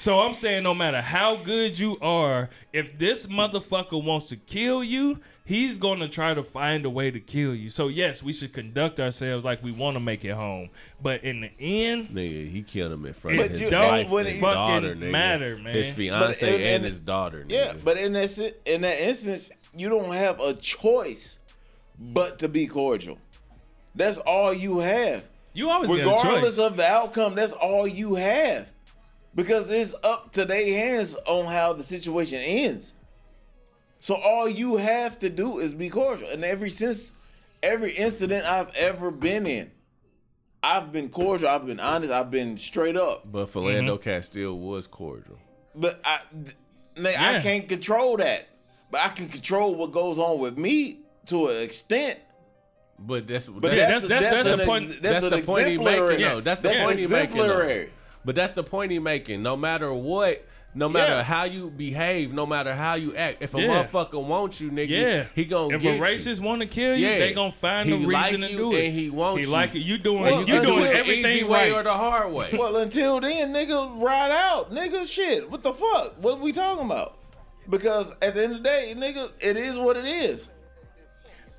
So 0.00 0.20
I'm 0.20 0.32
saying, 0.32 0.62
no 0.62 0.72
matter 0.74 1.02
how 1.02 1.36
good 1.36 1.78
you 1.78 1.98
are, 2.00 2.48
if 2.72 2.98
this 2.98 3.26
motherfucker 3.26 4.02
wants 4.02 4.24
to 4.28 4.36
kill 4.36 4.82
you, 4.82 5.20
he's 5.44 5.76
gonna 5.76 6.08
try 6.08 6.32
to 6.32 6.42
find 6.42 6.86
a 6.86 6.90
way 6.90 7.10
to 7.10 7.20
kill 7.20 7.54
you. 7.54 7.68
So 7.68 7.88
yes, 7.88 8.22
we 8.22 8.32
should 8.32 8.54
conduct 8.54 8.98
ourselves 8.98 9.44
like 9.44 9.62
we 9.62 9.72
want 9.72 9.96
to 9.96 10.00
make 10.00 10.24
it 10.24 10.32
home. 10.32 10.70
But 11.02 11.22
in 11.22 11.42
the 11.42 11.50
end, 11.60 12.08
Nigga, 12.14 12.50
he 12.50 12.62
killed 12.62 12.92
him 12.92 13.04
in 13.04 13.12
front 13.12 13.40
It 13.40 13.50
of 13.52 13.58
his 13.58 13.68
don't 13.68 13.88
wife, 13.88 14.08
when 14.08 14.24
his 14.24 14.36
it- 14.38 14.40
daughter, 14.40 14.86
fucking 14.94 15.02
nigga. 15.02 15.10
matter, 15.10 15.56
man. 15.58 15.74
His 15.74 15.90
fiance 15.92 16.46
But- 16.50 16.54
and, 16.54 16.62
and- 16.76 16.84
his 16.86 17.00
daughter. 17.00 17.44
Nigga. 17.46 17.52
Yeah, 17.52 17.74
but 17.84 17.98
in 17.98 18.14
that 18.14 18.54
in 18.64 18.80
that 18.80 19.00
instance, 19.06 19.50
you 19.76 19.90
don't 19.90 20.14
have 20.14 20.40
a 20.40 20.54
choice 20.54 21.36
but 21.98 22.38
to 22.38 22.48
be 22.48 22.66
cordial. 22.66 23.18
That's 23.94 24.16
all 24.16 24.54
you 24.54 24.78
have. 24.78 25.24
you 25.52 25.68
always 25.68 25.90
get 25.90 26.06
a 26.06 26.08
Regardless 26.08 26.56
choice. 26.56 26.58
of 26.58 26.78
the 26.78 26.86
outcome, 26.86 27.34
that's 27.34 27.52
all 27.52 27.86
you 27.86 28.14
have. 28.14 28.66
Because 29.34 29.70
it's 29.70 29.94
up 30.02 30.32
to 30.32 30.44
their 30.44 30.64
hands 30.66 31.16
on 31.26 31.46
how 31.46 31.72
the 31.72 31.84
situation 31.84 32.40
ends. 32.40 32.92
So 34.00 34.14
all 34.14 34.48
you 34.48 34.76
have 34.76 35.18
to 35.20 35.28
do 35.28 35.58
is 35.60 35.74
be 35.74 35.88
cordial. 35.90 36.28
And 36.30 36.44
every 36.44 36.70
since 36.70 37.12
every 37.62 37.92
incident 37.92 38.44
I've 38.46 38.74
ever 38.74 39.10
been 39.10 39.46
in, 39.46 39.70
I've 40.62 40.90
been 40.92 41.08
cordial, 41.10 41.48
I've 41.48 41.66
been 41.66 41.80
honest, 41.80 42.12
I've 42.12 42.30
been 42.30 42.56
straight 42.58 42.96
up. 42.96 43.30
but 43.30 43.46
Philando 43.46 43.94
Mm-hmm. 43.98 44.02
Castile 44.02 44.58
was 44.58 44.86
cordial. 44.86 45.38
But 45.74 46.00
I, 46.04 46.20
th- 46.44 46.56
nigga, 46.96 47.16
I 47.18 47.40
can't 47.40 47.68
control 47.68 48.16
that. 48.16 48.48
But 48.90 49.02
I 49.02 49.08
can 49.10 49.28
control 49.28 49.74
what 49.76 49.92
goes 49.92 50.18
on 50.18 50.38
with 50.40 50.58
me 50.58 50.98
to 51.26 51.48
an 51.48 51.62
extent. 51.62 52.18
But 52.98 53.26
that's 53.28 53.46
But 53.46 53.76
Yeah, 53.76 53.90
that's, 53.90 54.06
that's- 54.08 54.32
that's 54.32 54.44
that's, 54.48 54.60
the 54.60 54.66
point- 54.66 54.90
ex- 54.90 55.00
that's 55.00 55.28
the 55.30 55.42
point 55.42 55.66
he 55.68 55.74
exemplary- 55.74 56.16
making, 56.16 56.28
though. 56.28 56.40
That's 56.40 56.60
the 56.60 56.68
point 56.70 56.98
he 56.98 57.06
making, 57.06 57.36
though. 57.36 57.44
exemplary. 57.44 57.90
But 58.24 58.34
that's 58.34 58.52
the 58.52 58.62
point 58.64 58.92
he 58.92 58.98
making. 58.98 59.42
No 59.42 59.56
matter 59.56 59.92
what, 59.94 60.44
no 60.74 60.88
matter 60.88 61.14
Yeah. 61.14 61.22
how 61.22 61.44
you 61.44 61.70
behave, 61.70 62.32
no 62.32 62.46
matter 62.46 62.74
how 62.74 62.94
you 62.94 63.16
act, 63.16 63.42
if 63.42 63.54
a 63.54 63.60
Yeah. 63.60 63.82
motherfucker 63.82 64.22
wants 64.22 64.60
you, 64.60 64.70
nigga, 64.70 64.88
yeah, 64.90 65.24
he 65.34 65.44
gonna 65.46 65.74
if 65.74 65.82
get 65.82 65.94
a 65.94 65.96
you. 65.96 66.02
racist 66.02 66.40
want 66.40 66.60
to 66.60 66.66
kill 66.68 66.94
you, 66.96 67.06
Yeah. 67.08 67.18
they 67.18 67.32
gonna 67.32 67.50
find 67.50 67.88
He 67.88 67.94
a 67.94 67.98
reason 67.98 68.12
like 68.12 68.30
to 68.34 68.50
you 68.50 68.56
do 68.56 68.74
it. 68.74 68.84
and 68.84 68.94
he 68.94 69.10
wants 69.10 69.38
he 69.40 69.46
you. 69.46 69.52
like 69.52 69.74
it. 69.74 69.80
You 69.80 69.98
doing 69.98 70.22
Well, 70.22 70.40
you 70.40 70.60
doing 70.60 70.82
the 70.82 70.92
everything 70.94 71.36
easy 71.38 71.44
way 71.44 71.70
right. 71.70 71.78
or 71.80 71.82
the 71.82 71.92
hard 71.94 72.30
way. 72.32 72.50
Well, 72.58 72.76
until 72.76 73.20
then, 73.20 73.52
nigga, 73.52 74.00
ride 74.00 74.30
out, 74.30 74.70
nigga. 74.72 75.10
Shit, 75.10 75.50
what 75.50 75.62
the 75.62 75.72
fuck? 75.72 76.14
What 76.22 76.40
we 76.40 76.52
talking 76.52 76.84
about? 76.84 77.16
Because 77.68 78.12
at 78.22 78.34
the 78.34 78.44
end 78.44 78.52
of 78.56 78.62
the 78.62 78.68
day, 78.68 78.94
nigga, 78.96 79.30
it 79.40 79.56
is 79.56 79.78
what 79.78 79.96
it 79.96 80.04
is. 80.04 80.48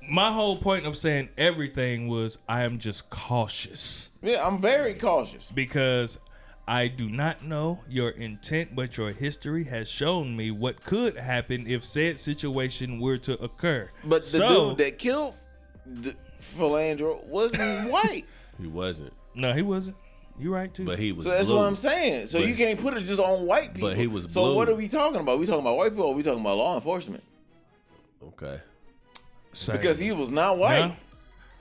My 0.08 0.32
whole 0.32 0.56
point 0.56 0.84
of 0.86 0.96
saying 0.96 1.28
everything 1.38 2.08
was 2.08 2.38
I 2.48 2.62
am 2.64 2.78
just 2.78 3.08
cautious. 3.10 4.10
Yeah, 4.22 4.46
I'm 4.46 4.60
very 4.60 4.94
cautious. 4.94 5.50
because 5.54 6.18
I 6.66 6.86
do 6.88 7.08
not 7.10 7.44
know 7.44 7.80
your 7.88 8.10
intent, 8.10 8.74
but 8.76 8.96
your 8.96 9.10
history 9.10 9.64
has 9.64 9.88
shown 9.88 10.36
me 10.36 10.50
what 10.52 10.84
could 10.84 11.16
happen 11.16 11.66
if 11.66 11.84
said 11.84 12.20
situation 12.20 13.00
were 13.00 13.18
to 13.18 13.34
occur. 13.42 13.90
But 14.04 14.22
the 14.22 14.26
So- 14.38 14.68
dude 14.70 14.78
that 14.78 14.98
killed 14.98 15.34
the 15.84 16.14
Philandro 16.40 17.24
wasn't 17.26 17.90
white. 17.90 18.24
he 18.60 18.68
wasn't, 18.68 19.12
no, 19.34 19.52
he 19.52 19.62
wasn't. 19.62 19.96
You're 20.38 20.52
right 20.54 20.72
too. 20.72 20.84
but 20.86 20.98
he 20.98 21.12
was. 21.12 21.24
So 21.26 21.30
that's 21.30 21.48
blue. 21.48 21.56
what 21.58 21.66
I'm 21.66 21.76
saying. 21.76 22.28
So 22.28 22.38
But- 22.40 22.48
you 22.48 22.54
can't 22.54 22.80
put 22.80 22.94
it 22.96 23.00
just 23.02 23.20
on 23.20 23.44
white 23.44 23.74
people. 23.74 23.90
but 23.90 23.98
he 23.98 24.06
was 24.06 24.24
So 24.30 24.42
blue. 24.42 24.54
what 24.56 24.68
are 24.68 24.74
we 24.74 24.88
talking 24.88 25.20
about? 25.20 25.38
we 25.38 25.46
talking 25.46 25.60
about 25.60 25.76
white 25.76 25.90
people 25.90 26.06
or 26.06 26.14
we 26.14 26.22
talking 26.22 26.40
about 26.40 26.56
law 26.56 26.74
enforcement? 26.76 27.22
Okay. 28.28 28.60
Same. 29.52 29.76
Because 29.76 29.98
he 29.98 30.12
was 30.12 30.30
not 30.30 30.56
white. 30.58 30.80
Huh? 30.82 30.90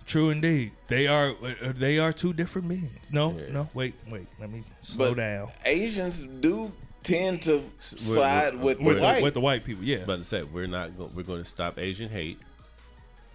True 0.06 0.30
indeed. 0.30 0.72
They 0.88 1.07
are 1.07 1.30
uh, 1.44 1.73
they 1.76 1.98
are 1.99 2.11
two 2.11 2.34
different 2.34 2.68
men. 2.68 2.90
No, 3.11 3.32
Yeah. 3.38 3.52
no, 3.52 3.69
wait, 3.73 3.94
wait. 4.10 4.28
Let 4.40 4.52
me 4.52 4.64
slow 4.82 5.10
But 5.11 5.18
down. 5.18 5.49
Asians 5.65 6.23
do 6.40 6.72
tend 7.03 7.41
to 7.44 7.61
we're- 8.10 8.18
we're- 8.18 8.56
with 8.57 8.78
the 8.80 8.84
With, 8.84 8.95
the- 8.98 9.02
white. 9.03 9.23
with 9.23 9.34
the 9.34 9.41
white 9.41 9.64
people, 9.64 9.84
yeah. 9.84 10.03
But 10.06 10.19
I 10.19 10.22
said 10.23 10.53
we're 10.53 10.68
not. 10.68 10.98
Go- 10.98 11.10
we're 11.15 11.23
going 11.23 11.44
to 11.44 11.49
stop 11.49 11.80
Asian 11.80 12.10
hate. 12.10 12.40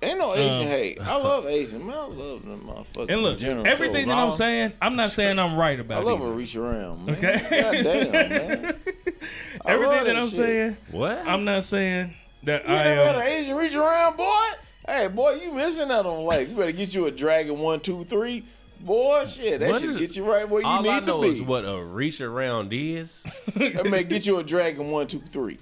Ain't 0.02 0.18
no 0.18 0.34
Asian 0.34 0.62
Um, 0.62 0.66
hate. 0.68 1.00
I 1.00 1.16
love 1.22 1.46
Asian. 1.46 1.86
Man, 1.86 1.96
I 1.96 2.00
love 2.06 2.44
them 2.44 2.60
motherfuckers. 2.68 3.10
and 3.10 3.22
look, 3.22 3.38
general. 3.38 3.66
everything 3.66 4.04
So 4.04 4.10
that 4.10 4.18
I'm 4.18 4.30
saying, 4.32 4.72
I'm 4.82 4.94
not 4.96 5.08
saying 5.10 5.38
I'm 5.38 5.56
right 5.56 5.80
about. 5.80 5.94
It. 5.94 5.98
I 6.00 6.02
about 6.02 6.20
love 6.20 6.28
it. 6.28 6.32
a 6.32 6.36
reach 6.36 6.54
around, 6.54 7.06
man. 7.06 7.16
Okay. 7.16 7.38
God 7.62 7.72
damn, 7.72 8.12
man. 8.12 8.74
I 9.64 9.72
Everything 9.72 9.96
love 9.96 10.06
that 10.06 10.16
I'm 10.16 10.28
shit. 10.28 10.36
saying, 10.36 10.76
What? 10.90 11.16
I'm 11.26 11.44
not 11.46 11.64
saying 11.64 12.12
that 12.42 12.68
You 12.68 12.74
I 12.74 12.84
never 12.84 13.04
had 13.06 13.14
am. 13.16 13.20
an 13.22 13.26
Asian 13.26 13.56
reach 13.56 13.74
around, 13.74 14.16
boy? 14.18 14.46
Hey, 14.86 15.08
boy, 15.08 15.40
you 15.42 15.52
missing 15.52 15.90
out 15.90 16.06
on 16.06 16.24
life. 16.24 16.48
You 16.48 16.56
better 16.56 16.72
get 16.72 16.94
you 16.94 17.06
a 17.06 17.10
Dragon 17.10 17.58
one, 17.58 17.80
two, 17.80 18.04
three. 18.04 18.44
Boy, 18.80 19.24
shit, 19.26 19.60
that 19.60 19.70
What 19.70 19.80
should 19.80 19.90
is- 19.90 19.96
get 19.98 20.16
you 20.16 20.30
right 20.30 20.48
where 20.48 20.60
you 20.60 20.66
All 20.66 20.82
need 20.82 20.90
I 20.90 21.00
know 21.00 21.22
to 21.22 21.28
is 21.28 21.38
be. 21.38 21.44
what 21.44 21.64
a 21.64 21.82
reach 21.82 22.20
around 22.20 22.72
is. 22.72 23.26
That 23.56 23.86
may 23.86 24.04
get 24.04 24.26
you 24.26 24.38
a 24.38 24.44
Dragon 24.44 24.90
one, 24.90 25.06
two, 25.06 25.20
three. 25.30 25.58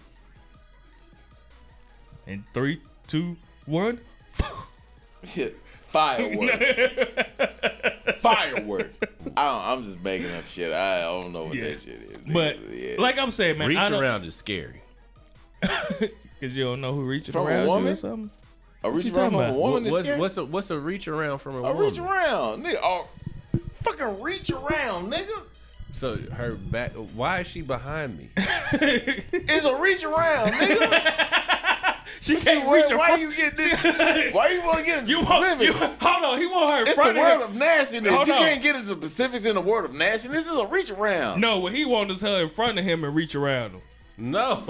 In 2.27 2.45
three, 2.53 2.81
two, 3.07 3.37
one. 3.67 4.01
Shit. 5.25 5.57
Fireworks. 5.89 6.75
Fireworks. 8.21 8.99
I 9.37 9.47
don't, 9.47 9.63
I'm 9.79 9.83
just 9.85 10.01
making 10.03 10.31
up 10.33 10.45
shit. 10.49 10.73
I 10.73 11.03
don't 11.03 11.33
know 11.33 11.45
what 11.45 11.55
Yeah. 11.55 11.65
that 11.69 11.81
shit 11.83 12.03
is. 12.11 12.33
But 12.33 12.59
yeah. 12.71 12.97
like 12.99 13.17
I'm 13.19 13.31
saying, 13.31 13.59
man, 13.59 13.69
reach 13.69 13.79
I 13.79 13.97
around 13.97 14.25
is 14.25 14.35
scary. 14.35 14.83
because 15.61 16.57
you 16.57 16.65
don't 16.65 16.81
know 16.81 16.93
who 16.95 17.05
reaching 17.05 17.33
From 17.33 17.47
a 17.47 17.51
around 17.51 17.85
you 17.85 17.91
or 17.91 17.95
something. 17.95 18.31
A 18.85 18.91
reach 18.91 19.07
you 19.07 19.13
around 19.15 19.33
talking 19.33 19.39
from 19.47 19.51
a 19.57 19.59
woman 19.59 19.87
is 19.87 19.93
what's 19.93 20.05
scary? 20.07 20.21
what's 20.21 20.37
a 20.37 20.45
what's 20.45 20.71
a 20.71 20.79
reach 20.79 21.09
around 21.09 21.39
from 21.39 21.57
a, 21.57 21.59
a 21.59 21.63
woman? 21.63 21.77
A 21.77 21.81
reach 21.87 21.99
around, 21.99 22.65
nigga. 22.65 22.79
Oh, 22.83 23.09
fucking 23.83 24.21
reach 24.21 24.51
around, 24.51 25.13
nigga. 25.13 25.43
So 25.93 26.17
her 26.17 26.55
back. 26.55 26.93
Why 26.93 27.41
is 27.41 27.47
she 27.49 27.63
behind 27.63 28.17
me? 28.19 28.31
It's 28.37 29.65
a 29.65 29.77
reach 29.77 30.05
around, 30.05 30.53
nigga. 30.53 31.31
She 32.21 32.37
Shit, 32.37 32.45
can't 32.45 32.67
why, 32.67 32.77
reach 32.77 32.89
her 32.91 32.97
why 32.97 33.09
front- 33.09 33.23
you 33.23 33.35
get 33.35 33.55
this? 33.57 34.33
Why 34.35 34.49
you 34.49 34.63
want 34.65 34.79
to 34.79 34.85
get 34.85 34.99
into 35.01 35.11
You 35.11 35.21
want, 35.21 35.45
specifics? 35.45 35.65
you, 35.79 35.87
hold 36.01 36.25
on, 36.25 36.39
he 36.39 36.47
want 36.47 36.71
her 36.71 36.81
in 36.81 36.87
It's 36.87 36.97
the 36.97 37.03
front 37.03 37.19
world 37.19 37.43
of 37.43 37.49
him. 37.49 37.51
of 37.51 37.57
nastiness. 37.59 38.15
Hold 38.15 38.27
you 38.29 38.33
on. 38.33 38.39
can't 38.39 38.63
get 38.63 38.77
into 38.77 38.93
specifics 38.93 39.45
in 39.45 39.55
the 39.55 39.61
world 39.61 39.85
of 39.85 39.93
nastiness. 39.95 40.45
This 40.45 40.51
is 40.53 40.59
a 40.59 40.65
reach 40.67 40.91
around. 40.91 41.41
No, 41.43 41.59
what 41.59 41.75
he 41.75 41.85
wants 41.85 42.15
is 42.15 42.21
her 42.23 42.43
in 42.45 42.49
front 42.49 42.79
of 42.79 42.85
him 42.87 43.05
and 43.05 43.15
reach 43.15 43.35
around 43.35 43.73
him. 43.73 43.83
No. 44.17 44.63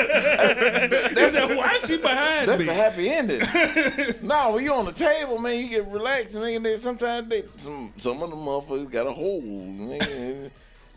He 0.00 1.30
said, 1.30 1.56
"Why 1.56 1.74
is 1.74 1.86
she 1.88 1.96
behind 1.96 2.48
That's 2.48 2.60
me?" 2.60 2.68
a 2.68 2.74
happy 2.74 3.08
ending. 3.10 3.40
no, 4.22 4.52
when 4.52 4.64
you 4.64 4.72
on 4.72 4.86
the 4.86 4.92
table, 4.92 5.38
man, 5.38 5.60
you 5.60 5.68
get 5.68 5.86
relaxed, 5.88 6.34
and 6.36 6.44
nigga, 6.44 6.62
they, 6.62 6.76
sometimes 6.76 7.28
they 7.28 7.44
some 7.56 7.92
some 7.96 8.22
of 8.22 8.30
the 8.30 8.36
motherfuckers 8.36 8.90
got 8.90 9.06
a 9.06 9.12
hole, 9.12 9.42
nigga, 9.42 10.50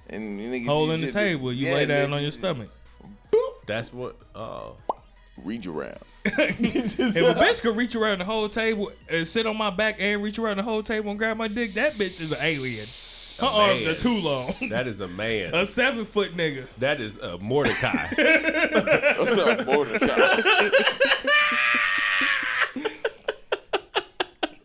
and 0.10 0.40
nigga, 0.40 0.66
Hole 0.66 0.92
in 0.92 1.02
the 1.02 1.08
sit- 1.08 1.14
table, 1.14 1.52
you 1.54 1.68
yeah, 1.68 1.74
lay 1.74 1.86
down 1.86 2.10
nigga, 2.10 2.14
on 2.16 2.22
your 2.22 2.32
stomach. 2.32 2.70
Boop. 3.32 3.54
That's 3.68 3.92
what. 3.94 4.16
Oh. 4.36 4.76
Reach 5.44 5.66
around. 5.66 5.98
If 6.26 7.00
a 7.00 7.34
bitch 7.34 7.62
could 7.62 7.76
reach 7.76 7.96
around 7.96 8.20
the 8.20 8.26
whole 8.26 8.48
table 8.48 8.92
and 9.10 9.28
sit 9.28 9.48
on 9.48 9.58
my 9.58 9.72
back 9.72 9.96
and 10.00 10.22
reach 10.22 10.38
around 10.38 10.58
the 10.58 10.64
whole 10.64 10.84
table 10.84 11.10
and 11.10 11.18
grab 11.18 11.38
my 11.38 11.48
dick, 11.48 11.74
that 11.74 11.96
bitch 11.96 12.22
is 12.22 12.32
an 12.32 12.38
alien. 12.40 12.86
Her 13.44 13.50
arms 13.50 13.86
are 13.88 13.96
too 13.96 14.18
long. 14.20 14.56
That 14.70 14.88
is 14.88 15.02
a 15.02 15.08
man. 15.08 15.54
a 15.54 15.66
seven 15.66 16.06
foot 16.06 16.36
nigga. 16.38 16.68
That 16.80 17.02
is 17.02 17.18
a 17.18 17.38
Mordecai. 17.40 18.08
What's 19.18 19.38
up, 19.38 19.66
Mordecai? 19.66 20.70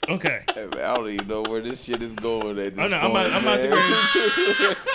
Okay. 0.08 0.42
Hey, 0.54 0.66
man, 0.66 0.80
I 0.84 0.94
don't 0.96 1.08
even 1.10 1.28
know 1.28 1.42
where 1.42 1.60
this 1.60 1.84
shit 1.84 2.02
is 2.02 2.12
going 2.12 2.58
at 2.58 2.74
this 2.74 2.78
I 2.78 2.88
know, 2.88 2.96
I'm 2.96 3.10
point, 3.10 3.26
about- 3.26 3.32
I'm 3.32 3.42
about 3.42 3.56
to 3.62 4.64
man. 4.64 4.76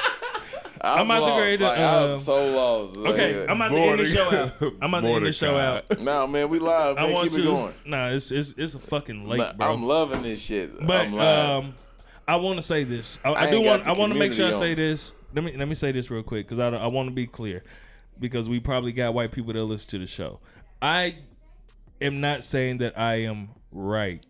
I'm 0.85 1.05
about 1.09 1.19
to 1.19 1.21
lost. 1.27 1.37
grade 1.39 1.61
it, 1.61 1.63
Like, 1.63 1.79
uh, 1.79 2.11
I'm 2.13 2.17
so 2.19 2.51
lost. 2.51 2.97
Okay, 2.97 3.39
Like, 3.41 3.49
I'm 3.49 3.55
about 3.61 3.69
to 3.69 3.77
end 3.77 3.99
the 3.99 4.05
show 4.05 4.23
out. 4.35 4.51
I'm 4.81 4.93
about 4.93 5.01
to 5.01 5.13
end 5.13 5.25
the 5.27 5.31
show 5.31 5.57
out. 5.57 6.01
Nah, 6.01 6.25
man, 6.27 6.49
we 6.49 6.59
live. 6.59 6.97
Man. 6.97 7.05
I 7.05 7.09
want 7.09 7.29
Keep 7.29 7.37
to. 7.37 7.41
it 7.41 7.45
going. 7.45 7.73
Nah, 7.85 8.09
it's 8.09 8.31
it's 8.31 8.53
it's 8.57 8.73
a 8.73 8.79
fucking 8.79 9.25
late, 9.29 9.37
Nah, 9.37 9.53
bro. 9.53 9.71
I'm 9.73 9.83
loving 9.85 10.23
this 10.23 10.41
shit. 10.41 10.77
But 10.85 11.01
I'm 11.01 11.13
live. 11.13 11.49
um, 11.49 11.73
I 12.27 12.35
want 12.37 12.57
to 12.57 12.61
say 12.61 12.83
this. 12.83 13.19
I, 13.23 13.31
I, 13.31 13.41
I 13.47 13.51
do 13.51 13.61
want. 13.61 13.87
I 13.87 13.93
want 13.93 14.13
to 14.13 14.19
make 14.19 14.33
sure 14.33 14.47
I 14.47 14.51
say 14.51 14.73
this. 14.73 15.13
Let 15.33 15.43
me 15.43 15.55
let 15.57 15.67
me 15.67 15.75
say 15.75 15.91
this 15.91 16.09
real 16.11 16.23
quick 16.23 16.45
because 16.47 16.59
I 16.59 16.69
don't- 16.69 16.81
I 16.81 16.87
want 16.87 17.07
to 17.09 17.13
be 17.13 17.25
clear 17.27 17.63
because 18.19 18.47
we 18.47 18.59
probably 18.59 18.91
got 18.91 19.13
white 19.13 19.31
people 19.31 19.51
that 19.53 19.63
listen 19.63 19.89
to 19.91 19.99
the 19.99 20.07
show. 20.07 20.39
I 20.81 21.15
am 22.01 22.21
not 22.21 22.43
saying 22.43 22.77
that 22.79 22.97
I 22.99 23.21
am 23.23 23.49
right. 23.71 24.23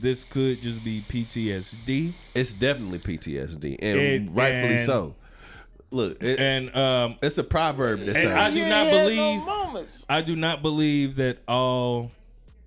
This 0.00 0.24
could 0.24 0.60
just 0.62 0.84
be 0.84 1.02
PTSD, 1.08 2.12
It's 2.34 2.52
definitely 2.52 2.98
PTSD, 2.98 3.76
and, 3.80 3.98
And- 4.00 4.36
rightfully 4.36 4.76
and- 4.76 4.86
so. 4.86 5.14
Look, 5.92 6.20
it, 6.22 6.40
and 6.40 6.74
um, 6.76 7.16
it's 7.22 7.38
a 7.38 7.44
proverb 7.44 8.00
that 8.00 8.16
and 8.16 8.28
I 8.30 8.50
do 8.50 8.60
not 8.68 8.86
ain't 8.86 8.92
had 8.92 9.46
no 9.46 9.72
believe. 9.72 10.04
I 10.08 10.20
do 10.20 10.34
not 10.34 10.60
believe 10.60 11.14
that 11.16 11.38
all 11.46 12.10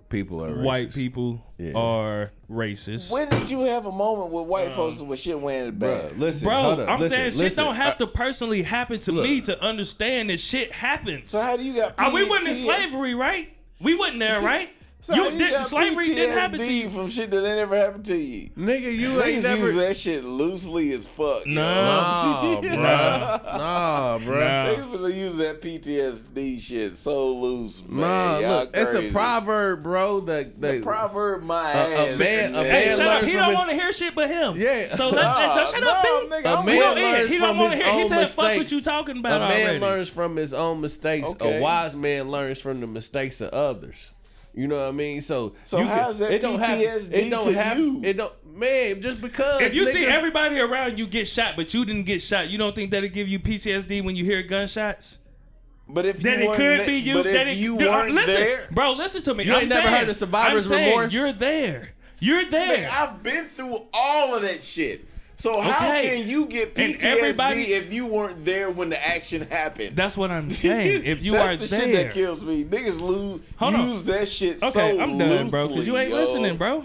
people 0.09 0.43
are 0.43 0.61
white 0.63 0.87
racist. 0.89 0.95
people 0.95 1.45
Yeah. 1.57 1.71
are 1.75 2.31
racist. 2.49 3.11
When 3.11 3.29
did 3.29 3.49
you 3.49 3.61
have 3.61 3.85
a 3.85 3.91
moment 3.91 4.31
with 4.31 4.45
white 4.47 4.71
folks 4.73 4.99
with 4.99 5.19
shit 5.19 5.39
went 5.39 5.67
in 5.67 5.79
the 5.79 5.85
Bruh, 5.85 6.09
bad? 6.09 6.19
listen, 6.19 6.45
Bro, 6.47 6.63
hold 6.63 6.79
up, 6.81 6.89
I'm 6.89 6.99
listen, 6.99 7.17
saying 7.17 7.31
shit 7.31 7.39
listen. 7.39 7.63
don't 7.65 7.75
have 7.75 7.95
I- 7.95 7.97
to 7.97 8.07
personally 8.07 8.63
happen 8.63 8.99
to 9.01 9.11
Look. 9.11 9.23
me 9.23 9.41
to 9.41 9.61
understand 9.63 10.29
that 10.29 10.39
shit 10.39 10.71
happens. 10.71 11.31
So 11.31 11.41
how 11.41 11.55
do 11.57 11.63
you 11.63 11.75
got? 11.75 11.93
Uh, 11.97 12.11
we 12.13 12.23
wasn't 12.23 12.49
in 12.49 12.55
PTSD? 12.55 12.65
slavery, 12.65 13.15
right? 13.15 13.53
We 13.81 13.95
wasn't 13.95 14.19
there, 14.19 14.41
right? 14.41 14.69
So 15.01 15.15
you 15.15 15.23
how 15.23 15.29
did, 15.31 15.51
got 15.51 15.65
slavery 15.67 16.07
didn't 16.13 16.37
happen 16.37 16.59
to 16.59 16.65
PTSD 16.65 16.83
you. 16.83 16.89
from 16.89 17.07
shit 17.09 17.31
that 17.31 17.41
never 17.41 17.75
happened 17.77 18.05
to 18.05 18.15
you. 18.17 18.49
nigga, 18.57 18.93
you 18.95 19.23
ain't 19.23 19.39
Niggas 19.39 19.43
never. 19.43 19.65
use 19.67 19.75
that 19.75 19.95
shit 19.97 20.23
loosely 20.25 20.91
as 20.93 21.05
fuck. 21.07 21.45
yo. 21.45 21.53
No. 21.53 21.63
Nah, 21.63 22.61
bro. 22.61 22.75
Nah. 22.75 22.77
Nah, 23.57 24.17
bro. 24.25 24.39
Nah. 24.39 24.65
Niggas 24.67 24.91
really 24.91 25.19
use 25.19 25.37
that 25.37 25.61
PTSD 25.61 26.61
shit 26.61 26.97
so 26.97 27.29
loose, 27.29 27.81
man. 27.87 28.01
Nah, 28.01 28.39
Y'all 28.39 28.59
look, 28.59 28.69
it's 28.73 28.93
a 28.93 29.09
proverb, 29.11 29.83
bro. 29.83 30.19
That, 30.21 30.59
that 30.61 30.81
Proverb 30.83 31.43
my 31.43 31.71
A- 31.71 31.85
a 32.13 32.17
man- 32.19 32.55
a 32.55 32.63
man. 32.63 32.65
Hey, 32.65 32.87
man 32.89 32.97
shut 32.97 33.07
up. 33.07 33.23
He 33.23 33.31
don't 33.33 33.53
want 33.53 33.69
to 33.69 33.75
hear 33.75 33.91
shit 33.93 34.13
but 34.13 34.29
him. 34.29 34.57
Yeah. 34.57 34.93
So 34.93 35.09
let, 35.09 35.23
Nah, 35.23 35.55
let, 35.55 35.67
shut 35.69 35.81
up, 35.83 36.03
no, 36.03 36.21
B. 36.29 36.35
nigga, 36.35 36.45
a 36.45 36.57
I'm 36.59 36.65
man 36.65 36.77
Will 36.77 36.97
in. 36.97 37.03
learns 37.03 37.31
He 37.31 37.37
don't 37.37 37.47
from 37.49 37.57
wanna 37.57 37.75
his 37.75 37.83
hear- 37.85 37.93
he 37.93 37.99
own 38.03 38.09
said, 38.09 38.27
fuck 38.29 38.37
what 38.37 38.51
mistakes. 38.57 38.71
you 38.73 38.81
talking 38.81 39.17
about 39.17 39.41
A 39.41 39.47
man 39.47 39.79
learns 39.81 40.09
from 40.09 40.35
his 40.35 40.53
own 40.53 40.81
mistakes. 40.81 41.29
A 41.39 41.59
wise 41.61 41.95
man 41.95 42.29
learns 42.29 42.59
from 42.61 42.81
the 42.81 42.87
mistakes 42.87 43.39
of 43.41 43.49
others. 43.51 44.11
You 44.59 44.67
know 44.67 44.75
what 44.75 44.89
I 44.89 44.91
mean? 44.91 45.21
So, 45.21 45.55
So 45.63 45.79
you 45.79 45.85
how's 45.85 46.19
that 46.19 46.31
it 46.31 46.39
don't 46.41 46.59
have, 46.59 46.77
PTSD 46.77 47.13
it 47.13 47.29
don't 47.29 47.45
to 47.45 47.53
have, 47.53 47.79
you? 47.79 48.01
It 48.03 48.17
don't, 48.17 48.33
man. 48.57 49.01
Just 49.01 49.21
because 49.21 49.61
If 49.61 49.73
you 49.73 49.85
see 49.85 50.05
everybody 50.05 50.59
around 50.59 50.99
you 50.99 51.07
get 51.07 51.29
shot, 51.29 51.53
but 51.55 51.73
you 51.73 51.85
didn't 51.85 52.03
get 52.03 52.21
shot, 52.21 52.49
you 52.49 52.57
don't 52.57 52.75
think 52.75 52.91
that'll 52.91 53.07
give 53.07 53.29
you 53.29 53.39
PTSD 53.39 54.03
when 54.03 54.17
you 54.17 54.25
hear 54.25 54.43
gunshots? 54.43 55.19
But 55.87 56.05
if 56.05 56.19
Then 56.19 56.41
you 56.41 56.51
it 56.51 56.57
could 56.57 56.85
be 56.85 56.97
you. 56.97 57.13
But 57.13 57.23
then 57.23 57.47
if 57.47 57.57
it, 57.57 57.61
you 57.61 57.77
weren't 57.77 58.13
listen, 58.13 58.35
there, 58.35 58.67
bro. 58.71 58.91
Listen 58.91 59.21
to 59.21 59.33
me. 59.33 59.45
You 59.45 59.53
I'm 59.53 59.61
ain't 59.61 59.69
never 59.69 59.89
heard 59.89 60.09
of 60.09 60.17
survivor's 60.17 60.65
I'm 60.65 60.71
saying 60.71 60.89
remorse? 60.89 61.13
You're 61.13 61.31
there. 61.31 61.93
You're 62.19 62.49
there. 62.49 62.85
Nigga, 62.85 62.91
I've 62.91 63.23
been 63.23 63.45
through 63.45 63.87
all 63.93 64.35
of 64.35 64.41
that 64.41 64.61
shit. 64.61 65.07
So 65.39 65.59
how 65.61 65.87
Okay. 65.87 66.17
can 66.19 66.27
you 66.27 66.45
get 66.47 66.73
And 66.77 66.95
PTSD 66.95 67.03
everybody- 67.17 67.73
if 67.73 67.93
you 67.93 68.05
weren't 68.05 68.43
there 68.43 68.69
when 68.69 68.89
the 68.89 69.03
action 69.07 69.47
happened? 69.49 69.95
That's 69.95 70.17
what 70.17 70.31
I'm 70.31 70.51
saying. 70.51 71.03
If 71.05 71.23
you 71.23 71.31
That's 71.31 71.49
are 71.49 71.55
the 71.55 71.65
there, 71.67 71.79
shit 71.81 71.93
that 71.93 72.13
kills 72.13 72.41
me. 72.41 72.65
Niggas 72.65 72.99
lose 72.99 73.39
Hold 73.55 73.75
on. 73.75 73.89
use 73.89 74.03
that 74.03 74.27
shit 74.27 74.61
okay, 74.61 74.71
so 74.97 74.99
I'm 75.01 75.17
done, 75.17 75.49
bro. 75.49 75.69
Because 75.69 75.87
you 75.87 75.97
ain't 75.97 76.09
yo. 76.09 76.15
listening, 76.17 76.57
bro. 76.57 76.83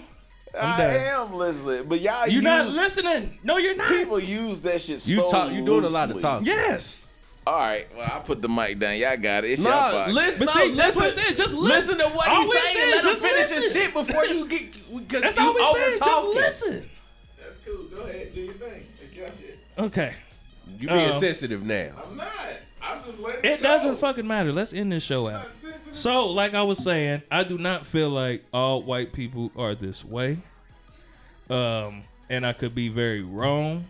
I 0.56 0.78
done. 0.78 0.96
am 1.30 1.34
listening, 1.34 1.84
but 1.88 2.00
y'all 2.00 2.26
You're 2.28 2.34
use, 2.34 2.44
not 2.44 2.68
listening. 2.68 3.38
No, 3.42 3.56
you're 3.58 3.74
not. 3.74 3.88
People 3.88 4.20
use 4.20 4.60
that 4.60 4.80
shit 4.80 5.04
You 5.04 5.16
so 5.16 5.30
talk, 5.32 5.52
you 5.52 5.64
doing 5.64 5.82
a 5.84 5.88
lot 5.88 6.10
of 6.10 6.14
loosely. 6.16 6.20
talking. 6.22 6.46
Yes. 6.46 7.06
All 7.44 7.58
right, 7.58 7.88
well 7.96 8.06
I 8.10 8.20
put 8.20 8.40
the 8.40 8.48
mic 8.48 8.78
down. 8.78 8.96
Y'all 8.96 9.16
got 9.16 9.44
it. 9.44 9.50
It's 9.50 9.64
y'all 9.64 9.72
Nah, 9.72 10.06
podcast. 10.06 10.12
listen, 10.12 10.38
But 10.38 10.44
no, 10.46 10.52
see, 10.52 10.74
that's 10.76 10.94
what 10.96 11.04
I'm 11.06 11.10
saying. 11.10 11.34
Just 11.34 11.54
listen 11.54 11.98
listen. 11.98 11.98
to 11.98 12.16
what 12.16 12.28
All 12.28 12.42
he's 12.42 12.52
saying. 12.52 12.64
saying, 12.76 12.90
Let 12.92 12.98
him 13.04 13.10
just 13.10 13.22
finish 13.22 13.48
his 13.48 13.72
shit 13.72 13.92
before 13.92 14.24
you 14.26 14.46
get. 14.46 15.20
That's 15.22 15.36
you 15.36 15.42
all 15.42 15.54
we 15.54 15.60
over 15.60 15.78
saying. 15.80 15.98
Just 15.98 16.26
listen. 16.28 16.90
That's 17.64 17.76
cool. 17.76 17.84
Go 17.98 18.04
ahead, 18.04 18.34
do 18.34 18.40
your 18.40 18.54
thing. 18.54 18.86
It's 19.02 19.14
your 19.14 19.28
shit. 19.28 19.58
Okay. 19.78 20.14
You 20.78 20.88
being 20.88 21.10
Um, 21.12 21.20
sensitive 21.20 21.62
now. 21.62 21.90
I'm 22.08 22.16
not. 22.16 22.28
I'm 22.82 23.04
just 23.04 23.18
letting 23.20 23.50
It 23.50 23.56
go. 23.62 23.68
doesn't 23.68 23.96
fucking 23.96 24.26
matter. 24.26 24.52
Let's 24.52 24.72
end 24.72 24.92
this 24.92 25.02
show 25.02 25.28
out. 25.28 25.46
So, 25.92 26.28
like 26.30 26.54
I 26.54 26.62
was 26.62 26.82
saying, 26.82 27.22
I 27.30 27.44
do 27.44 27.56
not 27.58 27.86
feel 27.86 28.10
like 28.10 28.44
all 28.52 28.82
white 28.82 29.12
people 29.12 29.52
are 29.56 29.74
this 29.74 30.04
way. 30.04 30.38
Um, 31.48 32.02
and 32.30 32.46
I 32.46 32.52
could 32.52 32.74
be 32.74 32.88
very 32.88 33.22
wrong 33.22 33.84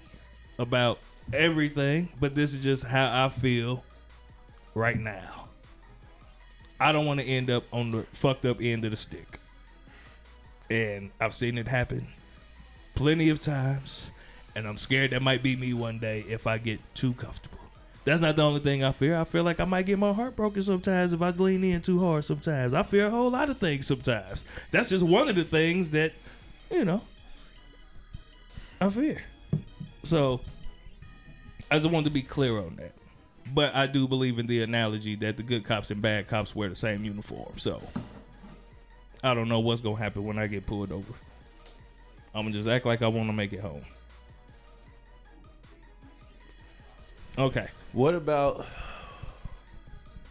about 0.59 0.99
everything, 1.33 2.09
but 2.21 2.35
this 2.35 2.53
is 2.55 2.63
just 2.63 2.85
how 2.85 3.25
I 3.25 3.29
feel 3.29 3.83
right 4.75 4.99
now. 4.99 5.49
I 6.81 6.93
don't 6.93 7.07
want 7.07 7.21
to 7.21 7.27
end 7.27 7.51
up 7.51 7.65
on 7.73 7.93
the 7.93 8.03
fucked 8.13 8.45
up 8.45 8.61
end 8.61 8.85
of 8.85 8.91
the 8.91 8.97
stick. 8.97 9.39
And 10.69 11.11
I've 11.21 11.35
seen 11.35 11.57
it 11.59 11.69
happen 11.69 12.09
plenty 12.95 13.31
of 13.31 13.41
times, 13.41 14.11
and 14.55 14.67
I'm 14.67 14.79
scared 14.79 15.11
that 15.11 15.23
might 15.23 15.43
be 15.43 15.57
me 15.57 15.73
one 15.73 15.99
day 15.99 16.25
if 16.29 16.47
I 16.47 16.59
get 16.59 16.81
too 16.95 17.13
comfortable. 17.15 17.59
That's 18.05 18.21
not 18.21 18.37
the 18.37 18.43
only 18.43 18.61
thing 18.61 18.85
I 18.85 18.93
fear. 18.93 19.19
I 19.19 19.25
feel 19.25 19.45
like 19.45 19.61
I 19.61 19.65
might 19.65 19.87
get 19.87 19.99
my 19.99 20.13
heart 20.13 20.37
broken 20.37 20.61
sometimes 20.61 21.15
if 21.15 21.23
I 21.23 21.31
lean 21.31 21.65
in 21.65 21.81
too 21.81 21.99
hard 21.99 22.25
sometimes. 22.25 22.75
I 22.75 22.83
fear 22.83 23.07
a 23.07 23.11
whole 23.11 23.31
lot 23.31 23.49
of 23.49 23.59
things 23.59 23.87
sometimes. 23.87 24.45
That's 24.71 24.91
just 24.91 25.03
one 25.03 25.29
of 25.29 25.37
the 25.37 25.45
things 25.45 25.91
that, 25.91 26.13
you 26.71 26.85
know, 26.85 27.01
I 28.81 28.91
fear. 28.91 29.23
So, 30.03 30.43
I 31.71 31.79
just 31.79 31.91
wanted 31.91 32.05
to 32.05 32.11
be 32.11 32.23
clear 32.23 32.59
on 32.59 32.77
that. 32.77 32.93
But 33.55 33.75
I 33.75 33.87
do 33.87 34.07
believe 34.07 34.39
in 34.39 34.47
the 34.47 34.63
analogy 34.63 35.17
that 35.17 35.39
the 35.39 35.43
good 35.43 35.65
cops 35.65 35.91
and 35.91 36.03
bad 36.03 36.29
cops 36.29 36.55
wear 36.55 36.69
the 36.69 36.77
same 36.77 37.05
uniform. 37.07 37.57
So, 37.57 37.83
I 39.23 39.33
don't 39.33 39.49
know 39.49 39.61
what's 39.61 39.81
going 39.81 39.97
to 39.97 40.03
happen 40.03 40.25
when 40.25 40.39
I 40.39 40.47
get 40.47 40.67
pulled 40.67 40.93
over. 40.93 41.15
I'm 42.35 42.47
to 42.47 42.53
just 42.53 42.69
act 42.69 42.85
like 42.85 43.03
I 43.03 43.09
want 43.09 43.29
to 43.29 43.33
make 43.33 43.53
it 43.53 43.61
home. 43.61 43.85
Okay. 47.39 47.69
What 47.93 48.15
about? 48.15 48.67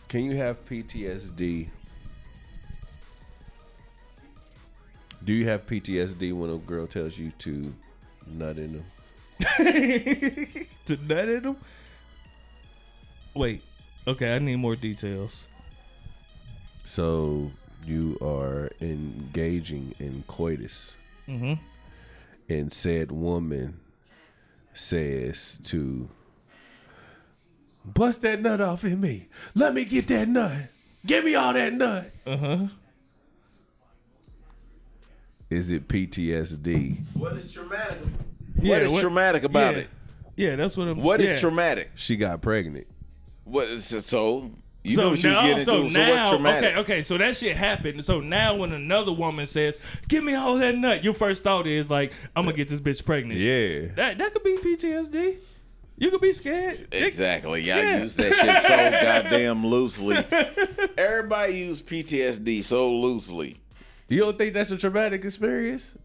Can 0.10 0.26
you 0.26 0.36
have 0.36 0.64
PTSD? 0.66 1.70
Do 5.24 5.32
you 5.34 5.46
have 5.48 5.66
PTSD 5.66 6.34
when 6.34 6.50
a 6.50 6.58
girl 6.58 6.86
tells 6.86 7.18
you 7.18 7.32
to 7.40 7.74
nut 8.28 8.58
in 8.58 8.74
them? 8.74 8.86
to 10.86 10.98
nut 10.98 11.30
in 11.30 11.44
them? 11.44 11.58
Wait. 13.34 13.64
Okay, 14.06 14.36
I 14.36 14.40
need 14.40 14.58
more 14.58 14.76
details. 14.76 15.48
So 16.84 17.52
you 17.86 18.18
are 18.22 18.70
engaging 18.82 19.96
in 20.00 20.24
coitus, 20.28 20.98
Mm-hmm. 21.28 21.54
And 22.50 22.72
said 22.72 23.12
woman 23.12 23.80
says 24.74 25.60
to 25.64 26.10
bust 27.86 28.22
that 28.22 28.42
nut 28.42 28.62
off 28.62 28.84
in 28.84 29.00
me. 29.00 29.28
Let 29.56 29.74
me 29.74 29.86
get 29.86 30.08
that 30.08 30.28
nut. 30.28 30.70
Give 31.06 31.24
me 31.26 31.36
all 31.36 31.54
that 31.54 31.74
nut. 31.74 32.12
Uh 32.26 32.38
huh. 32.38 32.68
Is 35.50 35.70
it 35.70 35.88
PTSD? 35.88 36.98
What 37.14 37.34
is 37.34 37.52
traumatic? 37.52 38.00
Yeah, 38.60 38.74
what 38.74 38.82
is 38.82 38.92
what- 38.92 39.02
traumatic 39.02 39.44
about 39.44 39.76
yeah. 39.76 39.82
it? 39.82 39.90
Yeah, 40.36 40.56
that's 40.56 40.76
what 40.76 40.88
I'm. 40.88 40.98
What 40.98 41.22
is 41.22 41.30
yeah. 41.30 41.40
traumatic? 41.40 41.92
She 41.96 42.16
got 42.16 42.42
pregnant. 42.42 42.88
What 43.44 43.68
is 43.68 43.86
so? 44.06 44.52
You 44.84 44.92
so 44.96 45.02
know 45.02 45.10
what 45.12 45.24
you 45.24 45.30
was 45.30 45.36
now, 45.36 45.42
getting 45.42 45.58
into. 45.60 45.66
so 45.66 45.90
So, 45.90 46.00
now, 46.00 46.10
what's 46.12 46.30
traumatic? 46.30 46.70
okay, 46.72 46.80
okay, 46.80 47.02
so 47.04 47.18
that 47.18 47.36
shit 47.38 47.56
happened. 47.56 48.04
So 48.04 48.20
now, 48.20 48.56
when 48.56 48.74
another 48.74 49.14
woman 49.14 49.46
says, 49.46 49.78
"Give 50.10 50.24
me 50.24 50.36
all 50.36 50.58
that 50.58 50.76
nut," 50.76 51.04
your 51.04 51.14
first 51.14 51.42
thought 51.44 51.68
is 51.68 51.90
like, 51.90 52.12
"I'm 52.36 52.44
gonna 52.46 52.58
get 52.58 52.68
this 52.70 52.82
bitch 52.82 53.06
pregnant." 53.06 53.40
Yeah. 53.40 53.94
that 53.96 54.18
that 54.18 54.34
could 54.34 54.44
be 54.44 54.58
PTSD. 54.58 55.38
You 55.98 56.10
could 56.12 56.22
be 56.22 56.34
scared. 56.34 56.86
Exactly. 56.92 57.62
Y'all 57.62 57.78
Yeah. 57.78 58.02
use 58.02 58.16
that 58.18 58.34
shit 58.34 58.62
so 58.64 58.68
goddamn 59.04 59.66
loosely. 59.66 60.18
Everybody 60.98 61.54
use 61.60 61.82
PTSD 61.82 62.64
so 62.64 62.92
loosely. 62.92 63.60
You 64.10 64.20
don't 64.20 64.38
think 64.38 64.54
that's 64.54 64.72
a 64.72 64.78
traumatic 64.78 65.24
experience? 65.24 65.96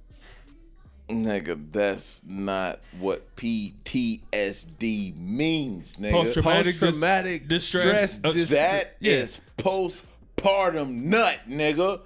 Nigga, 1.08 1.72
that's 1.72 2.20
not 2.26 2.80
what 3.00 3.34
PTSD 3.36 5.16
means, 5.16 5.96
nigga. 5.96 6.10
Post-traumatic 6.12 6.78
Post-traumatic 6.78 7.48
distress- 7.48 8.14
stress. 8.16 8.20
uh, 8.24 8.32
dis- 8.32 8.50
That 8.50 8.96
is 9.00 9.40
Yeah. 9.58 9.64
postpartum 9.64 10.90
nut, 11.04 11.38
nigga. 11.48 12.00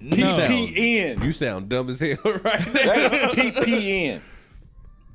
No. 0.00 0.16
PPN. 0.16 1.22
You 1.22 1.32
sound 1.32 1.68
dumb 1.68 1.88
as 1.90 2.00
hell 2.00 2.16
right 2.24 2.44
now. 2.66 2.72
That 2.72 3.12
is 3.38 3.54
PPN. 3.56 4.20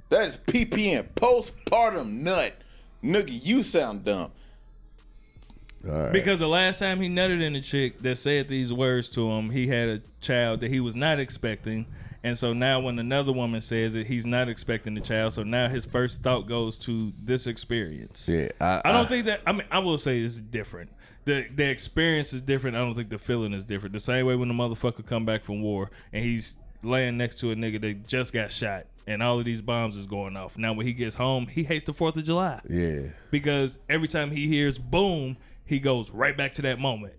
That 0.09 0.27
is 0.27 0.37
PPN. 0.37 1.07
Postpartum 1.15 2.11
nut. 2.21 2.53
Nigga, 3.03 3.39
you 3.43 3.63
sound 3.63 4.03
dumb. 4.05 4.31
All 5.87 5.91
right. 5.93 6.11
Because 6.11 6.39
the 6.39 6.47
last 6.47 6.79
time 6.79 6.99
he 7.01 7.07
nutted 7.09 7.41
in 7.41 7.55
a 7.55 7.61
chick 7.61 8.01
that 8.01 8.17
said 8.17 8.49
these 8.49 8.73
words 8.73 9.09
to 9.11 9.29
him, 9.31 9.49
he 9.49 9.67
had 9.67 9.87
a 9.89 10.01
child 10.21 10.59
that 10.61 10.69
he 10.69 10.79
was 10.79 10.95
not 10.95 11.19
expecting, 11.19 11.85
And 12.23 12.37
so 12.37 12.53
now 12.53 12.79
when 12.81 12.99
another 12.99 13.31
woman 13.31 13.61
says 13.61 13.95
it, 13.95 14.07
he's 14.07 14.25
not 14.25 14.49
expecting 14.49 14.93
the 14.93 15.01
child. 15.01 15.33
So 15.33 15.43
now 15.43 15.69
his 15.69 15.85
first 15.85 16.21
thought 16.21 16.47
goes 16.47 16.77
to 16.79 17.13
this 17.23 17.47
experience. 17.47 18.27
Yeah, 18.27 18.49
I, 18.59 18.81
I 18.85 18.91
don't 18.91 19.07
think 19.07 19.25
that. 19.25 19.41
I 19.47 19.53
mean, 19.53 19.63
I 19.71 19.79
will 19.79 19.97
say 19.97 20.19
it's 20.19 20.35
different. 20.35 20.89
The 21.25 21.47
the 21.53 21.69
experience 21.69 22.33
is 22.33 22.41
different. 22.41 22.75
I 22.75 22.79
don't 22.79 22.95
think 22.95 23.09
the 23.09 23.19
feeling 23.19 23.53
is 23.53 23.63
different. 23.63 23.93
The 23.93 23.99
same 23.99 24.25
way 24.25 24.35
when 24.35 24.47
the 24.47 24.53
motherfucker 24.53 25.05
come 25.05 25.25
back 25.25 25.43
from 25.43 25.61
war 25.61 25.91
and 26.11 26.23
he's 26.23 26.55
laying 26.83 27.17
next 27.17 27.39
to 27.39 27.51
a 27.51 27.55
nigga 27.55 27.79
that 27.81 28.07
just 28.07 28.33
got 28.33 28.51
shot 28.51 28.85
and 29.05 29.23
all 29.23 29.39
of 29.39 29.45
these 29.45 29.61
bombs 29.61 29.97
is 29.97 30.05
going 30.05 30.37
off. 30.37 30.57
Now 30.57 30.73
when 30.73 30.85
he 30.85 30.93
gets 30.93 31.15
home, 31.15 31.47
he 31.47 31.63
hates 31.63 31.83
the 31.83 31.93
Fourth 31.93 32.15
of 32.15 32.23
July 32.23 32.61
Yeah, 32.69 33.01
because 33.31 33.77
every 33.89 34.07
time 34.07 34.31
he 34.31 34.47
hears 34.47 34.77
boom, 34.77 35.37
he 35.65 35.79
goes 35.79 36.09
right 36.11 36.35
back 36.35 36.53
to 36.53 36.61
that 36.63 36.79
moment 36.79 37.13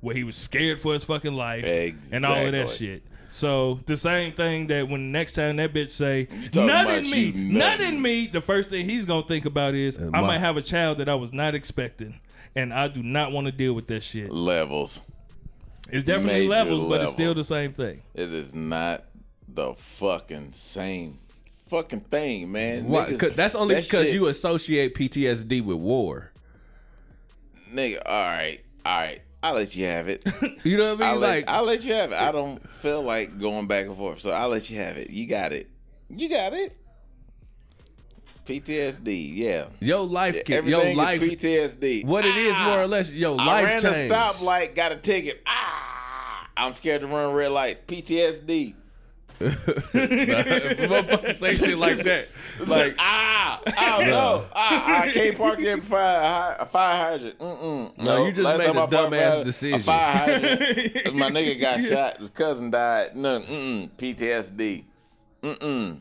where 0.00 0.14
he 0.14 0.24
was 0.24 0.36
scared 0.36 0.80
for 0.80 0.92
his 0.92 1.04
fucking 1.04 1.34
life 1.34 1.64
and 2.12 2.24
all 2.24 2.44
of 2.44 2.52
that 2.52 2.70
shit. 2.70 3.02
So 3.30 3.80
the 3.86 3.96
same 3.96 4.32
thing 4.32 4.66
that 4.68 4.88
when 4.88 5.12
next 5.12 5.34
time 5.34 5.56
that 5.56 5.72
bitch 5.72 5.90
say 5.90 6.24
talking 6.24 6.66
not 6.66 6.90
in 6.90 7.02
me, 7.04 7.10
shooting 7.26 7.52
not 7.54 7.78
nothing." 7.78 7.94
in 7.96 8.02
me, 8.02 8.26
the 8.26 8.40
first 8.40 8.70
thing 8.70 8.84
he's 8.88 9.04
gonna 9.04 9.26
think 9.26 9.44
about 9.46 9.74
is 9.74 9.98
I 9.98 10.02
my- 10.06 10.20
might 10.22 10.38
have 10.38 10.56
a 10.56 10.62
child 10.62 10.98
that 10.98 11.08
I 11.08 11.14
was 11.14 11.32
not 11.32 11.54
expecting, 11.54 12.18
and 12.56 12.72
I 12.74 12.88
do 12.88 13.02
not 13.02 13.30
want 13.32 13.46
to 13.46 13.52
deal 13.52 13.72
with 13.72 13.86
that 13.88 14.02
shit. 14.02 14.30
Levels. 14.32 15.00
It's 15.92 16.04
definitely 16.04 16.40
Major 16.40 16.50
levels, 16.50 16.84
but 16.84 17.00
it's 17.02 17.12
still 17.12 17.34
the 17.34 17.44
same 17.44 17.72
thing. 17.72 18.02
It 18.14 18.32
is 18.32 18.54
not 18.54 19.04
the 19.48 19.74
fucking 19.74 20.52
same 20.52 21.18
fucking 21.68 22.00
thing, 22.00 22.50
man. 22.50 22.86
Why? 22.86 23.06
Niggas- 23.10 23.36
that's 23.36 23.54
only 23.54 23.76
that 23.76 23.84
because 23.84 24.06
shit- 24.06 24.14
you 24.14 24.26
associate 24.26 24.94
PTSD 24.94 25.60
with 25.60 25.76
war. 25.78 26.32
nigga. 27.72 28.02
All 28.04 28.12
right, 28.12 28.60
all 28.84 28.98
right. 28.98 29.22
I'll 29.42 29.54
let 29.54 29.74
you 29.74 29.86
have 29.86 30.08
it. 30.08 30.22
You 30.64 30.76
know 30.76 30.94
what 30.94 31.02
I 31.02 31.06
I'll, 31.06 31.12
mean? 31.12 31.20
let, 31.22 31.28
like, 31.36 31.48
I'll 31.48 31.64
let 31.64 31.82
you 31.84 31.94
have 31.94 32.12
it. 32.12 32.20
I 32.20 32.30
don't 32.32 32.68
feel 32.70 33.02
like 33.02 33.38
going 33.38 33.66
back 33.66 33.86
and 33.86 33.96
forth, 33.96 34.20
so 34.20 34.30
I'll 34.30 34.50
let 34.50 34.68
you 34.68 34.78
have 34.78 34.98
it. 34.98 35.08
You 35.10 35.26
got 35.26 35.52
it. 35.54 35.70
You 36.10 36.28
got 36.28 36.52
it. 36.52 36.76
PTSD, 38.46 39.30
yeah. 39.36 39.66
your 39.80 40.00
life, 40.04 40.44
can, 40.44 40.66
your 40.66 40.92
life, 40.94 41.22
is 41.22 41.36
PTSD. 41.36 42.04
what 42.04 42.24
it 42.24 42.36
is 42.36 42.52
Ah! 42.56 42.66
more 42.66 42.82
or 42.82 42.86
less, 42.86 43.12
your 43.12 43.38
I 43.40 43.44
life 43.46 43.64
ran 43.64 43.80
change. 43.82 44.10
a 44.10 44.14
stoplight, 44.14 44.74
got 44.74 44.92
a 44.92 44.96
ticket. 44.96 45.40
Ah, 45.46 46.48
I'm 46.56 46.72
scared 46.72 47.02
to 47.02 47.06
run 47.06 47.32
red 47.32 47.52
light. 47.52 47.86
PTSD. 47.86 48.74
Motherfuckers 49.40 51.36
say 51.36 51.54
shit 51.54 51.78
like 51.78 51.96
that. 52.04 52.28
Like 52.66 52.94
ah, 52.98 53.60
I 53.78 53.98
don't 53.98 54.10
know. 54.10 54.44
Ah, 54.54 55.02
I 55.02 55.10
can't 55.10 55.36
park 55.36 55.58
there 55.58 55.78
for 55.78 55.82
fire, 55.84 56.56
a 56.58 56.66
fire 56.66 56.96
hydrant. 56.96 57.38
Mm-mm. 57.38 57.98
No, 57.98 58.26
you 58.26 58.32
just 58.32 58.44
last 58.44 58.58
made 58.58 58.66
time 58.66 58.76
a 58.76 58.84
I 58.84 58.86
dumbass 58.86 59.44
decision. 59.44 59.80
A 59.80 59.82
fire 59.82 60.12
hydrant. 60.12 61.14
my 61.14 61.30
nigga 61.30 61.60
got 61.60 61.80
shot. 61.82 62.18
His 62.18 62.30
cousin 62.30 62.70
died. 62.70 63.16
No, 63.16 63.40
mm-mm. 63.40 63.90
PTSD. 63.96 64.84
Mm-mm. 65.42 66.00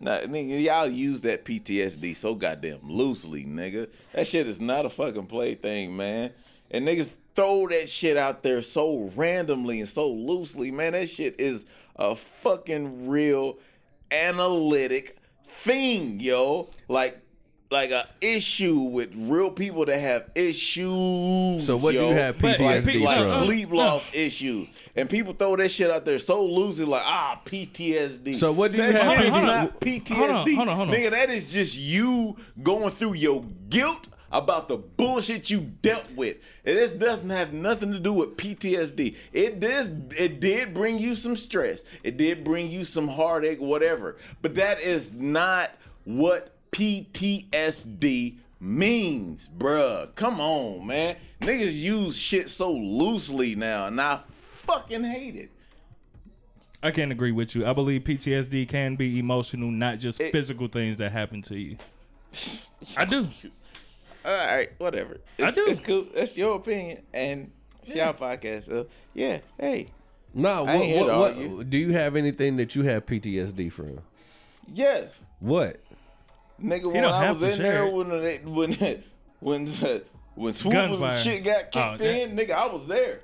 Nah, 0.00 0.18
nigga, 0.18 0.60
y'all 0.60 0.88
use 0.88 1.22
that 1.22 1.44
PTSD 1.44 2.16
so 2.16 2.34
goddamn 2.34 2.80
loosely, 2.82 3.44
nigga. 3.44 3.88
That 4.12 4.26
shit 4.26 4.48
is 4.48 4.60
not 4.60 4.84
a 4.84 4.90
fucking 4.90 5.26
plaything, 5.26 5.96
man. 5.96 6.32
And 6.70 6.86
niggas 6.86 7.14
throw 7.34 7.68
that 7.68 7.88
shit 7.88 8.16
out 8.16 8.42
there 8.42 8.62
so 8.62 9.10
randomly 9.14 9.78
and 9.80 9.88
so 9.88 10.10
loosely, 10.10 10.70
man. 10.70 10.92
That 10.92 11.08
shit 11.08 11.38
is 11.38 11.66
a 11.96 12.14
fucking 12.16 13.08
real 13.08 13.56
analytic 14.10 15.16
thing, 15.46 16.20
yo. 16.20 16.68
Like, 16.88 17.18
like 17.70 17.90
a 17.90 18.06
issue 18.20 18.76
with 18.78 19.10
real 19.14 19.50
people 19.50 19.86
that 19.86 19.98
have 19.98 20.30
issues. 20.34 21.64
So 21.64 21.78
what 21.78 21.92
do 21.92 22.04
you 22.06 22.12
have 22.14 22.38
But- 22.38 22.58
PTSD 22.58 23.00
like, 23.02 23.18
like 23.18 23.26
from? 23.26 23.44
sleep 23.46 23.70
loss 23.72 24.04
issues, 24.12 24.70
and 24.94 25.08
people 25.08 25.32
throw 25.32 25.56
that 25.56 25.70
shit 25.70 25.90
out 25.90 26.04
there 26.04 26.18
so 26.18 26.44
loosely, 26.44 26.84
like 26.84 27.02
ah 27.04 27.40
PTSD. 27.46 28.34
So 28.34 28.52
what 28.52 28.72
do 28.72 28.78
you 28.78 28.92
that 28.92 29.02
have 29.02 29.16
shit 29.16 29.26
is 29.26 29.32
Hold 29.32 29.40
on, 29.44 29.46
not 29.46 29.58
hold 29.60 29.72
on. 29.72 29.78
PTSD, 29.80 30.14
Hold 30.16 30.30
on, 30.30 30.36
hold 30.36 30.68
on, 30.68 30.76
hold 30.76 30.88
on. 30.90 30.94
nigga. 30.94 31.10
That 31.12 31.30
is 31.30 31.50
just 31.52 31.78
you 31.78 32.36
going 32.62 32.90
through 32.90 33.14
your 33.14 33.42
guilt 33.70 34.08
about 34.32 34.66
the 34.68 34.76
bullshit 34.78 35.50
you 35.50 35.60
dealt 35.60 36.10
with. 36.12 36.38
And 36.64 36.76
this 36.78 36.90
doesn't 36.90 37.30
have 37.30 37.52
nothing 37.52 37.92
to 37.92 38.00
do 38.00 38.12
with 38.14 38.36
PTSD. 38.36 39.14
It 39.32 39.60
did 39.60 40.14
it 40.18 40.40
did 40.40 40.74
bring 40.74 40.98
you 40.98 41.14
some 41.14 41.36
stress. 41.36 41.84
It 42.02 42.16
did 42.16 42.42
bring 42.42 42.70
you 42.70 42.84
some 42.84 43.06
heartache, 43.08 43.60
whatever. 43.60 44.16
But 44.40 44.54
that 44.56 44.80
is 44.80 45.12
not 45.12 45.70
what 46.04 46.52
PTSD 46.72 48.36
means, 48.58 49.48
bruh. 49.58 50.14
Come 50.14 50.40
on, 50.40 50.86
man. 50.86 51.16
Niggas 51.40 51.74
use 51.74 52.16
shit 52.16 52.48
so 52.48 52.72
loosely 52.72 53.54
now, 53.54 53.86
and 53.86 54.00
I 54.00 54.20
fucking 54.52 55.04
hate 55.04 55.36
it. 55.36 55.50
I 56.84 56.90
can't 56.90 57.12
agree 57.12 57.30
with 57.32 57.54
you. 57.54 57.64
I 57.66 57.72
believe 57.72 58.02
PTSD 58.02 58.68
can 58.68 58.96
be 58.96 59.18
emotional, 59.18 59.70
not 59.70 59.98
just 59.98 60.20
It- 60.20 60.32
physical 60.32 60.66
things 60.68 60.96
that 60.96 61.12
happen 61.12 61.42
to 61.42 61.58
you. 61.58 61.76
I 62.96 63.04
do. 63.04 63.28
All 64.24 64.32
right, 64.32 64.70
whatever. 64.78 65.18
It's, 65.38 65.48
I 65.48 65.50
do. 65.50 65.66
It's 65.68 65.80
cool. 65.80 66.06
That's 66.14 66.36
your 66.36 66.56
opinion, 66.56 67.02
and 67.12 67.50
it's 67.82 67.94
your 67.94 68.12
podcast. 68.12 68.66
So 68.66 68.86
yeah, 69.14 69.38
hey, 69.58 69.88
No, 70.34 70.64
I 70.66 70.72
ain't 70.74 70.84
here 70.84 71.00
what, 71.00 71.36
what, 71.36 71.48
what, 71.50 71.70
do 71.70 71.78
you 71.78 71.92
have 71.92 72.14
anything 72.16 72.56
that 72.56 72.74
you 72.74 72.82
have 72.84 73.04
PTSD 73.06 73.70
from? 73.72 73.98
yes, 74.72 75.20
What? 75.40 75.80
nigga. 76.62 76.92
When 76.92 77.04
I 77.04 77.30
was 77.30 77.42
in 77.42 77.58
there, 77.62 77.84
it. 77.86 77.92
when 77.92 78.08
they, 78.10 78.38
when 78.38 79.02
when 79.40 79.64
the, 79.64 80.04
when 80.36 80.52
swoop 80.52 80.74
was 80.90 81.00
Gunfire. 81.00 81.10
and 81.16 81.24
shit 81.24 81.44
got 81.44 81.62
kicked 81.72 81.76
Oh, 81.76 81.96
that- 81.96 82.22
in, 82.22 82.36
nigga, 82.36 82.50
I 82.52 82.66
was 82.66 82.86
there. 82.86 83.20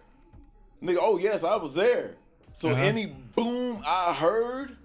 Nigga, 0.83 0.99
oh 1.01 1.17
yes, 1.19 1.45
I 1.45 1.57
was 1.57 1.75
there. 1.75 2.15
So 2.55 2.71
Uh-huh. 2.71 2.83
any 2.83 3.07
boom 3.07 3.83
I 3.87 4.13
heard 4.13 4.77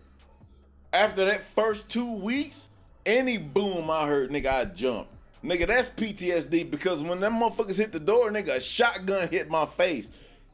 after 0.92 1.26
that 1.26 1.44
first 1.56 1.90
two 1.90 2.14
weeks, 2.18 2.68
any 3.06 3.40
boom 3.40 3.90
I 3.90 4.06
heard, 4.08 4.30
nigga, 4.30 4.54
I 4.54 4.66
jumped. 4.66 5.12
Nigga, 5.44 5.68
that's 5.68 5.90
PTSD 5.90 6.72
because 6.72 7.04
when 7.04 7.20
them 7.20 7.34
motherfuckers 7.34 7.78
hit 7.78 7.92
the 7.92 8.00
door, 8.00 8.32
nigga, 8.32 8.56
a 8.56 8.60
shotgun 8.62 9.28
hit 9.30 9.50
my 9.50 9.66
face 9.66 10.10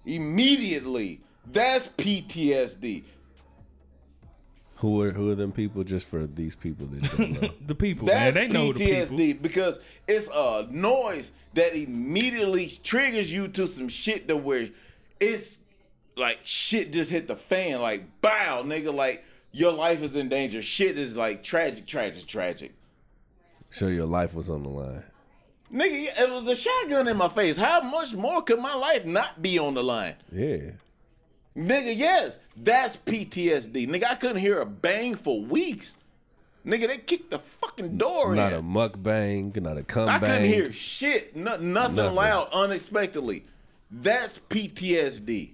immediately. 0.06 1.20
That's 1.52 1.88
PTSD. 1.88 3.03
Who 4.78 5.02
are 5.02 5.11
who 5.11 5.30
are 5.30 5.36
them 5.36 5.52
people? 5.52 5.84
Just 5.84 6.06
for 6.07 6.26
these 6.26 6.56
people 6.56 6.88
that 6.88 7.18
don't 7.18 7.41
know. 7.41 7.49
The 7.68 7.76
people, 7.76 8.07
That's 8.07 8.34
man, 8.34 8.48
they 8.49 8.53
know 8.53 8.72
the 8.72 8.86
PTSD 8.86 9.18
people. 9.18 9.44
because 9.44 9.80
it's 10.07 10.30
a 10.34 10.68
noise 10.72 11.32
that 11.53 11.76
immediately 11.76 12.68
triggers 12.84 13.32
you 13.32 13.48
to 13.49 13.68
some 13.68 13.90
shit 13.90 14.28
to 14.30 14.38
where 14.38 14.70
it's 15.20 15.60
like 16.16 16.40
shit 16.44 16.94
just 16.94 17.11
hit 17.11 17.28
the 17.28 17.36
fan, 17.36 17.82
like 17.82 18.22
bow, 18.22 18.64
nigga, 18.64 18.94
like 18.94 19.26
your 19.52 19.74
life 19.74 20.02
is 20.02 20.16
in 20.16 20.30
danger. 20.30 20.61
Shit 20.61 20.98
is 20.98 21.18
like 21.18 21.44
tragic, 21.44 21.86
tragic, 21.86 22.26
tragic. 22.26 22.72
So 23.72 23.88
your 23.88 24.06
life 24.06 24.34
was 24.34 24.50
on 24.50 24.64
the 24.64 24.70
line. 24.70 25.04
Nigga, 25.74 26.20
it 26.20 26.30
was 26.32 26.48
a 26.48 26.56
shotgun 26.56 27.08
in 27.08 27.18
my 27.18 27.30
face. 27.30 27.56
How 27.58 27.82
much 27.82 28.14
more 28.14 28.41
could 28.41 28.60
my 28.60 28.74
life 28.74 29.06
not 29.06 29.41
be 29.41 29.60
on 29.60 29.76
the 29.76 29.84
line? 29.84 30.16
Yeah. 30.32 30.72
Nigga, 31.56 31.96
yes, 31.96 32.40
that's 32.56 32.98
PTSD. 32.98 33.88
Nigga, 33.88 34.06
I 34.06 34.16
couldn't 34.16 34.38
hear 34.38 34.60
a 34.62 34.66
bang 34.66 35.14
for 35.16 35.41
weeks. 35.41 35.96
Nigga, 36.66 36.88
they 36.88 36.98
kicked 36.98 37.32
the 37.32 37.40
fucking 37.40 37.98
door 37.98 38.36
Not 38.36 38.54
in. 38.54 38.60
a 38.60 38.62
mukbang, 38.64 39.60
not 39.62 39.78
a 39.78 39.84
comeback. 39.84 40.24
I 40.24 40.28
couldn't 40.28 40.46
hear 40.48 40.72
shit. 40.74 41.36
No, 41.36 41.58
nothing, 41.58 41.96
Nothing. 41.96 42.16
loud 42.16 42.50
unexpectedly. 42.52 43.46
That's 43.91 44.40
PTSD. 44.50 45.52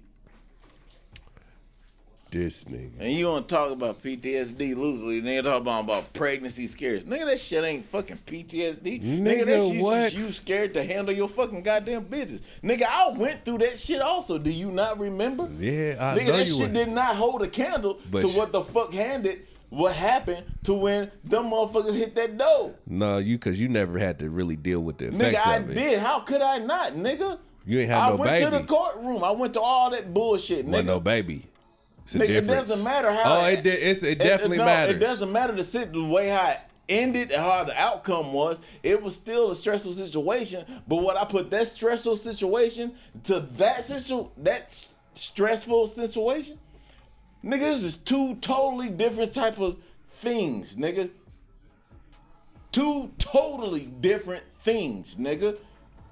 This 2.30 2.64
nigga. 2.64 2.92
And 2.98 3.12
you 3.12 3.26
want 3.28 3.48
to 3.48 3.54
talk 3.54 3.70
about 3.70 4.02
PTSD 4.02 4.76
loosely, 4.76 5.22
nigga 5.22 5.44
talk 5.44 5.60
about, 5.62 5.84
about 5.84 6.12
pregnancy 6.12 6.66
scares. 6.66 7.04
Nigga, 7.04 7.26
that 7.26 7.40
shit 7.40 7.62
ain't 7.64 7.86
fucking 7.90 8.18
PTSD. 8.26 9.02
Nigga, 9.02 9.46
that 9.46 9.46
Nigga, 9.46 9.70
shit's 9.72 9.84
what? 9.84 10.02
just 10.02 10.14
you 10.16 10.32
scared 10.32 10.74
to 10.74 10.84
handle 10.84 11.14
your 11.14 11.28
fucking 11.28 11.62
goddamn 11.62 12.04
business. 12.04 12.40
Nigga, 12.62 12.84
I 12.84 13.10
went 13.10 13.44
through 13.44 13.58
that 13.58 13.78
shit 13.78 14.00
also. 14.00 14.38
Do 14.38 14.50
you 14.50 14.70
not 14.70 14.98
remember? 14.98 15.48
Yeah, 15.58 15.96
I 15.98 16.18
Nigga, 16.18 16.36
that 16.36 16.46
shit 16.46 16.58
were. 16.60 16.68
did 16.68 16.88
not 16.88 17.16
hold 17.16 17.42
a 17.42 17.48
candle 17.48 17.98
But 18.10 18.22
to 18.22 18.28
what 18.28 18.52
the 18.52 18.62
fuck 18.62 18.92
handed 18.92 19.46
what 19.68 19.94
happened 19.94 20.44
to 20.64 20.74
when 20.74 21.10
them 21.24 21.46
motherfuckers 21.50 21.94
hit 21.96 22.14
that 22.14 22.38
door. 22.38 22.74
No, 22.86 23.18
you 23.18 23.36
because 23.36 23.60
you 23.60 23.68
never 23.68 23.98
had 23.98 24.18
to 24.20 24.30
really 24.30 24.56
deal 24.56 24.80
with 24.80 24.98
the 24.98 25.06
Nigga, 25.06 25.14
effects 25.20 25.46
I 25.46 25.56
of 25.56 25.70
it. 25.70 25.74
did. 25.74 25.98
How 25.98 26.20
could 26.20 26.40
I 26.40 26.58
not, 26.58 26.94
nigga? 26.94 27.38
You 27.66 27.80
ain't 27.80 27.90
have 27.90 28.02
I 28.02 28.10
no 28.10 28.16
baby. 28.18 28.28
I 28.28 28.32
went 28.32 28.44
to 28.54 28.58
the 28.60 28.64
courtroom. 28.64 29.24
I 29.24 29.30
went 29.32 29.54
to 29.54 29.60
all 29.60 29.90
that 29.90 30.14
bullshit, 30.14 30.66
nigga. 30.66 30.70
Wasn't 30.70 30.86
no 30.86 31.00
baby. 31.00 31.46
It's 32.06 32.14
a 32.14 32.20
Nigga, 32.20 32.28
it 32.28 32.46
doesn't 32.46 32.84
matter 32.84 33.12
how. 33.12 33.40
Oh, 33.40 33.46
it 33.46 33.66
it 33.66 34.18
definitely 34.20 34.58
no, 34.58 34.64
matters. 34.64 34.94
It 34.94 35.00
doesn't 35.00 35.32
matter 35.32 35.52
the 35.52 35.64
sit 35.64 35.92
the 35.92 36.04
way 36.04 36.28
how 36.28 36.50
it 36.50 36.60
ended 36.88 37.32
and 37.32 37.42
how 37.42 37.64
the 37.64 37.76
outcome 37.76 38.32
was. 38.32 38.60
It 38.84 39.02
was 39.02 39.16
still 39.16 39.50
a 39.50 39.56
stressful 39.56 39.94
situation. 39.94 40.64
But 40.86 40.96
what 41.02 41.16
I 41.16 41.24
put 41.24 41.50
that 41.50 41.66
stressful 41.66 42.18
situation 42.18 42.94
to 43.24 43.40
that 43.56 43.84
situ 43.84 44.28
that 44.36 44.86
stressful 45.14 45.88
situation, 45.88 46.60
nigga, 47.44 47.58
this 47.58 47.82
is 47.82 47.96
two 47.96 48.36
totally 48.36 48.88
different 48.88 49.34
type 49.34 49.58
of 49.58 49.76
things, 50.20 50.76
nigga. 50.76 51.10
Two 52.70 53.10
totally 53.18 53.86
different 54.00 54.44
things, 54.62 55.16
nigga. 55.16 55.56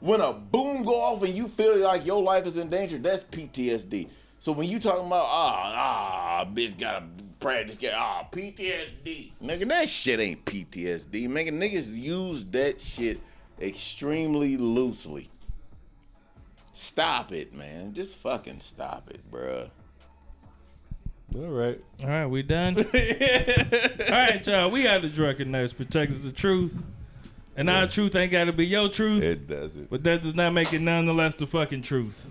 When 0.01 0.21
a 0.21 0.33
boom 0.33 0.83
go 0.83 1.01
off 1.01 1.23
and 1.23 1.37
you 1.37 1.47
feel 1.47 1.77
like 1.77 2.05
your 2.05 2.21
life 2.21 2.47
is 2.47 2.57
in 2.57 2.69
danger, 2.69 2.99
that's 2.99 3.23
PTSD. 3.23 4.09
So 4.45 4.53
when 4.53 4.69
you 4.69 4.79
talking 4.79 5.07
about 5.07 5.25
ah 5.27 5.73
ah 5.75 6.45
bitch 6.45 6.77
got 6.77 7.03
a 7.03 7.07
practice 7.41 7.79
get 7.79 7.95
ah 7.95 8.27
PTSD. 8.31 9.31
Nigga, 9.43 9.67
that 9.69 9.89
shit 9.89 10.21
ain't 10.21 10.45
PTSD. 10.45 11.27
Nigga, 11.31 11.49
niggas 11.49 11.87
use 11.91 12.45
that 12.51 12.79
shit 12.79 13.23
extremely 13.59 14.59
loosely. 14.59 15.31
Stop 16.75 17.33
it, 17.33 17.55
man. 17.55 17.95
Just 17.95 18.19
fucking 18.19 18.61
stop 18.61 19.09
it, 19.09 19.21
bruh. 19.33 19.71
All 21.35 21.41
right. 21.49 21.81
All 22.03 22.09
right, 22.11 22.27
we 22.27 22.43
done. 22.43 22.77
All 22.85 22.85
right, 24.11 24.47
y'all. 24.47 24.71
We 24.71 24.83
got 24.83 25.01
the 25.01 25.09
drunken 25.09 25.53
nurse 25.53 25.73
protectors 25.73 26.23
the 26.23 26.33
truth, 26.33 26.83
and 27.57 27.71
our 27.71 27.87
truth 27.87 28.15
ain't 28.15 28.31
got 28.31 28.45
to 28.45 28.53
be 28.53 28.67
your 28.67 28.91
truth, 28.91 29.23
It 29.23 29.47
doesn't. 29.49 29.89
but 29.89 30.05
that 30.05 30.21
does 30.21 30.35
not 30.35 30.53
make 30.53 30.75
it 30.75 30.83
nonetheless 30.83 31.35
the 31.35 31.47
fucking 31.47 31.81
truth. 31.81 32.27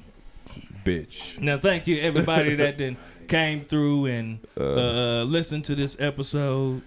Bitch. 0.86 1.40
Now, 1.40 1.58
thank 1.58 1.88
you 1.88 2.00
everybody 2.02 2.56
that 2.64 2.78
then 2.78 2.98
came 3.28 3.66
through 3.66 4.06
and 4.08 4.40
uh, 4.60 5.24
listened 5.24 5.66
to 5.66 5.76
this 5.76 5.96
episode 6.00 6.82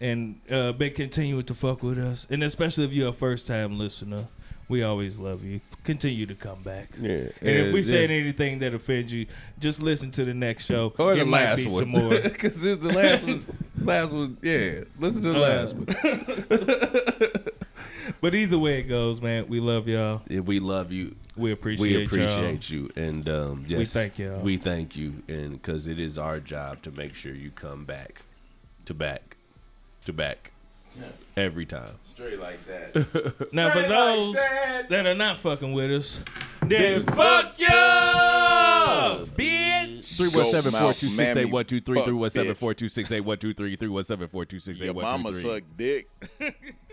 and 0.00 0.40
uh, 0.50 0.72
been 0.72 0.92
continuing 0.92 1.44
to 1.44 1.54
fuck 1.54 1.82
with 1.82 1.98
us, 1.98 2.26
and 2.30 2.42
especially 2.42 2.84
if 2.84 2.92
you're 2.92 3.10
a 3.10 3.12
first 3.12 3.46
time 3.46 3.78
listener. 3.78 4.26
We 4.68 4.82
always 4.82 5.16
love 5.16 5.44
you. 5.44 5.60
Continue 5.84 6.26
to 6.26 6.34
come 6.34 6.60
back. 6.64 6.88
Yeah. 7.00 7.28
And 7.40 7.48
if 7.48 7.72
we 7.72 7.84
said 7.84 8.10
anything 8.10 8.58
that 8.58 8.74
offends 8.74 9.12
you, 9.12 9.26
just 9.60 9.80
listen 9.80 10.10
to 10.10 10.24
the 10.24 10.34
next 10.34 10.64
show. 10.66 10.92
Or 10.98 11.14
the 11.14 11.24
might 11.24 11.44
last 11.44 11.58
be 11.58 11.66
one. 11.70 11.82
some 11.82 11.88
more. 11.90 12.20
Because 12.20 12.60
the 12.62 12.74
last 12.74 13.22
one, 13.22 13.46
last 13.80 14.10
one, 14.10 14.36
yeah. 14.42 14.80
Listen 14.98 15.22
to 15.22 15.32
the 15.34 15.36
Uh, 15.36 15.38
last 15.38 15.76
one. 15.76 17.52
But 18.20 18.34
either 18.34 18.58
way 18.58 18.78
it 18.80 18.84
goes, 18.84 19.20
man, 19.20 19.48
we 19.48 19.58
love 19.60 19.88
y'all. 19.88 20.22
Yeah, 20.28 20.40
we 20.40 20.60
love 20.60 20.92
you. 20.92 21.16
We 21.36 21.52
appreciate, 21.52 21.80
we 21.88 21.94
y'all. 21.96 22.04
appreciate 22.06 22.70
you, 22.70 22.90
and 22.96 23.28
um, 23.28 23.64
yes, 23.68 23.78
we 23.78 23.84
thank 23.84 24.18
y'all. 24.18 24.40
We 24.40 24.56
thank 24.56 24.96
you, 24.96 25.22
and 25.28 25.52
because 25.52 25.86
it 25.86 25.98
is 25.98 26.16
our 26.18 26.38
job 26.40 26.82
to 26.82 26.90
make 26.90 27.14
sure 27.14 27.34
you 27.34 27.50
come 27.50 27.84
back, 27.84 28.22
to 28.86 28.94
back, 28.94 29.36
to 30.06 30.12
back, 30.12 30.52
every 31.36 31.66
time. 31.66 31.92
Straight 32.04 32.38
like 32.40 32.58
that. 32.66 32.94
Now, 33.52 33.70
for 33.70 33.78
Straight 33.78 33.88
like 33.88 33.88
those 33.88 34.34
that. 34.36 34.88
that 34.88 35.06
are 35.06 35.14
not 35.14 35.38
fucking 35.40 35.72
with 35.72 35.90
us, 35.90 36.20
then 36.62 37.02
fuck 37.04 37.58
y'all, 37.58 39.26
bitch. 39.26 40.16
Three 40.16 40.28
one 40.28 40.50
seven 40.50 40.72
four 40.72 40.92
two 40.94 41.10
six 41.10 41.36
eight 41.36 41.44
one 41.46 41.64
two 41.64 41.80
three. 41.80 41.96
Fuck, 41.96 42.04
Three 42.06 42.14
one 42.14 42.30
seven 42.30 42.54
bitch. 42.54 42.58
four 42.58 42.74
two 42.74 42.88
six 42.88 43.10
eight 43.12 43.20
one 43.20 43.38
two 43.38 43.52
three. 43.52 43.76
Three 43.76 43.88
one 43.88 44.04
seven 44.04 44.28
four 44.28 44.44
two 44.44 44.60
six 44.60 44.80
eight 44.80 44.84
Your 44.86 44.94
one 44.94 45.04
two 45.04 45.10
mama 45.10 45.32
three. 45.32 45.42
suck 45.42 45.62
dick. 45.76 46.08